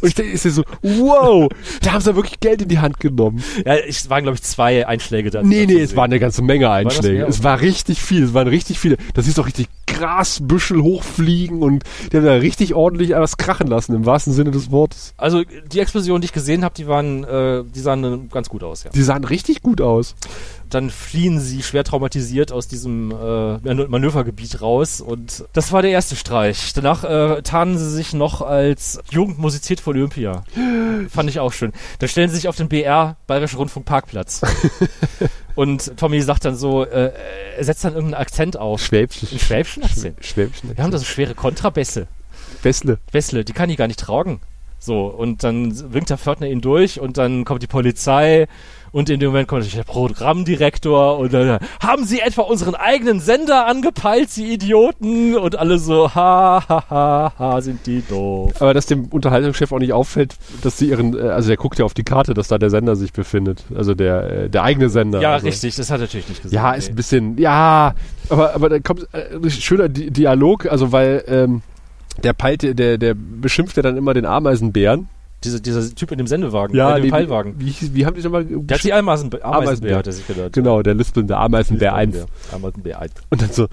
und 0.00 0.06
ich 0.06 0.14
denke, 0.14 0.30
ist 0.30 0.44
so, 0.44 0.62
wow, 0.80 1.48
da 1.82 1.92
haben 1.92 2.00
sie 2.02 2.14
wirklich 2.14 2.38
Geld 2.38 2.62
in 2.62 2.68
die 2.68 2.78
Hand 2.78 3.00
genommen. 3.00 3.42
Ja, 3.66 3.74
es 3.74 4.08
waren, 4.10 4.22
glaube 4.22 4.36
ich, 4.36 4.42
zwei 4.42 4.86
Einschläge 4.86 5.30
da. 5.30 5.42
Nee, 5.42 5.66
nee, 5.66 5.80
es 5.80 5.90
sehen. 5.90 5.96
war 5.96 6.04
eine 6.04 6.20
ganze 6.20 6.42
Menge 6.42 6.66
das 6.66 6.72
Einschläge. 6.72 7.18
mehr? 7.18 7.28
Es 7.28 7.42
war 7.42 7.60
richtig 7.60 8.00
viel, 8.00 8.22
es 8.22 8.32
waren 8.32 8.46
richtig 8.46 8.78
viele. 8.78 8.96
Da 9.14 9.22
siehst 9.22 9.38
du 9.38 9.42
auch 9.42 9.46
richtig 9.46 9.66
Grasbüschel 9.88 10.80
hochfliegen 10.80 11.64
und 11.64 11.82
die 12.12 12.16
haben 12.16 12.24
da 12.24 12.34
richtig 12.34 12.74
ordentlich 12.74 13.10
was 13.10 13.36
krachen 13.36 13.66
lassen, 13.66 13.92
im 13.92 14.06
wahrsten 14.06 14.32
Sinne 14.32 14.52
des 14.52 14.70
Wortes. 14.70 15.14
Also 15.16 15.42
die 15.42 15.80
Explosionen, 15.80 16.20
die 16.20 16.26
ich 16.26 16.32
gesehen 16.32 16.62
habe, 16.62 16.76
die 16.76 16.86
waren, 16.86 17.24
äh, 17.24 17.64
die 17.64 17.80
sahen 17.80 18.04
äh, 18.04 18.18
ganz 18.32 18.48
gut 18.48 18.62
aus, 18.62 18.84
ja. 18.84 18.90
Die 18.92 19.02
sahen 19.02 19.24
richtig 19.24 19.62
gut 19.62 19.80
aus. 19.80 20.14
Dann 20.70 20.90
fliehen 20.90 21.40
sie 21.40 21.62
schwer 21.62 21.82
traumatisiert 21.84 22.52
aus 22.52 22.68
diesem 22.68 23.10
äh, 23.10 23.14
Manö- 23.14 23.88
Manövergebiet 23.88 24.62
raus 24.62 25.00
und 25.00 25.44
das 25.52 25.72
war 25.72 25.82
der 25.82 25.90
erste 25.90 26.14
Streich. 26.16 26.72
Danach 26.74 27.04
äh, 27.04 27.42
tarnen 27.42 27.76
sie 27.76 27.90
sich 27.90 28.12
noch 28.12 28.40
als 28.40 29.00
Jugend 29.10 29.38
musiziert 29.38 29.80
vor 29.80 29.92
Olympia. 29.94 30.44
Fand 31.08 31.28
ich 31.28 31.40
auch 31.40 31.52
schön. 31.52 31.72
Da 31.98 32.06
stellen 32.06 32.30
sie 32.30 32.36
sich 32.36 32.48
auf 32.48 32.56
den 32.56 32.68
BR 32.68 33.16
Bayerischer 33.26 33.58
Rundfunk 33.58 33.84
Parkplatz. 33.84 34.42
und 35.56 35.96
Tommy 35.96 36.22
sagt 36.22 36.44
dann 36.44 36.54
so, 36.56 36.84
äh, 36.84 37.12
er 37.58 37.64
setzt 37.64 37.84
dann 37.84 37.94
irgendeinen 37.94 38.22
Akzent 38.22 38.56
auf. 38.56 38.80
Schwäbischen. 38.80 39.28
Einen 39.28 39.40
schwäbischen 39.40 39.82
Akzent. 39.82 40.24
Schwäbischen. 40.24 40.76
Wir 40.76 40.84
haben 40.84 40.92
da 40.92 40.98
so 40.98 41.04
schwere 41.04 41.34
Kontrabässe. 41.34 42.06
Bessle. 42.62 42.98
Wessle, 43.10 43.44
die 43.44 43.52
kann 43.52 43.70
ich 43.70 43.76
gar 43.76 43.88
nicht 43.88 44.00
tragen. 44.00 44.40
So, 44.78 45.06
und 45.06 45.44
dann 45.44 45.92
winkt 45.92 46.08
der 46.08 46.16
Pförtner 46.16 46.46
ihn 46.46 46.62
durch 46.62 47.00
und 47.00 47.18
dann 47.18 47.44
kommt 47.44 47.62
die 47.62 47.66
Polizei 47.66 48.48
und 48.92 49.10
in 49.10 49.20
dem 49.20 49.28
Moment 49.28 49.48
kommt 49.48 49.72
der 49.74 49.84
Programmdirektor 49.84 51.18
und 51.18 51.32
dann 51.32 51.58
haben 51.80 52.04
Sie 52.04 52.20
etwa 52.20 52.42
unseren 52.42 52.74
eigenen 52.74 53.20
Sender 53.20 53.66
angepeilt, 53.66 54.30
Sie 54.30 54.52
Idioten? 54.52 55.36
Und 55.36 55.58
alle 55.58 55.78
so, 55.78 56.14
ha, 56.14 56.62
ha, 56.68 56.84
ha, 56.90 57.32
ha, 57.38 57.60
sind 57.60 57.86
die 57.86 58.02
doof. 58.02 58.52
Aber 58.60 58.74
dass 58.74 58.86
dem 58.86 59.06
Unterhaltungschef 59.06 59.72
auch 59.72 59.78
nicht 59.78 59.92
auffällt, 59.92 60.36
dass 60.62 60.78
sie 60.78 60.88
ihren, 60.88 61.16
äh, 61.16 61.22
also 61.22 61.48
der 61.48 61.56
guckt 61.56 61.78
ja 61.78 61.84
auf 61.84 61.94
die 61.94 62.04
Karte, 62.04 62.34
dass 62.34 62.48
da 62.48 62.58
der 62.58 62.70
Sender 62.70 62.96
sich 62.96 63.12
befindet. 63.12 63.64
Also 63.74 63.94
der, 63.94 64.30
äh, 64.30 64.50
der 64.50 64.62
eigene 64.62 64.88
Sender. 64.88 65.20
Ja, 65.20 65.34
also. 65.34 65.46
richtig, 65.46 65.76
das 65.76 65.90
hat 65.90 65.98
er 65.98 66.02
natürlich 66.02 66.28
nicht 66.28 66.42
gesagt. 66.42 66.54
Ja, 66.54 66.72
ist 66.72 66.90
ein 66.90 66.96
bisschen, 66.96 67.38
ja, 67.38 67.94
aber, 68.28 68.54
aber 68.54 68.68
da 68.68 68.78
kommt 68.78 69.08
äh, 69.12 69.36
ein 69.36 69.50
schöner 69.50 69.88
Di 69.88 70.10
Dialog, 70.10 70.66
also 70.66 70.92
weil 70.92 71.24
ähm, 71.26 71.62
der 72.22 72.32
peilt, 72.32 72.62
der, 72.62 72.98
der 72.98 73.14
beschimpft 73.14 73.76
ja 73.76 73.82
dann 73.82 73.96
immer 73.96 74.14
den 74.14 74.26
Ameisenbären. 74.26 75.08
Dieser, 75.44 75.60
dieser 75.60 75.94
Typ 75.94 76.12
in 76.12 76.18
dem 76.18 76.26
Sendewagen, 76.26 76.76
Ja, 76.76 76.96
äh, 76.96 77.00
dem 77.00 77.10
Peilwagen. 77.10 77.54
Wie, 77.58 77.70
hieß- 77.70 77.94
wie 77.94 78.04
haben 78.04 78.14
die 78.14 78.22
nochmal 78.22 78.44
Der 78.44 78.76
hat 78.76 78.84
die 78.84 78.92
Ameisenbär, 78.92 79.44
Ameisenbär, 79.44 79.96
hat 79.96 80.06
er 80.06 80.12
sich 80.12 80.26
gedacht. 80.26 80.52
Genau, 80.52 80.82
der 80.82 80.94
lispelnde 80.94 81.36
Ameisenbär 81.36 81.94
1. 81.94 82.26
Ameisenbär 82.52 83.00
1. 83.00 83.12
Und 83.30 83.40
dann 83.40 83.50
so, 83.50 83.66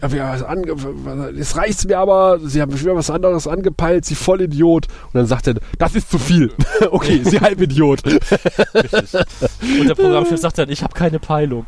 ja, 0.00 0.10
wir 0.10 0.24
haben 0.24 1.36
jetzt 1.36 1.56
reicht's 1.58 1.84
mir 1.86 1.98
aber, 1.98 2.38
sie 2.42 2.62
haben 2.62 2.72
wieder 2.80 2.96
was 2.96 3.10
anderes 3.10 3.46
angepeilt, 3.46 4.06
sie 4.06 4.14
voll 4.14 4.40
Idiot. 4.40 4.86
Und 5.12 5.14
dann 5.14 5.26
sagt 5.26 5.46
er, 5.46 5.56
das 5.78 5.94
ist 5.94 6.10
zu 6.10 6.18
viel. 6.18 6.50
okay, 6.90 7.20
sie 7.22 7.38
halb 7.42 7.60
Idiot. 7.60 8.02
Und 8.06 9.88
der 9.88 9.94
Programmchef 9.94 10.40
sagt 10.40 10.56
dann, 10.58 10.70
ich 10.70 10.82
habe 10.82 10.94
keine 10.94 11.18
Peilung. 11.18 11.66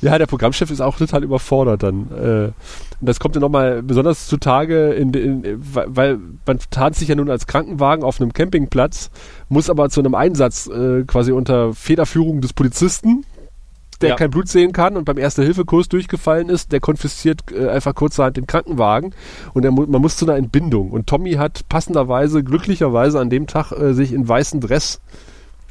Ja, 0.00 0.18
der 0.18 0.26
Programmchef 0.26 0.72
ist 0.72 0.80
auch 0.80 0.96
total 0.96 1.22
überfordert 1.22 1.84
dann. 1.84 2.10
Äh, 2.10 2.52
und 3.02 3.08
das 3.08 3.18
kommt 3.20 3.34
ja 3.34 3.40
nochmal 3.40 3.82
besonders 3.82 4.28
zutage, 4.28 4.92
in, 4.92 5.12
in, 5.12 5.60
weil- 5.60 6.18
man 6.46 6.58
tarnt 6.70 6.94
sich 6.96 7.08
ja 7.08 7.14
nun 7.16 7.28
als 7.28 7.46
Krankenwagen 7.46 8.04
auf 8.04 8.20
einem 8.20 8.32
Campingplatz, 8.32 9.10
muss 9.48 9.68
aber 9.68 9.90
zu 9.90 10.00
einem 10.00 10.14
Einsatz 10.14 10.68
äh, 10.68 11.02
quasi 11.04 11.32
unter 11.32 11.74
Federführung 11.74 12.40
des 12.40 12.52
Polizisten, 12.52 13.24
der 14.00 14.10
Ja. 14.10 14.16
kein 14.16 14.30
Blut 14.30 14.48
sehen 14.48 14.72
kann 14.72 14.96
und 14.96 15.04
beim 15.04 15.18
Erste-Hilfe-Kurs 15.18 15.88
durchgefallen 15.88 16.48
ist, 16.48 16.72
der 16.72 16.78
konfisziert 16.80 17.40
äh, 17.52 17.68
einfach 17.68 17.94
kurzerhand 17.94 18.36
den 18.36 18.46
Krankenwagen 18.46 19.14
und 19.52 19.68
mu- 19.70 19.86
man 19.86 20.00
muss 20.00 20.16
zu 20.16 20.24
einer 20.26 20.36
Entbindung. 20.36 20.90
Und 20.92 21.06
Tommy 21.08 21.32
hat 21.32 21.68
passenderweise, 21.68 22.42
glücklicherweise 22.44 23.18
an 23.20 23.30
dem 23.30 23.46
Tag 23.48 23.72
äh, 23.72 23.94
sich 23.94 24.12
in 24.12 24.26
weißen 24.28 24.60
Dress 24.60 25.00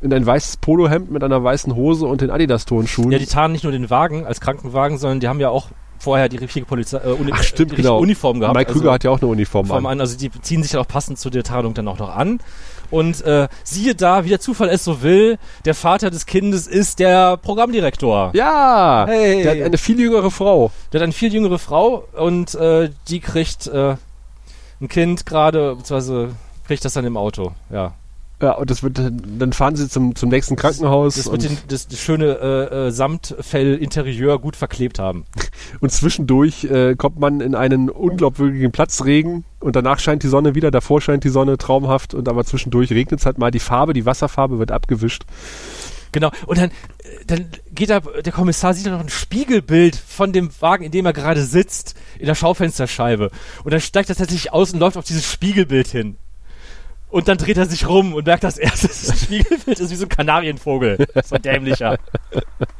in 0.01 0.11
ein 0.13 0.25
weißes 0.25 0.57
Polohemd 0.57 1.11
mit 1.11 1.23
einer 1.23 1.43
weißen 1.43 1.75
Hose 1.75 2.07
und 2.07 2.21
den 2.21 2.31
Adidas-Turnschuhen. 2.31 3.11
Ja, 3.11 3.19
die 3.19 3.25
tarnen 3.27 3.51
nicht 3.53 3.63
nur 3.63 3.71
den 3.71 3.89
Wagen 3.89 4.25
als 4.25 4.41
Krankenwagen, 4.41 4.97
sondern 4.97 5.19
die 5.19 5.27
haben 5.27 5.39
ja 5.39 5.49
auch 5.49 5.67
vorher 6.01 6.29
die 6.29 6.37
richtige 6.37 6.65
Polizei, 6.65 6.97
äh, 6.97 7.11
Uni 7.11 7.31
Ach, 7.33 7.43
stimmt, 7.43 7.75
genau. 7.75 7.99
Uniform 7.99 8.39
gehabt. 8.39 8.57
Mike 8.57 8.71
Krüger 8.71 8.91
hat 8.93 9.03
ja 9.03 9.11
auch 9.11 9.21
eine 9.21 9.29
Uniform 9.29 9.65
Uniform 9.65 9.85
an. 9.85 9.93
an. 9.93 10.01
Also 10.01 10.17
die 10.17 10.31
ziehen 10.41 10.63
sich 10.63 10.73
ja 10.73 10.79
auch 10.81 10.87
passend 10.87 11.19
zu 11.19 11.29
der 11.29 11.43
Tarnung 11.43 11.73
dann 11.73 11.87
auch 11.87 11.99
noch 11.99 12.15
an. 12.15 12.39
Und 12.89 13.21
äh, 13.21 13.47
siehe 13.63 13.95
da, 13.95 14.25
wie 14.25 14.29
der 14.29 14.41
Zufall 14.41 14.67
es 14.69 14.83
so 14.83 15.01
will, 15.01 15.37
der 15.63 15.75
Vater 15.75 16.09
des 16.09 16.25
Kindes 16.25 16.67
ist 16.67 16.99
der 16.99 17.37
Programmdirektor. 17.37 18.31
Ja, 18.33 19.05
Hey. 19.07 19.43
der 19.43 19.51
hat 19.51 19.61
eine 19.61 19.77
viel 19.77 19.97
jüngere 19.99 20.29
Frau. 20.29 20.71
Der 20.91 20.99
hat 20.99 21.03
eine 21.03 21.13
viel 21.13 21.33
jüngere 21.33 21.57
Frau 21.59 22.03
und 22.17 22.53
äh, 22.55 22.89
die 23.07 23.21
kriegt 23.21 23.67
äh, 23.67 23.95
ein 24.81 24.87
Kind 24.89 25.25
gerade, 25.25 25.75
beziehungsweise 25.75 26.29
kriegt 26.67 26.83
das 26.83 26.93
dann 26.93 27.05
im 27.05 27.15
Auto, 27.15 27.53
ja. 27.69 27.93
Ja, 28.41 28.53
und 28.53 28.71
das 28.71 28.81
wird 28.81 28.97
dann, 28.97 29.53
fahren 29.53 29.75
sie 29.75 29.87
zum, 29.87 30.15
zum 30.15 30.29
nächsten 30.29 30.55
Krankenhaus. 30.55 31.15
Das 31.15 31.31
wird 31.31 31.43
den, 31.43 31.57
das, 31.67 31.87
das 31.87 31.99
schöne 31.99 32.25
äh, 32.25 32.87
äh, 32.87 32.91
Samtfell-Interieur 32.91 34.39
gut 34.39 34.55
verklebt 34.55 34.97
haben. 34.97 35.25
und 35.79 35.91
zwischendurch 35.91 36.63
äh, 36.63 36.95
kommt 36.95 37.19
man 37.19 37.39
in 37.39 37.53
einen 37.53 37.89
unglaubwürdigen 37.89 38.71
Platzregen 38.71 39.45
und 39.59 39.75
danach 39.75 39.99
scheint 39.99 40.23
die 40.23 40.27
Sonne 40.27 40.55
wieder, 40.55 40.71
davor 40.71 41.01
scheint 41.01 41.23
die 41.23 41.29
Sonne 41.29 41.59
traumhaft 41.59 42.15
und 42.15 42.27
aber 42.27 42.43
zwischendurch 42.43 42.89
regnet 42.91 43.19
es 43.19 43.27
halt 43.27 43.37
mal. 43.37 43.51
Die 43.51 43.59
Farbe, 43.59 43.93
die 43.93 44.07
Wasserfarbe 44.07 44.57
wird 44.57 44.71
abgewischt. 44.71 45.23
Genau. 46.11 46.31
Und 46.47 46.57
dann, 46.57 46.71
äh, 46.71 47.25
dann 47.27 47.45
geht 47.71 47.91
da, 47.91 47.99
der 47.99 48.33
Kommissar 48.33 48.73
sieht 48.73 48.87
dann 48.87 48.93
noch 48.93 49.01
ein 49.01 49.09
Spiegelbild 49.09 49.95
von 49.95 50.33
dem 50.33 50.49
Wagen, 50.59 50.85
in 50.85 50.91
dem 50.91 51.05
er 51.05 51.13
gerade 51.13 51.43
sitzt, 51.43 51.95
in 52.17 52.25
der 52.25 52.35
Schaufensterscheibe. 52.35 53.29
Und 53.63 53.71
dann 53.71 53.81
steigt 53.81 54.09
er 54.09 54.15
tatsächlich 54.15 54.51
aus 54.51 54.73
und 54.73 54.79
läuft 54.79 54.97
auf 54.97 55.05
dieses 55.05 55.31
Spiegelbild 55.31 55.87
hin. 55.87 56.17
Und 57.11 57.27
dann 57.27 57.37
dreht 57.37 57.57
er 57.57 57.65
sich 57.65 57.87
rum 57.89 58.13
und 58.13 58.25
merkt, 58.25 58.45
dass 58.45 58.57
er 58.57 58.69
das 58.81 59.23
Spiegelbild 59.23 59.79
ist 59.79 59.91
wie 59.91 59.95
so 59.95 60.05
ein 60.05 60.09
Kanarienvogel. 60.09 61.05
So 61.25 61.35
ein 61.35 61.41
dämlicher. 61.41 61.97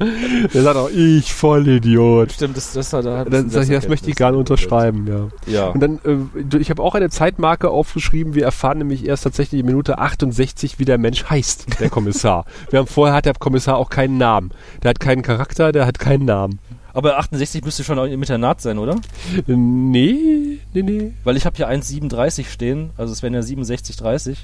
Der 0.54 0.62
sagt 0.62 0.76
auch, 0.76 0.88
ich 0.90 1.34
Vollidiot. 1.34 2.32
Stimmt, 2.32 2.56
das, 2.56 2.72
das, 2.72 2.92
hat 2.92 3.04
er. 3.04 3.26
Dann 3.26 3.50
sag 3.50 3.64
ich, 3.64 3.68
das 3.68 3.88
möchte 3.88 4.08
ich 4.08 4.16
gerne 4.16 4.38
unterschreiben, 4.38 5.06
ja. 5.06 5.52
Ja. 5.52 5.68
Und 5.68 5.80
dann, 5.80 6.00
äh, 6.04 6.56
ich 6.56 6.70
habe 6.70 6.82
auch 6.82 6.94
eine 6.94 7.10
Zeitmarke 7.10 7.68
aufgeschrieben. 7.68 8.34
Wir 8.34 8.44
erfahren 8.44 8.78
nämlich 8.78 9.06
erst 9.06 9.24
tatsächlich 9.24 9.60
in 9.60 9.66
Minute 9.66 9.98
68, 9.98 10.78
wie 10.78 10.84
der 10.84 10.98
Mensch 10.98 11.24
heißt, 11.28 11.80
der 11.80 11.90
Kommissar. 11.90 12.46
Wir 12.70 12.78
haben 12.78 12.86
vorher 12.86 13.14
hat 13.14 13.26
der 13.26 13.34
Kommissar 13.34 13.76
auch 13.76 13.90
keinen 13.90 14.16
Namen. 14.16 14.52
Der 14.82 14.90
hat 14.90 15.00
keinen 15.00 15.22
Charakter, 15.22 15.72
der 15.72 15.86
hat 15.86 15.98
keinen 15.98 16.24
Namen. 16.24 16.58
Aber 16.94 17.18
68 17.18 17.64
müsste 17.64 17.84
schon 17.84 17.98
im 17.98 18.20
Internat 18.20 18.60
sein, 18.60 18.78
oder? 18.78 19.00
Nee, 19.46 20.58
nee, 20.74 20.82
nee. 20.82 21.12
Weil 21.24 21.36
ich 21.36 21.46
habe 21.46 21.56
hier 21.56 21.68
1,37 21.68 22.46
stehen, 22.46 22.90
also 22.96 23.12
es 23.12 23.22
wären 23.22 23.34
ja 23.34 23.40
67,30. 23.40 24.36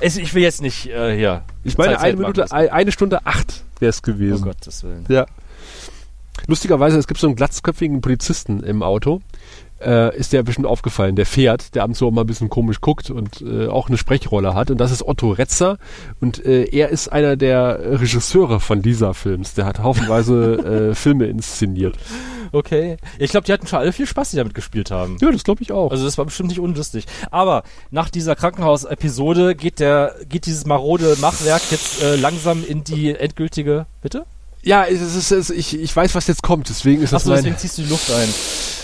Es, 0.00 0.16
ich 0.18 0.34
will 0.34 0.42
jetzt 0.42 0.60
nicht 0.60 0.86
äh, 0.88 1.16
hier. 1.16 1.42
Ich 1.64 1.78
meine, 1.78 1.94
Zeit- 1.94 2.02
eine 2.04 2.16
Minute, 2.18 2.52
eine 2.52 2.92
Stunde 2.92 3.24
acht 3.24 3.64
wäre 3.80 3.90
es 3.90 4.02
gewesen. 4.02 4.42
Oh 4.42 4.46
Gottes 4.48 4.84
Willen. 4.84 5.06
Ja. 5.08 5.26
Lustigerweise, 6.46 6.98
es 6.98 7.06
gibt 7.06 7.18
so 7.18 7.26
einen 7.26 7.36
glatzköpfigen 7.36 8.02
Polizisten 8.02 8.62
im 8.62 8.82
Auto. 8.82 9.22
Äh, 9.78 10.16
ist 10.16 10.32
der 10.32 10.42
bestimmt 10.42 10.66
aufgefallen. 10.66 11.16
Der 11.16 11.26
fährt, 11.26 11.74
der 11.74 11.82
ab 11.82 11.88
und 11.88 11.94
zu 11.94 12.06
auch 12.06 12.10
mal 12.10 12.22
ein 12.22 12.26
bisschen 12.26 12.48
komisch 12.48 12.80
guckt 12.80 13.10
und 13.10 13.42
äh, 13.42 13.66
auch 13.66 13.88
eine 13.88 13.98
Sprechrolle 13.98 14.54
hat. 14.54 14.70
Und 14.70 14.78
das 14.78 14.90
ist 14.90 15.06
Otto 15.06 15.32
Retzer. 15.32 15.76
Und 16.18 16.44
äh, 16.44 16.64
er 16.64 16.88
ist 16.88 17.08
einer 17.08 17.36
der 17.36 18.00
Regisseure 18.00 18.60
von 18.60 18.80
dieser 18.80 19.12
Films. 19.12 19.52
Der 19.54 19.66
hat 19.66 19.80
haufenweise 19.80 20.90
äh, 20.90 20.94
Filme 20.94 21.26
inszeniert. 21.26 21.96
Okay. 22.52 22.96
Ich 23.18 23.30
glaube, 23.30 23.44
die 23.46 23.52
hatten 23.52 23.66
schon 23.66 23.80
alle 23.80 23.92
viel 23.92 24.06
Spaß, 24.06 24.30
die 24.30 24.36
damit 24.36 24.54
gespielt 24.54 24.90
haben. 24.90 25.18
Ja, 25.20 25.30
das 25.30 25.44
glaube 25.44 25.62
ich 25.62 25.72
auch. 25.72 25.90
Also 25.90 26.04
das 26.04 26.16
war 26.16 26.24
bestimmt 26.24 26.48
nicht 26.48 26.60
unlustig. 26.60 27.04
Aber 27.30 27.62
nach 27.90 28.08
dieser 28.08 28.34
Krankenhausepisode 28.34 29.54
geht 29.54 29.78
der, 29.78 30.14
geht 30.28 30.46
dieses 30.46 30.64
marode 30.64 31.16
Machwerk 31.20 31.62
jetzt 31.70 32.02
äh, 32.02 32.16
langsam 32.16 32.64
in 32.66 32.82
die 32.82 33.14
endgültige. 33.14 33.86
Bitte? 34.00 34.24
Ja, 34.62 34.84
es 34.84 35.00
ist, 35.00 35.16
es 35.16 35.30
ist, 35.30 35.50
ich, 35.50 35.78
ich 35.78 35.94
weiß, 35.94 36.14
was 36.14 36.26
jetzt 36.26 36.42
kommt. 36.42 36.68
Deswegen 36.68 37.02
ist 37.02 37.12
das 37.12 37.22
Achso, 37.22 37.34
deswegen 37.34 37.56
ziehst 37.56 37.78
du 37.78 37.82
die 37.82 37.88
Luft 37.88 38.10
ein. 38.10 38.28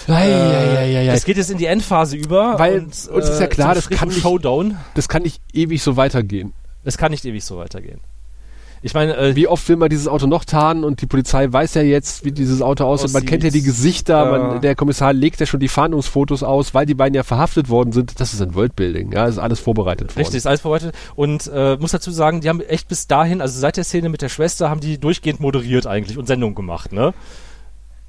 Ei, 0.08 0.28
Äh, 0.28 0.76
ei, 0.76 0.98
ei. 0.98 1.06
Es 1.08 1.24
geht 1.24 1.36
jetzt 1.36 1.50
in 1.50 1.58
die 1.58 1.66
Endphase 1.66 2.16
über. 2.16 2.58
Weil 2.58 2.80
und, 2.80 2.84
uns 2.86 3.28
ist 3.28 3.38
ja 3.40 3.46
äh, 3.46 3.48
klar, 3.48 3.74
das 3.74 3.88
kann 3.90 4.08
nicht- 4.08 4.20
Showdown. 4.20 4.76
Das 4.94 5.08
kann 5.08 5.22
nicht 5.22 5.40
ewig 5.52 5.82
so 5.82 5.96
weitergehen. 5.96 6.52
Es 6.84 6.98
kann 6.98 7.10
nicht 7.12 7.24
ewig 7.24 7.44
so 7.44 7.58
weitergehen. 7.58 8.00
Ich 8.84 8.94
meine, 8.94 9.16
äh, 9.16 9.36
Wie 9.36 9.46
oft 9.46 9.68
will 9.68 9.76
man 9.76 9.88
dieses 9.90 10.08
Auto 10.08 10.26
noch 10.26 10.44
tarnen 10.44 10.82
und 10.82 11.00
die 11.00 11.06
Polizei 11.06 11.46
weiß 11.52 11.74
ja 11.74 11.82
jetzt, 11.82 12.24
wie 12.24 12.32
dieses 12.32 12.62
Auto 12.62 12.84
aussieht. 12.84 13.12
Man 13.12 13.18
Aussieht. 13.20 13.28
kennt 13.28 13.44
ja 13.44 13.50
die 13.50 13.62
Gesichter, 13.62 14.24
Ja. 14.24 14.38
man, 14.48 14.60
der 14.60 14.74
Kommissar 14.74 15.12
legt 15.12 15.38
ja 15.38 15.46
schon 15.46 15.60
die 15.60 15.68
Fahndungsfotos 15.68 16.42
aus, 16.42 16.74
weil 16.74 16.84
die 16.84 16.94
beiden 16.94 17.14
ja 17.14 17.22
verhaftet 17.22 17.68
worden 17.68 17.92
sind. 17.92 18.18
Das 18.18 18.34
ist 18.34 18.42
ein 18.42 18.56
Worldbuilding, 18.56 19.12
ja, 19.12 19.26
das 19.26 19.36
ist 19.36 19.38
alles 19.38 19.60
vorbereitet 19.60 20.08
worden. 20.08 20.18
Richtig, 20.18 20.38
ist 20.38 20.46
alles 20.48 20.62
vorbereitet. 20.62 20.96
Und 21.14 21.48
äh, 21.54 21.76
muss 21.76 21.92
dazu 21.92 22.10
sagen, 22.10 22.40
die 22.40 22.48
haben 22.48 22.60
echt 22.60 22.88
bis 22.88 23.06
dahin, 23.06 23.40
also 23.40 23.56
seit 23.60 23.76
der 23.76 23.84
Szene 23.84 24.08
mit 24.08 24.20
der 24.20 24.28
Schwester, 24.28 24.68
haben 24.68 24.80
die 24.80 24.98
durchgehend 24.98 25.38
moderiert 25.38 25.86
eigentlich 25.86 26.18
und 26.18 26.26
Sendung 26.26 26.56
gemacht, 26.56 26.92
ne? 26.92 27.14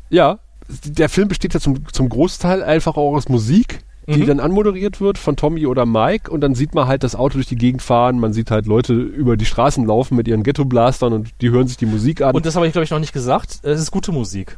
Ja, 0.09 0.39
der 0.85 1.09
Film 1.09 1.27
besteht 1.27 1.53
ja 1.53 1.59
zum, 1.59 1.85
zum 1.91 2.09
Großteil 2.09 2.63
einfach 2.63 2.95
auch 2.97 3.15
aus 3.15 3.29
Musik, 3.29 3.79
die 4.07 4.19
Mhm. 4.23 4.27
dann 4.27 4.39
anmoderiert 4.41 4.99
wird 4.99 5.17
von 5.17 5.35
Tommy 5.37 5.65
oder 5.65 5.85
Mike 5.85 6.29
und 6.29 6.41
dann 6.41 6.55
sieht 6.55 6.75
man 6.75 6.87
halt 6.87 7.03
das 7.03 7.15
Auto 7.15 7.35
durch 7.35 7.47
die 7.47 7.55
Gegend 7.55 7.81
fahren, 7.81 8.19
man 8.19 8.33
sieht 8.33 8.51
halt 8.51 8.65
Leute 8.65 8.93
über 8.93 9.37
die 9.37 9.45
Straßen 9.45 9.85
laufen 9.85 10.15
mit 10.17 10.27
ihren 10.27 10.43
Ghetto-Blastern 10.43 11.13
und 11.13 11.29
die 11.41 11.49
hören 11.51 11.67
sich 11.67 11.77
die 11.77 11.85
Musik 11.85 12.21
an. 12.21 12.35
Und 12.35 12.45
das 12.45 12.55
habe 12.55 12.65
ich, 12.67 12.73
glaube 12.73 12.83
ich, 12.83 12.91
noch 12.91 12.99
nicht 12.99 13.13
gesagt. 13.13 13.59
Es 13.63 13.79
ist 13.79 13.91
gute 13.91 14.11
Musik. 14.11 14.57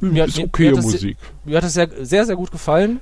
Mir 0.00 0.22
hat- 0.24 0.28
ist 0.28 0.36
mir- 0.38 0.44
okay 0.44 0.62
mir 0.64 0.68
hat 0.72 0.78
das 0.78 0.84
Musik. 0.84 1.16
Mir 1.46 1.56
hat 1.56 1.64
das 1.64 1.72
sehr, 1.72 1.88
sehr, 2.02 2.26
sehr 2.26 2.36
gut 2.36 2.50
gefallen. 2.50 3.00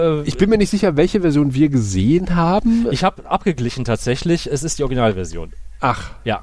Äh, 0.00 0.22
Ich 0.22 0.36
bin 0.36 0.48
mir 0.48 0.58
nicht 0.58 0.70
sicher, 0.70 0.96
welche 0.96 1.20
Version 1.22 1.54
wir 1.54 1.68
gesehen 1.68 2.36
haben. 2.36 2.86
ich 2.92 3.02
habe 3.02 3.28
abgeglichen 3.28 3.84
tatsächlich. 3.84 4.48
Es 4.48 4.62
ist 4.62 4.78
die 4.78 4.84
Originalversion. 4.84 5.52
Ach, 5.80 6.12
Ja. 6.24 6.42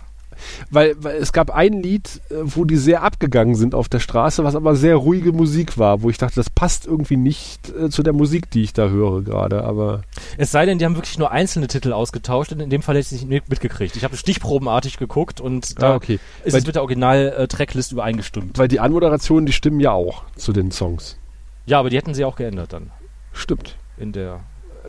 Weil, 0.69 0.95
weil 1.03 1.17
es 1.17 1.33
gab 1.33 1.51
ein 1.51 1.81
Lied, 1.83 2.21
äh, 2.29 2.35
wo 2.43 2.65
die 2.65 2.77
sehr 2.77 3.03
abgegangen 3.03 3.55
sind 3.55 3.75
auf 3.75 3.89
der 3.89 3.99
Straße, 3.99 4.43
was 4.43 4.55
aber 4.55 4.75
sehr 4.75 4.95
ruhige 4.95 5.31
Musik 5.31 5.77
war, 5.77 6.01
wo 6.01 6.09
ich 6.09 6.17
dachte, 6.17 6.35
das 6.35 6.49
passt 6.49 6.85
irgendwie 6.87 7.17
nicht 7.17 7.69
äh, 7.69 7.89
zu 7.89 8.03
der 8.03 8.13
Musik, 8.13 8.49
die 8.51 8.63
ich 8.63 8.73
da 8.73 8.89
höre 8.89 9.21
gerade, 9.21 9.63
aber 9.63 10.01
Es 10.37 10.51
sei 10.51 10.65
denn, 10.65 10.77
die 10.79 10.85
haben 10.85 10.95
wirklich 10.95 11.17
nur 11.17 11.31
einzelne 11.31 11.67
Titel 11.67 11.93
ausgetauscht. 11.93 12.51
Und 12.51 12.59
in 12.61 12.69
dem 12.69 12.81
Fall 12.81 12.95
hätte 12.95 13.15
ich 13.15 13.21
es 13.21 13.27
nicht 13.27 13.49
mitgekriegt. 13.49 13.95
Ich 13.95 14.03
habe 14.03 14.15
stichprobenartig 14.17 14.97
geguckt 14.97 15.41
und 15.41 15.81
da 15.81 15.91
Ah, 15.93 15.95
okay. 15.95 16.19
ist 16.43 16.53
Weil- 16.53 16.61
es 16.61 16.65
mit 16.67 16.75
der 16.75 16.81
Original-Tracklist 16.83 17.91
übereingestimmt. 17.91 18.57
weil 18.57 18.67
die 18.67 18.79
Anmoderationen, 18.79 19.45
die 19.45 19.53
stimmen 19.53 19.79
ja 19.79 19.91
auch 19.91 20.23
zu 20.35 20.53
den 20.53 20.71
Songs. 20.71 21.17
Ja, 21.65 21.79
aber 21.79 21.89
die 21.89 21.97
hätten 21.97 22.13
sie 22.13 22.25
auch 22.25 22.35
geändert 22.35 22.73
dann. 22.73 22.91
Stimmt. 23.33 23.75
in 23.97 24.11
der 24.11 24.39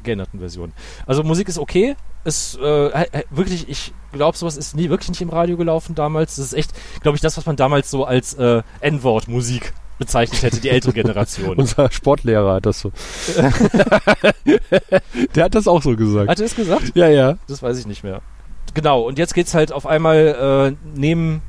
geänderten 0.02 0.40
Version. 0.40 0.72
Also 1.06 1.22
Musik 1.22 1.48
ist 1.48 1.58
okay. 1.58 1.96
Ist 2.24 2.58
äh, 2.58 3.06
wirklich, 3.30 3.68
ich 3.68 3.92
glaube, 4.12 4.36
sowas 4.36 4.56
ist 4.56 4.76
nie 4.76 4.90
wirklich 4.90 5.08
nicht 5.08 5.22
im 5.22 5.30
Radio 5.30 5.56
gelaufen 5.56 5.94
damals. 5.94 6.36
Das 6.36 6.46
ist 6.46 6.52
echt, 6.52 6.72
glaube 7.02 7.16
ich, 7.16 7.22
das, 7.22 7.36
was 7.36 7.46
man 7.46 7.56
damals 7.56 7.90
so 7.90 8.04
als 8.04 8.34
äh, 8.34 8.62
N-Wort-Musik 8.80 9.72
bezeichnet 9.98 10.42
hätte, 10.42 10.60
die 10.60 10.70
ältere 10.70 10.92
Generation. 10.92 11.56
Unser 11.58 11.90
Sportlehrer 11.90 12.54
hat 12.54 12.66
das 12.66 12.80
so. 12.80 12.90
Der 15.34 15.44
hat 15.44 15.54
das 15.54 15.68
auch 15.68 15.82
so 15.82 15.94
gesagt. 15.94 16.28
Hat 16.28 16.40
er 16.40 16.46
es 16.46 16.56
gesagt? 16.56 16.92
Ja, 16.94 17.08
ja. 17.08 17.38
Das 17.46 17.62
weiß 17.62 17.78
ich 17.78 17.86
nicht 17.86 18.02
mehr. 18.02 18.20
Genau, 18.74 19.02
und 19.02 19.18
jetzt 19.18 19.34
geht's 19.34 19.54
halt 19.54 19.72
auf 19.72 19.86
einmal, 19.86 20.74
äh, 20.74 20.98
nehmen 20.98 21.42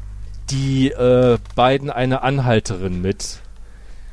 die 0.50 0.92
äh, 0.92 1.38
beiden 1.56 1.90
eine 1.90 2.22
Anhalterin 2.22 3.02
mit. 3.02 3.40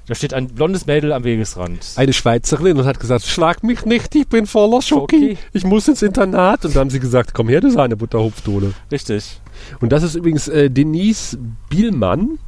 Da 0.08 0.14
steht 0.14 0.32
ein 0.32 0.48
blondes 0.48 0.86
Mädel 0.86 1.12
am 1.12 1.22
Wegesrand. 1.22 1.92
Eine 1.96 2.14
Schweizerin 2.14 2.78
und 2.78 2.86
hat 2.86 2.98
gesagt, 2.98 3.26
schlag 3.26 3.62
mich 3.62 3.84
nicht, 3.84 4.14
ich 4.14 4.26
bin 4.26 4.46
voller 4.46 4.80
Schoki. 4.80 5.16
Schoki. 5.16 5.38
Ich 5.52 5.64
muss 5.64 5.86
ins 5.86 6.00
Internat. 6.00 6.64
Und 6.64 6.74
da 6.74 6.80
haben 6.80 6.88
sie 6.88 6.98
gesagt, 6.98 7.34
komm 7.34 7.50
her, 7.50 7.60
du 7.60 7.70
Sahnebutterhupfdohle. 7.70 8.72
Richtig. 8.90 9.38
Und 9.80 9.92
das 9.92 10.02
ist 10.02 10.14
übrigens 10.14 10.48
äh, 10.48 10.70
Denise 10.70 11.36
Bielmann. 11.68 12.38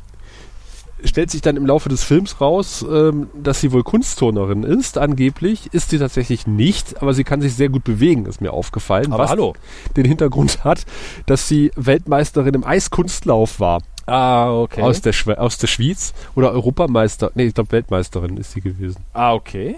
Stellt 1.05 1.31
sich 1.31 1.43
dann 1.43 1.57
im 1.57 1.67
Laufe 1.67 1.91
des 1.91 2.03
Films 2.03 2.41
raus, 2.41 2.85
ähm, 2.91 3.29
dass 3.35 3.61
sie 3.61 3.73
wohl 3.73 3.83
Kunstturnerin 3.83 4.63
ist, 4.63 4.97
angeblich. 4.97 5.69
Ist 5.73 5.91
sie 5.91 5.99
tatsächlich 5.99 6.47
nicht, 6.47 7.03
aber 7.03 7.13
sie 7.13 7.25
kann 7.25 7.43
sich 7.43 7.55
sehr 7.55 7.69
gut 7.69 7.85
bewegen, 7.85 8.25
ist 8.25 8.41
mir 8.41 8.53
aufgefallen. 8.53 9.13
Aber 9.13 9.25
was 9.25 9.31
hallo. 9.31 9.55
den 9.97 10.07
Hintergrund 10.07 10.65
hat, 10.65 10.85
dass 11.27 11.47
sie 11.47 11.73
Weltmeisterin 11.77 12.55
im 12.55 12.65
Eiskunstlauf 12.65 13.61
war. 13.61 13.81
Ah, 14.11 14.53
okay. 14.53 14.83
Aus, 14.83 15.01
der 15.01 15.13
Schwe 15.13 15.39
aus 15.39 15.59
der 15.59 15.69
Schweiz. 15.69 16.13
Oder 16.35 16.51
Europameister. 16.51 17.31
Nee, 17.35 17.45
ich 17.45 17.55
glaube 17.55 17.71
Weltmeisterin 17.71 18.37
ist 18.39 18.53
sie 18.53 18.61
gewesen. 18.61 19.05
Ah, 19.13 19.35
okay. 19.35 19.77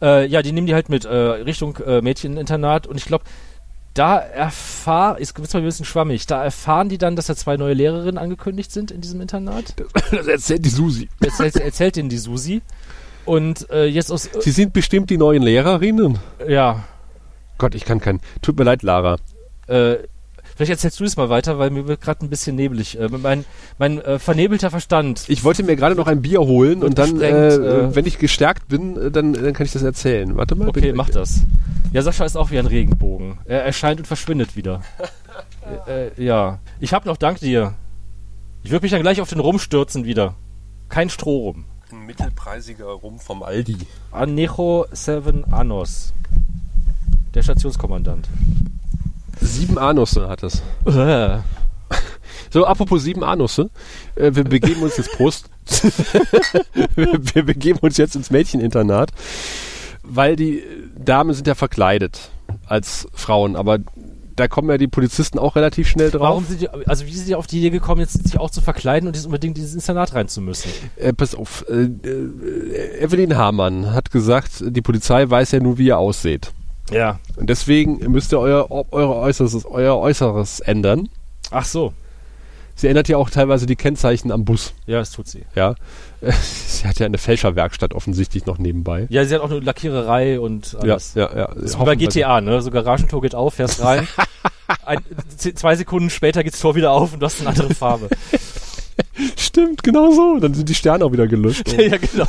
Äh, 0.00 0.26
ja, 0.26 0.40
die 0.40 0.52
nehmen 0.52 0.66
die 0.66 0.74
halt 0.74 0.88
mit 0.88 1.04
äh, 1.04 1.14
Richtung 1.14 1.76
äh, 1.78 2.00
Mädcheninternat 2.00 2.86
und 2.86 2.96
ich 2.96 3.04
glaube, 3.04 3.24
da 3.92 4.18
erfahren, 4.18 5.18
ist 5.18 5.38
jetzt 5.38 5.52
mal 5.52 5.60
ein 5.60 5.66
bisschen 5.66 5.84
schwammig, 5.84 6.26
da 6.26 6.42
erfahren 6.42 6.88
die 6.88 6.98
dann, 6.98 7.14
dass 7.14 7.26
da 7.26 7.36
zwei 7.36 7.56
neue 7.56 7.74
Lehrerinnen 7.74 8.18
angekündigt 8.18 8.72
sind 8.72 8.90
in 8.90 9.02
diesem 9.02 9.20
Internat. 9.20 9.74
Das 10.10 10.26
erzählt 10.26 10.64
die 10.64 10.70
Susi. 10.70 11.08
Das 11.20 11.38
erzählt, 11.38 11.64
erzählt 11.64 11.96
denen 11.96 12.08
die 12.08 12.18
Susi. 12.18 12.62
Und 13.26 13.68
äh, 13.70 13.84
jetzt 13.84 14.10
aus. 14.10 14.30
Sie 14.40 14.50
sind 14.50 14.72
bestimmt 14.72 15.10
die 15.10 15.18
neuen 15.18 15.42
Lehrerinnen. 15.42 16.18
Ja. 16.48 16.84
Gott, 17.58 17.74
ich 17.74 17.84
kann 17.84 18.00
kein. 18.00 18.20
Tut 18.42 18.58
mir 18.58 18.64
leid, 18.64 18.82
Lara. 18.82 19.16
Äh, 19.66 19.96
vielleicht 20.56 20.72
erzählst 20.72 21.00
du 21.00 21.04
es 21.04 21.16
mal 21.16 21.28
weiter, 21.28 21.58
weil 21.58 21.70
mir 21.70 21.86
wird 21.86 22.00
gerade 22.00 22.24
ein 22.24 22.30
bisschen 22.30 22.56
nebelig. 22.56 22.98
Äh, 22.98 23.08
mein 23.08 23.44
mein 23.78 24.00
äh, 24.00 24.18
vernebelter 24.18 24.70
Verstand. 24.70 25.24
Ich 25.28 25.44
wollte 25.44 25.62
mir 25.62 25.76
gerade 25.76 25.94
noch 25.94 26.06
ein 26.06 26.22
Bier 26.22 26.40
holen 26.40 26.82
und 26.82 26.98
dann, 26.98 27.18
gesprengt, 27.18 27.34
äh, 27.34 27.86
äh, 27.86 27.94
wenn 27.94 28.06
ich 28.06 28.18
gestärkt 28.18 28.68
bin, 28.68 28.96
äh, 28.96 29.10
dann, 29.10 29.32
dann 29.32 29.52
kann 29.52 29.66
ich 29.66 29.72
das 29.72 29.82
erzählen. 29.82 30.36
Warte 30.36 30.54
mal. 30.54 30.68
Okay, 30.68 30.92
mach 30.92 31.10
das. 31.10 31.42
Ja, 31.92 32.02
Sascha 32.02 32.24
ist 32.24 32.36
auch 32.36 32.50
wie 32.50 32.58
ein 32.58 32.66
Regenbogen. 32.66 33.38
Er 33.44 33.64
erscheint 33.64 34.00
und 34.00 34.06
verschwindet 34.06 34.56
wieder. 34.56 34.82
äh, 35.86 36.06
äh, 36.06 36.24
ja. 36.24 36.58
Ich 36.80 36.92
hab 36.92 37.06
noch 37.06 37.16
Dank 37.16 37.38
dir. 37.40 37.74
Ich 38.62 38.70
würde 38.70 38.84
mich 38.84 38.92
dann 38.92 39.02
gleich 39.02 39.20
auf 39.20 39.28
den 39.28 39.40
Rum 39.40 39.58
stürzen 39.58 40.04
wieder. 40.04 40.34
Kein 40.88 41.10
Strohrum. 41.10 41.66
Ein 41.92 42.06
mittelpreisiger 42.06 42.86
Rum 42.86 43.18
vom 43.18 43.42
Aldi. 43.42 43.76
Anejo 44.10 44.86
Seven 44.90 45.44
Anos. 45.52 46.12
Der 47.34 47.42
Stationskommandant. 47.42 48.28
Sieben 49.40 49.78
Anusse 49.78 50.28
hat 50.28 50.42
es. 50.42 50.62
So, 52.50 52.66
apropos 52.66 53.02
sieben 53.02 53.24
Anusse. 53.24 53.68
Äh, 54.14 54.30
wir 54.34 54.44
begeben 54.44 54.82
uns 54.82 54.96
jetzt 54.96 55.10
Prost. 55.10 55.50
wir, 56.94 57.08
wir 57.34 57.42
begeben 57.44 57.80
uns 57.80 57.96
jetzt 57.96 58.14
ins 58.14 58.30
Mädcheninternat, 58.30 59.10
weil 60.04 60.36
die 60.36 60.62
Damen 60.96 61.34
sind 61.34 61.48
ja 61.48 61.56
verkleidet 61.56 62.30
als 62.64 63.08
Frauen, 63.12 63.56
aber 63.56 63.80
da 64.36 64.46
kommen 64.46 64.70
ja 64.70 64.78
die 64.78 64.86
Polizisten 64.86 65.38
auch 65.40 65.56
relativ 65.56 65.88
schnell 65.88 66.12
drauf. 66.12 66.20
Warum 66.20 66.44
sind 66.44 66.60
die, 66.60 66.68
also 66.68 67.06
wie 67.06 67.12
sind 67.12 67.26
die 67.26 67.34
auf 67.34 67.48
die 67.48 67.58
Idee 67.58 67.70
gekommen, 67.70 68.00
jetzt 68.00 68.22
sich 68.22 68.38
auch 68.38 68.50
zu 68.50 68.60
verkleiden 68.60 69.08
und 69.08 69.16
jetzt 69.16 69.26
unbedingt 69.26 69.56
dieses 69.56 69.74
Internat 69.74 70.14
rein 70.14 70.28
zu 70.28 70.40
müssen? 70.40 70.70
Äh, 70.94 71.12
pass 71.12 71.34
auf, 71.34 71.64
äh, 71.68 71.84
äh, 71.84 73.00
Evelyn 73.00 73.36
Hamann 73.36 73.92
hat 73.92 74.12
gesagt, 74.12 74.62
die 74.64 74.82
Polizei 74.82 75.28
weiß 75.28 75.50
ja 75.50 75.58
nur, 75.60 75.78
wie 75.78 75.86
ihr 75.86 75.98
ausseht. 75.98 76.52
Ja. 76.90 77.18
Und 77.36 77.48
deswegen 77.48 77.98
müsst 78.10 78.32
ihr 78.32 78.38
euer, 78.38 78.70
eure 78.70 79.16
Äußeres, 79.16 79.64
euer 79.64 79.96
Äußeres 79.96 80.60
ändern. 80.60 81.08
Ach 81.50 81.64
so. 81.64 81.92
Sie 82.76 82.88
ändert 82.88 83.08
ja 83.08 83.16
auch 83.16 83.30
teilweise 83.30 83.66
die 83.66 83.76
Kennzeichen 83.76 84.32
am 84.32 84.44
Bus. 84.44 84.74
Ja, 84.86 84.98
das 84.98 85.12
tut 85.12 85.28
sie. 85.28 85.44
Ja. 85.54 85.76
Sie 86.66 86.88
hat 86.88 86.98
ja 86.98 87.06
eine 87.06 87.18
Fälscherwerkstatt 87.18 87.94
offensichtlich 87.94 88.46
noch 88.46 88.58
nebenbei. 88.58 89.06
Ja, 89.10 89.24
sie 89.24 89.34
hat 89.34 89.42
auch 89.42 89.50
eine 89.50 89.60
Lackiererei 89.60 90.40
und 90.40 90.76
alles. 90.80 91.14
Ja, 91.14 91.30
ja, 91.30 91.38
ja. 91.38 91.46
Das 91.54 91.64
ist 91.64 91.80
wie 91.80 91.84
bei 91.84 91.96
GTA, 91.96 92.40
ne? 92.40 92.60
So 92.62 92.70
Garagentor 92.70 93.20
geht 93.22 93.34
auf, 93.34 93.54
fährst 93.54 93.82
rein. 93.82 94.08
Ein, 94.84 94.98
zwei 95.36 95.76
Sekunden 95.76 96.10
später 96.10 96.42
geht 96.42 96.54
das 96.54 96.60
Tor 96.60 96.74
wieder 96.74 96.92
auf 96.92 97.12
und 97.12 97.20
du 97.20 97.26
hast 97.26 97.40
eine 97.40 97.50
andere 97.50 97.74
Farbe. 97.74 98.08
Stimmt, 99.36 99.82
genau 99.82 100.10
so. 100.10 100.38
Dann 100.40 100.54
sind 100.54 100.68
die 100.68 100.74
Sterne 100.74 101.04
auch 101.04 101.12
wieder 101.12 101.26
gelöscht. 101.26 101.70
ja, 101.72 101.96
genau. 101.96 102.26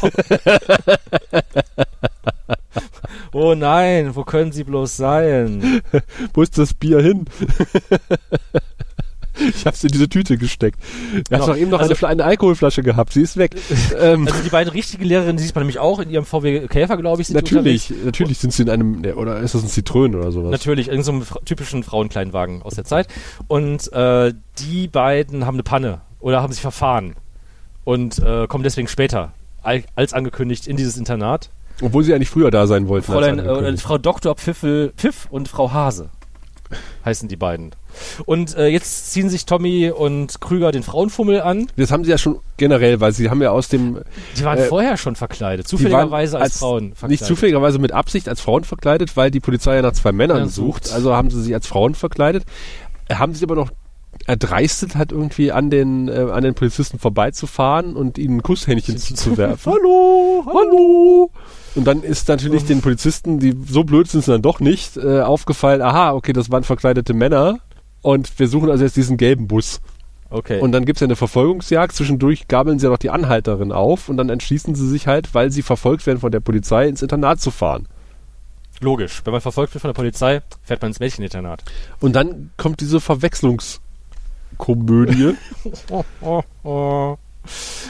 Oh 3.36 3.54
nein, 3.56 4.16
wo 4.16 4.24
können 4.24 4.52
sie 4.52 4.64
bloß 4.64 4.96
sein? 4.98 5.82
wo 6.34 6.42
ist 6.42 6.58
das 6.58 6.74
Bier 6.74 7.02
hin? 7.02 7.26
Ich 9.38 9.66
hab's 9.66 9.84
in 9.84 9.90
diese 9.92 10.08
Tüte 10.08 10.38
gesteckt. 10.38 10.80
Du 11.14 11.22
Genau. 11.24 11.40
hast 11.42 11.50
doch 11.50 11.58
eben 11.58 11.70
noch 11.70 11.82
Also- 11.82 11.94
eine, 12.06 12.08
eine 12.08 12.24
Alkoholflasche 12.24 12.84
gehabt. 12.84 13.12
Sie 13.12 13.22
ist 13.22 13.36
weg. 13.36 13.54
ähm, 14.00 14.26
Also 14.28 14.42
die 14.42 14.50
beiden 14.50 14.72
richtigen 14.72 15.04
Lehrerinnen, 15.04 15.36
die 15.36 15.44
sieht 15.44 15.54
man 15.54 15.64
nämlich 15.64 15.78
auch 15.78 16.00
in 16.00 16.10
ihrem 16.10 16.24
VW 16.24 16.68
Käfer, 16.70 16.96
glaube 16.96 17.22
ich, 17.22 17.28
sind 17.28 17.36
die 17.38 17.44
natürlich, 17.44 17.90
unterwegs. 17.90 18.06
natürlich 18.06 18.38
sind 18.38 18.54
sie 18.54 18.62
in 18.64 18.70
einem, 18.70 19.02
ne, 19.02 19.14
oder 19.16 19.40
ist 19.42 19.54
das 19.54 19.64
ein 19.64 19.68
Zitrön 19.68 20.16
oder 20.16 20.32
sowas? 20.32 20.52
Natürlich, 20.52 20.88
in 20.88 21.04
so 21.04 21.12
einem 21.12 21.26
typischen 21.44 21.84
Frauenkleinwagen 21.84 22.62
aus 22.62 22.76
der 22.76 22.86
Zeit. 22.86 23.10
Und 23.48 23.92
äh, 23.92 24.34
die 24.60 24.88
beiden 24.88 25.46
haben 25.46 25.56
eine 25.56 25.64
Panne 25.64 26.00
oder 26.22 26.42
haben 26.42 26.54
sich 26.54 26.62
verfahren 26.62 27.16
und 27.84 28.18
äh, 28.20 28.48
kommen 28.48 28.64
deswegen 28.64 28.88
später, 28.88 29.34
al- 29.62 29.84
als 29.96 30.14
angekündigt, 30.14 30.66
in 30.66 30.78
dieses 30.78 30.96
Internat. 30.96 31.50
Obwohl 31.82 32.04
sie 32.04 32.14
eigentlich 32.14 32.30
früher 32.30 32.52
da 32.52 32.68
sein 32.68 32.88
wollten. 32.88 33.12
als 33.12 33.26
Fräulein, 33.26 33.40
äh. 33.40 33.78
Frau 33.78 33.98
Dr. 33.98 34.36
Pfiffel, 34.36 34.94
Pfiff 34.98 35.28
und 35.30 35.48
Frau 35.48 35.72
Hase 35.72 36.10
heißen 37.04 37.30
die 37.30 37.36
beiden. 37.36 37.72
Und 38.26 38.58
äh, 38.58 38.68
jetzt 38.68 39.12
ziehen 39.12 39.30
sich 39.30 39.46
Tommy 39.46 39.90
und 39.90 40.42
Krüger 40.42 40.72
den 40.72 40.84
Frauenfummel 40.84 41.42
an. 41.42 41.68
Das 41.78 41.92
haben 41.92 42.04
sie 42.04 42.12
ja 42.12 42.18
schon 42.18 42.40
generell, 42.58 43.00
weil 43.00 43.14
sie 43.14 43.30
haben 43.30 43.42
ja 43.42 43.52
aus 43.52 43.70
dem. 43.70 44.00
Die 44.38 44.44
waren 44.44 44.58
äh, 44.58 44.66
vorher 44.66 44.98
schon 44.98 45.16
verkleidet, 45.16 45.68
zufälligerweise 45.68 46.34
waren 46.34 46.42
als, 46.42 46.58
Frauen 46.58 46.90
verkleidet. 46.90 47.12
Nicht 47.12 47.26
zufälligerweise 47.26 47.80
mit 47.80 47.92
Absicht 47.92 48.28
als 48.28 48.42
Frauen 48.42 48.64
verkleidet, 48.64 49.16
weil 49.16 49.32
die 49.32 49.40
Polizei 49.40 49.76
ja 49.76 49.82
nach 49.82 49.94
zwei 49.94 50.12
Männern 50.12 50.38
Ja, 50.40 50.48
sucht. 50.48 50.92
Also 50.92 51.16
haben 51.16 51.30
sie 51.30 51.42
sich 51.42 51.54
als 51.54 51.68
Frauen 51.68 51.96
verkleidet. 51.96 52.44
Haben 53.10 53.34
sich 53.34 53.44
aber 53.44 53.56
noch 53.56 53.70
erdreistet 54.28 54.96
hat, 54.96 55.12
irgendwie 55.12 55.52
an 55.52 55.70
den, 55.70 56.08
äh, 56.08 56.28
an 56.32 56.44
den 56.44 56.56
Polizisten 56.56 57.00
vorbeizufahren 57.00 57.96
und 57.96 58.18
ihnen 58.18 58.42
Kusshähnchen 58.42 58.98
zuzuwerfen. 58.98 59.72
hallo, 59.72 60.44
hallo. 60.48 61.32
Und 61.76 61.86
dann 61.86 62.04
ist 62.04 62.28
natürlich 62.30 62.66
den 62.66 62.82
Polizisten, 62.82 63.40
die 63.40 63.56
so 63.68 63.84
blöd 63.84 64.08
sind 64.08 64.24
sie 64.24 64.32
dann 64.32 64.42
doch 64.42 64.60
nicht, 64.60 64.98
äh, 64.98 65.22
aufgefallen, 65.22 65.82
aha, 65.82 66.14
okay, 66.14 66.34
das 66.34 66.50
waren 66.50 66.64
verkleidete 66.64 67.14
Männer 67.14 67.60
und 68.02 68.40
wir 68.40 68.48
suchen 68.48 68.70
also 68.70 68.84
jetzt 68.84 68.96
diesen 68.96 69.18
gelben 69.18 69.48
Bus. 69.48 69.82
Okay. 70.30 70.60
Und 70.60 70.72
dann 70.72 70.86
gibt's 70.86 71.02
ja 71.02 71.06
eine 71.06 71.16
Verfolgungsjagd, 71.16 71.94
zwischendurch 71.94 72.48
gabeln 72.48 72.80
sie 72.80 72.86
ja 72.86 72.92
noch 72.92 72.98
die 72.98 73.10
Anhalterin 73.10 73.72
auf 73.72 74.10
und 74.10 74.18
dann 74.18 74.30
entschließen 74.30 74.74
sie 74.74 74.88
sich 74.88 75.08
halt, 75.08 75.34
weil 75.34 75.52
sie 75.52 75.62
verfolgt 75.62 76.06
werden 76.08 76.20
von 76.20 76.32
der 76.32 76.40
Polizei, 76.40 76.88
ins 76.88 77.02
Internat 77.02 77.42
zu 77.42 77.52
fahren. 77.52 77.88
Logisch. 78.82 79.22
Wenn 79.24 79.32
man 79.32 79.42
verfolgt 79.42 79.74
wird 79.74 79.82
von 79.82 79.90
der 79.90 79.96
Polizei, 79.96 80.42
fährt 80.64 80.82
man 80.82 80.92
ins 80.92 81.00
Mädcheninternat. 81.00 81.64
Und 82.00 82.14
dann 82.14 82.52
kommt 82.58 82.82
diese 82.82 83.00
Verwechslungskomödie. 83.00 85.36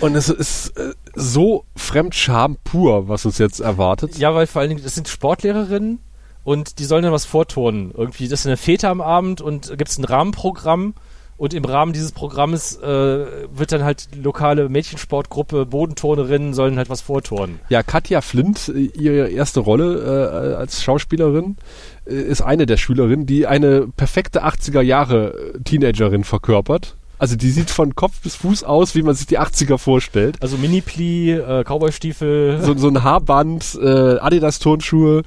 Und 0.02 0.16
es 0.16 0.30
ist 0.30 0.78
äh, 0.78 0.94
so 1.14 1.66
Fremdscham 1.76 2.58
pur, 2.64 3.08
was 3.08 3.26
uns 3.26 3.38
jetzt 3.38 3.60
erwartet. 3.60 4.18
Ja, 4.18 4.34
weil 4.36 4.48
vor 4.48 4.62
allen 4.62 4.70
Dingen, 4.70 4.84
das 4.84 4.96
sind 4.96 5.08
Sportlehrerinnen 5.08 6.00
und 6.44 6.80
die 6.80 6.86
sollen 6.86 7.04
dann 7.04 7.14
was 7.14 7.26
vorturnen. 7.26 7.92
Irgendwie, 7.96 8.28
das 8.28 8.42
ist 8.42 8.48
eine 8.48 8.58
Fete 8.58 8.90
am 8.90 9.02
Abend 9.02 9.42
und 9.42 9.78
gibt 9.78 9.90
es 9.90 9.98
ein 9.98 10.06
Rahmenprogramm 10.06 10.94
und 11.38 11.54
im 11.54 11.66
Rahmen 11.66 11.92
dieses 11.92 12.14
Programmes 12.14 12.78
äh, 12.78 12.86
wird 12.86 13.72
dann 13.74 13.84
halt 13.84 14.14
die 14.16 14.22
lokale 14.22 14.70
Mädchensportgruppe, 14.70 15.66
Bodenturnerinnen 15.66 16.54
sollen 16.54 16.78
halt 16.78 16.90
was 16.90 17.02
vorturnen. 17.02 17.60
Ja, 17.68 17.84
Katja 17.84 18.22
Flint, 18.22 18.70
ihre 18.70 19.28
erste 19.28 19.60
Rolle 19.60 20.54
äh, 20.54 20.56
als 20.56 20.82
Schauspielerin, 20.82 21.58
äh, 22.06 22.14
ist 22.14 22.42
eine 22.42 22.66
der 22.66 22.78
Schülerinnen, 22.78 23.26
die 23.26 23.48
eine 23.48 23.88
perfekte 23.88 24.46
80er 24.46 24.82
Jahre 24.82 25.54
äh, 25.56 25.60
Teenagerin 25.62 26.24
verkörpert. 26.24 26.96
Also 27.18 27.36
die 27.36 27.52
sieht 27.52 27.70
von 27.70 27.96
Kopf 27.96 28.22
bis 28.22 28.36
Fuß 28.36 28.64
aus, 28.64 28.96
wie 28.96 29.02
man 29.02 29.16
sich 29.16 29.28
die 29.28 29.40
80er 29.40 29.78
vorstellt. 29.78 30.38
Also 30.42 30.58
Mini-Pli, 30.58 31.32
äh, 31.32 31.64
Cowboy-Stiefel. 31.64 32.62
So, 32.62 32.78
so 32.78 32.88
ein 32.88 33.04
Haarband, 33.04 33.78
äh, 33.82 34.18
Adidas-Turnschuhe. 34.20 35.24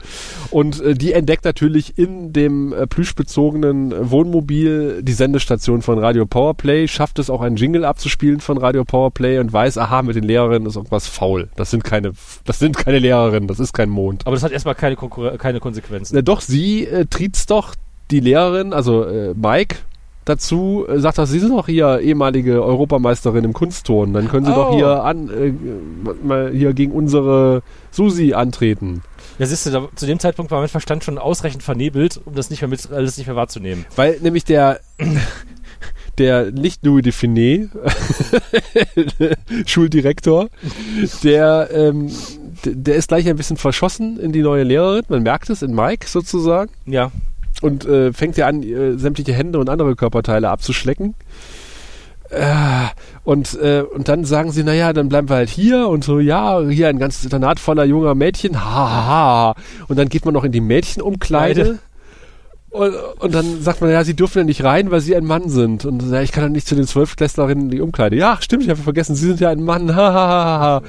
Und 0.51 0.81
äh, 0.81 0.95
die 0.95 1.13
entdeckt 1.13 1.45
natürlich 1.45 1.99
in 1.99 2.33
dem 2.33 2.73
äh, 2.73 2.87
plüschbezogenen 2.87 4.11
Wohnmobil 4.11 5.03
die 5.03 5.13
Sendestation 5.13 5.83
von 5.83 5.99
Radio 5.99 6.27
Powerplay, 6.27 6.89
schafft 6.89 7.19
es 7.19 7.31
auch 7.31 7.41
einen 7.41 7.57
Jingle 7.57 7.85
abzuspielen 7.85 8.41
von 8.41 8.59
Radio 8.59 8.85
Powerplay 8.85 9.39
und 9.39 9.53
weiß, 9.53 9.79
aha, 9.79 10.03
mit 10.03 10.17
den 10.17 10.25
Lehrerinnen 10.25 10.69
ist 10.69 10.77
irgendwas 10.77 11.07
faul. 11.07 11.49
Das 11.57 11.71
sind 11.71 11.85
keine, 11.85 12.13
das 12.45 12.59
sind 12.59 12.77
keine 12.77 12.99
Lehrerinnen, 12.99 13.49
das 13.49 13.61
ist 13.61 13.73
kein 13.73 13.89
Mond. 13.89 14.27
Aber 14.27 14.37
das 14.37 14.43
hat 14.43 14.53
erstmal 14.53 14.75
keine, 14.75 14.97
Konkur 14.97 15.39
keine 15.39 15.61
Konsequenzen. 15.61 16.15
Na 16.15 16.23
doch, 16.23 16.41
sie 16.41 16.87
äh, 16.87 17.07
triezt 17.07 17.51
doch 17.51 17.75
die 18.11 18.21
Lehrerin, 18.21 18.73
also 18.73 19.05
äh, 19.05 19.35
Mike, 19.35 19.77
dazu, 20.29 20.85
äh, 20.89 20.99
sagt, 21.01 21.19
dass 21.19 21.31
sie 21.31 21.39
sind 21.39 21.51
doch 21.51 21.67
hier 21.67 22.01
ehemalige 22.01 22.63
Europameisterin 22.63 23.45
im 23.45 23.53
Kunstturnen. 23.53 24.15
Dann 24.15 24.29
können 24.29 24.47
sie 24.47 24.53
doch 24.53 24.71
Oh. 24.71 24.77
hier 24.77 25.03
an, 25.05 25.29
äh, 25.31 25.53
mal 26.27 26.51
hier 26.53 26.73
gegen 26.75 26.93
unsere 26.93 27.63
Susi 27.91 28.35
antreten. 28.35 29.03
Ja, 29.39 29.47
siehst 29.47 29.67
du, 29.67 29.71
da, 29.71 29.89
zu 29.95 30.07
dem 30.07 30.19
Zeitpunkt 30.19 30.51
war 30.51 30.61
mein 30.61 30.69
Verstand 30.69 31.05
schon 31.05 31.17
ausreichend 31.19 31.63
vernebelt, 31.63 32.21
um 32.25 32.35
das 32.35 32.51
nicht 32.51 32.61
mehr 32.61 32.69
mit, 32.69 32.91
alles 32.91 33.17
nicht 33.19 33.27
mehr 33.27 33.37
wahrzunehmen. 33.37 33.87
Weil 33.97 34.19
nämlich 34.21 34.45
der 34.45 34.81
der 36.19 36.51
nicht 36.51 36.85
Louis 36.85 37.03
de 37.05 37.13
Finet, 37.13 37.71
Schuldirektor, 39.67 40.49
der, 41.23 41.69
ähm, 41.73 42.11
der 42.65 42.97
ist 42.97 43.09
gleich 43.09 43.29
ein 43.29 43.37
bisschen 43.37 43.57
verschossen 43.57 44.19
in 44.19 44.33
die 44.33 44.43
neue 44.43 44.65
Lehrerin. 44.65 45.05
Man 45.09 45.23
merkt 45.23 45.51
es 45.51 45.63
in 45.63 45.75
Mike 45.75 46.09
sozusagen. 46.09 46.71
Ja. 46.87 47.13
Und 47.61 47.87
äh, 47.87 48.13
fängt 48.13 48.37
ja 48.37 48.47
an, 48.47 48.63
äh, 48.63 48.97
sämtliche 48.97 49.33
Hände 49.33 49.59
und 49.59 49.69
andere 49.69 49.97
Körperteile 49.97 50.49
abzuschlecken. 50.49 51.15
Äh, 52.31 52.45
und, 53.25 53.59
äh, 53.61 53.83
und 53.83 54.09
dann 54.09 54.25
sagen 54.25 54.53
sie, 54.53 54.63
naja, 54.63 54.93
dann 54.93 55.09
bleiben 55.09 55.29
wir 55.29 55.37
halt 55.37 55.49
hier 55.49 55.89
und 55.89 56.05
so, 56.05 56.21
ja, 56.21 56.61
hier 56.61 56.89
ein 56.89 56.99
ganzes 56.99 57.25
Internat 57.25 57.59
voller 57.59 57.85
junger 57.85 58.15
Mädchen, 58.15 58.63
ha, 58.63 58.91
ha, 58.91 59.07
ha. 59.07 59.55
Und 59.89 59.99
dann 59.99 60.09
geht 60.09 60.25
man 60.25 60.35
noch 60.35 60.45
in 60.45 60.53
die 60.53 60.61
Mädchenumkleide. 60.61 61.63
Kleide. 61.63 61.79
Und, 62.71 62.95
und 63.21 63.35
dann 63.35 63.63
sagt 63.63 63.81
man, 63.81 63.91
ja, 63.91 64.05
sie 64.05 64.15
dürfen 64.15 64.39
ja 64.41 64.45
nicht 64.45 64.63
rein, 64.63 64.91
weil 64.91 65.01
sie 65.01 65.17
ein 65.17 65.25
Mann 65.25 65.49
sind. 65.49 65.87
Und 65.87 66.11
ja, 66.13 66.21
ich 66.21 66.33
kann 66.33 66.45
doch 66.45 66.51
nicht 66.51 66.69
zu 66.69 66.75
den 66.75 66.87
Zwölfklässlerinnen 66.87 67.65
in 67.65 67.71
die 67.71 67.81
Umkleide. 67.81 68.15
Ja, 68.17 68.37
stimmt, 68.43 68.63
ich 68.63 68.69
habe 68.69 68.81
vergessen, 68.83 69.15
sie 69.17 69.27
sind 69.27 69.41
ja 69.41 69.49
ein 69.49 69.63
Mann. 69.65 69.89
Ha, 69.97 70.13
ha, 70.13 70.13
ha, 70.13 70.61
ha. 70.61 70.83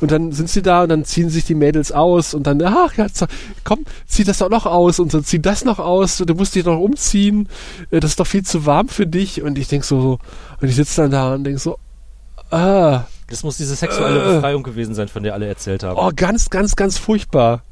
Und 0.00 0.10
dann 0.10 0.32
sind 0.32 0.50
sie 0.50 0.60
da 0.60 0.82
und 0.82 0.90
dann 0.90 1.04
ziehen 1.06 1.30
sich 1.30 1.44
die 1.46 1.54
Mädels 1.54 1.90
aus 1.90 2.34
und 2.34 2.46
dann, 2.46 2.62
ach 2.62 2.94
ja, 2.96 3.06
komm, 3.64 3.80
zieh 4.06 4.24
das 4.24 4.38
doch 4.38 4.50
noch 4.50 4.66
aus 4.66 5.00
und 5.00 5.14
dann 5.14 5.24
zieh 5.24 5.40
das 5.40 5.64
noch 5.64 5.78
aus. 5.78 6.18
Du 6.18 6.34
musst 6.34 6.54
dich 6.54 6.66
noch 6.66 6.78
umziehen. 6.78 7.48
Äh, 7.90 8.00
Das 8.00 8.10
ist 8.12 8.20
doch 8.20 8.26
viel 8.26 8.44
zu 8.44 8.66
warm 8.66 8.88
für 8.88 9.06
dich. 9.06 9.40
Und 9.42 9.58
ich 9.58 9.68
denk 9.68 9.84
so, 9.84 10.18
und 10.60 10.68
ich 10.68 10.76
sitze 10.76 11.00
dann 11.02 11.10
da 11.12 11.34
und 11.34 11.44
denk 11.44 11.58
so, 11.58 11.78
ah, 12.50 13.04
Das 13.28 13.42
muss 13.42 13.56
diese 13.56 13.74
sexuelle 13.74 14.20
Äh. 14.22 14.34
Befreiung 14.34 14.62
gewesen 14.62 14.94
sein, 14.94 15.08
von 15.08 15.22
der 15.22 15.32
alle 15.32 15.46
erzählt 15.46 15.82
haben. 15.82 15.98
oh, 15.98 16.10
ganz, 16.14 16.50
ganz, 16.50 16.76
ganz 16.76 16.98
furchtbar. 16.98 17.62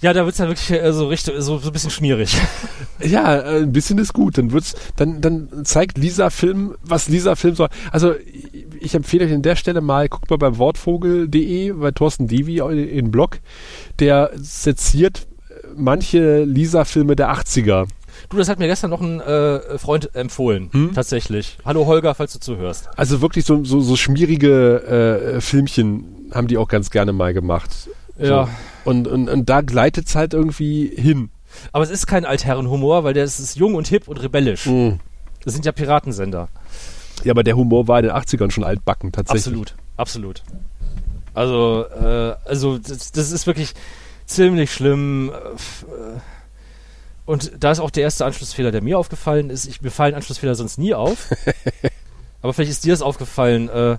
Ja, 0.00 0.12
da 0.14 0.24
wird's 0.24 0.38
dann 0.38 0.48
wirklich 0.48 0.70
äh, 0.70 0.92
so 0.92 1.08
richtig, 1.08 1.34
so, 1.38 1.58
so 1.58 1.68
ein 1.68 1.72
bisschen 1.72 1.90
schmierig. 1.90 2.36
Ja, 3.02 3.34
äh, 3.38 3.62
ein 3.62 3.72
bisschen 3.72 3.96
ist 3.96 4.12
gut. 4.12 4.36
Dann 4.36 4.52
wird's, 4.52 4.74
dann, 4.96 5.22
dann 5.22 5.64
zeigt 5.64 5.96
Lisa 5.96 6.28
Film, 6.28 6.74
was 6.82 7.08
Lisa 7.08 7.34
Film 7.34 7.54
soll. 7.54 7.68
Also 7.92 8.12
ich, 8.78 8.94
empfehle 8.94 9.24
euch 9.24 9.32
an 9.32 9.40
der 9.40 9.56
Stelle 9.56 9.80
mal, 9.80 10.06
guckt 10.10 10.28
mal 10.28 10.36
beim 10.36 10.58
Wortvogel.de, 10.58 11.72
bei 11.72 11.92
Thorsten 11.92 12.26
Divi 12.28 12.58
in 12.58 13.10
Blog, 13.10 13.38
der 14.00 14.32
seziert 14.36 15.26
äh, 15.48 15.54
manche 15.74 16.44
Lisa-Filme 16.44 17.16
der 17.16 17.32
80er. 17.32 17.86
Du, 18.28 18.36
das 18.36 18.50
hat 18.50 18.58
mir 18.58 18.66
gestern 18.66 18.90
noch 18.90 19.00
ein 19.00 19.18
äh, 19.20 19.78
Freund 19.78 20.14
empfohlen, 20.14 20.68
Hm? 20.72 20.90
tatsächlich. 20.94 21.56
Hallo 21.64 21.86
Holger, 21.86 22.14
falls 22.14 22.34
du 22.34 22.38
zuhörst. 22.40 22.90
Also 22.98 23.22
wirklich 23.22 23.46
so, 23.46 23.64
so, 23.64 23.80
so 23.80 23.96
schmierige 23.96 25.36
äh, 25.36 25.40
Filmchen 25.40 26.04
haben 26.34 26.48
die 26.48 26.58
auch 26.58 26.68
ganz 26.68 26.90
gerne 26.90 27.14
mal 27.14 27.32
gemacht. 27.32 27.70
Ja. 28.18 28.44
So. 28.44 28.50
Und, 28.84 29.06
und, 29.06 29.28
und 29.28 29.48
da 29.48 29.60
gleitet 29.60 30.08
es 30.08 30.14
halt 30.14 30.34
irgendwie 30.34 30.86
hin. 30.88 31.30
Aber 31.72 31.84
es 31.84 31.90
ist 31.90 32.06
kein 32.06 32.24
Altherrenhumor, 32.24 33.04
weil 33.04 33.14
der 33.14 33.24
ist, 33.24 33.38
ist 33.38 33.56
jung 33.56 33.74
und 33.74 33.88
hip 33.88 34.08
und 34.08 34.22
rebellisch. 34.22 34.66
Mhm. 34.66 35.00
Das 35.44 35.52
sind 35.54 35.64
ja 35.64 35.72
Piratensender. 35.72 36.48
Ja, 37.24 37.32
aber 37.32 37.42
der 37.42 37.56
Humor 37.56 37.88
war 37.88 37.98
in 37.98 38.06
den 38.06 38.14
80ern 38.14 38.50
schon 38.50 38.64
altbacken, 38.64 39.12
tatsächlich. 39.12 39.46
Absolut, 39.46 39.74
absolut. 39.96 40.42
Also, 41.34 41.84
äh, 41.86 42.34
also 42.44 42.78
das, 42.78 43.12
das 43.12 43.30
ist 43.32 43.46
wirklich 43.46 43.74
ziemlich 44.26 44.72
schlimm. 44.72 45.30
Äh, 45.30 46.20
Und 47.26 47.52
da 47.60 47.70
ist 47.72 47.80
auch 47.80 47.90
der 47.90 48.04
erste 48.04 48.24
Anschlussfehler, 48.24 48.70
der 48.72 48.82
mir 48.82 48.98
aufgefallen 48.98 49.50
ist. 49.50 49.66
Ich, 49.66 49.82
mir 49.82 49.90
fallen 49.90 50.14
Anschlussfehler 50.14 50.54
sonst 50.54 50.78
nie 50.78 50.94
auf. 50.94 51.28
Aber 52.42 52.54
vielleicht 52.54 52.70
ist 52.70 52.84
dir 52.84 52.92
das 52.92 53.02
aufgefallen. 53.02 53.68
Äh, 53.68 53.98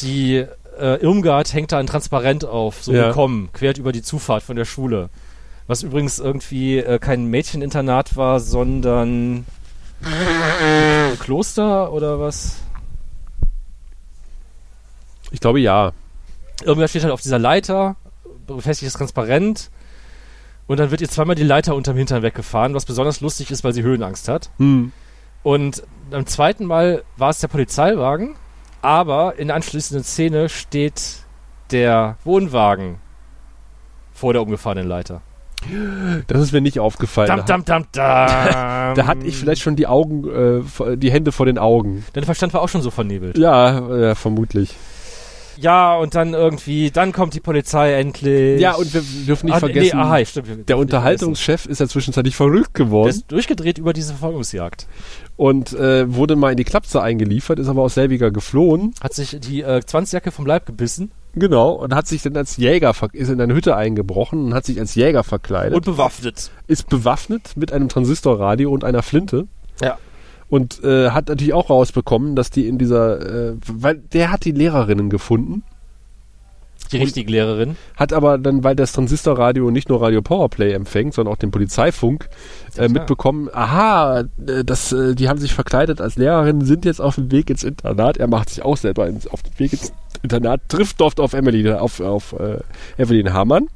die 0.00 0.44
äh, 0.78 0.96
Irmgard 0.96 1.52
hängt 1.52 1.72
da 1.72 1.78
ein 1.78 1.86
Transparent 1.86 2.44
auf, 2.44 2.82
so 2.82 2.92
Ja. 2.92 3.06
willkommen, 3.06 3.50
quert 3.52 3.78
über 3.78 3.92
die 3.92 4.02
Zufahrt 4.02 4.42
von 4.42 4.56
der 4.56 4.64
Schule. 4.64 5.08
Was 5.66 5.82
übrigens 5.82 6.18
irgendwie 6.18 6.78
äh, 6.78 6.98
kein 6.98 7.26
Mädcheninternat 7.26 8.16
war, 8.16 8.40
sondern 8.40 9.46
Kloster 11.20 11.92
oder 11.92 12.20
was? 12.20 12.56
Ich 15.30 15.40
glaube 15.40 15.60
ja. 15.60 15.92
Irgendwer 16.64 16.88
steht 16.88 17.02
halt 17.02 17.12
auf 17.12 17.20
dieser 17.22 17.38
Leiter, 17.38 17.96
befestigtes 18.46 18.94
Transparent. 18.94 19.70
Und 20.66 20.78
dann 20.80 20.90
wird 20.90 21.00
ihr 21.00 21.08
zweimal 21.08 21.34
die 21.34 21.42
Leiter 21.42 21.74
unterm 21.74 21.96
Hintern 21.96 22.22
weggefahren, 22.22 22.74
was 22.74 22.84
besonders 22.84 23.20
lustig 23.20 23.50
ist, 23.50 23.64
weil 23.64 23.72
sie 23.74 23.82
Höhenangst 23.82 24.28
hat. 24.28 24.50
Hm. 24.58 24.92
Und 25.42 25.82
beim 26.10 26.26
zweiten 26.26 26.64
Mal 26.64 27.02
war 27.16 27.30
es 27.30 27.40
der 27.40 27.48
Polizeiwagen, 27.48 28.36
aber 28.84 29.36
in 29.38 29.48
der 29.48 29.56
anschließenden 29.56 30.04
Szene 30.04 30.48
steht 30.48 31.24
der 31.70 32.16
Wohnwagen 32.24 32.96
vor 34.12 34.32
der 34.32 34.42
umgefahrenen 34.42 34.86
Leiter. 34.86 35.22
Das 36.26 36.42
ist 36.42 36.52
mir 36.52 36.60
nicht 36.60 36.78
aufgefallen. 36.78 37.28
Dam, 37.28 37.44
dam, 37.46 37.64
dam, 37.64 37.84
dam. 37.92 38.94
Da 38.94 39.06
hatte 39.06 39.26
ich 39.26 39.36
vielleicht 39.36 39.62
schon 39.62 39.76
die 39.76 39.86
Augen, 39.86 40.28
äh, 40.28 40.62
vor- 40.62 40.96
die 40.96 41.10
Hände 41.10 41.32
vor 41.32 41.46
den 41.46 41.56
Augen. 41.58 42.04
Dein 42.12 42.24
Verstand 42.24 42.52
war 42.52 42.60
auch 42.60 42.68
schon 42.68 42.82
so 42.82 42.90
vernebelt. 42.90 43.38
Ja, 43.38 43.96
ja 43.96 44.14
vermutlich. 44.14 44.76
Ja, 45.60 45.96
und 45.96 46.14
dann 46.14 46.34
irgendwie, 46.34 46.90
dann 46.90 47.12
kommt 47.12 47.34
die 47.34 47.40
Polizei 47.40 47.94
endlich. 47.94 48.60
Ja, 48.60 48.74
und 48.74 48.92
wir 48.92 49.02
dürfen 49.26 49.46
nicht 49.46 49.54
Ah, 49.56 49.60
vergessen, 49.60 49.96
Nee, 49.98 50.02
aha, 50.02 50.24
stimmt. 50.24 50.68
der 50.68 50.78
Unterhaltungschef 50.78 51.66
ist 51.66 51.80
ja 51.80 51.88
zwischenzeitlich 51.88 52.36
verrückt 52.36 52.54
vergessen. 52.74 52.74
Der 52.78 52.86
geworden 52.86 53.08
ist 53.10 53.30
durchgedreht 53.32 53.78
über 53.78 53.92
diese 53.92 54.12
Verfolgungsjagd. 54.12 54.86
und 55.36 55.72
äh, 55.72 56.12
wurde 56.14 56.36
mal 56.36 56.50
in 56.52 56.56
die 56.56 56.64
Klapse 56.64 57.02
eingeliefert, 57.02 57.58
ist 57.58 57.68
aber 57.68 57.82
aus 57.82 57.94
selbiger 57.94 58.30
geflohen. 58.30 58.94
Hat 59.00 59.14
sich 59.14 59.38
die 59.40 59.62
äh, 59.62 59.80
20-Jacke 59.84 60.30
vom 60.30 60.46
Leib 60.46 60.66
gebissen 60.66 61.10
Genau, 61.36 61.72
und 61.72 61.92
hat 61.96 62.06
sich 62.06 62.22
dann 62.22 62.36
als 62.36 62.56
Jäger, 62.58 62.94
ist 63.12 63.28
in 63.28 63.40
eine 63.40 63.54
Hütte 63.54 63.74
eingebrochen 63.74 64.44
und 64.44 64.54
hat 64.54 64.64
sich 64.64 64.78
als 64.78 64.94
Jäger 64.94 65.24
verkleidet. 65.24 65.74
und 65.74 65.84
bewaffnet. 65.84 66.52
ist 66.68 66.88
bewaffnet 66.88 67.56
mit 67.56 67.72
einem 67.72 67.88
Transistorradio 67.88 68.70
und 68.70 68.84
einer 68.84 69.02
Flinte. 69.02 69.48
Ja. 69.82 69.98
Und 70.54 70.84
äh, 70.84 71.10
hat 71.10 71.30
natürlich 71.30 71.52
auch 71.52 71.68
rausbekommen, 71.68 72.36
dass 72.36 72.48
die 72.48 72.68
in 72.68 72.78
dieser, 72.78 73.48
äh, 73.48 73.56
weil 73.66 73.96
der 73.96 74.30
hat 74.30 74.44
die 74.44 74.52
Lehrerinnen 74.52 75.10
gefunden, 75.10 75.64
Die 76.92 76.98
richtige 76.98 77.28
Lehrerin. 77.28 77.76
hat 77.96 78.12
aber 78.12 78.38
dann, 78.38 78.62
weil 78.62 78.76
das 78.76 78.92
Transistorradio 78.92 79.72
nicht 79.72 79.88
nur 79.88 80.00
Radio 80.00 80.22
Powerplay 80.22 80.70
empfängt, 80.72 81.12
sondern 81.12 81.34
auch 81.34 81.38
den 81.38 81.50
Polizeifunk, 81.50 82.28
äh, 82.76 82.86
mitbekommen, 82.86 83.48
aha, 83.52 84.20
äh, 84.46 84.62
das, 84.64 84.92
äh, 84.92 85.16
die 85.16 85.28
haben 85.28 85.40
sich 85.40 85.52
verkleidet 85.52 86.00
als 86.00 86.14
Lehrerin, 86.14 86.64
sind 86.64 86.84
jetzt 86.84 87.00
auf 87.00 87.16
dem 87.16 87.32
Weg 87.32 87.50
ins 87.50 87.64
Internat. 87.64 88.18
Er 88.18 88.28
macht 88.28 88.50
sich 88.50 88.64
auch 88.64 88.76
selber 88.76 89.08
ins, 89.08 89.26
auf 89.26 89.42
den 89.42 89.58
Weg 89.58 89.72
ins 89.72 89.92
Internat, 90.22 90.60
trifft 90.68 91.00
dort 91.00 91.18
auf 91.18 91.32
Emily, 91.32 91.68
auf, 91.68 91.98
auf 91.98 92.32
äh, 92.34 92.58
Evelyn 92.96 93.32
Hamann, 93.32 93.66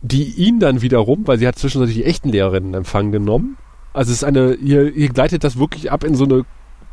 die 0.00 0.32
ihn 0.32 0.60
dann 0.60 0.80
wiederum, 0.80 1.26
weil 1.26 1.38
sie 1.38 1.46
hat 1.46 1.58
zwischenzeitlich 1.58 1.98
die 1.98 2.04
echten 2.04 2.30
Lehrerinnen 2.30 2.70
in 2.70 2.74
Empfang 2.74 3.12
genommen. 3.12 3.58
Also 3.94 4.10
es 4.10 4.18
ist 4.18 4.24
eine, 4.24 4.58
hier, 4.62 4.92
hier 4.94 5.08
gleitet 5.08 5.44
das 5.44 5.58
wirklich 5.58 5.90
ab 5.90 6.04
in 6.04 6.14
so 6.14 6.24
eine 6.24 6.44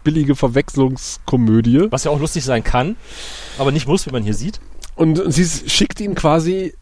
billige 0.03 0.35
Verwechslungskomödie. 0.35 1.87
Was 1.89 2.05
ja 2.05 2.11
auch 2.11 2.19
lustig 2.19 2.43
sein 2.45 2.63
kann, 2.63 2.95
aber 3.57 3.71
nicht 3.71 3.87
muss, 3.87 4.05
wie 4.07 4.11
man 4.11 4.23
hier 4.23 4.33
sieht. 4.33 4.59
Und 4.95 5.21
sie 5.33 5.45
schickt 5.69 5.99
ihn 5.99 6.15
quasi, 6.15 6.73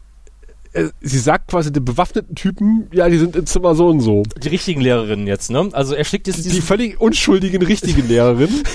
äh, 0.72 0.88
sie 1.00 1.18
sagt 1.18 1.48
quasi 1.48 1.72
den 1.72 1.84
bewaffneten 1.84 2.34
Typen, 2.34 2.88
ja, 2.92 3.08
die 3.08 3.18
sind 3.18 3.34
im 3.34 3.46
Zimmer 3.46 3.74
so 3.74 3.88
und 3.88 4.00
so. 4.00 4.22
Die 4.42 4.48
richtigen 4.48 4.80
Lehrerinnen 4.80 5.26
jetzt, 5.26 5.50
ne? 5.50 5.68
Also 5.72 5.94
er 5.94 6.04
schickt 6.04 6.26
jetzt 6.26 6.40
Die 6.40 6.42
diesen, 6.42 6.62
völlig 6.62 7.00
unschuldigen 7.00 7.62
richtigen 7.62 8.06
Lehrerinnen. 8.06 8.62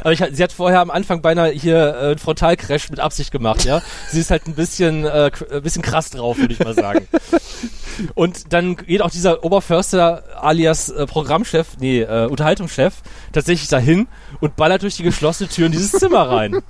aber 0.00 0.12
ich, 0.12 0.22
sie 0.32 0.42
hat 0.42 0.52
vorher 0.52 0.80
am 0.80 0.90
Anfang 0.90 1.22
beinahe 1.22 1.50
hier 1.50 1.76
äh, 1.94 2.06
einen 2.10 2.18
Frontalcrash 2.18 2.90
mit 2.90 3.00
Absicht 3.00 3.30
gemacht, 3.30 3.64
ja? 3.64 3.82
Sie 4.10 4.20
ist 4.20 4.30
halt 4.30 4.46
ein 4.46 4.54
bisschen, 4.54 5.04
äh, 5.04 5.30
k- 5.32 5.46
ein 5.56 5.62
bisschen 5.62 5.82
krass 5.82 6.10
drauf, 6.10 6.38
würde 6.38 6.52
ich 6.54 6.60
mal 6.60 6.74
sagen. 6.74 7.06
Und 8.14 8.52
dann 8.52 8.76
geht 8.76 9.02
auch 9.02 9.10
dieser 9.10 9.44
Oberförster 9.44 10.24
alias 10.40 10.88
äh, 10.88 11.06
Programmchef, 11.06 11.76
nee, 11.78 12.00
äh, 12.00 12.26
Unterhaltungschef, 12.26 12.94
tatsächlich 13.32 13.68
dahin 13.68 14.08
und 14.40 14.56
ballert 14.56 14.82
durch 14.82 14.96
die 14.96 15.02
geschlossene 15.02 15.48
Tür 15.50 15.66
in 15.66 15.72
dieses 15.72 15.92
Zimmer 15.92 16.28
rein. 16.28 16.62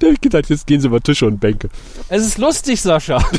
Der 0.00 0.12
hat 0.12 0.22
gedacht, 0.22 0.48
jetzt 0.48 0.66
gehen 0.66 0.80
sie 0.80 0.86
über 0.88 1.00
Tische 1.00 1.26
und 1.26 1.38
Bänke. 1.40 1.68
Es 2.08 2.24
ist 2.24 2.38
lustig, 2.38 2.80
Sascha. 2.82 3.22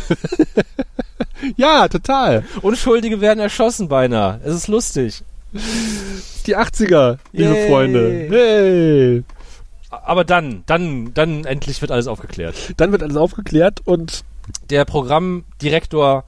Ja, 1.56 1.88
total. 1.88 2.44
Unschuldige 2.62 3.22
werden 3.22 3.40
erschossen 3.40 3.88
beinahe. 3.88 4.42
Es 4.44 4.56
ist 4.56 4.68
lustig. 4.68 5.24
Die 5.54 6.58
80er, 6.58 7.18
liebe 7.32 7.54
Yay. 7.54 7.70
Freunde. 7.70 8.28
Hey. 8.30 9.24
Aber 9.90 10.24
dann, 10.26 10.64
dann, 10.66 11.14
dann 11.14 11.46
endlich 11.46 11.82
wird 11.82 11.92
alles 11.92 12.08
aufgeklärt. 12.08 12.56
Dann 12.78 12.92
wird 12.92 13.04
alles 13.04 13.16
aufgeklärt 13.18 13.82
und 13.86 14.24
Der 14.70 14.86
Programmdirektor 14.86 16.24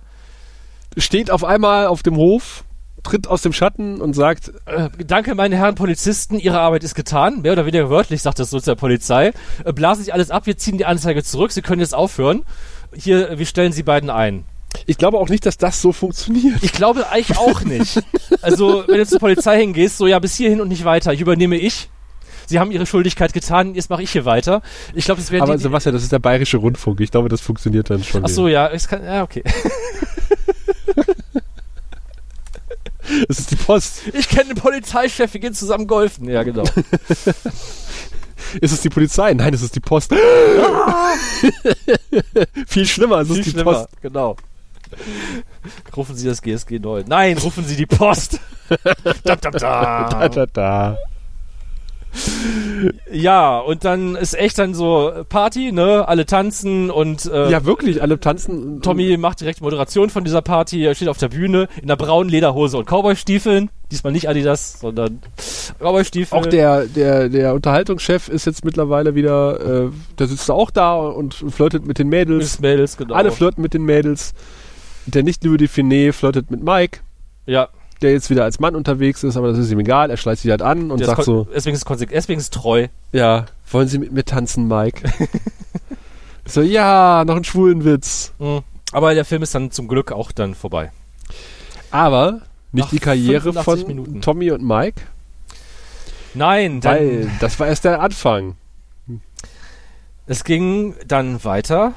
steht 0.97 1.31
auf 1.31 1.43
einmal 1.43 1.87
auf 1.87 2.03
dem 2.03 2.15
Hof, 2.17 2.63
tritt 3.03 3.27
aus 3.27 3.41
dem 3.41 3.53
Schatten 3.53 4.01
und 4.01 4.13
sagt, 4.13 4.51
Äh, 4.65 4.89
danke, 5.05 5.35
meine 5.35 5.55
Herren 5.57 5.75
Polizisten, 5.75 6.39
Ihre 6.39 6.59
Arbeit 6.59 6.83
ist 6.83 6.95
getan. 6.95 7.41
Mehr 7.41 7.53
oder 7.53 7.65
weniger 7.65 7.89
wörtlich 7.89 8.21
sagt 8.21 8.39
das 8.39 8.49
so 8.49 8.59
zur 8.59 8.75
Polizei. 8.75 9.31
Äh, 9.63 9.73
blasen 9.73 10.03
Sie 10.03 10.11
alles 10.11 10.31
ab, 10.31 10.45
wir 10.45 10.57
ziehen 10.57 10.77
die 10.77 10.85
Anzeige 10.85 11.23
zurück, 11.23 11.51
Sie 11.51 11.61
können 11.61 11.81
jetzt 11.81 11.95
aufhören. 11.95 12.43
Hier, 12.95 13.37
wir 13.37 13.45
stellen 13.45 13.71
Sie 13.71 13.83
beiden 13.83 14.09
ein. 14.09 14.45
Ich 14.85 14.97
glaube 14.97 15.17
auch 15.17 15.29
nicht, 15.29 15.45
dass 15.45 15.57
das 15.57 15.81
so 15.81 15.91
funktioniert. 15.91 16.63
Ich 16.63 16.71
glaube 16.71 17.09
eigentlich 17.09 17.37
auch 17.37 17.61
nicht. 17.61 18.01
Also, 18.41 18.83
wenn 18.87 18.97
du 18.97 19.05
zur 19.07 19.19
Polizei 19.19 19.59
hingehst, 19.59 19.97
so 19.97 20.07
ja, 20.07 20.19
bis 20.19 20.35
hierhin 20.35 20.61
und 20.61 20.67
nicht 20.67 20.85
weiter, 20.85 21.13
ich 21.13 21.21
übernehme 21.21 21.57
ich. 21.57 21.89
Sie 22.47 22.59
haben 22.59 22.71
ihre 22.71 22.85
Schuldigkeit 22.87 23.31
getan, 23.33 23.75
jetzt 23.75 23.89
mache 23.91 24.01
ich 24.01 24.11
hier 24.11 24.25
weiter. 24.25 24.61
Ich 24.95 25.05
glaube, 25.05 25.21
das 25.21 25.29
wäre 25.29 25.43
Aber 25.43 25.55
die. 25.55 25.61
Sebastian, 25.61 25.93
das 25.93 26.01
ist 26.03 26.11
der 26.11 26.17
bayerische 26.19 26.57
Rundfunk. 26.57 26.99
Ich 27.01 27.11
glaube, 27.11 27.29
das 27.29 27.41
funktioniert 27.41 27.89
dann 27.91 28.03
schon. 28.03 28.25
Ach 28.25 28.29
so, 28.29 28.47
ja, 28.47 28.67
es 28.67 28.87
kann, 28.87 29.03
ja, 29.03 29.23
okay. 29.23 29.43
Es 33.27 33.39
ist 33.39 33.49
die 33.51 33.55
Post. 33.55 34.03
Ich 34.13 34.29
kenne 34.29 34.53
den 34.53 34.61
Polizeichef, 34.61 35.33
wir 35.33 35.41
gehen 35.41 35.55
zusammen 35.55 35.87
golfen. 35.87 36.29
Ja, 36.29 36.43
genau. 36.43 36.63
Ist 38.61 38.71
es 38.71 38.81
die 38.81 38.89
Polizei? 38.89 39.33
Nein, 39.33 39.53
es 39.53 39.61
ist 39.61 39.75
die 39.75 39.79
Post. 39.79 40.11
Viel 42.67 42.85
schlimmer, 42.85 43.19
es 43.19 43.27
Viel 43.27 43.39
ist 43.39 43.45
die 43.45 43.51
schlimmer, 43.51 43.73
Post. 43.73 43.89
genau. 44.01 44.37
Rufen 45.95 46.15
Sie 46.15 46.27
das 46.27 46.41
GSG 46.41 46.79
9. 46.79 47.05
Nein, 47.07 47.37
rufen 47.37 47.65
Sie 47.65 47.75
die 47.75 47.85
Post. 47.85 48.39
da, 49.23 49.35
da, 49.35 49.51
da. 49.51 50.09
Da, 50.09 50.29
da, 50.29 50.45
da. 50.45 50.97
Ja, 53.11 53.59
und 53.59 53.85
dann 53.85 54.15
ist 54.15 54.33
echt 54.33 54.57
dann 54.57 54.73
so 54.73 55.11
Party, 55.29 55.71
ne? 55.71 56.07
Alle 56.07 56.25
tanzen 56.25 56.89
und 56.89 57.25
äh, 57.25 57.49
Ja, 57.51 57.65
wirklich, 57.65 58.01
alle 58.01 58.19
tanzen. 58.19 58.81
Tommy 58.81 59.17
macht 59.17 59.41
direkt 59.41 59.61
Moderation 59.61 60.09
von 60.09 60.23
dieser 60.23 60.41
Party. 60.41 60.85
Er 60.85 60.95
steht 60.95 61.07
auf 61.07 61.17
der 61.17 61.29
Bühne 61.29 61.67
in 61.77 61.83
einer 61.83 61.97
braunen 61.97 62.29
Lederhose 62.29 62.77
und 62.77 62.85
Cowboystiefeln. 62.87 63.69
Diesmal 63.91 64.13
nicht 64.13 64.29
Adidas, 64.29 64.79
sondern 64.79 65.19
Cowboystiefel. 65.79 66.37
Auch 66.37 66.45
der, 66.45 66.85
der, 66.85 67.29
der 67.29 67.53
Unterhaltungschef 67.53 68.27
ist 68.27 68.45
jetzt 68.45 68.63
mittlerweile 68.65 69.15
wieder, 69.15 69.85
äh, 69.85 69.89
der 70.17 70.27
sitzt 70.27 70.49
auch 70.49 70.71
da 70.71 70.95
und 70.95 71.33
flirtet 71.33 71.85
mit 71.85 71.99
den 71.99 72.09
Mädels. 72.09 72.45
Ist 72.45 72.61
Mädels, 72.61 72.97
genau. 72.97 73.15
Alle 73.15 73.31
flirten 73.31 73.61
mit 73.61 73.73
den 73.73 73.83
Mädels. 73.83 74.33
Der 75.13 75.23
nicht 75.23 75.43
Louis 75.43 75.57
Define 75.57 76.13
flirtet 76.13 76.51
mit 76.51 76.63
Mike, 76.63 76.99
Ja, 77.45 77.69
der 78.01 78.11
jetzt 78.11 78.29
wieder 78.29 78.43
als 78.43 78.59
Mann 78.59 78.75
unterwegs 78.75 79.23
ist, 79.23 79.35
aber 79.37 79.49
das 79.49 79.57
ist 79.57 79.71
ihm 79.71 79.79
egal. 79.79 80.09
Er 80.09 80.17
schleicht 80.17 80.41
sich 80.41 80.51
halt 80.51 80.61
an 80.61 80.91
und 80.91 80.99
der 80.99 81.07
sagt 81.07 81.23
so, 81.23 81.47
Deswegen 81.53 81.75
ist, 81.75 81.85
deswegen 82.11 82.39
ist 82.39 82.53
treu. 82.53 82.87
ja, 83.11 83.45
wollen 83.71 83.87
Sie 83.87 83.99
mit 83.99 84.11
mir 84.11 84.23
tanzen, 84.23 84.67
Mike? 84.67 85.09
so, 86.45 86.61
ja, 86.61 87.23
noch 87.25 87.35
einen 87.35 87.43
schwulen 87.43 87.83
Witz. 87.85 88.33
Mhm. 88.39 88.61
Aber 88.91 89.13
der 89.13 89.25
Film 89.25 89.43
ist 89.43 89.53
dann 89.53 89.71
zum 89.71 89.87
Glück 89.87 90.11
auch 90.11 90.31
dann 90.31 90.55
vorbei. 90.55 90.91
Aber 91.91 92.41
nicht 92.71 92.85
Nach 92.85 92.89
die 92.89 92.99
Karriere 92.99 93.41
85 93.41 93.85
von 93.85 93.87
Minuten. 93.95 94.21
Tommy 94.21 94.51
und 94.51 94.63
Mike, 94.63 95.01
Nein, 96.35 96.81
dann, 96.81 96.95
weil 96.95 97.31
das 97.39 97.59
war 97.59 97.67
erst 97.67 97.85
der 97.85 98.01
Anfang. 98.01 98.55
es 100.27 100.43
ging 100.43 100.95
dann 101.07 101.43
weiter 101.43 101.93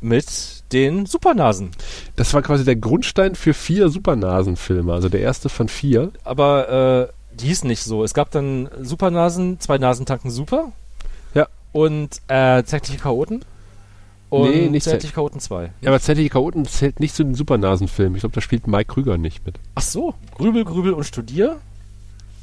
mit 0.00 0.57
den 0.72 1.06
Supernasen. 1.06 1.70
Das 2.16 2.34
war 2.34 2.42
quasi 2.42 2.64
der 2.64 2.76
Grundstein 2.76 3.34
für 3.34 3.54
vier 3.54 3.88
Supernasen-Filme, 3.88 4.92
also 4.92 5.08
der 5.08 5.20
erste 5.20 5.48
von 5.48 5.68
vier. 5.68 6.10
Aber 6.24 7.08
äh, 7.08 7.36
die 7.38 7.46
hießen 7.46 7.68
nicht 7.68 7.82
so. 7.82 8.04
Es 8.04 8.14
gab 8.14 8.30
dann 8.30 8.68
Supernasen, 8.82 9.60
zwei 9.60 9.78
Nasentanken 9.78 10.30
Super. 10.30 10.72
Ja. 11.34 11.48
Und 11.72 12.20
äh, 12.28 12.62
Zärtliche 12.64 12.98
Chaoten. 12.98 13.44
Und 14.30 14.50
Nee, 14.50 14.68
nicht 14.68 14.82
Zärtliche 14.84 15.14
Chaoten 15.14 15.40
2. 15.40 15.70
Ja, 15.80 15.88
aber 15.88 16.00
Zärtliche 16.00 16.30
Chaoten 16.30 16.66
zählt 16.66 17.00
nicht 17.00 17.14
zu 17.14 17.24
den 17.24 17.34
Supernasen-Filmen. 17.34 18.16
Ich 18.16 18.20
glaube, 18.20 18.34
da 18.34 18.40
spielt 18.42 18.66
Mike 18.66 18.92
Krüger 18.92 19.16
nicht 19.16 19.46
mit. 19.46 19.58
Ach 19.74 19.82
so, 19.82 20.14
Grübel, 20.36 20.64
Grübel 20.64 20.92
und 20.92 21.04
Studier. 21.04 21.56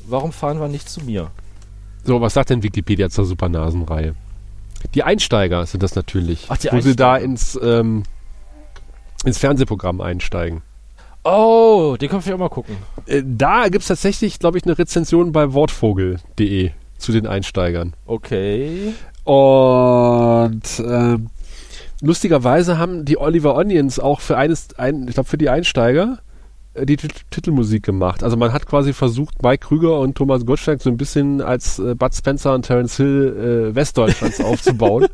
Warum 0.07 0.31
fahren 0.31 0.60
wir 0.60 0.68
nicht 0.68 0.89
zu 0.89 1.02
mir? 1.02 1.30
So, 2.03 2.22
was 2.22 2.34
sagt 2.34 2.49
denn 2.49 2.64
Wikipedia 2.64 3.10
zur 3.10 3.26
Supernasen-Reihe? 3.26 4.15
Die 4.93 5.03
Einsteiger 5.03 5.65
sind 5.65 5.84
das 5.84 5.95
natürlich. 5.95 6.45
Ach, 6.49 6.57
die 6.57 6.72
wo 6.72 6.80
sie 6.80 6.95
da 6.95 7.14
Einsteiger. 7.14 7.31
ins, 7.31 7.60
ähm, 7.61 8.03
ins 9.26 9.38
Fernsehprogramm 9.38 10.02
einsteigen. 10.02 10.61
Oh, 11.23 11.97
den 11.99 12.10
kann 12.10 12.22
ich 12.23 12.31
auch 12.31 12.38
mal 12.38 12.49
gucken. 12.49 12.77
Äh, 13.07 13.23
da 13.26 13.64
gibt 13.64 13.81
es 13.81 13.88
tatsächlich, 13.88 14.38
glaube 14.38 14.57
ich, 14.57 14.65
eine 14.65 14.77
Rezension 14.77 15.31
bei 15.31 15.53
wortvogel.de 15.53 16.72
zu 16.97 17.11
den 17.11 17.26
Einsteigern. 17.26 17.93
Okay. 18.06 18.93
Und 19.23 20.61
ähm, 20.80 21.30
lustigerweise 22.02 22.77
haben 22.77 23.06
die 23.06 23.18
Oliver 23.18 23.56
Onions 23.56 23.99
auch 23.99 24.22
für 24.22 24.38
eines, 24.38 24.77
ein, 24.77 25.07
ich 25.07 25.15
glaube 25.15 25.27
für 25.27 25.39
die 25.39 25.49
Einsteiger 25.49 26.19
die 26.84 26.97
T 26.97 27.07
Titelmusik 27.30 27.84
gemacht. 27.84 28.23
Also 28.23 28.38
man 28.38 28.52
hat 28.52 28.65
quasi 28.65 28.93
versucht, 28.93 29.41
Mike 29.43 29.68
Krüger 29.68 29.99
und 29.99 30.15
Thomas 30.15 30.45
Gottschalk 30.45 30.81
so 30.81 30.89
ein 30.89 30.97
bisschen 30.97 31.41
als 31.41 31.80
äh, 31.80 31.95
Bud 31.95 32.14
Spencer 32.14 32.53
und 32.53 32.64
Terence 32.64 32.97
Hill 32.97 33.72
äh, 33.72 33.76
Westdeutschlands 33.76 34.39
aufzubauen. 34.43 35.07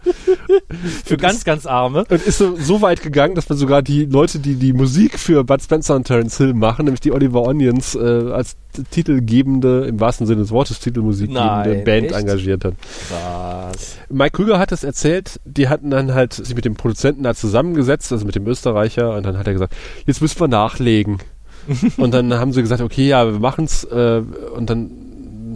für 1.06 1.14
und 1.14 1.22
ganz, 1.22 1.38
ist, 1.40 1.46
ganz 1.46 1.66
Arme. 1.66 2.06
Und 2.10 2.22
ist 2.22 2.38
so, 2.38 2.56
so 2.56 2.82
weit 2.82 3.02
gegangen, 3.02 3.36
dass 3.36 3.48
man 3.50 3.58
sogar 3.58 3.82
die 3.82 4.06
Leute, 4.06 4.40
die 4.40 4.56
die 4.56 4.74
Musik 4.74 5.20
für 5.20 5.44
Bud 5.44 5.62
Spencer 5.62 5.96
und 5.96 6.06
Terence 6.06 6.38
Hill 6.38 6.54
machen, 6.54 6.86
nämlich 6.86 7.02
die 7.02 7.12
Oliver 7.12 7.44
Onions, 7.44 7.96
äh, 7.96 8.00
als 8.00 8.56
titelgebende, 8.90 9.86
im 9.86 10.00
wahrsten 10.00 10.26
Sinne 10.26 10.42
des 10.42 10.52
Wortes, 10.52 10.80
titelmusikgebende 10.80 11.84
Band 11.84 12.06
echt? 12.06 12.16
engagiert 12.16 12.66
hat. 12.66 12.74
Was? 13.10 13.98
Mike 14.10 14.32
Krüger 14.32 14.60
hat 14.60 14.72
es 14.72 14.84
erzählt, 14.84 15.40
die 15.46 15.68
hatten 15.68 15.90
dann 15.92 16.14
halt 16.14 16.34
sich 16.34 16.56
mit 16.56 16.66
dem 16.66 16.76
Produzenten 16.76 17.24
da 17.24 17.36
zusammengesetzt, 17.36 18.12
also 18.12 18.26
mit 18.26 18.36
dem 18.36 18.48
Österreicher, 18.48 19.16
und 19.16 19.26
dann 19.26 19.38
hat 19.38 19.48
er 19.48 19.54
gesagt, 19.54 19.76
jetzt 20.06 20.22
müssen 20.22 20.40
wir 20.40 20.48
nachlegen 20.48 21.20
und 21.98 22.14
dann 22.14 22.34
haben 22.34 22.54
sie 22.54 22.62
gesagt, 22.62 22.82
okay, 22.82 23.08
ja, 23.08 23.26
wir 23.26 23.40
machen's. 23.40 23.84
Äh, 23.84 24.24
und 24.56 24.70
dann 24.70 24.92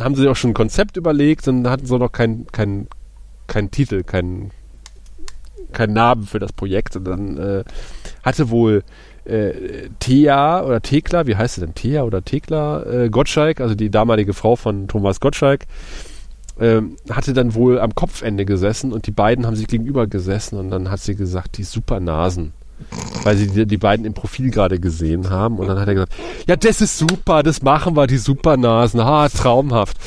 haben 0.01 0.15
sie 0.15 0.27
auch 0.27 0.35
schon 0.35 0.51
ein 0.51 0.55
Konzept 0.55 0.97
überlegt 0.97 1.47
und 1.47 1.69
hatten 1.69 1.85
so 1.85 1.97
noch 1.97 2.11
keinen 2.11 2.47
kein, 2.47 2.87
kein 3.47 3.71
Titel, 3.71 4.03
keinen 4.03 4.51
kein 5.71 5.93
Namen 5.93 6.23
für 6.23 6.39
das 6.39 6.53
Projekt. 6.53 6.95
Und 6.95 7.05
dann 7.05 7.37
äh, 7.37 7.63
hatte 8.23 8.49
wohl 8.49 8.83
äh, 9.25 9.89
Thea 9.99 10.63
oder 10.63 10.81
Thekla, 10.81 11.27
wie 11.27 11.35
heißt 11.35 11.55
sie 11.55 11.61
denn? 11.61 11.75
Thea 11.75 12.03
oder 12.03 12.23
Thekla 12.23 12.83
äh, 12.83 13.09
Gottschalk, 13.09 13.61
also 13.61 13.75
die 13.75 13.89
damalige 13.89 14.33
Frau 14.33 14.55
von 14.55 14.87
Thomas 14.87 15.19
Gottschalk, 15.19 15.65
äh, 16.59 16.81
hatte 17.09 17.33
dann 17.33 17.53
wohl 17.53 17.79
am 17.79 17.95
Kopfende 17.95 18.45
gesessen 18.45 18.93
und 18.93 19.07
die 19.07 19.11
beiden 19.11 19.45
haben 19.45 19.55
sich 19.55 19.67
gegenüber 19.67 20.07
gesessen 20.07 20.57
und 20.57 20.69
dann 20.69 20.89
hat 20.89 20.99
sie 20.99 21.15
gesagt, 21.15 21.57
die 21.57 21.63
Supernasen 21.63 22.53
weil 23.23 23.37
sie 23.37 23.47
die, 23.47 23.65
die, 23.65 23.77
beiden 23.77 24.05
im 24.05 24.13
Profil 24.13 24.51
gerade 24.51 24.79
gesehen 24.79 25.29
haben. 25.29 25.57
Und 25.57 25.67
dann 25.67 25.79
hat 25.79 25.87
er 25.87 25.93
gesagt, 25.95 26.13
ja, 26.47 26.55
das 26.55 26.81
ist 26.81 26.97
super, 26.97 27.43
das 27.43 27.61
machen 27.61 27.95
wir, 27.95 28.07
die 28.07 28.17
Supernasen. 28.17 29.03
Ha, 29.03 29.29
traumhaft. 29.29 29.97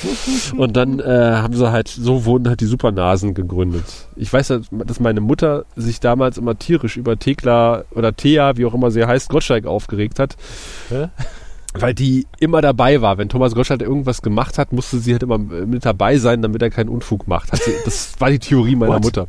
Und 0.56 0.76
dann 0.76 1.00
äh, 1.00 1.04
haben 1.04 1.54
sie 1.54 1.70
halt, 1.70 1.88
so 1.88 2.24
wurden 2.24 2.48
halt 2.48 2.60
die 2.60 2.66
Supernasen 2.66 3.34
gegründet. 3.34 3.84
Ich 4.16 4.32
weiß, 4.32 4.48
dass 4.70 5.00
meine 5.00 5.20
Mutter 5.20 5.64
sich 5.76 6.00
damals 6.00 6.38
immer 6.38 6.58
tierisch 6.58 6.96
über 6.96 7.18
Thekla 7.18 7.84
oder 7.90 8.14
Thea, 8.14 8.56
wie 8.56 8.66
auch 8.66 8.74
immer 8.74 8.90
sie 8.90 9.04
heißt, 9.04 9.28
Gottschalk 9.28 9.66
aufgeregt 9.66 10.18
hat. 10.18 10.36
Hä? 10.88 11.08
Weil 11.80 11.94
die 11.94 12.26
immer 12.38 12.60
dabei 12.60 13.00
war. 13.00 13.18
Wenn 13.18 13.28
Thomas 13.28 13.54
Gottschalk 13.54 13.82
irgendwas 13.82 14.22
gemacht 14.22 14.58
hat, 14.58 14.72
musste 14.72 14.98
sie 14.98 15.12
halt 15.12 15.22
immer 15.22 15.38
mit 15.38 15.84
dabei 15.84 16.18
sein, 16.18 16.42
damit 16.42 16.62
er 16.62 16.70
keinen 16.70 16.88
Unfug 16.88 17.26
macht. 17.28 17.54
Sie, 17.56 17.72
das 17.84 18.20
war 18.20 18.30
die 18.30 18.38
Theorie 18.38 18.76
meiner 18.76 18.94
What? 18.94 19.04
Mutter. 19.04 19.28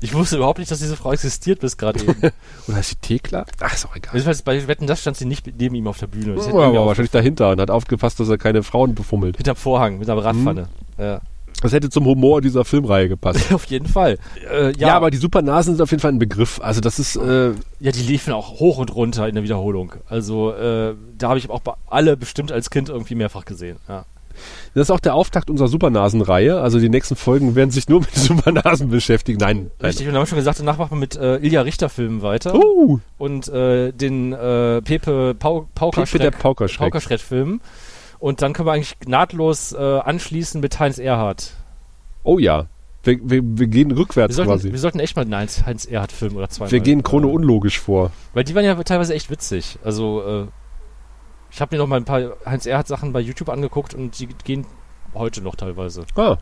Ich 0.00 0.14
wusste 0.14 0.36
überhaupt 0.36 0.58
nicht, 0.58 0.70
dass 0.70 0.78
diese 0.78 0.96
Frau 0.96 1.12
existiert 1.12 1.60
bis 1.60 1.76
gerade 1.76 2.00
eben. 2.00 2.14
Oder 2.68 2.76
heißt 2.76 2.90
sie 2.90 2.96
Thekla? 2.96 3.44
Ach, 3.60 3.74
ist 3.74 3.86
auch 3.86 3.96
egal. 3.96 4.14
Jedenfalls 4.14 4.42
bei 4.42 4.66
Wetten, 4.66 4.86
das 4.86 5.00
stand 5.00 5.16
sie 5.16 5.24
nicht 5.24 5.46
neben 5.58 5.74
ihm 5.74 5.86
auf 5.86 5.98
der 5.98 6.08
Bühne. 6.08 6.40
Sie 6.40 6.50
ja, 6.50 6.56
aber 6.56 6.86
wahrscheinlich 6.86 7.10
dahinter 7.10 7.50
und 7.50 7.60
hat 7.60 7.70
aufgepasst, 7.70 8.20
dass 8.20 8.28
er 8.28 8.38
keine 8.38 8.62
Frauen 8.62 8.94
befummelt. 8.94 9.36
Hinterm 9.36 9.56
Vorhang, 9.56 9.98
mit 9.98 10.08
einer 10.08 10.22
Radpfanne. 10.22 10.68
Mhm. 10.98 11.04
Ja. 11.04 11.20
Das 11.60 11.72
hätte 11.72 11.90
zum 11.90 12.06
Humor 12.06 12.40
dieser 12.40 12.64
Filmreihe 12.64 13.08
gepasst. 13.08 13.52
auf 13.54 13.64
jeden 13.66 13.86
Fall. 13.86 14.18
Äh, 14.50 14.72
ja. 14.72 14.88
ja. 14.88 14.96
aber 14.96 15.10
die 15.10 15.18
Supernasen 15.18 15.74
sind 15.74 15.82
auf 15.82 15.90
jeden 15.90 16.00
Fall 16.00 16.12
ein 16.12 16.18
Begriff. 16.18 16.60
Also 16.62 16.80
das 16.80 16.98
ist. 16.98 17.16
Äh 17.16 17.52
ja, 17.80 17.92
die 17.92 18.02
liefen 18.02 18.32
auch 18.32 18.60
hoch 18.60 18.78
und 18.78 18.94
runter 18.94 19.28
in 19.28 19.34
der 19.34 19.44
Wiederholung. 19.44 19.92
Also 20.08 20.52
äh, 20.52 20.94
da 21.18 21.28
habe 21.28 21.38
ich 21.38 21.48
auch 21.50 21.62
alle 21.88 22.16
bestimmt 22.16 22.52
als 22.52 22.70
Kind 22.70 22.88
irgendwie 22.88 23.14
mehrfach 23.14 23.44
gesehen. 23.44 23.76
Ja. 23.88 24.04
Das 24.74 24.82
ist 24.82 24.90
auch 24.90 25.00
der 25.00 25.14
Auftakt 25.14 25.50
unserer 25.50 25.68
Supernasen-Reihe. 25.68 26.60
Also 26.60 26.78
die 26.78 26.88
nächsten 26.88 27.16
Folgen 27.16 27.54
werden 27.54 27.70
sich 27.70 27.88
nur 27.88 28.00
mit 28.00 28.10
Supernasen 28.14 28.88
beschäftigen. 28.88 29.38
Nein. 29.38 29.70
nein. 29.78 29.86
Richtig, 29.88 30.06
und 30.08 30.14
haben 30.14 30.22
wir 30.22 30.26
schon 30.26 30.38
gesagt, 30.38 30.60
danach 30.60 30.78
machen 30.78 30.92
wir 30.92 30.98
mit 30.98 31.16
äh, 31.16 31.36
Ilja 31.36 31.62
Richter-Filmen 31.62 32.22
weiter. 32.22 32.54
Uh. 32.54 33.00
Und 33.18 33.48
äh, 33.48 33.92
den 33.92 34.32
äh, 34.32 34.80
Pepe 34.82 35.34
Pau. 35.38 35.66
Paukerschreck-Filmen. 35.74 37.60
Und 38.20 38.42
dann 38.42 38.52
können 38.52 38.68
wir 38.68 38.72
eigentlich 38.72 38.96
nahtlos 39.06 39.72
äh, 39.72 39.78
anschließen 39.78 40.60
mit 40.60 40.78
Heinz 40.78 40.98
Erhardt. 40.98 41.54
Oh 42.22 42.38
ja. 42.38 42.66
Wir, 43.02 43.18
wir, 43.22 43.40
wir 43.42 43.66
gehen 43.66 43.90
rückwärts 43.92 44.32
wir 44.32 44.36
sollten, 44.36 44.50
quasi. 44.50 44.72
Wir 44.72 44.78
sollten 44.78 45.00
echt 45.00 45.16
mal 45.16 45.22
einen 45.22 45.34
Heinz, 45.34 45.64
Heinz 45.64 45.86
Erhardt-Film 45.86 46.36
oder 46.36 46.50
zwei. 46.50 46.70
Wir 46.70 46.80
gehen 46.80 47.02
chrono 47.02 47.28
unlogisch 47.28 47.80
vor. 47.80 48.12
Weil 48.34 48.44
die 48.44 48.54
waren 48.54 48.64
ja 48.64 48.74
teilweise 48.82 49.14
echt 49.14 49.30
witzig. 49.30 49.78
Also, 49.82 50.22
äh, 50.22 50.46
ich 51.50 51.62
habe 51.62 51.74
mir 51.74 51.80
noch 51.80 51.88
mal 51.88 51.96
ein 51.96 52.04
paar 52.04 52.36
Heinz 52.44 52.66
Erhardt-Sachen 52.66 53.14
bei 53.14 53.20
YouTube 53.20 53.48
angeguckt 53.48 53.94
und 53.94 54.18
die 54.18 54.26
gehen 54.26 54.66
heute 55.14 55.40
noch 55.40 55.56
teilweise. 55.56 56.04
Ah. 56.14 56.36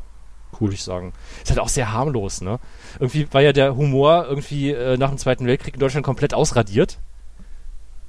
Cool. 0.53 0.61
Würde 0.69 0.75
ich 0.75 0.83
sagen. 0.83 1.13
Ist 1.43 1.51
halt 1.51 1.61
auch 1.61 1.69
sehr 1.69 1.93
harmlos, 1.93 2.41
ne? 2.41 2.59
Irgendwie 2.99 3.33
war 3.33 3.43
ja 3.43 3.53
der 3.53 3.77
Humor 3.77 4.27
irgendwie 4.29 4.73
äh, 4.73 4.97
nach 4.97 5.11
dem 5.11 5.19
Zweiten 5.19 5.47
Weltkrieg 5.47 5.75
in 5.75 5.81
Deutschland 5.81 6.05
komplett 6.05 6.35
ausradiert. 6.35 6.99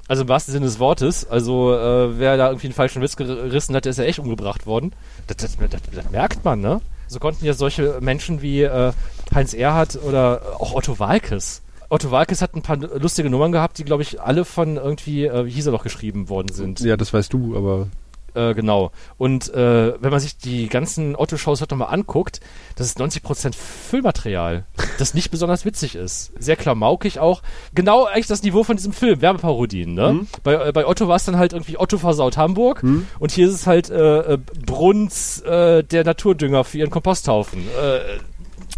Also 0.10 0.23
im 0.23 0.27
wahrsten 0.27 0.52
Sinne 0.52 0.65
des 0.65 0.80
Wortes. 0.80 1.30
Also 1.30 1.72
äh, 1.72 2.19
wer 2.19 2.36
da 2.36 2.48
irgendwie 2.48 2.68
einen 2.68 2.73
falschen 2.73 3.02
Witz 3.02 3.15
gerissen 3.15 3.76
hat, 3.76 3.86
der 3.86 3.91
ist 3.91 3.98
ja 3.99 4.06
echt 4.06 4.18
umgebracht 4.18 4.65
worden. 4.65 4.91
Das, 5.27 5.38
das, 5.38 5.56
das, 5.57 5.81
das 5.94 6.11
merkt 6.11 6.44
man, 6.44 6.60
ne? 6.60 6.81
So 7.07 7.19
konnten 7.19 7.45
ja 7.45 7.53
solche 7.53 7.99
Menschen 8.02 8.41
wie 8.41 8.64
äh, 8.64 8.91
Heinz 9.34 9.53
Erhardt 9.53 9.99
oder 10.03 10.41
auch 10.60 10.73
Otto 10.73 10.98
Walkes. 10.98 11.61
Otto 11.90 12.10
Walkes 12.10 12.41
hat 12.41 12.56
ein 12.56 12.64
paar 12.64 12.77
lustige 12.77 13.30
Nummern 13.30 13.52
gehabt, 13.52 13.77
die, 13.77 13.84
glaube 13.84 14.02
ich, 14.02 14.19
alle 14.19 14.45
von 14.45 14.77
irgendwie, 14.77 15.26
äh, 15.26 15.45
wie 15.45 15.52
hieß 15.52 15.68
er 15.68 15.72
doch, 15.72 15.84
geschrieben 15.84 16.27
worden 16.27 16.52
sind. 16.52 16.80
Ja, 16.80 16.98
das 16.98 17.14
weißt 17.14 17.31
du, 17.31 17.56
aber 17.56 17.88
äh, 18.35 18.53
genau. 18.53 18.91
Und 19.18 19.53
äh, 19.53 20.01
wenn 20.01 20.11
man 20.11 20.19
sich 20.19 20.38
die 20.38 20.68
ganzen 20.68 21.15
Otto-Shows 21.15 21.61
heute 21.61 21.76
mal 21.76 21.85
anguckt, 21.85 22.39
das 22.76 22.88
ist 22.88 22.99
90% 22.99 23.53
Füllmaterial, 23.56 24.65
das 24.97 25.14
nicht 25.14 25.31
besonders 25.31 25.65
witzig 25.65 25.95
ist. 25.95 26.31
Sehr 26.39 26.56
klamaukig 26.56 27.19
auch. 27.19 27.41
Genau 27.73 28.06
eigentlich 28.06 28.27
das 28.27 28.43
Niveau 28.43 28.64
von 28.64 28.77
diesem 28.77 28.93
Film, 28.93 29.22
Werbeparodien, 29.22 29.93
ne? 29.93 30.14
Mhm. 30.14 30.27
Bei, 30.43 30.68
äh, 30.68 30.72
bei 30.72 30.85
Otto 30.85 31.07
war 31.07 31.15
es 31.15 31.26
dann 31.26 31.38
halt 31.38 31.53
irgendwie 31.53 31.77
Otto 31.77 31.97
versaut 31.97 32.38
Hamburg 32.38 32.84
mhm. 32.84 33.07
und 33.19 33.31
hier 33.31 33.47
ist 33.47 33.53
es 33.53 33.68
halt 33.68 33.89
äh, 33.89 34.34
äh 34.34 34.38
Bruns, 34.65 35.41
äh, 35.41 35.84
der 35.84 36.03
Naturdünger 36.03 36.64
für 36.64 36.77
ihren 36.80 36.89
Komposthaufen. 36.89 37.64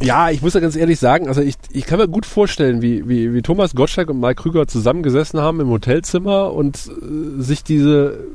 Ja, 0.02 0.32
ich 0.32 0.42
muss 0.42 0.56
ja 0.56 0.60
ganz 0.60 0.76
ehrlich 0.76 1.00
sagen, 1.00 1.28
also 1.28 1.42
ich, 1.42 1.56
ich 1.72 1.86
kann 1.86 2.00
mir 2.00 2.08
gut 2.08 2.26
vorstellen, 2.26 2.82
wie, 2.82 3.08
wie, 3.08 3.34
wie 3.34 3.42
Thomas 3.44 3.76
Gottschalk 3.76 4.10
und 4.10 4.20
Mike 4.20 4.42
Krüger 4.42 4.68
zusammengesessen 4.68 5.40
haben 5.40 5.60
im 5.60 5.70
Hotelzimmer 5.70 6.54
und 6.54 6.90
sich 7.38 7.64
diese 7.64 8.26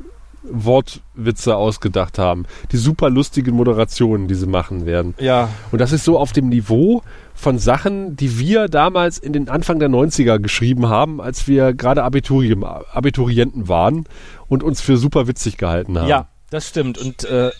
Wortwitze 0.43 1.55
ausgedacht 1.55 2.19
haben. 2.19 2.45
Die 2.71 2.77
super 2.77 3.09
lustigen 3.09 3.55
Moderationen, 3.55 4.27
die 4.27 4.35
sie 4.35 4.47
machen 4.47 4.85
werden. 4.85 5.13
Ja. 5.19 5.49
Und 5.71 5.79
das 5.79 5.91
ist 5.91 6.03
so 6.03 6.17
auf 6.17 6.31
dem 6.31 6.49
Niveau 6.49 7.03
von 7.33 7.59
Sachen, 7.59 8.15
die 8.15 8.39
wir 8.39 8.67
damals 8.67 9.17
in 9.17 9.33
den 9.33 9.49
Anfang 9.49 9.79
der 9.79 9.89
90er 9.89 10.39
geschrieben 10.39 10.87
haben, 10.87 11.21
als 11.21 11.47
wir 11.47 11.73
gerade 11.73 12.03
Abiturien, 12.03 12.63
Abiturienten 12.63 13.67
waren 13.67 14.05
und 14.47 14.63
uns 14.63 14.81
für 14.81 14.97
super 14.97 15.27
witzig 15.27 15.57
gehalten 15.57 15.97
haben. 15.99 16.07
Ja, 16.07 16.27
das 16.49 16.67
stimmt. 16.67 16.97
Und, 16.97 17.25
äh, 17.25 17.51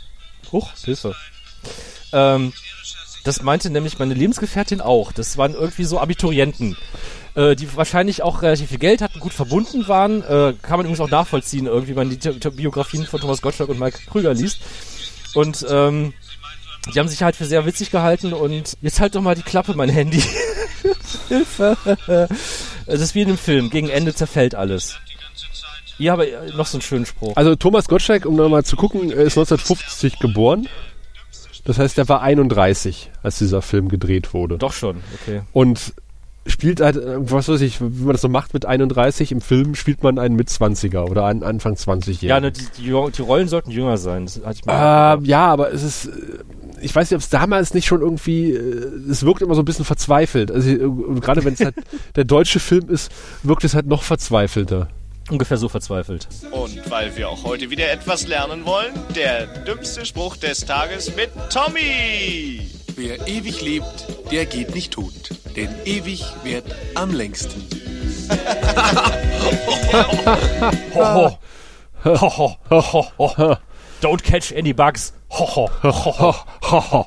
huch, 0.52 0.72
Hilfe. 0.84 1.16
Ähm, 2.14 2.54
das 3.24 3.44
meinte 3.44 3.70
nämlich 3.70 4.00
meine 4.00 4.14
Lebensgefährtin 4.14 4.80
auch. 4.80 5.12
Das 5.12 5.38
waren 5.38 5.54
irgendwie 5.54 5.84
so 5.84 6.00
Abiturienten 6.00 6.78
äh, 7.38 7.56
die 7.56 7.74
wahrscheinlich 7.76 8.24
auch 8.24 8.42
relativ 8.42 8.70
viel 8.70 8.80
Geld 8.80 9.02
hatten, 9.02 9.20
gut 9.20 9.32
verbunden 9.32 9.88
waren. 9.88 10.24
Äh, 10.24 10.54
kann 10.62 10.78
man 10.78 10.82
übrigens 10.82 11.00
auch 11.00 11.10
nachvollziehen, 11.10 11.68
irgendwie, 11.68 11.96
wenn 11.96 12.08
man 12.08 12.20
die 12.20 12.50
Biografien 12.50 13.06
von 13.06 13.22
Thomas 13.22 13.44
Gottschalk 13.44 13.70
und 13.70 13.80
Mike 13.80 14.00
Krüger 14.10 14.34
liest. 14.34 14.60
Und 15.36 15.64
ähm, 15.70 16.14
die 16.94 17.00
haben 17.00 17.08
sich 17.08 17.22
halt 17.22 17.36
für 17.36 17.46
sehr 17.46 17.66
witzig 17.68 17.92
gehalten 17.92 18.34
und 18.34 18.76
jetzt 18.82 19.00
halt 19.00 19.14
doch 19.14 19.22
mal 19.22 19.36
die 19.36 19.44
Klappe, 19.44 19.76
mein 19.76 19.90
Handy. 19.90 20.24
Hilfe. 21.28 21.78
Das 22.86 23.02
ist 23.02 23.14
wie 23.14 23.22
in 23.22 23.28
einem 23.28 23.38
Film. 23.38 23.70
Gegen 23.70 23.90
Ende 23.90 24.16
zerfällt 24.16 24.56
alles. 24.56 24.98
Hier 25.98 26.12
habe 26.12 26.26
ich 26.26 26.56
noch 26.56 26.66
so 26.66 26.78
einen 26.78 26.82
schönen 26.82 27.06
Spruch. 27.06 27.36
Also 27.36 27.56
Thomas 27.56 27.88
Gottschalk, 27.88 28.26
um 28.26 28.36
nochmal 28.36 28.64
zu 28.64 28.76
gucken, 28.78 29.12
ist 29.12 29.38
1950 29.38 30.20
geboren. 30.20 30.68
Das 31.66 31.78
heißt, 31.78 31.98
er 31.98 32.08
war 32.08 32.22
31, 32.22 33.12
als 33.22 33.40
dieser 33.40 33.62
Film 33.62 33.90
gedreht 33.90 34.34
wurde. 34.34 34.58
Doch 34.58 34.74
schon, 34.74 35.04
okay. 35.22 35.42
Und 35.52 35.94
spielt 36.48 36.82
halt, 36.82 36.98
äh, 36.98 37.32
was 37.32 37.48
weiß 37.48 37.62
ich, 37.62 37.82
wie 37.82 38.04
man 38.04 38.14
das 38.14 38.22
so 38.22 38.30
macht 38.30 38.54
mit 38.54 38.66
31, 38.66 39.32
im 39.32 39.42
Film 39.42 39.76
spielt 39.76 40.04
man 40.04 40.20
einen 40.20 40.36
mit 40.36 40.50
20er 40.50 41.10
oder 41.10 41.26
einen 41.26 41.44
Anfang 41.44 41.76
20-Jährigen. 41.76 42.30
Ja, 42.30 42.40
ne, 42.40 42.52
die, 42.52 42.66
die, 42.78 43.12
die, 43.12 43.22
Rollen 43.22 43.48
sollten 43.48 43.72
jünger 43.72 43.98
sein. 43.98 44.26
Das 44.26 44.42
hatte 44.44 44.60
ich 44.60 44.66
mal 44.66 45.20
äh, 45.20 45.28
ja, 45.28 45.48
aber 45.48 45.74
es 45.74 45.84
ist, 45.84 46.08
äh, 46.08 46.12
ich 46.82 46.96
weiß 46.96 47.10
nicht, 47.10 47.16
ob 47.16 47.22
es 47.22 47.30
damals 47.30 47.74
nicht 47.74 47.86
schon 47.86 48.02
irgendwie, 48.02 48.52
äh, 48.52 49.10
es 49.10 49.26
wirkt 49.26 49.42
immer 49.42 49.56
so 49.56 49.62
ein 49.62 49.66
bisschen 49.66 49.86
verzweifelt. 49.86 50.52
Also 50.52 50.70
gerade 51.20 51.44
wenn 51.44 51.54
es 51.54 51.60
halt 51.60 51.76
der 52.16 52.24
deutsche 52.24 52.60
Film 52.60 52.90
ist, 52.90 53.12
wirkt 53.44 53.64
es 53.64 53.74
halt 53.74 53.88
noch 53.88 54.04
verzweifelter. 54.04 54.88
Ungefähr 55.30 55.58
so 55.58 55.68
verzweifelt. 55.68 56.28
Und 56.52 56.90
weil 56.90 57.16
wir 57.18 57.28
auch 57.28 57.44
heute 57.44 57.70
wieder 57.70 57.92
etwas 57.92 58.28
lernen 58.28 58.66
wollen, 58.66 58.94
der 59.14 59.48
dümmste 59.66 60.06
Spruch 60.06 60.38
des 60.38 60.62
Tages 60.62 61.14
mit 61.18 61.32
Tommy. 61.50 62.77
Wer 63.00 63.28
ewig 63.28 63.62
lebt, 63.62 64.08
der 64.32 64.48
geht 64.48 64.74
nicht 64.74 64.94
tot, 64.94 65.30
denn 65.56 65.70
ewig 65.86 66.26
wird 66.44 66.64
am 66.96 67.12
längsten. 67.14 67.64
ho, 70.96 71.06
ho. 71.06 71.38
Ho, 72.04 72.16
ho, 72.16 72.58
ho, 72.72 72.82
ho, 73.20 73.38
ho. 73.38 73.58
Don't 74.02 74.24
catch 74.24 74.52
any 74.52 74.74
bugs. 74.74 75.14
Ho, 75.30 75.46
ho, 75.46 75.70
ho, 75.84 75.92
ho. 75.92 76.36
Ho, 76.72 76.92
ho. 76.92 77.06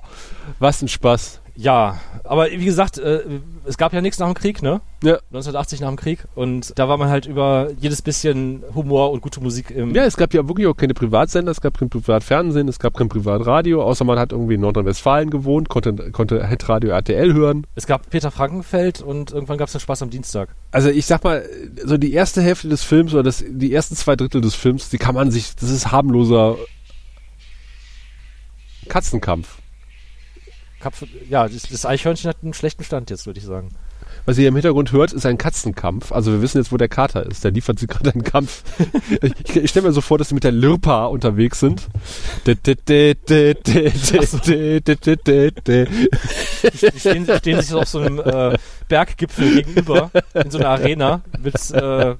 Was 0.60 0.80
ein 0.80 0.86
Spaß. 0.86 1.40
Ja, 1.60 2.00
aber 2.24 2.50
wie 2.50 2.64
gesagt, 2.64 2.96
äh, 2.96 3.20
es 3.66 3.76
gab 3.76 3.92
ja 3.92 4.00
nichts 4.00 4.18
nach 4.18 4.26
dem 4.28 4.34
Krieg, 4.34 4.62
ne? 4.62 4.80
Ja. 5.02 5.16
1980 5.30 5.80
nach 5.80 5.88
dem 5.88 5.96
Krieg. 5.96 6.24
Und 6.34 6.72
da 6.78 6.88
war 6.88 6.96
man 6.96 7.10
halt 7.10 7.26
über 7.26 7.68
jedes 7.78 8.00
bisschen 8.00 8.62
Humor 8.74 9.10
und 9.10 9.20
gute 9.20 9.42
Musik 9.42 9.70
im. 9.70 9.94
Ja, 9.94 10.04
es 10.04 10.16
gab 10.16 10.32
ja 10.32 10.48
wirklich 10.48 10.66
auch 10.66 10.76
keine 10.76 10.94
Privatsender, 10.94 11.52
es 11.52 11.60
gab 11.60 11.78
kein 11.78 11.90
Privatfernsehen, 11.90 12.66
es 12.66 12.78
gab 12.78 12.96
kein 12.96 13.10
Privatradio, 13.10 13.82
außer 13.82 14.06
man 14.06 14.18
hat 14.18 14.32
irgendwie 14.32 14.54
in 14.54 14.62
Nordrhein-Westfalen 14.62 15.28
gewohnt, 15.28 15.68
konnte, 15.68 16.10
konnte 16.12 16.46
Hitradio 16.46 16.92
RTL 16.92 17.34
hören. 17.34 17.66
Es 17.74 17.86
gab 17.86 18.08
Peter 18.08 18.30
Frankenfeld 18.30 19.02
und 19.02 19.30
irgendwann 19.30 19.58
gab 19.58 19.66
es 19.66 19.72
den 19.72 19.82
Spaß 19.82 20.00
am 20.00 20.08
Dienstag. 20.08 20.48
Also 20.70 20.88
ich 20.88 21.04
sag 21.04 21.22
mal, 21.24 21.44
so 21.84 21.98
die 21.98 22.14
erste 22.14 22.40
Hälfte 22.40 22.70
des 22.70 22.84
Films 22.84 23.12
oder 23.12 23.22
das, 23.22 23.44
die 23.46 23.74
ersten 23.74 23.96
zwei 23.96 24.16
Drittel 24.16 24.40
des 24.40 24.54
Films, 24.54 24.88
die 24.88 24.98
kann 24.98 25.14
man 25.14 25.30
sich, 25.30 25.54
das 25.56 25.68
ist 25.68 25.92
harmloser 25.92 26.56
Katzenkampf. 28.88 29.59
Kapf 30.80 31.04
ja, 31.28 31.48
das, 31.48 31.62
das 31.62 31.86
Eichhörnchen 31.86 32.28
hat 32.28 32.38
einen 32.42 32.54
schlechten 32.54 32.84
Stand 32.84 33.10
jetzt, 33.10 33.26
würde 33.26 33.38
ich 33.38 33.46
sagen. 33.46 33.70
Was 34.26 34.38
ihr 34.38 34.48
im 34.48 34.54
Hintergrund 34.54 34.92
hört, 34.92 35.12
ist 35.12 35.24
ein 35.26 35.38
Katzenkampf. 35.38 36.12
Also 36.12 36.32
wir 36.32 36.42
wissen 36.42 36.58
jetzt, 36.58 36.72
wo 36.72 36.76
der 36.76 36.88
Kater 36.88 37.24
ist. 37.26 37.42
Der 37.44 37.50
liefert 37.50 37.78
sich 37.78 37.88
gerade 37.92 38.12
einen 38.12 38.22
Kampf. 38.22 38.62
ich 39.22 39.56
ich 39.56 39.70
stelle 39.70 39.86
mir 39.86 39.92
so 39.92 40.00
vor, 40.00 40.18
dass 40.18 40.28
sie 40.28 40.34
mit 40.34 40.44
der 40.44 40.52
Lirpa 40.52 41.06
unterwegs 41.06 41.60
sind. 41.60 41.88
Die 42.46 42.56
stehen, 46.98 47.26
stehen 47.38 47.62
sich 47.62 47.74
auf 47.74 47.88
so 47.88 48.00
einem 48.00 48.18
äh, 48.20 48.58
Berggipfel 48.88 49.62
gegenüber 49.62 50.10
in 50.34 50.50
so 50.50 50.58
einer 50.58 50.68
Arena 50.68 51.22
mit 51.42 51.54
äh, 51.70 52.14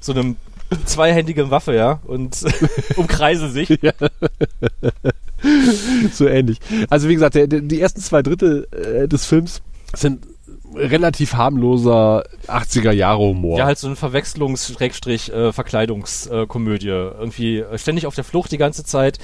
so 0.00 0.12
einem 0.12 0.36
zweihändigen 0.84 1.50
Waffe, 1.50 1.74
ja, 1.74 2.00
und 2.06 2.44
umkreisen 2.96 3.52
sich. 3.52 3.68
Ja. 3.82 3.92
so 6.12 6.26
ähnlich. 6.26 6.58
Also 6.90 7.08
wie 7.08 7.14
gesagt, 7.14 7.34
der, 7.34 7.46
der, 7.46 7.60
die 7.60 7.80
ersten 7.80 8.00
zwei 8.00 8.22
Drittel 8.22 8.68
äh, 8.72 9.08
des 9.08 9.26
Films 9.26 9.62
sind 9.94 10.26
relativ 10.74 11.34
harmloser 11.34 12.24
80er 12.48 12.90
Jahre 12.92 13.20
Humor. 13.20 13.58
Ja, 13.58 13.66
halt 13.66 13.78
so 13.78 13.86
eine 13.86 13.94
Verwechslungs-Verkleidungskomödie. 13.96 16.88
Irgendwie 16.88 17.62
ständig 17.76 18.06
auf 18.06 18.14
der 18.14 18.24
Flucht 18.24 18.52
die 18.52 18.58
ganze 18.58 18.84
Zeit. 18.84 19.18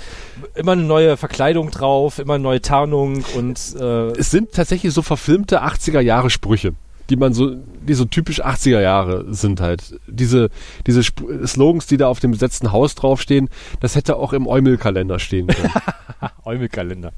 Immer 0.55 0.73
eine 0.73 0.83
neue 0.83 1.17
Verkleidung 1.17 1.71
drauf, 1.71 2.19
immer 2.19 2.35
eine 2.35 2.43
neue 2.43 2.61
Tarnung 2.63 3.25
und 3.37 3.77
äh 3.79 4.11
Es 4.13 4.31
sind 4.31 4.53
tatsächlich 4.53 4.93
so 4.93 5.01
verfilmte 5.03 5.63
80er 5.63 6.01
Jahre 6.01 6.31
Sprüche 6.31 6.75
die 7.13 7.17
man 7.17 7.35
so, 7.35 7.55
die 7.87 7.93
so 7.93 8.07
typisch 8.07 8.43
80er 8.43 8.81
Jahre 8.81 9.27
sind 9.35 9.61
halt. 9.61 10.01
Diese, 10.07 10.49
diese 10.87 11.01
Sp 11.05 11.45
Slogans, 11.45 11.87
die 11.87 11.99
da 11.99 12.09
auf 12.09 12.21
dem 12.21 12.31
besetzten 12.31 12.73
Haus 12.73 12.95
draufstehen, 12.95 13.51
das 13.81 13.97
hätte 13.97 14.17
auch 14.17 14.33
im 14.33 14.47
Eumel-Kalender 14.47 15.19
stehen 15.19 15.49
können. 15.49 15.71
Eumel-Kalender. 16.45 17.13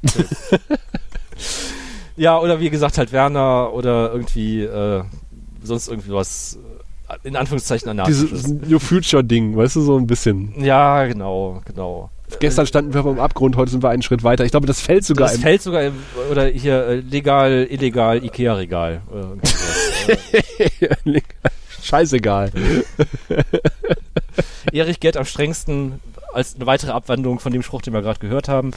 ja, 2.16 2.40
oder 2.40 2.58
wie 2.58 2.70
gesagt, 2.70 2.98
halt 2.98 3.12
Werner 3.12 3.72
oder 3.72 4.12
irgendwie 4.12 4.62
äh, 4.62 5.04
sonst 5.62 5.86
irgendwie 5.86 6.10
was 6.10 6.58
äh, 7.08 7.28
in 7.28 7.36
Anführungszeichen 7.36 8.02
Dieses 8.04 8.48
New 8.48 8.80
Future-Ding, 8.80 9.56
weißt 9.56 9.76
du, 9.76 9.82
so 9.82 9.96
ein 9.96 10.08
bisschen. 10.08 10.54
Ja, 10.60 11.06
genau, 11.06 11.62
genau. 11.64 12.10
Gestern 12.40 12.66
standen 12.66 12.94
wir 12.94 13.02
vom 13.02 13.20
Abgrund, 13.20 13.56
heute 13.56 13.70
sind 13.70 13.82
wir 13.82 13.90
einen 13.90 14.02
Schritt 14.02 14.24
weiter. 14.24 14.44
Ich 14.44 14.50
glaube, 14.50 14.66
das 14.66 14.80
fällt 14.80 15.04
sogar 15.04 15.28
Das 15.28 15.38
fällt 15.38 15.62
sogar 15.62 15.82
im, 15.82 15.94
oder 16.30 16.46
hier 16.46 16.86
äh, 16.86 16.96
legal, 16.96 17.66
illegal, 17.70 18.24
Ikea-Regal. 18.24 19.02
Äh, 20.08 21.20
Scheißegal. 21.82 22.50
Erich 24.72 25.00
Geld 25.00 25.16
am 25.16 25.24
strengsten 25.24 26.00
als 26.32 26.56
eine 26.56 26.66
weitere 26.66 26.92
Abwandlung 26.92 27.38
von 27.38 27.52
dem 27.52 27.62
Spruch, 27.62 27.82
den 27.82 27.92
wir 27.92 28.02
gerade 28.02 28.20
gehört 28.20 28.48
haben. 28.48 28.72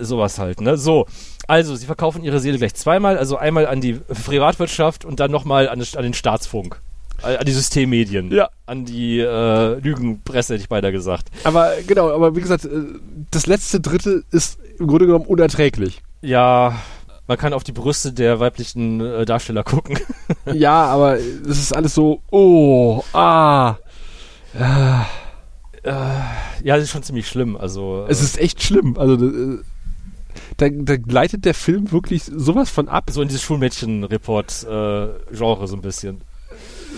Sowas 0.00 0.38
halt, 0.38 0.60
ne? 0.60 0.76
So. 0.76 1.06
Also, 1.46 1.74
sie 1.76 1.86
verkaufen 1.86 2.22
ihre 2.22 2.40
Seele 2.40 2.58
gleich 2.58 2.74
zweimal, 2.74 3.16
also 3.16 3.36
einmal 3.38 3.66
an 3.66 3.80
die 3.80 3.94
Privatwirtschaft 3.94 5.06
und 5.06 5.18
dann 5.18 5.30
nochmal 5.30 5.68
an, 5.68 5.80
an 5.80 6.02
den 6.02 6.12
Staatsfunk. 6.12 6.80
An 7.22 7.44
die 7.44 7.52
Systemmedien. 7.52 8.30
Ja. 8.30 8.50
An 8.66 8.84
die 8.84 9.18
äh, 9.18 9.78
Lügenpresse, 9.80 10.54
hätte 10.54 10.62
ich 10.62 10.68
beinahe 10.68 10.92
gesagt. 10.92 11.28
Aber 11.44 11.72
genau, 11.86 12.12
aber 12.12 12.36
wie 12.36 12.40
gesagt, 12.40 12.68
das 13.30 13.46
letzte 13.46 13.80
Drittel 13.80 14.24
ist 14.30 14.58
im 14.78 14.86
Grunde 14.86 15.06
genommen 15.06 15.24
unerträglich. 15.26 16.00
Ja, 16.20 16.80
man 17.28 17.36
kann 17.36 17.52
auf 17.52 17.62
die 17.62 17.72
Brüste 17.72 18.12
der 18.12 18.40
weiblichen 18.40 19.00
äh, 19.00 19.24
Darsteller 19.24 19.62
gucken. 19.62 19.98
ja, 20.52 20.86
aber 20.86 21.18
es 21.18 21.58
ist 21.58 21.76
alles 21.76 21.94
so, 21.94 22.22
oh, 22.30 23.04
ah. 23.12 23.76
Äh, 24.54 25.04
ja, 25.84 26.26
das 26.64 26.84
ist 26.84 26.90
schon 26.90 27.02
ziemlich 27.02 27.28
schlimm. 27.28 27.56
Also, 27.56 28.06
es 28.08 28.22
ist 28.22 28.38
echt 28.38 28.62
schlimm. 28.62 28.96
Also, 28.98 29.26
äh, 29.26 29.58
da, 30.56 30.68
da 30.70 30.96
gleitet 30.96 31.44
der 31.44 31.52
Film 31.54 31.92
wirklich 31.92 32.24
sowas 32.24 32.70
von 32.70 32.88
ab. 32.88 33.10
So 33.10 33.20
in 33.22 33.28
dieses 33.28 33.42
Schulmädchen-Report-Genre 33.42 35.68
so 35.68 35.76
ein 35.76 35.82
bisschen. 35.82 36.22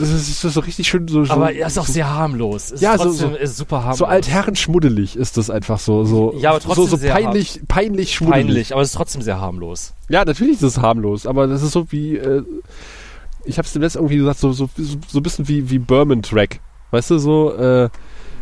Das 0.01 0.11
ist, 0.11 0.41
so 0.41 0.61
richtig 0.61 0.89
schön 0.89 1.07
so. 1.09 1.25
Aber 1.29 1.53
er 1.53 1.67
ist 1.67 1.79
auch 1.79 1.87
sehr 1.87 2.09
harmlos. 2.11 2.71
Ist 2.71 2.81
ja, 2.81 2.97
trotzdem, 2.97 3.13
so, 3.13 3.29
so, 3.29 3.37
ist 3.37 3.57
super 3.57 3.81
harmlos. 3.81 3.99
So 3.99 4.05
altherrenschmuddelig 4.07 5.17
ist 5.17 5.37
das 5.37 5.51
einfach 5.51 5.79
so. 5.79 6.05
so 6.05 6.35
ja, 6.39 6.51
aber 6.51 6.61
trotzdem 6.61 6.87
so, 6.87 6.97
so 6.97 7.07
peinlich, 7.07 7.61
peinlich 7.69 8.15
schmuddelig. 8.15 8.47
Peinlich, 8.47 8.73
aber 8.73 8.83
es 8.83 8.89
ist 8.89 8.97
trotzdem 8.97 9.23
sehr 9.23 9.41
harmlos. 9.41 9.93
Ja, 10.09 10.25
natürlich 10.25 10.55
ist 10.55 10.63
es 10.63 10.79
harmlos, 10.79 11.27
aber 11.27 11.47
das 11.47 11.63
ist 11.63 11.73
so 11.73 11.93
wie. 11.93 12.17
Äh, 12.17 12.43
ich 13.45 13.59
hab's 13.59 13.73
dem 13.73 13.83
letzten 13.83 13.99
irgendwie 13.99 14.17
gesagt, 14.17 14.39
so, 14.39 14.53
so, 14.53 14.69
so 14.77 15.19
ein 15.19 15.23
bisschen 15.23 15.49
wie, 15.49 15.71
wie 15.71 15.79
Berman-Track. 15.79 16.61
Weißt 16.91 17.11
du, 17.11 17.19
so. 17.19 17.55
Äh, 17.55 17.89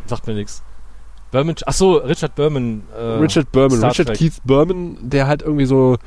Sagt 0.07 0.27
mir 0.27 0.35
nichts. 0.35 0.63
Berman, 1.31 1.55
ach 1.67 1.75
so, 1.75 1.97
Richard 1.97 2.35
Berman. 2.35 2.83
Äh, 2.97 3.03
Richard 3.03 3.53
Berman, 3.53 3.85
Richard. 3.85 4.15
Keith 4.15 4.41
Berman, 4.45 4.97
der 5.03 5.27
halt 5.27 5.43
irgendwie 5.43 5.67
so 5.67 5.99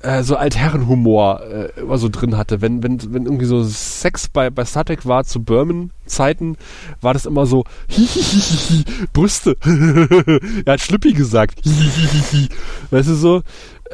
äh, 0.00 0.22
so 0.22 0.36
Altherrenhumor 0.36 1.42
äh, 1.42 1.80
immer 1.80 1.98
so 1.98 2.08
drin 2.08 2.36
hatte. 2.36 2.60
Wenn, 2.60 2.82
wenn, 2.82 3.12
wenn 3.12 3.24
irgendwie 3.24 3.46
so 3.46 3.62
Sex 3.64 4.28
bei, 4.28 4.50
bei 4.50 4.64
Star 4.64 4.84
Trek 4.84 5.06
war 5.06 5.24
zu 5.24 5.42
Berman-Zeiten, 5.42 6.56
war 7.00 7.14
das 7.14 7.26
immer 7.26 7.46
so 7.46 7.64
hihihihi, 7.88 8.84
Brüste. 9.12 9.56
er 10.64 10.72
hat 10.74 10.80
Schlüppi 10.80 11.12
gesagt. 11.12 11.60
Hihihihi. 11.64 12.48
weißt 12.90 13.08
du 13.08 13.14
so? 13.14 13.42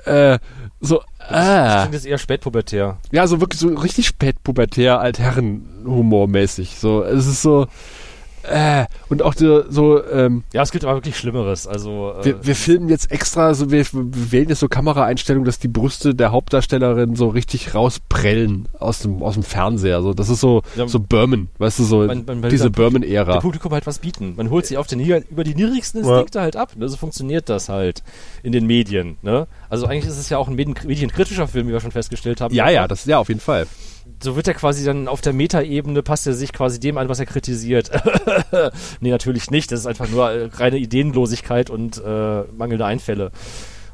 Äh, 0.04 0.38
so, 0.80 1.00
Das 1.30 1.46
äh. 1.46 1.80
klingt 1.80 1.94
jetzt 1.94 2.06
eher 2.06 2.18
spätpubertär. 2.18 2.98
Ja, 3.10 3.26
so 3.26 3.40
wirklich 3.40 3.60
so 3.60 3.68
richtig 3.68 4.06
spätpubertär, 4.06 5.00
Altherrenhumor-mäßig. 5.00 6.78
So, 6.78 7.02
es 7.02 7.26
ist 7.26 7.40
so, 7.40 7.66
äh, 8.48 8.86
und 9.08 9.22
auch 9.22 9.34
so, 9.34 9.70
so 9.70 10.04
ähm, 10.06 10.44
Ja, 10.52 10.62
es 10.62 10.70
gibt 10.70 10.84
aber 10.84 10.94
wirklich 10.94 11.16
Schlimmeres. 11.16 11.66
Also, 11.66 12.14
äh, 12.20 12.24
wir, 12.24 12.46
wir 12.46 12.54
filmen 12.56 12.88
jetzt 12.88 13.10
extra, 13.10 13.54
so 13.54 13.70
wir, 13.70 13.84
wir 13.92 14.32
wählen 14.32 14.48
jetzt 14.48 14.60
so 14.60 14.68
Kameraeinstellungen, 14.68 15.44
dass 15.44 15.58
die 15.58 15.68
Brüste 15.68 16.14
der 16.14 16.32
Hauptdarstellerin 16.32 17.16
so 17.16 17.28
richtig 17.28 17.74
rausprellen 17.74 18.68
aus 18.78 19.00
dem, 19.00 19.22
aus 19.22 19.34
dem 19.34 19.42
Fernseher. 19.42 20.02
So, 20.02 20.14
das 20.14 20.28
ist 20.28 20.40
so, 20.40 20.62
Ja, 20.76 20.86
so 20.88 21.00
Berman, 21.00 21.48
weißt 21.58 21.78
du, 21.78 21.84
so 21.84 21.98
man- 22.04 22.24
man 22.24 22.48
diese 22.50 22.70
Berman-Ära. 22.70 23.34
dem 23.34 23.42
Publikum 23.42 23.72
halt 23.72 23.86
was 23.86 23.98
bieten. 23.98 24.34
Man 24.36 24.50
holt 24.50 24.66
sie 24.66 24.76
auf 24.76 24.86
den, 24.86 25.00
über 25.00 25.44
die 25.44 25.54
niedrigsten 25.54 26.00
Instinkte 26.00 26.40
halt 26.40 26.56
ab. 26.56 26.72
Ne? 26.76 26.88
So 26.88 26.96
funktioniert 26.96 27.48
das 27.48 27.68
halt 27.68 28.02
in 28.42 28.52
den 28.52 28.66
Medien. 28.66 29.16
Ne? 29.22 29.46
Also 29.68 29.86
eigentlich 29.86 30.06
ist 30.06 30.18
es 30.18 30.28
ja 30.28 30.38
auch 30.38 30.48
ein 30.48 30.54
medien 30.54 30.74
medienkritischer 30.86 31.48
Film, 31.48 31.68
wie 31.68 31.72
wir 31.72 31.80
schon 31.80 31.92
festgestellt 31.92 32.40
haben. 32.40 32.54
Ja, 32.54 32.68
ja, 32.70 32.86
das 32.88 33.04
ja 33.04 33.18
auf 33.18 33.28
jeden 33.28 33.40
Fall. 33.40 33.66
So 34.22 34.36
wird 34.36 34.48
er 34.48 34.54
quasi 34.54 34.84
dann 34.84 35.08
auf 35.08 35.20
der 35.20 35.32
Metaebene, 35.32 36.02
passt 36.02 36.26
er 36.26 36.34
sich 36.34 36.52
quasi 36.52 36.80
dem 36.80 36.98
an, 36.98 37.08
was 37.08 37.20
er 37.20 37.26
kritisiert. 37.26 37.90
nee, 39.00 39.10
natürlich 39.10 39.50
nicht. 39.50 39.70
Das 39.72 39.80
ist 39.80 39.86
einfach 39.86 40.08
nur 40.08 40.30
äh, 40.30 40.50
reine 40.54 40.78
Ideenlosigkeit 40.78 41.70
und 41.70 41.98
äh, 41.98 42.42
mangelnde 42.56 42.86
Einfälle. 42.86 43.32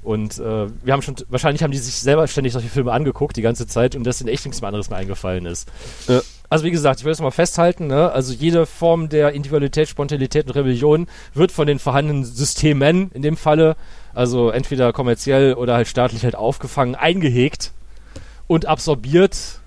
Und 0.03 0.39
äh, 0.39 0.67
wir 0.83 0.93
haben 0.93 1.03
schon, 1.03 1.17
wahrscheinlich 1.29 1.63
haben 1.63 1.73
die 1.73 1.79
sich 1.79 1.97
selber 1.97 2.27
ständig 2.27 2.53
solche 2.53 2.69
Filme 2.69 2.93
angeguckt 2.93 3.37
die 3.37 3.43
ganze 3.43 3.67
Zeit 3.67 3.95
und 3.97 4.05
dass 4.05 4.21
ihnen 4.21 4.29
echt 4.29 4.45
nichts 4.47 4.61
mehr 4.61 4.69
anderes 4.69 4.89
mehr 4.89 4.99
eingefallen 4.99 5.45
ist. 5.47 5.69
Ja. 6.09 6.23
Also 6.49 6.65
wie 6.65 6.71
gesagt, 6.71 7.01
ich 7.01 7.05
will 7.05 7.13
das 7.13 7.21
mal 7.21 7.31
festhalten, 7.31 7.87
ne? 7.87 8.11
also 8.11 8.33
jede 8.33 8.67
Form 8.67 9.09
der 9.09 9.33
Individualität, 9.33 9.89
Spontanität 9.89 10.47
und 10.47 10.57
Rebellion 10.57 11.07
wird 11.33 11.53
von 11.53 11.69
den 11.69 11.79
vorhandenen 11.79 12.25
Systemen 12.25 13.13
in 13.13 13.23
dem 13.23 13.37
Falle, 13.37 13.77
also 14.15 14.51
entweder 14.51 14.93
kommerziell 14.93 15.55
oder 15.55 15.75
halt 15.75 15.87
staatlich 15.87 16.25
halt 16.25 16.35
aufgefangen, 16.35 16.97
eingehegt 16.97 17.71
und 18.49 18.67
absorbiert 18.67 19.60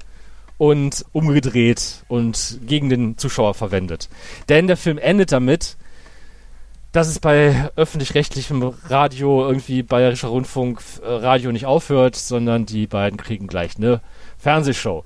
und 0.64 1.04
umgedreht 1.12 2.06
und 2.08 2.60
gegen 2.66 2.88
den 2.88 3.18
Zuschauer 3.18 3.54
verwendet. 3.54 4.08
Denn 4.48 4.66
der 4.66 4.78
Film 4.78 4.98
endet 4.98 5.34
damit, 5.34 5.76
dass 6.94 7.10
es 7.10 7.20
bei 7.20 7.70
öffentlich-rechtlichem 7.76 8.64
Radio, 8.88 9.46
irgendwie 9.46 9.84
Bayerischer 9.84 10.30
Rundfunk, 10.30 10.80
äh, 11.04 11.10
Radio 11.10 11.52
nicht 11.52 11.66
aufhört, 11.66 12.16
sondern 12.16 12.66
die 12.66 12.88
beiden 12.88 13.18
kriegen 13.18 13.48
gleich 13.48 13.76
eine 13.76 14.00
Fernsehshow. 14.38 15.04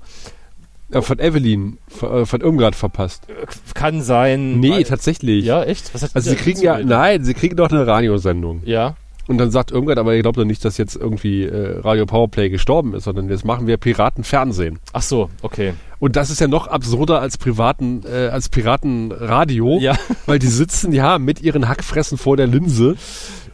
Ja, 0.90 1.02
von 1.02 1.18
Evelyn, 1.18 1.78
von, 1.88 2.22
äh, 2.22 2.24
von 2.24 2.40
Irmgard 2.40 2.76
verpasst. 2.76 3.26
Kann 3.74 4.00
sein. 4.02 4.60
Nee, 4.60 4.84
tatsächlich. 4.84 5.44
Ja, 5.44 5.64
echt? 5.64 5.92
Was 5.92 6.02
hat 6.04 6.10
Also 6.14 6.30
sie 6.30 6.36
kriegen 6.36 6.60
ja, 6.60 6.78
nein, 6.78 7.24
sie 7.24 7.34
kriegen 7.34 7.56
doch 7.56 7.68
eine 7.68 7.84
Radiosendung. 7.84 8.62
Ja. 8.64 8.94
Und 9.28 9.38
dann 9.38 9.50
sagt 9.52 9.70
irgendwann, 9.70 9.98
aber 9.98 10.16
ihr 10.16 10.22
glaubt 10.22 10.38
doch 10.38 10.44
nicht, 10.44 10.64
dass 10.64 10.78
jetzt 10.78 10.96
irgendwie 10.96 11.44
äh, 11.44 11.78
Radio 11.80 12.06
Powerplay 12.06 12.48
gestorben 12.48 12.94
ist, 12.94 13.04
sondern 13.04 13.28
jetzt 13.28 13.44
machen 13.44 13.66
wir 13.66 13.76
Piratenfernsehen. 13.76 14.78
Ach 14.92 15.02
so, 15.02 15.28
okay. 15.42 15.74
Und 16.00 16.16
das 16.16 16.30
ist 16.30 16.40
ja 16.40 16.48
noch 16.48 16.66
absurder 16.66 17.20
als 17.20 17.38
Privaten, 17.38 18.02
äh, 18.06 18.28
als 18.28 18.48
Piratenradio, 18.48 19.78
Ja. 19.80 19.96
weil 20.26 20.38
die 20.38 20.46
sitzen 20.46 20.92
ja 20.92 21.18
mit 21.18 21.42
ihren 21.42 21.68
Hackfressen 21.68 22.18
vor 22.18 22.36
der 22.36 22.46
Linse 22.46 22.96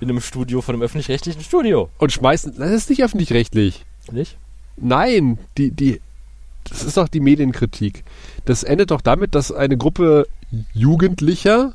In 0.00 0.08
einem 0.10 0.20
Studio 0.20 0.60
von 0.62 0.74
einem 0.76 0.82
öffentlich-rechtlichen 0.82 1.42
Studio. 1.42 1.90
und 1.98 2.12
schmeißen. 2.12 2.54
Das 2.56 2.70
ist 2.70 2.88
nicht 2.90 3.02
öffentlich-rechtlich. 3.02 3.84
Nicht? 4.12 4.36
Nein, 4.76 5.38
die, 5.58 5.70
die, 5.70 6.00
das 6.68 6.84
ist 6.84 6.96
doch 6.96 7.08
die 7.08 7.20
Medienkritik. 7.20 8.04
Das 8.44 8.62
endet 8.62 8.90
doch 8.90 9.00
damit, 9.00 9.34
dass 9.34 9.50
eine 9.52 9.76
Gruppe 9.76 10.26
Jugendlicher, 10.72 11.74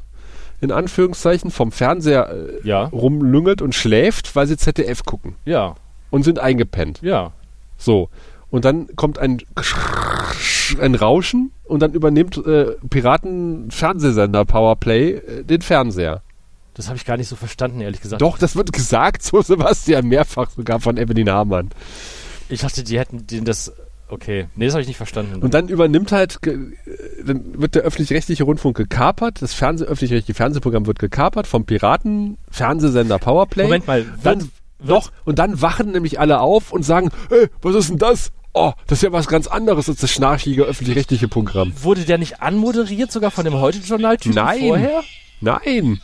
in 0.61 0.71
Anführungszeichen, 0.71 1.51
vom 1.51 1.71
Fernseher 1.71 2.29
äh, 2.63 2.67
Ja. 2.67 2.85
rumlüngelt 2.85 3.61
und 3.61 3.75
schläft, 3.75 4.35
weil 4.35 4.47
sie 4.47 4.57
ZDF 4.57 5.03
gucken. 5.05 5.35
Ja. 5.45 5.75
Und 6.09 6.23
sind 6.23 6.39
eingepennt. 6.39 6.99
Ja. 7.01 7.31
So. 7.77 8.09
Und 8.49 8.65
dann 8.65 8.87
kommt 8.95 9.19
ein, 9.19 9.41
ein 10.81 10.95
Rauschen 10.95 11.51
und 11.65 11.81
dann 11.81 11.93
übernimmt 11.93 12.35
äh, 12.37 12.75
Piraten-Fernsehsender 12.89 14.45
Powerplay 14.45 15.11
äh, 15.13 15.43
den 15.43 15.61
Fernseher. 15.61 16.21
Das 16.73 16.87
habe 16.87 16.97
ich 16.97 17.05
gar 17.05 17.17
nicht 17.17 17.27
so 17.27 17.35
verstanden, 17.35 17.81
ehrlich 17.81 18.01
gesagt. 18.01 18.21
Doch, 18.21 18.37
das 18.37 18.55
wird 18.55 18.71
gesagt, 18.71 19.21
so 19.23 19.41
Sebastian, 19.41 20.07
mehrfach 20.07 20.49
sogar 20.51 20.79
von 20.79 20.97
Evelyn 20.97 21.29
Hamann. 21.29 21.69
Ich 22.47 22.61
dachte, 22.61 22.83
die 22.83 22.97
hätten 22.99 23.27
den 23.27 23.45
das. 23.45 23.71
Okay. 24.09 24.47
Nee, 24.55 24.65
das 24.65 24.73
habe 24.73 24.81
ich 24.81 24.87
nicht 24.87 24.97
verstanden. 24.97 25.41
Und 25.41 25.53
dann 25.53 25.67
übernimmt 25.67 26.11
halt, 26.11 26.39
äh, 26.47 26.57
dann 27.23 27.61
wird 27.61 27.75
der 27.75 27.83
öffentlich-rechtliche 27.83 28.43
Rundfunk 28.43 28.75
gekapert, 28.75 29.41
das 29.41 29.53
Fernseh, 29.53 29.85
öffentlich-rechtliche 29.85 30.35
Fernsehprogramm 30.35 30.87
wird 30.87 30.99
gekapert 30.99 31.45
vom 31.47 31.65
Piraten-Fernsehsender 31.65 33.19
Powerplay. 33.19 33.63
Moment 33.63 33.87
mal, 33.87 34.05
dann, 34.23 34.49
doch, 34.83 35.11
und 35.25 35.39
dann 35.39 35.61
wachen 35.61 35.91
nämlich 35.91 36.19
alle 36.19 36.39
auf 36.39 36.71
und 36.71 36.83
sagen, 36.83 37.11
hey, 37.29 37.47
was 37.61 37.75
ist 37.75 37.89
denn 37.89 37.97
das? 37.97 38.31
Oh, 38.53 38.73
das 38.87 38.97
ist 38.97 39.03
ja 39.03 39.11
was 39.11 39.27
ganz 39.27 39.45
anderes 39.45 39.87
als 39.89 39.99
das 39.99 40.11
schnarchige 40.11 40.63
öffentlich-rechtliche 40.63 41.27
Programm. 41.27 41.71
Wurde 41.81 42.01
der 42.01 42.17
nicht 42.17 42.41
anmoderiert, 42.41 43.11
sogar 43.11 43.29
von 43.29 43.45
dem 43.45 43.53
Heute-Journal-Typen 43.53 44.35
Nein. 44.35 44.59
vorher? 44.59 45.03
Nein. 45.39 46.01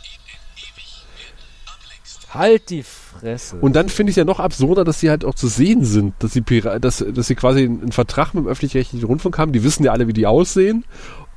Halt 2.38 2.70
die 2.70 2.84
Fresse. 2.84 3.57
Und 3.57 3.76
dann 3.76 3.90
finde 3.90 4.12
ich 4.12 4.16
ja 4.16 4.26
noch 4.26 4.40
absurder, 4.40 4.84
dass 4.84 4.99
sie 4.99 5.10
halt 5.10 5.26
auch 5.26 5.36
zu 5.36 5.48
sehen 5.48 5.86
sind, 5.86 6.14
dass 6.20 6.34
sie, 6.34 6.41
dass, 6.41 7.06
dass 7.07 7.28
sie 7.28 7.36
quasi 7.36 7.64
einen 7.64 7.91
Vertrag 7.91 8.34
mit 8.34 8.45
dem 8.45 8.48
öffentlich-rechtlichen 8.48 9.06
Rundfunk 9.06 9.38
haben. 9.38 9.52
Die 9.52 9.64
wissen 9.64 9.84
ja 9.84 9.91
alle, 9.91 10.07
wie 10.07 10.14
die 10.14 10.28
aussehen 10.28 10.86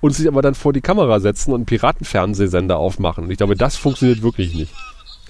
und 0.01 0.15
sich 0.15 0.29
aber 0.29 0.43
dann 0.43 0.55
vor 0.55 0.73
die 0.73 0.81
Kamera 0.81 1.21
setzen 1.21 1.53
und 1.53 1.61
einen 1.61 1.67
Piratenfernsehsender 1.67 2.77
aufmachen. 2.77 3.25
Und 3.25 3.31
ich 3.31 3.39
glaube, 3.39 3.57
das 3.57 3.77
funktioniert 3.77 4.23
wirklich 4.23 4.55
nicht. 4.55 4.73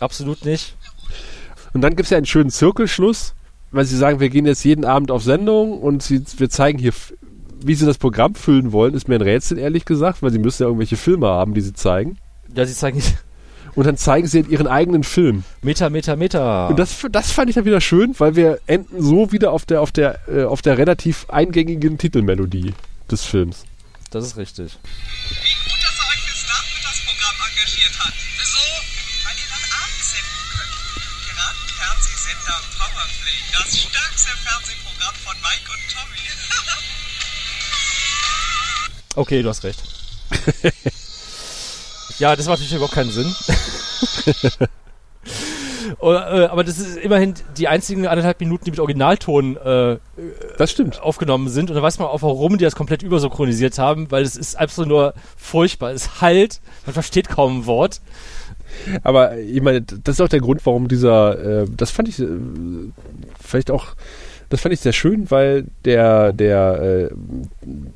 Absolut 0.01 0.45
nicht. 0.45 0.77
Und 1.73 1.83
dann 1.83 1.97
gibt 1.97 2.07
es 2.07 2.11
ja 2.11 2.17
einen 2.17 2.27
schönen 2.27 2.51
Zirkelschluss, 2.51 3.35
weil 3.71 3.85
sie 3.85 3.97
sagen, 3.97 4.21
wir 4.21 4.31
gehen 4.31 4.47
jetzt 4.47 4.65
jeden 4.65 4.85
Abend 4.85 5.11
auf 5.11 5.23
Sendung 5.23 5.79
und 5.79 6.03
sie, 6.03 6.23
wir 6.39 6.49
zeigen 6.49 6.79
hier, 6.79 6.93
wie 7.63 7.75
sie 7.75 7.87
das 7.87 7.99
Programm 7.99 8.35
füllen 8.35 8.73
wollen, 8.73 8.95
ist 8.95 9.09
mir 9.09 9.17
ein 9.17 9.23
Rätsel, 9.23 9.59
ehrlich 9.59 9.85
gesagt, 9.85 10.23
weil 10.23 10.31
sie 10.31 10.39
müssen 10.39 10.63
ja 10.63 10.69
irgendwelche 10.69 10.97
Filme 10.97 11.27
haben, 11.27 11.55
die 11.55 11.61
sie 11.61 11.73
zeigen. 11.73 12.19
Ja, 12.55 12.65
sie 12.65 12.75
zeigen 12.75 13.03
Und 13.79 13.87
dann 13.87 13.97
zeigen 13.97 14.27
sie 14.27 14.41
halt 14.41 14.51
ihren 14.51 14.67
eigenen 14.67 15.05
Film. 15.05 15.45
Meter, 15.63 15.89
Meter, 15.89 16.17
Meter. 16.17 16.67
Und 16.69 16.81
das, 16.81 17.07
das 17.13 17.31
fand 17.31 17.49
ich 17.49 17.55
dann 17.55 17.65
wieder 17.65 17.81
schön, 17.81 18.13
weil 18.19 18.35
wir 18.35 18.59
enden 18.67 19.01
so 19.01 19.31
wieder 19.31 19.53
auf 19.53 19.67
der, 19.67 19.81
auf 19.83 19.93
der, 19.93 20.19
äh, 20.29 20.43
auf 20.43 20.63
der 20.63 20.79
relativ 20.79 21.31
eingängigen 21.31 21.97
Titelmelodie 21.97 22.75
des 23.09 23.25
Films. 23.25 23.63
Das 24.11 24.25
ist 24.25 24.37
richtig. 24.37 24.77
Fernsehsender 31.79 32.59
Powerplay, 32.79 33.39
das 33.53 33.79
stärkste 33.79 34.31
Fernsehprogramm 34.43 35.15
von 35.25 35.37
Mike 35.37 35.71
und 35.71 35.83
Tommy. 35.95 36.19
Okay, 39.15 39.43
du 39.43 39.49
hast 39.49 39.63
recht. 39.63 39.81
ja, 42.19 42.37
das 42.37 42.47
macht 42.47 42.59
natürlich 42.59 42.75
überhaupt 42.75 42.95
keinen 42.95 43.11
Sinn. 43.11 43.35
Oder, 46.01 46.33
äh, 46.33 46.47
aber 46.47 46.65
das 46.65 46.79
ist 46.79 46.97
immerhin 46.99 47.35
die 47.57 47.69
einzigen 47.69 48.07
anderthalb 48.07 48.41
Minuten, 48.41 48.65
die 48.65 48.71
mit 48.71 48.81
Originalton 48.81 49.57
äh, 49.57 49.97
das 50.57 50.71
stimmt. 50.71 51.01
aufgenommen 51.01 51.49
sind. 51.49 51.71
Und 51.71 51.77
da 51.77 51.83
weiß 51.83 51.99
man 51.99 52.09
auch, 52.09 52.23
warum 52.23 52.59
die 52.59 52.65
das 52.65 52.77
komplett 52.77 53.03
übersynchronisiert 53.03 53.79
haben, 53.79 54.11
weil 54.11 54.23
es 54.23 54.37
ist 54.37 54.57
einfach 54.57 54.87
nur 54.87 55.15
furchtbar. 55.37 55.93
Es 55.93 56.21
halt, 56.21 56.61
man 56.87 56.93
versteht 56.93 57.29
kaum 57.29 57.61
ein 57.61 57.67
Wort. 57.67 58.01
Aber 59.03 59.39
ich 59.39 59.63
meine, 59.63 59.83
das 59.83 60.17
ist 60.17 60.21
auch 60.21 60.29
der 60.29 60.41
Grund, 60.41 60.65
warum 60.67 60.89
dieser, 60.89 61.63
äh, 61.63 61.67
das 61.75 61.91
fand 61.91 62.09
ich 62.09 62.21
äh, 62.21 62.27
vielleicht 63.41 63.71
auch, 63.71 63.87
das 64.51 64.61
fand 64.61 64.73
ich 64.73 64.81
sehr 64.81 64.93
schön, 64.93 65.31
weil 65.31 65.67
der, 65.85 66.33
der, 66.33 66.83
äh, 66.83 67.11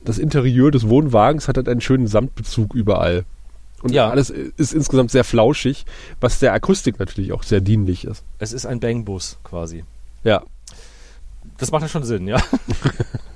das 0.05 0.19
Interieur 0.19 0.70
des 0.70 0.89
Wohnwagens 0.89 1.49
hat 1.49 1.57
halt 1.57 1.69
einen 1.69 1.81
schönen 1.81 2.07
Samtbezug 2.07 2.74
überall. 2.74 3.24
Und 3.82 3.92
Ja. 3.92 4.09
alles 4.10 4.30
ist 4.30 4.72
insgesamt 4.72 5.10
sehr 5.10 5.24
flauschig, 5.24 5.84
was 6.20 6.38
der 6.38 6.52
Akustik 6.52 6.98
natürlich 6.98 7.32
auch 7.32 7.42
sehr 7.42 7.60
dienlich 7.60 8.04
ist. 8.04 8.22
Es 8.38 8.52
ist 8.52 8.64
ein 8.66 8.80
Bangbus 8.80 9.38
quasi. 9.44 9.84
Ja. 10.24 10.42
Das 11.59 11.70
macht 11.72 11.82
ja 11.82 11.88
schon 11.88 12.04
Sinn, 12.04 12.28
ja. 12.28 12.40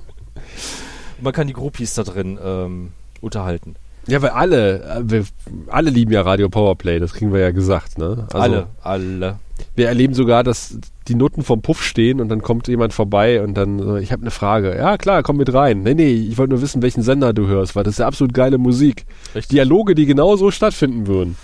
man 1.21 1.33
kann 1.33 1.47
die 1.47 1.53
Groupies 1.53 1.93
da 1.93 2.03
drin 2.03 2.39
ähm, 2.41 2.91
unterhalten. 3.21 3.75
Ja, 4.07 4.21
weil 4.21 4.29
alle, 4.29 4.83
äh, 4.83 5.01
wir, 5.03 5.25
alle 5.67 5.89
lieben 5.89 6.11
ja 6.11 6.21
Radio 6.21 6.49
Powerplay, 6.49 6.99
das 6.99 7.13
kriegen 7.13 7.33
wir 7.33 7.41
ja 7.41 7.51
gesagt, 7.51 7.97
ne? 7.97 8.27
Also, 8.31 8.37
alle, 8.37 8.67
alle. 8.81 9.39
Wir 9.75 9.87
erleben 9.87 10.13
sogar, 10.13 10.43
dass 10.43 10.77
die 11.07 11.15
Noten 11.15 11.43
vom 11.43 11.61
Puff 11.61 11.83
stehen 11.83 12.21
und 12.21 12.29
dann 12.29 12.41
kommt 12.41 12.67
jemand 12.67 12.93
vorbei 12.93 13.41
und 13.41 13.55
dann 13.55 13.79
so, 13.79 13.95
ich 13.97 14.11
habe 14.11 14.21
eine 14.21 14.31
Frage. 14.31 14.75
Ja, 14.75 14.97
klar, 14.97 15.23
komm 15.23 15.37
mit 15.37 15.53
rein. 15.53 15.81
Nee, 15.81 15.93
nee, 15.93 16.11
ich 16.11 16.37
wollte 16.37 16.53
nur 16.53 16.61
wissen, 16.61 16.81
welchen 16.81 17.01
Sender 17.01 17.33
du 17.33 17.47
hörst, 17.47 17.75
weil 17.75 17.83
das 17.83 17.95
ist 17.95 17.99
ja 17.99 18.07
absolut 18.07 18.33
geile 18.33 18.57
Musik. 18.57 19.05
Richtig. 19.35 19.47
Dialoge, 19.47 19.95
die 19.95 20.05
genauso 20.05 20.51
stattfinden 20.51 21.07
würden. 21.07 21.37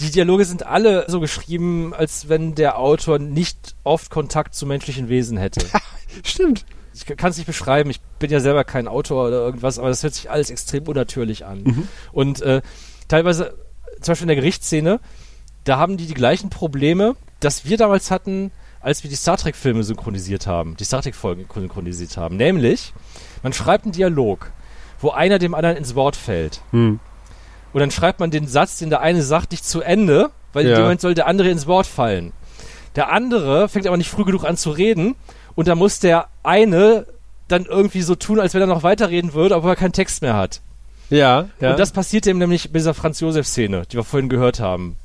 Die 0.00 0.10
Dialoge 0.10 0.44
sind 0.44 0.66
alle 0.66 1.04
so 1.06 1.20
geschrieben, 1.20 1.94
als 1.94 2.28
wenn 2.28 2.54
der 2.54 2.78
Autor 2.78 3.18
nicht 3.18 3.76
oft 3.84 4.10
Kontakt 4.10 4.54
zu 4.54 4.66
menschlichen 4.66 5.08
Wesen 5.08 5.36
hätte. 5.38 5.64
Stimmt. 6.24 6.64
Ich 6.94 7.06
kann 7.06 7.30
es 7.30 7.36
nicht 7.36 7.46
beschreiben. 7.46 7.90
Ich 7.90 8.00
bin 8.18 8.30
ja 8.30 8.40
selber 8.40 8.64
kein 8.64 8.86
Autor 8.88 9.26
oder 9.26 9.38
irgendwas, 9.40 9.78
aber 9.78 9.88
das 9.88 10.02
hört 10.02 10.14
sich 10.14 10.30
alles 10.30 10.50
extrem 10.50 10.84
unnatürlich 10.86 11.44
an. 11.44 11.62
Mhm. 11.64 11.88
Und 12.12 12.40
äh, 12.42 12.62
teilweise, 13.08 13.54
zum 14.00 14.12
Beispiel 14.12 14.24
in 14.24 14.28
der 14.28 14.36
Gerichtsszene, 14.36 15.00
da 15.64 15.78
haben 15.78 15.96
die 15.96 16.06
die 16.06 16.14
gleichen 16.14 16.50
Probleme, 16.50 17.16
dass 17.40 17.64
wir 17.64 17.76
damals 17.76 18.10
hatten, 18.10 18.52
als 18.80 19.02
wir 19.02 19.10
die 19.10 19.16
Star 19.16 19.36
Trek-Filme 19.36 19.82
synchronisiert 19.82 20.46
haben, 20.46 20.76
die 20.76 20.84
Star 20.84 21.02
Trek-Folgen 21.02 21.46
synchronisiert 21.52 22.16
haben. 22.16 22.36
Nämlich, 22.36 22.92
man 23.42 23.52
schreibt 23.52 23.84
einen 23.84 23.92
Dialog, 23.92 24.52
wo 25.00 25.10
einer 25.10 25.38
dem 25.38 25.54
anderen 25.54 25.76
ins 25.76 25.94
Wort 25.94 26.16
fällt. 26.16 26.60
Hm. 26.70 27.00
Und 27.72 27.80
dann 27.80 27.90
schreibt 27.90 28.20
man 28.20 28.30
den 28.30 28.46
Satz, 28.46 28.78
den 28.78 28.90
der 28.90 29.00
eine 29.00 29.22
sagt, 29.22 29.50
nicht 29.50 29.64
zu 29.64 29.80
Ende, 29.80 30.30
weil 30.52 30.64
in 30.64 30.70
Ja. 30.70 30.76
dem 30.76 30.82
Moment 30.82 31.00
soll 31.00 31.14
der 31.14 31.26
andere 31.26 31.48
ins 31.50 31.66
Wort 31.66 31.86
fallen. 31.86 32.32
Der 32.94 33.10
andere 33.10 33.68
fängt 33.68 33.86
aber 33.88 33.96
nicht 33.96 34.10
früh 34.10 34.24
genug 34.24 34.44
an 34.44 34.56
zu 34.56 34.70
reden 34.70 35.16
und 35.54 35.68
da 35.68 35.74
muss 35.74 36.00
der 36.00 36.28
eine 36.42 37.06
dann 37.48 37.66
irgendwie 37.66 38.02
so 38.02 38.14
tun, 38.14 38.40
als 38.40 38.54
wenn 38.54 38.60
er 38.62 38.66
noch 38.66 38.82
weiterreden 38.82 39.34
würde, 39.34 39.56
obwohl 39.56 39.72
er 39.72 39.76
keinen 39.76 39.92
Text 39.92 40.22
mehr 40.22 40.34
hat. 40.34 40.60
Ja, 41.10 41.48
ja. 41.60 41.70
Und 41.72 41.78
das 41.78 41.92
passiert 41.92 42.26
ihm 42.26 42.38
nämlich 42.38 42.72
bei 42.72 42.78
dieser 42.78 42.94
Franz-Josef-Szene, 42.94 43.84
die 43.90 43.96
wir 43.96 44.04
vorhin 44.04 44.28
gehört 44.28 44.60
haben. 44.60 44.96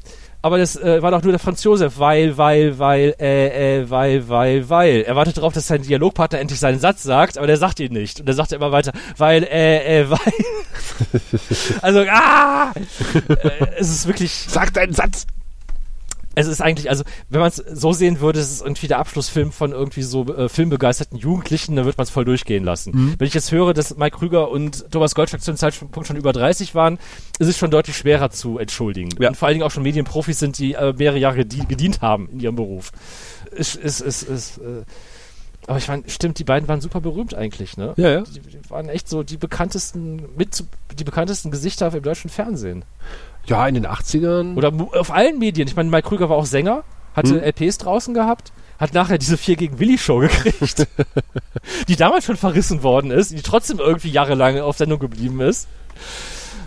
Aber 0.41 0.57
das 0.57 0.77
äh, 0.77 1.01
war 1.01 1.11
doch 1.11 1.21
nur 1.21 1.33
der 1.33 1.39
Franz 1.39 1.63
Josef, 1.65 1.99
weil, 1.99 2.37
weil, 2.37 2.79
weil, 2.79 3.13
äh, 3.19 3.79
äh, 3.79 3.89
weil, 3.89 4.29
weil, 4.29 4.69
weil. 4.69 5.01
Er 5.01 5.17
wartet 5.17 5.37
darauf, 5.37 5.51
dass 5.51 5.67
sein 5.67 5.81
Dialogpartner 5.81 6.39
endlich 6.39 6.61
seinen 6.61 6.79
Satz 6.79 7.03
sagt, 7.03 7.37
aber 7.37 7.45
der 7.45 7.57
sagt 7.57 7.81
ihn 7.81 7.91
nicht. 7.91 8.21
Und 8.21 8.27
er 8.27 8.35
sagt 8.35 8.53
immer 8.53 8.71
weiter, 8.71 8.93
weil, 9.17 9.43
äh, 9.43 9.99
äh, 9.99 10.09
weil. 10.09 10.19
also, 11.81 12.05
ah! 12.09 12.71
äh, 12.73 13.67
es 13.77 13.89
ist 13.89 14.07
wirklich. 14.07 14.31
Sag 14.31 14.73
deinen 14.73 14.93
Satz! 14.93 15.27
Es 16.39 16.47
ist 16.47 16.61
eigentlich, 16.61 16.89
also, 16.89 17.03
wenn 17.29 17.39
man 17.39 17.49
es 17.49 17.57
so 17.57 17.93
sehen 17.93 18.19
würde, 18.19 18.39
es 18.39 18.51
ist 18.51 18.61
irgendwie 18.61 18.87
der 18.87 18.99
Abschlussfilm 18.99 19.51
von 19.51 19.71
irgendwie 19.71 20.01
so 20.01 20.25
äh, 20.33 20.49
filmbegeisterten 20.49 21.17
Jugendlichen, 21.17 21.75
dann 21.75 21.85
wird 21.85 21.97
man 21.97 22.03
es 22.03 22.09
voll 22.09 22.25
durchgehen 22.25 22.63
lassen. 22.63 22.91
Mhm. 22.95 23.15
Wenn 23.17 23.27
ich 23.27 23.33
jetzt 23.33 23.51
höre, 23.51 23.73
dass 23.73 23.97
Mike 23.97 24.17
Krüger 24.17 24.49
und 24.49 24.91
Thomas 24.91 25.15
Goldschlag 25.15 25.41
zu 25.41 25.51
dem 25.51 25.57
Zeitpunkt 25.57 26.07
schon 26.07 26.15
über 26.15 26.33
30 26.33 26.75
waren, 26.75 26.97
ist 27.39 27.47
es 27.47 27.57
schon 27.57 27.71
deutlich 27.71 27.97
schwerer 27.97 28.29
zu 28.29 28.57
entschuldigen. 28.57 29.09
Ja. 29.19 29.29
Und 29.29 29.35
vor 29.35 29.47
allen 29.47 29.55
Dingen 29.55 29.65
auch 29.65 29.71
schon 29.71 29.83
Medienprofis 29.83 30.39
sind, 30.39 30.57
die 30.57 30.73
äh, 30.73 30.93
mehrere 30.97 31.19
Jahre 31.19 31.45
gedient, 31.45 32.01
haben 32.01 32.29
in 32.31 32.39
ihrem 32.39 32.55
Beruf. 32.55 32.91
Es 33.51 33.75
ist, 33.75 33.99
ist, 34.01 34.23
ist, 34.23 34.57
äh, 34.59 34.83
aber 35.67 35.77
ich 35.77 35.87
meine, 35.87 36.03
stimmt, 36.07 36.39
die 36.39 36.43
beiden 36.43 36.67
waren 36.67 36.81
super 36.81 36.99
berühmt 36.99 37.35
eigentlich, 37.35 37.77
ne? 37.77 37.93
Ja, 37.97 38.09
ja. 38.09 38.21
Die, 38.21 38.39
die 38.39 38.69
waren 38.69 38.89
echt 38.89 39.07
so 39.07 39.21
die 39.21 39.37
bekanntesten, 39.37 40.23
mit 40.35 40.63
die 40.97 41.03
bekanntesten 41.03 41.51
Gesichter 41.51 41.93
im 41.93 42.01
deutschen 42.01 42.29
Fernsehen. 42.29 42.85
Ja, 43.45 43.67
in 43.67 43.75
den 43.75 43.87
80ern. 43.87 44.55
Oder 44.55 44.71
auf 44.99 45.11
allen 45.11 45.39
Medien. 45.39 45.67
Ich 45.67 45.75
meine, 45.75 45.89
Mike 45.89 46.07
Krüger 46.07 46.29
war 46.29 46.37
auch 46.37 46.45
Sänger, 46.45 46.83
hatte 47.15 47.41
Hm. 47.41 47.43
LPs 47.43 47.79
draußen 47.79 48.13
gehabt, 48.13 48.51
hat 48.79 48.93
nachher 48.93 49.17
diese 49.17 49.37
4 49.37 49.55
gegen 49.55 49.79
Willi 49.79 49.97
Show 49.97 50.19
gekriegt, 50.19 50.87
die 51.87 51.95
damals 51.95 52.25
schon 52.25 52.37
verrissen 52.37 52.83
worden 52.83 53.11
ist, 53.11 53.31
die 53.31 53.41
trotzdem 53.41 53.79
irgendwie 53.79 54.09
jahrelang 54.09 54.59
auf 54.59 54.77
Sendung 54.77 54.99
geblieben 54.99 55.41
ist. 55.41 55.67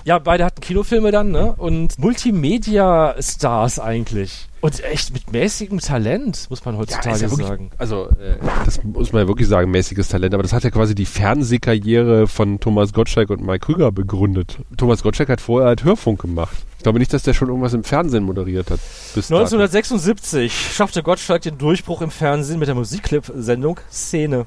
Ja, 0.05 0.19
beide 0.19 0.45
hatten 0.45 0.61
Kinofilme 0.61 1.13
dann, 1.13 1.31
ne? 1.31 1.55
Und 1.57 1.99
Multimedia-Stars 1.99 3.79
eigentlich. 3.79 4.49
Und 4.63 4.83
echt 4.85 5.13
mit 5.13 5.31
mäßigem 5.33 5.81
Talent, 5.81 6.47
muss 6.49 6.65
man 6.65 6.77
heutzutage 6.79 7.17
ist 7.17 7.23
ja 7.23 7.31
wirklich- 7.31 7.49
sagen. 7.49 7.71
Also, 7.79 8.07
äh, 8.11 8.37
das 8.65 8.83
muss 8.85 9.13
man 9.13 9.23
ja 9.23 9.29
wirklich 9.29 9.49
sagen, 9.49 9.71
mäßiges 9.71 10.09
Talent. 10.09 10.35
Aber 10.35 10.43
das 10.45 10.53
hat 10.53 10.63
ja 10.63 10.71
quasi 10.71 10.95
die 10.95 11.05
Fernsehkarriere 11.05 12.29
von 12.29 12.61
Thomas 12.61 12.93
Gottschalk 12.93 13.31
und 13.31 13.45
Mike 13.45 13.67
Krüger 13.67 13.91
begründet. 13.93 14.59
Thomas 14.77 15.03
Gottschalk 15.03 15.29
hat 15.29 15.41
vorher 15.41 15.67
halt 15.69 15.83
Hörfunk 15.85 16.21
gemacht. 16.23 16.57
Ich 16.83 16.85
glaube 16.85 16.99
nicht, 16.99 17.13
dass 17.13 17.23
der 17.23 17.33
schon 17.33 17.47
irgendwas 17.47 17.75
im 17.75 17.85
Fernsehen 17.85 18.25
moderiert 18.25 18.73
hat. 18.73 18.81
Bis 19.15 19.29
dato. 19.29 19.43
1976 19.43 20.53
schaffte 20.75 21.05
Gottschalk 21.05 21.43
den 21.43 21.57
Durchbruch 21.57 22.03
im 22.03 22.11
Fernsehen 22.11 22.59
mit 22.59 22.67
der 22.67 22.75
Musikclip-Sendung 22.75 23.79
Szene. 23.89 24.47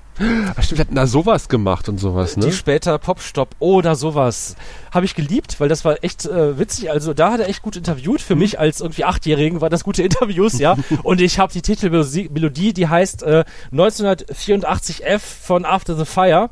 Ach 0.53 0.61
stimmt, 0.61 0.81
hat 0.81 0.87
da 0.91 1.07
sowas 1.07 1.47
gemacht 1.47 1.87
und 1.87 1.97
sowas, 1.97 2.35
ne? 2.35 2.47
Die 2.47 2.51
später 2.51 2.97
Popstop 2.97 3.55
oder 3.59 3.95
sowas. 3.95 4.57
Habe 4.91 5.05
ich 5.05 5.15
geliebt, 5.15 5.61
weil 5.61 5.69
das 5.69 5.85
war 5.85 6.03
echt 6.03 6.25
äh, 6.25 6.59
witzig. 6.59 6.91
Also 6.91 7.13
da 7.13 7.31
hat 7.31 7.39
er 7.39 7.47
echt 7.47 7.61
gut 7.61 7.77
interviewt. 7.77 8.19
Mhm. 8.19 8.25
Für 8.25 8.35
mich 8.35 8.59
als 8.59 8.81
irgendwie 8.81 9.05
Achtjährigen 9.05 9.61
waren 9.61 9.71
das 9.71 9.85
gute 9.85 10.03
Interviews, 10.03 10.59
ja. 10.59 10.75
Und 11.03 11.21
ich 11.21 11.39
habe 11.39 11.53
die 11.53 11.61
Titelmelodie, 11.61 12.29
Melodie, 12.33 12.73
die 12.73 12.89
heißt 12.89 13.23
äh, 13.23 13.45
1984F 13.71 15.19
von 15.19 15.63
After 15.63 15.95
the 15.95 16.03
Fire. 16.03 16.49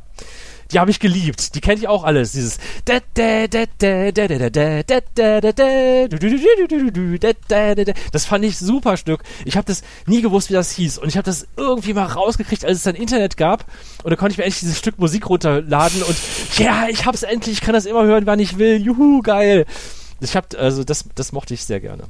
Die 0.73 0.79
habe 0.79 0.91
ich 0.91 0.99
geliebt. 0.99 1.55
Die 1.55 1.61
kenne 1.61 1.79
ich 1.79 1.87
auch 1.87 2.03
alles. 2.03 2.31
Dieses 2.31 2.57
Das 8.11 8.25
fand 8.25 8.45
ich 8.45 8.57
super 8.57 8.97
Stück. 8.97 9.21
Ich 9.45 9.55
habe 9.55 9.65
das 9.65 9.83
nie 10.07 10.21
gewusst, 10.21 10.49
wie 10.49 10.53
das 10.53 10.71
hieß. 10.71 10.97
Und 10.97 11.09
ich 11.09 11.17
habe 11.17 11.25
das 11.25 11.47
irgendwie 11.57 11.93
mal 11.93 12.05
rausgekriegt, 12.05 12.65
als 12.65 12.77
es 12.77 12.83
dann 12.83 12.95
Internet 12.95 13.37
gab. 13.37 13.65
Und 14.03 14.09
da 14.11 14.15
konnte 14.15 14.31
ich 14.33 14.37
mir 14.37 14.45
endlich 14.45 14.61
dieses 14.61 14.79
Stück 14.79 14.97
Musik 14.99 15.29
runterladen. 15.29 16.01
Und 16.03 16.17
ja, 16.57 16.65
yeah, 16.65 16.89
ich 16.89 17.05
es 17.05 17.23
endlich. 17.23 17.53
Ich 17.53 17.61
kann 17.61 17.73
das 17.73 17.85
immer 17.85 18.03
hören, 18.03 18.25
wann 18.25 18.39
ich 18.39 18.57
will. 18.57 18.81
Juhu, 18.81 19.21
geil. 19.21 19.65
Ich 20.21 20.35
hab, 20.35 20.55
also 20.55 20.83
das, 20.83 21.05
das 21.15 21.31
mochte 21.33 21.53
ich 21.53 21.65
sehr 21.65 21.79
gerne. 21.79 22.03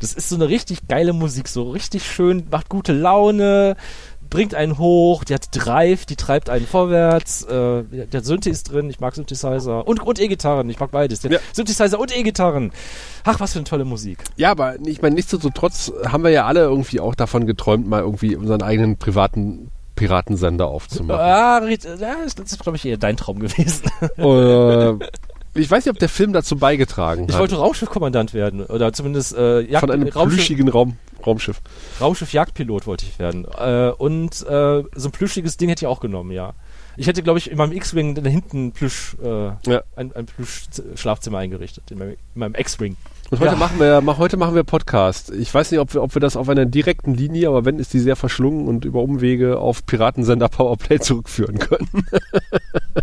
Das 0.00 0.14
ist 0.14 0.28
so 0.28 0.36
eine 0.36 0.48
richtig 0.48 0.88
geile 0.88 1.12
Musik, 1.12 1.48
so 1.48 1.70
richtig 1.70 2.10
schön, 2.10 2.46
macht 2.50 2.68
gute 2.68 2.92
Laune, 2.92 3.76
bringt 4.30 4.54
einen 4.54 4.78
hoch, 4.78 5.22
die 5.22 5.34
hat 5.34 5.46
Drive, 5.52 6.06
die 6.06 6.16
treibt 6.16 6.50
einen 6.50 6.66
vorwärts, 6.66 7.44
äh, 7.44 7.84
der 7.84 8.22
Synthi 8.22 8.50
ist 8.50 8.72
drin, 8.72 8.90
ich 8.90 8.98
mag 8.98 9.14
Synthesizer 9.14 9.86
und, 9.86 10.02
und 10.02 10.20
E-Gitarren, 10.20 10.68
ich 10.70 10.80
mag 10.80 10.90
beides. 10.90 11.20
Der 11.20 11.40
Synthesizer 11.52 12.00
und 12.00 12.16
E-Gitarren. 12.16 12.72
Ach, 13.22 13.38
was 13.38 13.52
für 13.52 13.60
eine 13.60 13.64
tolle 13.64 13.84
Musik. 13.84 14.18
Ja, 14.36 14.50
aber 14.50 14.76
ich 14.84 15.00
meine, 15.00 15.14
nichtsdestotrotz 15.14 15.92
haben 16.06 16.24
wir 16.24 16.30
ja 16.30 16.46
alle 16.46 16.62
irgendwie 16.62 16.98
auch 17.00 17.14
davon 17.14 17.46
geträumt, 17.46 17.86
mal 17.86 18.00
irgendwie 18.00 18.34
unseren 18.34 18.62
eigenen 18.62 18.96
privaten 18.96 19.70
Piratensender 19.94 20.66
aufzumachen. 20.66 21.20
Ah, 21.20 21.64
ja, 21.64 22.16
das 22.24 22.52
ist, 22.52 22.60
glaube 22.60 22.76
ich, 22.76 22.84
eher 22.84 22.96
dein 22.96 23.16
Traum 23.16 23.38
gewesen. 23.38 23.84
Äh, 24.16 25.06
ich 25.54 25.70
weiß 25.70 25.84
nicht, 25.84 25.92
ob 25.92 25.98
der 25.98 26.08
Film 26.08 26.32
dazu 26.32 26.56
beigetragen 26.56 27.26
Ich 27.28 27.34
hat. 27.34 27.40
wollte 27.40 27.56
Raumschiffkommandant 27.56 28.34
werden 28.34 28.64
oder 28.64 28.92
zumindest 28.92 29.34
äh, 29.36 29.60
Jagd, 29.60 29.80
Von 29.80 29.90
einem 29.90 30.08
Raumschiff, 30.08 30.36
plüschigen 30.38 30.68
Raum, 30.68 30.96
Raumschiff. 31.24 31.60
Raumschiff-Jagdpilot 32.00 32.86
wollte 32.86 33.06
ich 33.06 33.18
werden. 33.18 33.46
Äh, 33.56 33.90
und 33.96 34.32
äh, 34.42 34.82
so 34.94 35.08
ein 35.08 35.12
plüschiges 35.12 35.56
Ding 35.56 35.68
hätte 35.68 35.84
ich 35.84 35.86
auch 35.86 36.00
genommen, 36.00 36.30
ja. 36.32 36.54
Ich 36.96 37.06
hätte, 37.08 37.22
glaube 37.22 37.38
ich, 37.38 37.50
in 37.50 37.56
meinem 37.58 37.72
X-Wing 37.72 38.14
da 38.14 38.22
hinten 38.28 38.72
Plüsch, 38.72 39.16
äh, 39.22 39.50
ein, 39.96 40.12
ein 40.14 40.26
Plüsch-Schlafzimmer 40.26 41.38
eingerichtet. 41.38 41.90
In 41.90 41.98
meinem, 41.98 42.10
in 42.10 42.18
meinem 42.34 42.54
X-Wing. 42.54 42.96
Und 43.30 43.40
heute 43.40 43.52
Ja. 43.52 43.56
machen 43.56 43.80
wir, 43.80 44.00
mach, 44.00 44.18
heute 44.18 44.36
machen 44.36 44.54
wir 44.54 44.64
Podcast. 44.64 45.30
Ich 45.30 45.52
weiß 45.52 45.70
nicht, 45.70 45.80
ob 45.80 45.92
wir, 45.94 46.02
ob 46.02 46.14
wir 46.14 46.20
das 46.20 46.36
auf 46.36 46.48
einer 46.48 46.66
direkten 46.66 47.14
Linie, 47.14 47.48
aber 47.48 47.64
wenn, 47.64 47.78
ist 47.78 47.92
die 47.92 47.98
sehr 47.98 48.16
verschlungen 48.16 48.68
und 48.68 48.84
über 48.84 49.00
Umwege 49.02 49.58
auf 49.58 49.86
Piratensender 49.86 50.48
Powerplay 50.48 51.00
zurückführen 51.00 51.58
können. 51.58 51.88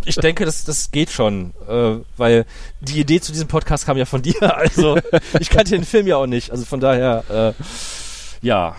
Ich 0.06 0.16
denke, 0.16 0.46
das, 0.46 0.64
das 0.64 0.92
geht 0.92 1.10
schon, 1.10 1.52
äh, 1.68 1.98
weil 2.16 2.46
die 2.80 3.02
Idee 3.02 3.20
zu 3.20 3.34
diesem 3.34 3.50
Podcast 3.50 3.86
kam 3.86 3.98
ja 3.98 4.06
von 4.06 4.22
dir. 4.22 4.36
Also 4.42 4.98
ich 5.40 5.50
kannte 5.50 5.72
den 5.72 5.84
Film 5.84 6.08
ja 6.08 6.16
auch 6.16 6.28
nicht. 6.28 6.50
Also 6.52 6.64
von 6.64 6.80
daher, 6.80 7.24
äh, 7.30 8.46
ja. 8.46 8.76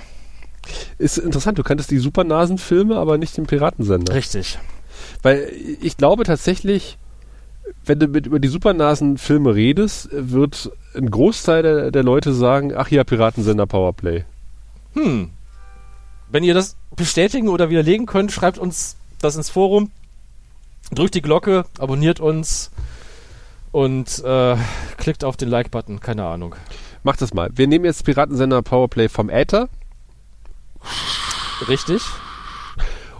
Ist 0.96 1.18
interessant, 1.18 1.58
du 1.58 1.62
kanntest 1.62 1.90
die 1.90 1.98
Supernasen-Filme, 1.98 2.96
aber 2.96 3.18
nicht 3.18 3.36
den 3.36 3.46
Piratensender. 3.46 4.14
Richtig. 4.14 4.58
Weil 5.22 5.52
ich 5.82 5.98
glaube 5.98 6.24
tatsächlich, 6.24 6.96
wenn 7.84 7.98
du 7.98 8.08
mit 8.08 8.26
über 8.26 8.38
die 8.38 8.48
Supernasen-Filme 8.48 9.54
redest, 9.54 10.08
wird 10.12 10.70
ein 10.94 11.10
Großteil 11.10 11.62
der, 11.62 11.90
der 11.90 12.02
Leute 12.02 12.32
sagen, 12.32 12.72
ach 12.74 12.88
ja, 12.88 13.04
Piratensender 13.04 13.66
Powerplay. 13.66 14.24
Hm. 14.94 15.30
Wenn 16.30 16.44
ihr 16.44 16.54
das 16.54 16.76
bestätigen 16.96 17.48
oder 17.48 17.70
widerlegen 17.70 18.06
könnt, 18.06 18.32
schreibt 18.32 18.58
uns 18.58 18.96
das 19.20 19.36
ins 19.36 19.50
Forum. 19.50 19.90
Drückt 20.92 21.14
die 21.14 21.22
Glocke, 21.22 21.64
abonniert 21.78 22.20
uns 22.20 22.70
und 23.70 24.22
äh, 24.24 24.56
klickt 24.96 25.24
auf 25.24 25.36
den 25.36 25.48
Like-Button. 25.48 26.00
Keine 26.00 26.26
Ahnung. 26.26 26.54
Macht 27.02 27.22
das 27.22 27.34
mal. 27.34 27.50
Wir 27.54 27.66
nehmen 27.66 27.84
jetzt 27.84 28.04
Piratensender 28.04 28.62
Powerplay 28.62 29.08
vom 29.08 29.30
Äther 29.30 29.68
Richtig. 31.68 32.02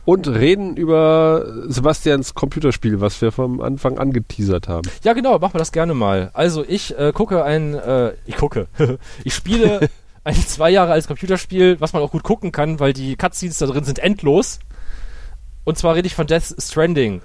Und 0.05 0.27
reden 0.29 0.77
über 0.77 1.47
Sebastians 1.69 2.35
Computerspiel, 2.35 3.01
was 3.01 3.21
wir 3.23 3.31
vom 3.33 3.61
Anfang 3.61 3.99
an 3.99 4.13
geteasert 4.13 4.69
haben. 4.69 4.89
Ja, 5.05 5.13
genau, 5.13 5.39
machen 5.39 5.55
wir 5.55 5.59
das 5.59 5.73
gerne 5.73 5.95
mal. 5.95 6.31
Also 6.35 6.65
ich 6.67 6.97
äh, 6.99 7.13
gucke 7.13 7.45
ein, 7.45 7.75
äh, 7.75 8.13
ich 8.27 8.37
gucke, 8.37 8.67
ich 9.25 9.35
spiele 9.35 9.89
ein 10.25 10.35
zwei 10.35 10.71
Jahre 10.71 10.93
altes 10.93 11.07
Computerspiel, 11.09 11.81
was 11.81 11.93
man 11.93 12.03
auch 12.03 12.11
gut 12.11 12.23
gucken 12.25 12.51
kann, 12.53 12.81
weil 12.81 12.93
die 12.93 13.17
Cutscenes 13.17 13.59
da 13.59 13.67
drin 13.67 13.85
sind 13.85 13.99
endlos. 14.01 14.59
Und 15.65 15.79
zwar 15.79 15.95
rede 15.95 16.07
ich 16.07 16.15
von 16.15 16.27
Death 16.27 16.55
Stranding. 16.59 17.23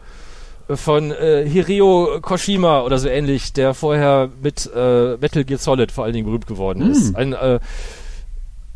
Äh, 0.67 0.75
Von 0.75 1.11
äh, 1.11 1.47
Hideo 1.49 2.19
Koshima 2.21 2.81
oder 2.81 2.99
so 2.99 3.07
ähnlich, 3.07 3.53
der 3.53 3.73
vorher 3.73 4.29
mit 4.43 4.69
äh, 4.75 5.17
Metal 5.17 5.43
Gear 5.45 5.57
Solid 5.59 5.91
vor 5.91 6.03
allen 6.03 6.13
Dingen 6.13 6.25
berühmt 6.27 6.45
geworden 6.45 6.83
Hm. 6.83 6.91
ist. 6.91 7.15
Ein 7.15 7.33
äh, 7.33 7.59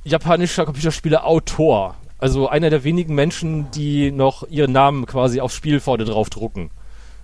japanischer 0.03 0.65
Computerspiele-Autor. 0.65 1.95
Also 2.21 2.47
einer 2.47 2.69
der 2.69 2.83
wenigen 2.85 3.15
Menschen, 3.15 3.69
die 3.71 4.11
noch 4.11 4.47
ihren 4.47 4.71
Namen 4.71 5.05
quasi 5.05 5.41
aufs 5.41 5.55
Spiel 5.55 5.79
vorne 5.79 6.05
drauf 6.05 6.29
drucken. 6.29 6.69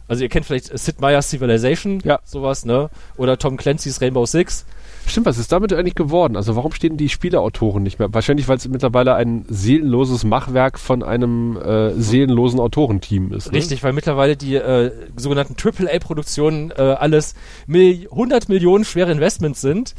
Also 0.10 0.24
ihr 0.24 0.30
kennt 0.30 0.46
vielleicht 0.46 0.78
Sid 0.78 1.02
Meier's 1.02 1.30
Civilization, 1.30 2.02
Ja. 2.04 2.20
sowas, 2.24 2.66
ne? 2.66 2.90
Oder 3.18 3.38
Tom 3.38 3.58
Clancy's 3.58 4.02
Rainbow 4.02 4.26
Six. 4.26 4.66
Stimmt, 5.06 5.26
was 5.26 5.38
ist 5.38 5.52
damit 5.52 5.72
eigentlich 5.74 5.96
geworden? 5.96 6.36
Also 6.36 6.56
warum 6.56 6.72
stehen 6.72 6.98
die 6.98 7.10
Spieleautoren 7.10 7.84
nicht 7.84 8.00
mehr? 8.00 8.14
Wahrscheinlich, 8.14 8.48
weil 8.48 8.58
es 8.58 8.68
mittlerweile 8.68 9.16
ein 9.16 9.46
seelenloses 9.50 10.24
Machwerk 10.24 10.80
von 10.80 11.04
einem 11.04 11.58
äh, 11.58 11.92
seelenlosen 11.94 12.60
Autorenteam 12.60 13.32
ist. 13.34 13.52
Ne? 13.52 13.58
Richtig, 13.58 13.84
weil 13.84 13.94
mittlerweile 13.94 14.36
die 14.36 14.56
äh, 14.56 14.92
sogenannten 15.16 15.56
AAA-Produktionen 15.62 16.72
äh, 16.72 16.82
alles 16.82 17.36
Mil 17.68 18.08
100 18.10 18.50
Millionen 18.50 18.84
schwere 18.86 19.12
Investments 19.12 19.62
sind, 19.62 19.94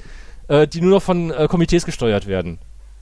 äh, 0.49 0.67
die 0.67 0.81
nur 0.81 0.91
noch 0.91 1.03
von 1.03 1.31
äh, 1.31 1.47
Komitees 1.49 1.85
gesteuert 1.87 2.27
werden. 2.27 2.59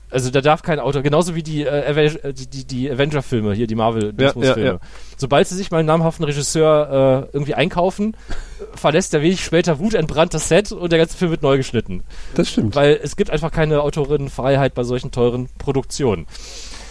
Also 0.09 0.29
da 0.31 0.39
darf 0.41 0.61
kein 0.61 0.79
Autor, 0.79 1.01
genauso 1.01 1.35
wie 1.35 1.43
die, 1.43 1.63
äh, 1.65 2.05
äh, 2.05 2.33
die, 2.33 2.47
die, 2.47 2.65
die 2.65 2.89
Avenger-Filme, 2.91 3.53
hier 3.53 3.67
die 3.67 3.73
Ja, 3.73 3.77
Marvel-Filme. 3.77 4.43
ja, 4.45 4.73
ja. 4.73 4.79
Sobald 5.17 5.47
sie 5.47 5.55
sich 5.55 5.69
mal 5.69 5.79
einen 5.79 5.87
namhaften 5.87 6.23
Regisseur 6.23 7.27
äh, 7.31 7.35
irgendwie 7.35 7.55
einkaufen, 7.55 8.15
verlässt 8.75 9.13
er 9.13 9.21
wenig 9.21 9.43
später 9.43 9.79
wutentbrannt 9.79 10.33
das 10.33 10.47
Set 10.47 10.71
und 10.71 10.91
der 10.91 10.99
ganze 10.99 11.17
Film 11.17 11.31
wird 11.31 11.41
neu 11.43 11.57
geschnitten. 11.57 12.03
Das 12.35 12.49
stimmt. 12.49 12.73
Weil 12.75 12.99
es 13.03 13.17
gibt 13.17 13.31
einfach 13.31 13.51
keine 13.51 13.81
Autorinnenfreiheit 13.81 14.73
bei 14.75 14.83
solchen 14.83 15.11
teuren 15.11 15.49
Produktionen. 15.57 16.25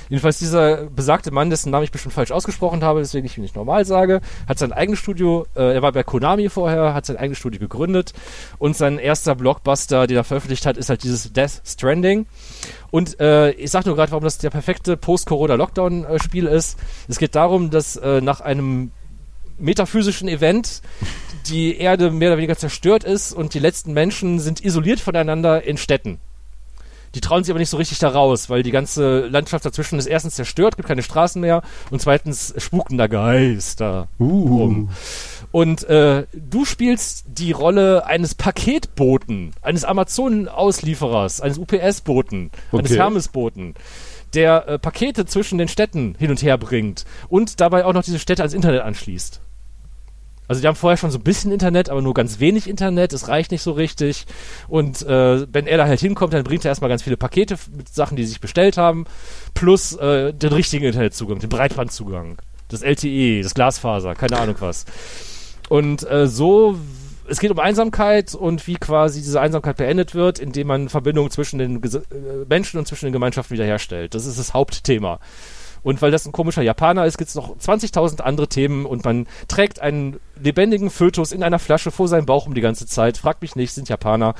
Jedenfalls 0.09 0.39
dieser 0.39 0.87
besagte 0.87 1.31
Mann, 1.31 1.51
dessen 1.51 1.71
Namen 1.71 1.85
ich 1.85 1.91
bestimmt 1.91 2.15
falsch 2.15 2.31
ausgesprochen 2.31 2.85
habe, 2.85 3.01
deswegen 3.01 3.27
ich 3.27 3.37
ihn 3.37 3.43
nicht 3.43 3.57
normal 3.57 3.85
sage, 3.85 4.21
hat 4.49 4.59
sein 4.59 4.73
eigenes 4.73 4.99
Studio, 4.99 5.47
äh, 5.57 5.75
er 5.75 5.83
war 5.83 5.93
bei 5.93 6.03
Konami 6.03 6.49
vorher, 6.49 6.95
hat 6.95 7.07
sein 7.07 7.17
eigenes 7.17 7.39
Studio 7.39 7.61
gegründet 7.61 8.13
und 8.59 8.77
sein 8.77 8.99
erster 8.99 9.35
Blockbuster, 9.35 10.07
den 10.07 10.17
er 10.17 10.25
veröffentlicht 10.25 10.67
hat, 10.67 10.77
ist 10.77 10.89
halt 10.89 11.03
dieses 11.03 11.33
Death 11.33 11.63
Stranding. 11.65 12.27
Und 12.91 13.19
äh, 13.21 13.51
ich 13.53 13.71
sag 13.71 13.85
nur 13.87 13.97
gerade, 13.97 14.13
warum 14.13 14.25
das 14.25 14.39
der 14.39 14.51
perfekte 14.51 14.97
Post-Corona-Lockdown-Spiel 14.97 16.47
ist. 16.47 16.79
Es 17.09 17.19
geht 17.19 17.35
darum, 17.35 17.71
dass 17.71 17.97
äh, 17.97 18.21
nach 18.21 18.41
einem 18.41 18.93
metaphysischen 19.59 20.29
Event 20.29 20.83
die 21.49 21.77
Erde 21.79 22.11
mehr 22.11 22.31
oder 22.31 22.39
weniger 22.39 22.57
zerstört 22.57 23.05
ist 23.05 23.33
und 23.33 23.55
die 23.55 23.59
letzten 23.59 23.93
Menschen 23.93 24.39
sind 24.39 24.65
isoliert 24.65 25.01
voneinander 25.01 25.63
in 25.65 25.77
Städten. 25.77 26.19
Die 27.17 27.23
trauen 27.23 27.43
sich 27.43 27.51
aber 27.51 27.59
nicht 27.61 27.71
so 27.71 27.79
richtig 27.79 27.99
da 27.99 28.11
raus, 28.11 28.51
weil 28.51 28.63
die 28.63 28.71
ganze 28.71 29.21
Landschaft 29.29 29.65
dazwischen 29.65 29.99
ist 29.99 30.05
erstens 30.05 30.35
zerstört, 30.35 30.77
gibt 30.77 30.87
keine 30.87 31.03
Straßen 31.03 31.41
mehr 31.41 31.63
und 31.91 32.03
zweitens 32.03 32.53
spuken 32.59 32.99
da 32.99 33.07
Geister 33.07 34.09
Uh. 34.21 34.59
rum. 34.59 34.91
Und 35.51 35.85
äh, 35.85 36.27
du 36.35 36.67
spielst 36.67 37.25
die 37.27 37.53
Rolle 37.53 38.05
eines 38.05 38.35
Paketboten, 38.35 39.53
eines 39.63 39.85
Amazon-Auslieferers, 39.85 41.41
eines 41.41 41.57
UPS-Boten, 41.57 42.51
eines 42.71 42.91
Okay. 42.91 42.97
Hermes-Boten, 43.01 43.75
der 44.35 44.69
äh, 44.69 44.79
Pakete 44.79 45.25
zwischen 45.25 45.57
den 45.57 45.69
Städten 45.69 46.17
hin 46.19 46.31
und 46.31 46.43
her 46.43 46.59
bringt 46.59 47.07
und 47.31 47.63
dabei 47.63 47.87
auch 47.87 47.95
noch 47.95 48.05
diese 48.05 48.19
Städte 48.19 48.43
ans 48.43 48.53
Internet 48.53 48.83
anschließt. 48.83 49.41
Also 50.49 50.61
die 50.61 50.69
haben 50.69 50.77
vorher 50.77 50.97
schon 50.97 51.11
so 51.11 51.19
ein 51.19 51.25
bisschen 51.25 51.53
Internet, 51.53 51.89
aber 51.89 52.03
nur 52.03 52.15
ganz 52.15 52.41
wenig 52.41 52.69
Internet, 52.69 53.13
es 53.13 53.29
reicht 53.29 53.51
nicht 53.51 53.63
so 53.63 53.73
richtig. 53.73 54.27
Und 54.69 55.03
äh, 55.03 55.47
wenn 55.53 55.67
er 55.67 55.79
da 55.79 55.87
halt 55.87 56.01
hinkommt, 56.01 56.33
dann 56.33 56.45
bringt 56.45 56.65
er 56.65 56.71
erstmal 56.71 56.91
ganz 56.91 57.03
viele 57.03 57.17
Pakete 57.17 57.57
mit 57.77 57.89
Sachen, 57.89 58.17
die 58.17 58.23
sie 58.23 58.31
sich 58.31 58.41
bestellt 58.41 58.77
haben, 58.77 59.07
plus 59.55 59.95
äh, 59.95 60.33
den 60.33 60.53
richtigen 60.53 60.85
Internetzugang, 60.85 61.39
den 61.39 61.49
Breitbandzugang, 61.49 62.39
das 62.69 62.83
LTE, 62.83 63.43
das 63.43 63.55
Glasfaser, 63.55 64.15
keine 64.15 64.39
Ahnung 64.39 64.57
was. 64.61 64.85
Und 65.69 66.09
äh, 66.09 66.27
so 66.27 66.77
es 67.29 67.41
geht 67.41 67.51
um 67.51 67.59
Einsamkeit 67.59 68.35
und 68.35 68.67
wie 68.67 68.77
quasi 68.77 69.21
diese 69.21 69.41
Einsamkeit 69.41 69.77
beendet 69.77 70.15
wird, 70.15 70.39
indem 70.39 70.69
man 70.69 70.89
Verbindungen 70.89 71.31
zwischen 71.31 71.59
den 71.59 71.81
Ges 71.81 71.97
äh, 71.97 72.03
Menschen 72.49 72.79
und 72.79 72.87
zwischen 72.87 73.07
den 73.07 73.13
Gemeinschaften 73.13 73.55
wiederherstellt. 73.55 74.15
Das 74.15 74.27
ist 74.27 74.39
das 74.39 74.55
Hauptthema. 74.55 75.19
Und 75.87 76.03
weil 76.03 76.11
das 76.11 76.27
ein 76.27 76.33
komischer 76.33 76.63
Japaner 76.63 77.07
ist, 77.07 77.17
gibt 77.17 77.29
es 77.29 77.37
noch 77.37 77.59
20.000 77.59 78.21
andere 78.21 78.49
Themen 78.49 78.87
und 78.87 79.05
man 79.05 79.29
trägt 79.47 79.81
einen 79.81 80.19
lebendigen 80.35 80.91
Fötus 80.91 81.31
in 81.31 81.45
einer 81.45 81.61
Flasche 81.61 81.93
vor 81.93 82.09
seinem 82.09 82.27
Bauch 82.27 82.49
um 82.49 82.55
die 82.55 82.61
ganze 82.61 82.89
Zeit. 82.89 83.19
Fragt 83.19 83.41
mich 83.41 83.55
nicht, 83.55 83.73
sind 83.73 83.89
Japaner. 83.89 84.35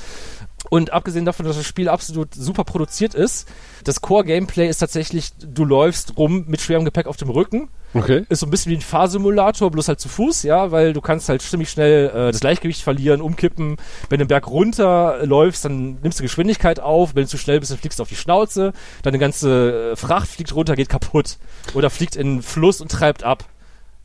Und 0.71 0.93
abgesehen 0.93 1.25
davon, 1.25 1.47
dass 1.47 1.57
das 1.57 1.67
Spiel 1.67 1.89
absolut 1.89 2.35
super 2.35 2.65
produziert 2.65 3.15
ist, 3.15 3.49
das 3.85 4.01
Core-Gameplay 4.01 4.69
ist 4.69 4.79
tatsächlich, 4.79 5.31
du 5.39 5.65
läufst 5.65 6.17
rum 6.17 6.45
mit 6.49 6.61
schwerem 6.61 6.85
Gepäck 6.85 7.07
auf 7.07 7.17
dem 7.17 7.31
Rücken. 7.31 7.69
Okay. 7.95 8.25
Ist 8.29 8.41
so 8.41 8.47
ein 8.47 8.51
bisschen 8.51 8.73
wie 8.73 8.77
ein 8.77 8.83
Fahrsimulator, 8.83 9.71
bloß 9.71 9.89
halt 9.89 10.01
zu 10.01 10.09
Fuß, 10.09 10.43
ja, 10.43 10.71
weil 10.71 10.93
du 10.93 11.01
kannst 11.01 11.29
halt 11.29 11.41
ziemlich 11.41 11.71
schnell 11.71 12.09
äh, 12.09 12.33
das 12.33 12.41
Gleichgewicht 12.41 12.83
verlieren, 12.83 13.21
umkippen. 13.21 13.77
Wenn 14.09 14.19
du 14.19 14.25
den 14.25 14.29
Berg 14.29 14.49
runter 14.49 15.25
läufst, 15.25 15.65
dann 15.65 15.99
nimmst 16.03 16.19
du 16.19 16.23
Geschwindigkeit 16.23 16.81
auf. 16.81 17.15
Wenn 17.15 17.23
du 17.23 17.29
zu 17.29 17.39
schnell 17.39 17.61
bist, 17.61 17.71
dann 17.71 17.79
fliegst 17.79 17.99
du 17.99 18.03
auf 18.03 18.09
die 18.09 18.17
Schnauze. 18.17 18.73
Deine 19.03 19.19
ganze 19.19 19.93
äh, 19.93 19.97
Fracht 19.97 20.29
fliegt 20.29 20.55
runter, 20.55 20.77
geht 20.77 20.89
kaputt. 20.89 21.39
Oder 21.75 21.89
fliegt 21.89 22.17
in 22.17 22.37
den 22.37 22.43
Fluss 22.43 22.81
und 22.81 22.91
treibt 22.91 23.23
ab. 23.23 23.45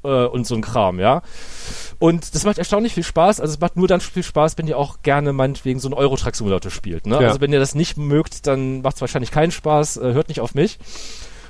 Äh, 0.03 0.25
und 0.25 0.47
so 0.47 0.55
ein 0.55 0.61
Kram, 0.61 0.99
ja. 0.99 1.21
Und 1.99 2.33
das 2.33 2.43
macht 2.45 2.57
erstaunlich 2.57 2.93
viel 2.93 3.03
Spaß. 3.03 3.39
Also 3.39 3.53
es 3.53 3.59
macht 3.59 3.75
nur 3.75 3.87
dann 3.87 4.01
viel 4.01 4.23
Spaß, 4.23 4.57
wenn 4.57 4.67
ihr 4.67 4.77
auch 4.77 5.03
gerne 5.03 5.33
meinetwegen 5.33 5.79
so 5.79 5.87
einen 5.87 5.93
Euro-Truck-Simulator 5.93 6.71
spielt. 6.71 7.05
Ne? 7.05 7.21
Ja. 7.21 7.27
Also 7.27 7.41
wenn 7.41 7.53
ihr 7.53 7.59
das 7.59 7.75
nicht 7.75 7.97
mögt, 7.97 8.47
dann 8.47 8.81
macht 8.81 8.95
es 8.95 9.01
wahrscheinlich 9.01 9.31
keinen 9.31 9.51
Spaß. 9.51 9.97
Äh, 9.97 10.13
hört 10.13 10.29
nicht 10.29 10.39
auf 10.39 10.55
mich. 10.55 10.79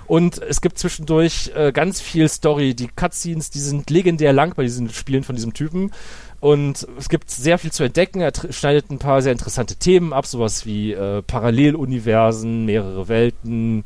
Und 0.08 0.42
es 0.42 0.60
gibt 0.60 0.78
zwischendurch 0.78 1.52
äh, 1.56 1.72
ganz 1.72 2.02
viel 2.02 2.28
Story. 2.28 2.76
Die 2.76 2.90
Cutscenes, 2.90 3.50
die 3.50 3.60
sind 3.60 3.90
legendär 3.90 4.34
lang 4.34 4.54
bei 4.56 4.64
diesen 4.64 4.90
Spielen 4.90 5.24
von 5.24 5.36
diesem 5.36 5.54
Typen. 5.54 5.92
Und 6.42 6.86
es 6.98 7.08
gibt 7.08 7.30
sehr 7.30 7.58
viel 7.58 7.72
zu 7.72 7.84
entdecken. 7.84 8.20
Er 8.20 8.34
schneidet 8.50 8.92
ein 8.92 9.00
paar 9.00 9.22
sehr 9.22 9.32
interessante 9.32 9.76
Themen 9.76 10.12
ab, 10.12 10.26
sowas 10.26 10.66
wie 10.66 10.92
äh, 10.92 11.22
Paralleluniversen, 11.22 12.66
mehrere 12.66 13.08
Welten. 13.08 13.86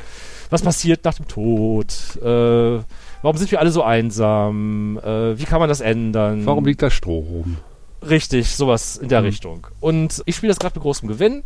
Was 0.49 0.63
passiert 0.63 1.03
nach 1.05 1.13
dem 1.13 1.27
Tod? 1.27 1.93
Äh, 2.23 2.79
warum 3.25 3.37
sind 3.37 3.51
wir 3.51 3.59
alle 3.59 3.71
so 3.71 3.83
einsam? 3.83 4.97
Äh, 5.03 5.37
wie 5.37 5.43
kann 5.45 5.59
man 5.59 5.67
das 5.67 5.81
ändern? 5.81 6.45
Warum 6.45 6.63
liegt 6.65 6.81
da 6.81 6.89
Stroh 6.89 7.19
rum? 7.19 7.57
Richtig, 8.07 8.55
sowas 8.55 8.97
in 8.97 9.09
der 9.09 9.21
Mhm. 9.21 9.25
Richtung. 9.27 9.67
Und 9.79 10.21
ich 10.25 10.35
spiele 10.35 10.51
das 10.51 10.59
gerade 10.59 10.75
mit 10.75 10.83
großem 10.83 11.07
Gewinn. 11.09 11.43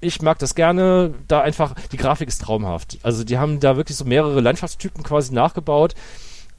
Ich 0.00 0.20
mag 0.20 0.38
das 0.38 0.54
gerne, 0.54 1.14
da 1.28 1.40
einfach, 1.40 1.74
die 1.92 1.96
Grafik 1.96 2.28
ist 2.28 2.42
traumhaft. 2.42 2.98
Also 3.02 3.24
die 3.24 3.38
haben 3.38 3.58
da 3.58 3.76
wirklich 3.76 3.96
so 3.96 4.04
mehrere 4.04 4.40
Landschaftstypen 4.40 5.02
quasi 5.02 5.32
nachgebaut. 5.32 5.94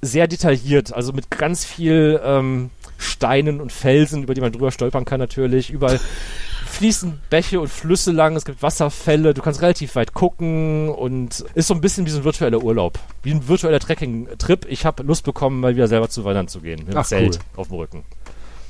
Sehr 0.01 0.27
detailliert, 0.27 0.93
also 0.93 1.13
mit 1.13 1.29
ganz 1.29 1.63
viel 1.63 2.19
ähm, 2.23 2.71
Steinen 2.97 3.61
und 3.61 3.71
Felsen, 3.71 4.23
über 4.23 4.33
die 4.33 4.41
man 4.41 4.51
drüber 4.51 4.71
stolpern 4.71 5.05
kann 5.05 5.19
natürlich. 5.19 5.69
Überall 5.69 5.99
fließen 6.75 7.19
Bäche 7.29 7.59
und 7.59 7.69
Flüsse 7.69 8.11
lang, 8.11 8.35
es 8.35 8.45
gibt 8.45 8.61
Wasserfälle, 8.61 9.33
du 9.33 9.41
kannst 9.41 9.61
relativ 9.61 9.95
weit 9.95 10.13
gucken 10.13 10.89
und 10.89 11.45
ist 11.55 11.67
so 11.67 11.73
ein 11.73 11.81
bisschen 11.81 12.05
wie 12.05 12.11
so 12.11 12.19
ein 12.19 12.23
virtueller 12.23 12.61
Urlaub. 12.61 12.99
Wie 13.23 13.31
ein 13.31 13.47
virtueller 13.47 13.79
Trekking-Trip. 13.79 14.65
Ich 14.69 14.85
habe 14.85 15.03
Lust 15.03 15.23
bekommen, 15.23 15.61
mal 15.61 15.75
wieder 15.75 15.87
selber 15.87 16.09
zu 16.09 16.25
wandern 16.25 16.47
zu 16.47 16.61
gehen. 16.61 16.79
Mit 16.79 16.93
dem 16.93 16.97
Ach, 16.97 17.05
Zelt 17.05 17.35
cool. 17.35 17.61
auf 17.61 17.67
dem 17.69 17.77
Rücken. 17.77 18.03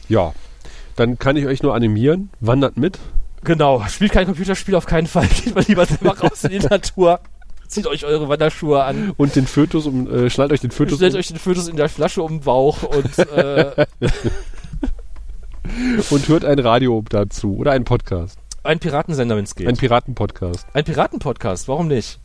Ja. 0.07 0.33
Dann 0.95 1.19
kann 1.19 1.35
ich 1.35 1.45
euch 1.45 1.61
nur 1.63 1.75
animieren. 1.75 2.29
Wandert 2.39 2.77
mit. 2.77 2.99
Genau, 3.43 3.83
spielt 3.87 4.11
kein 4.11 4.25
Computerspiel 4.25 4.75
auf 4.75 4.85
keinen 4.85 5.07
Fall. 5.07 5.27
Geht 5.43 5.55
mal 5.55 5.63
lieber 5.67 5.85
selber 5.85 6.17
raus 6.17 6.43
in 6.43 6.51
die 6.51 6.59
Natur. 6.59 7.19
Zieht 7.67 7.87
euch 7.87 8.05
eure 8.05 8.29
Wanderschuhe 8.29 8.83
an. 8.83 9.13
Und 9.17 9.35
den 9.35 9.47
Fötus 9.47 9.87
um, 9.87 10.07
äh, 10.11 10.29
schnallt 10.29 10.51
euch 10.51 10.61
den 10.61 10.71
Fötus 10.71 10.97
Stellt 10.97 11.13
um, 11.13 11.19
euch 11.19 11.27
den 11.27 11.37
Fötus 11.37 11.67
in 11.67 11.75
der 11.75 11.89
Flasche 11.89 12.21
um 12.21 12.33
den 12.33 12.41
Bauch 12.41 12.83
und 12.83 13.17
äh, 13.17 13.85
und 16.09 16.27
hört 16.27 16.45
ein 16.45 16.59
Radio 16.59 17.03
dazu. 17.09 17.57
Oder 17.57 17.71
einen 17.71 17.85
Podcast. 17.85 18.39
ein 18.63 18.79
Piratensender, 18.79 19.35
wenn 19.35 19.43
es 19.43 19.55
geht. 19.55 19.67
Ein 19.67 19.77
Piratenpodcast. 19.77 20.67
Ein 20.73 20.83
Piratenpodcast, 20.83 21.67
warum 21.67 21.87
nicht? 21.87 22.19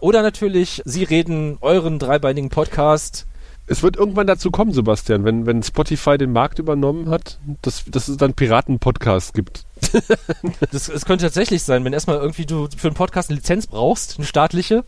Oder 0.00 0.22
natürlich, 0.22 0.82
Sie 0.84 1.04
reden 1.04 1.58
euren 1.60 1.98
dreibeinigen 1.98 2.50
Podcast. 2.50 3.26
Es 3.66 3.82
wird 3.82 3.96
irgendwann 3.96 4.26
dazu 4.26 4.50
kommen, 4.50 4.72
Sebastian, 4.72 5.24
wenn, 5.24 5.46
wenn 5.46 5.62
Spotify 5.62 6.18
den 6.18 6.32
Markt 6.32 6.58
übernommen 6.58 7.08
hat, 7.08 7.38
dass, 7.62 7.84
dass 7.86 8.08
es 8.08 8.18
dann 8.18 8.34
Piraten-Podcasts 8.34 9.32
gibt. 9.32 9.64
Das, 10.70 10.88
es 10.88 11.04
könnte 11.04 11.24
tatsächlich 11.26 11.62
sein, 11.62 11.84
wenn 11.84 11.92
erstmal 11.92 12.16
irgendwie 12.16 12.46
du 12.46 12.68
für 12.76 12.88
einen 12.88 12.96
Podcast 12.96 13.30
eine 13.30 13.36
Lizenz 13.36 13.66
brauchst, 13.66 14.18
eine 14.18 14.26
staatliche, 14.26 14.84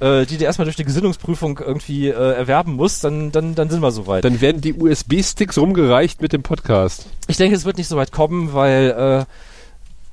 äh, 0.00 0.26
die 0.26 0.36
dir 0.36 0.44
erstmal 0.44 0.66
durch 0.66 0.76
die 0.76 0.84
Gesinnungsprüfung 0.84 1.58
irgendwie 1.58 2.08
äh, 2.08 2.12
erwerben 2.12 2.74
musst, 2.74 3.04
dann, 3.04 3.32
dann, 3.32 3.54
dann 3.54 3.70
sind 3.70 3.80
wir 3.80 3.90
soweit. 3.90 4.24
Dann 4.24 4.40
werden 4.40 4.60
die 4.60 4.74
USB-Sticks 4.74 5.58
rumgereicht 5.58 6.20
mit 6.20 6.32
dem 6.32 6.42
Podcast. 6.42 7.06
Ich 7.28 7.36
denke, 7.36 7.56
es 7.56 7.64
wird 7.64 7.78
nicht 7.78 7.88
so 7.88 7.96
weit 7.96 8.12
kommen, 8.12 8.52
weil 8.52 8.90
äh, 8.90 9.32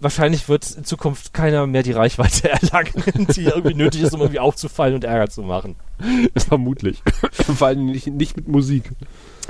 wahrscheinlich 0.03 0.47
wird 0.49 0.69
in 0.72 0.84
Zukunft 0.85 1.34
keiner 1.34 1.65
mehr 1.65 1.84
die 1.84 1.91
Reichweite 1.91 2.49
erlangen, 2.61 3.27
die 3.35 3.45
irgendwie 3.45 3.73
nötig 3.73 4.01
ist, 4.01 4.14
um 4.14 4.22
irgendwie 4.22 4.39
aufzufallen 4.39 4.95
und 4.95 5.03
Ärger 5.03 5.30
zu 5.30 5.41
machen. 5.41 5.76
Vermutlich. 6.38 7.01
Vor 7.31 7.68
allem 7.68 7.85
nicht, 7.88 8.07
nicht 8.07 8.35
mit 8.35 8.47
Musik. 8.47 8.91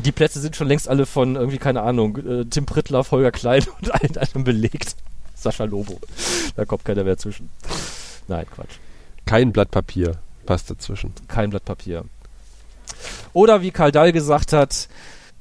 Die 0.05 0.11
Plätze 0.11 0.39
sind 0.39 0.55
schon 0.55 0.67
längst 0.67 0.87
alle 0.87 1.05
von 1.05 1.35
irgendwie, 1.35 1.59
keine 1.59 1.81
Ahnung, 1.83 2.17
äh, 2.17 2.45
Tim 2.45 2.65
Prittler, 2.65 3.05
Holger 3.11 3.31
Klein 3.31 3.63
und 3.79 3.93
allen 3.93 4.17
anderen 4.17 4.43
belegt. 4.43 4.95
Sascha 5.35 5.65
Lobo. 5.65 5.99
Da 6.55 6.65
kommt 6.65 6.85
keiner 6.85 7.03
mehr 7.03 7.17
zwischen. 7.17 7.49
Nein, 8.27 8.45
Quatsch. 8.53 8.79
Kein 9.25 9.51
Blatt 9.51 9.71
Papier 9.71 10.19
passt 10.45 10.69
dazwischen. 10.69 11.13
Kein 11.27 11.49
Blatt 11.49 11.65
Papier. 11.65 12.05
Oder 13.33 13.61
wie 13.61 13.71
Karl 13.71 13.91
Dahl 13.91 14.11
gesagt 14.11 14.53
hat, 14.53 14.87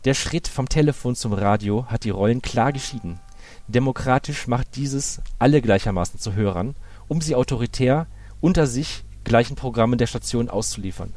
der 0.05 0.15
Schritt 0.15 0.49
vom 0.49 0.69
Telefon 0.69 1.15
zum 1.15 1.33
Radio 1.33 1.87
hat 1.87 2.05
die 2.05 2.11
Rollen 2.11 2.43
klar 2.43 2.73
geschieden. 2.73 3.21
Demokratisch 3.69 4.47
macht 4.47 4.77
dieses 4.77 5.21
alle 5.39 5.63
gleichermaßen 5.63 6.19
zu 6.19 6.35
Hörern, 6.35 6.75
um 7.09 7.21
sie 7.21 7.35
autoritär 7.35 8.07
unter 8.41 8.67
sich 8.67 9.05
gleichen 9.25 9.57
Programmen 9.57 9.99
der 9.99 10.07
Station 10.07 10.49
auszuliefern. 10.49 11.13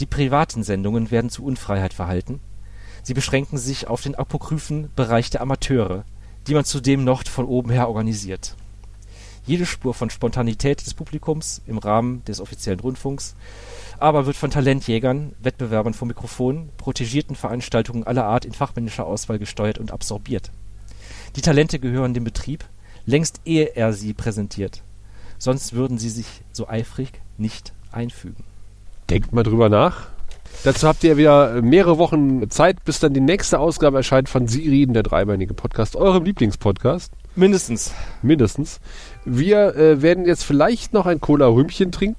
Die 0.00 0.06
privaten 0.06 0.62
Sendungen 0.62 1.10
werden 1.10 1.30
zu 1.30 1.44
Unfreiheit 1.44 1.94
verhalten. 1.94 2.40
Sie 3.02 3.14
beschränken 3.14 3.56
sich 3.56 3.86
auf 3.86 4.02
den 4.02 4.14
apokryphen 4.14 4.90
Bereich 4.94 5.30
der 5.30 5.40
Amateure, 5.40 6.04
die 6.46 6.54
man 6.54 6.64
zudem 6.64 7.04
noch 7.04 7.26
von 7.26 7.46
oben 7.46 7.70
her 7.70 7.88
organisiert. 7.88 8.56
Jede 9.46 9.66
Spur 9.66 9.94
von 9.94 10.10
Spontanität 10.10 10.84
des 10.84 10.94
Publikums 10.94 11.62
im 11.66 11.78
Rahmen 11.78 12.24
des 12.24 12.40
offiziellen 12.40 12.80
Rundfunks 12.80 13.36
aber 13.98 14.26
wird 14.26 14.36
von 14.36 14.50
Talentjägern, 14.50 15.32
Wettbewerbern 15.40 15.94
vor 15.94 16.08
Mikrofonen, 16.08 16.68
protegierten 16.76 17.36
Veranstaltungen 17.36 18.04
aller 18.04 18.24
Art 18.24 18.44
in 18.44 18.52
fachmännischer 18.52 19.06
Auswahl 19.06 19.38
gesteuert 19.38 19.78
und 19.78 19.92
absorbiert. 19.92 20.50
Die 21.36 21.40
Talente 21.40 21.78
gehören 21.78 22.14
dem 22.14 22.24
Betrieb, 22.24 22.64
längst 23.06 23.40
ehe 23.44 23.76
er 23.76 23.92
sie 23.92 24.14
präsentiert. 24.14 24.82
Sonst 25.38 25.74
würden 25.74 25.98
sie 25.98 26.10
sich 26.10 26.26
so 26.52 26.68
eifrig 26.68 27.20
nicht 27.38 27.72
einfügen. 27.92 28.44
Denkt 29.10 29.32
mal 29.32 29.42
drüber 29.42 29.68
nach. 29.68 30.08
Dazu 30.64 30.88
habt 30.88 31.04
ihr 31.04 31.16
wieder 31.16 31.60
mehrere 31.60 31.98
Wochen 31.98 32.48
Zeit, 32.50 32.84
bis 32.84 32.98
dann 32.98 33.12
die 33.12 33.20
nächste 33.20 33.58
Ausgabe 33.58 33.98
erscheint 33.98 34.28
von 34.28 34.48
Sie 34.48 34.68
reden, 34.68 34.94
der 34.94 35.02
dreibeinige 35.02 35.54
Podcast, 35.54 35.96
eurem 35.96 36.24
Lieblingspodcast. 36.24 37.12
Mindestens. 37.34 37.92
Mindestens. 38.22 38.80
Wir 39.26 39.74
äh, 39.76 40.00
werden 40.02 40.24
jetzt 40.24 40.44
vielleicht 40.44 40.92
noch 40.92 41.04
ein 41.06 41.20
Cola-Rümpchen 41.20 41.90
trinken, 41.92 42.16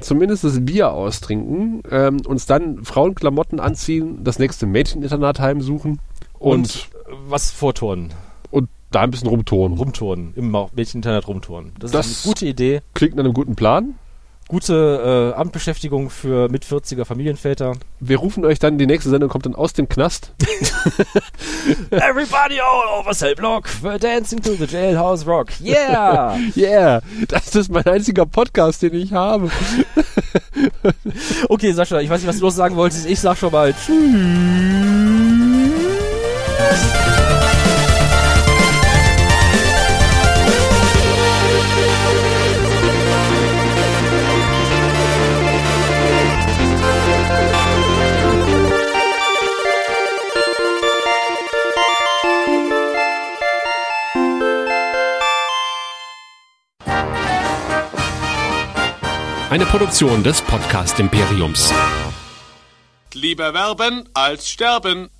zumindest 0.00 0.44
das 0.44 0.64
Bier 0.64 0.92
austrinken, 0.92 1.82
ähm, 1.90 2.20
uns 2.26 2.46
dann 2.46 2.84
Frauenklamotten 2.84 3.58
anziehen, 3.58 4.22
das 4.22 4.38
nächste 4.38 4.66
Mädcheninternat 4.66 5.40
heimsuchen 5.40 5.98
und, 6.38 6.52
Und, 6.52 6.88
was 7.28 7.50
vorturnen. 7.50 8.12
und 8.50 8.68
da 8.90 9.00
ein 9.00 9.10
bisschen 9.10 9.28
rumturnen. 9.28 9.78
Rumturnen. 9.78 10.34
Im 10.36 10.54
Mädcheninternet 10.74 11.26
rumturnen. 11.26 11.72
Das, 11.78 11.90
Das- 11.92 12.06
ist 12.10 12.24
eine 12.26 12.32
gute 12.34 12.46
Idee. 12.46 12.82
Klingt 12.94 13.16
nach 13.16 13.24
einem 13.24 13.32
guten 13.32 13.56
Plan. 13.56 13.94
Gute 14.52 15.32
äh, 15.34 15.40
Amtbeschäftigung 15.40 16.10
für 16.10 16.50
mit 16.50 16.66
40er 16.66 17.06
Familienväter. 17.06 17.72
Wir 18.00 18.18
rufen 18.18 18.44
euch 18.44 18.58
dann, 18.58 18.76
die 18.76 18.84
nächste 18.84 19.08
Sendung 19.08 19.30
kommt 19.30 19.46
dann 19.46 19.54
aus 19.54 19.72
dem 19.72 19.88
Knast. 19.88 20.34
Everybody 21.90 22.60
all 22.60 23.00
over 23.00 23.14
Cell 23.14 23.34
Block, 23.34 23.66
we're 23.80 23.98
dancing 23.98 24.42
to 24.42 24.52
the 24.52 24.66
jailhouse 24.66 25.26
rock. 25.26 25.58
Yeah! 25.58 26.36
yeah, 26.54 27.00
das 27.28 27.54
ist 27.54 27.70
mein 27.70 27.86
einziger 27.86 28.26
Podcast, 28.26 28.82
den 28.82 28.92
ich 28.92 29.14
habe. 29.14 29.50
Okay, 31.48 31.72
Sascha, 31.72 32.00
ich 32.00 32.10
weiß 32.10 32.20
nicht, 32.20 32.28
was 32.28 32.36
du 32.38 32.44
noch 32.44 32.50
sagen 32.50 32.76
wolltest. 32.76 33.06
Ich 33.06 33.20
sag 33.20 33.38
schon 33.38 33.52
mal 33.52 33.72
Tschüss. 33.72 34.02
Eine 59.52 59.66
Produktion 59.66 60.22
des 60.22 60.40
Podcast 60.40 60.98
Imperiums. 60.98 61.70
Lieber 63.12 63.52
werben 63.52 64.08
als 64.14 64.48
sterben. 64.48 65.10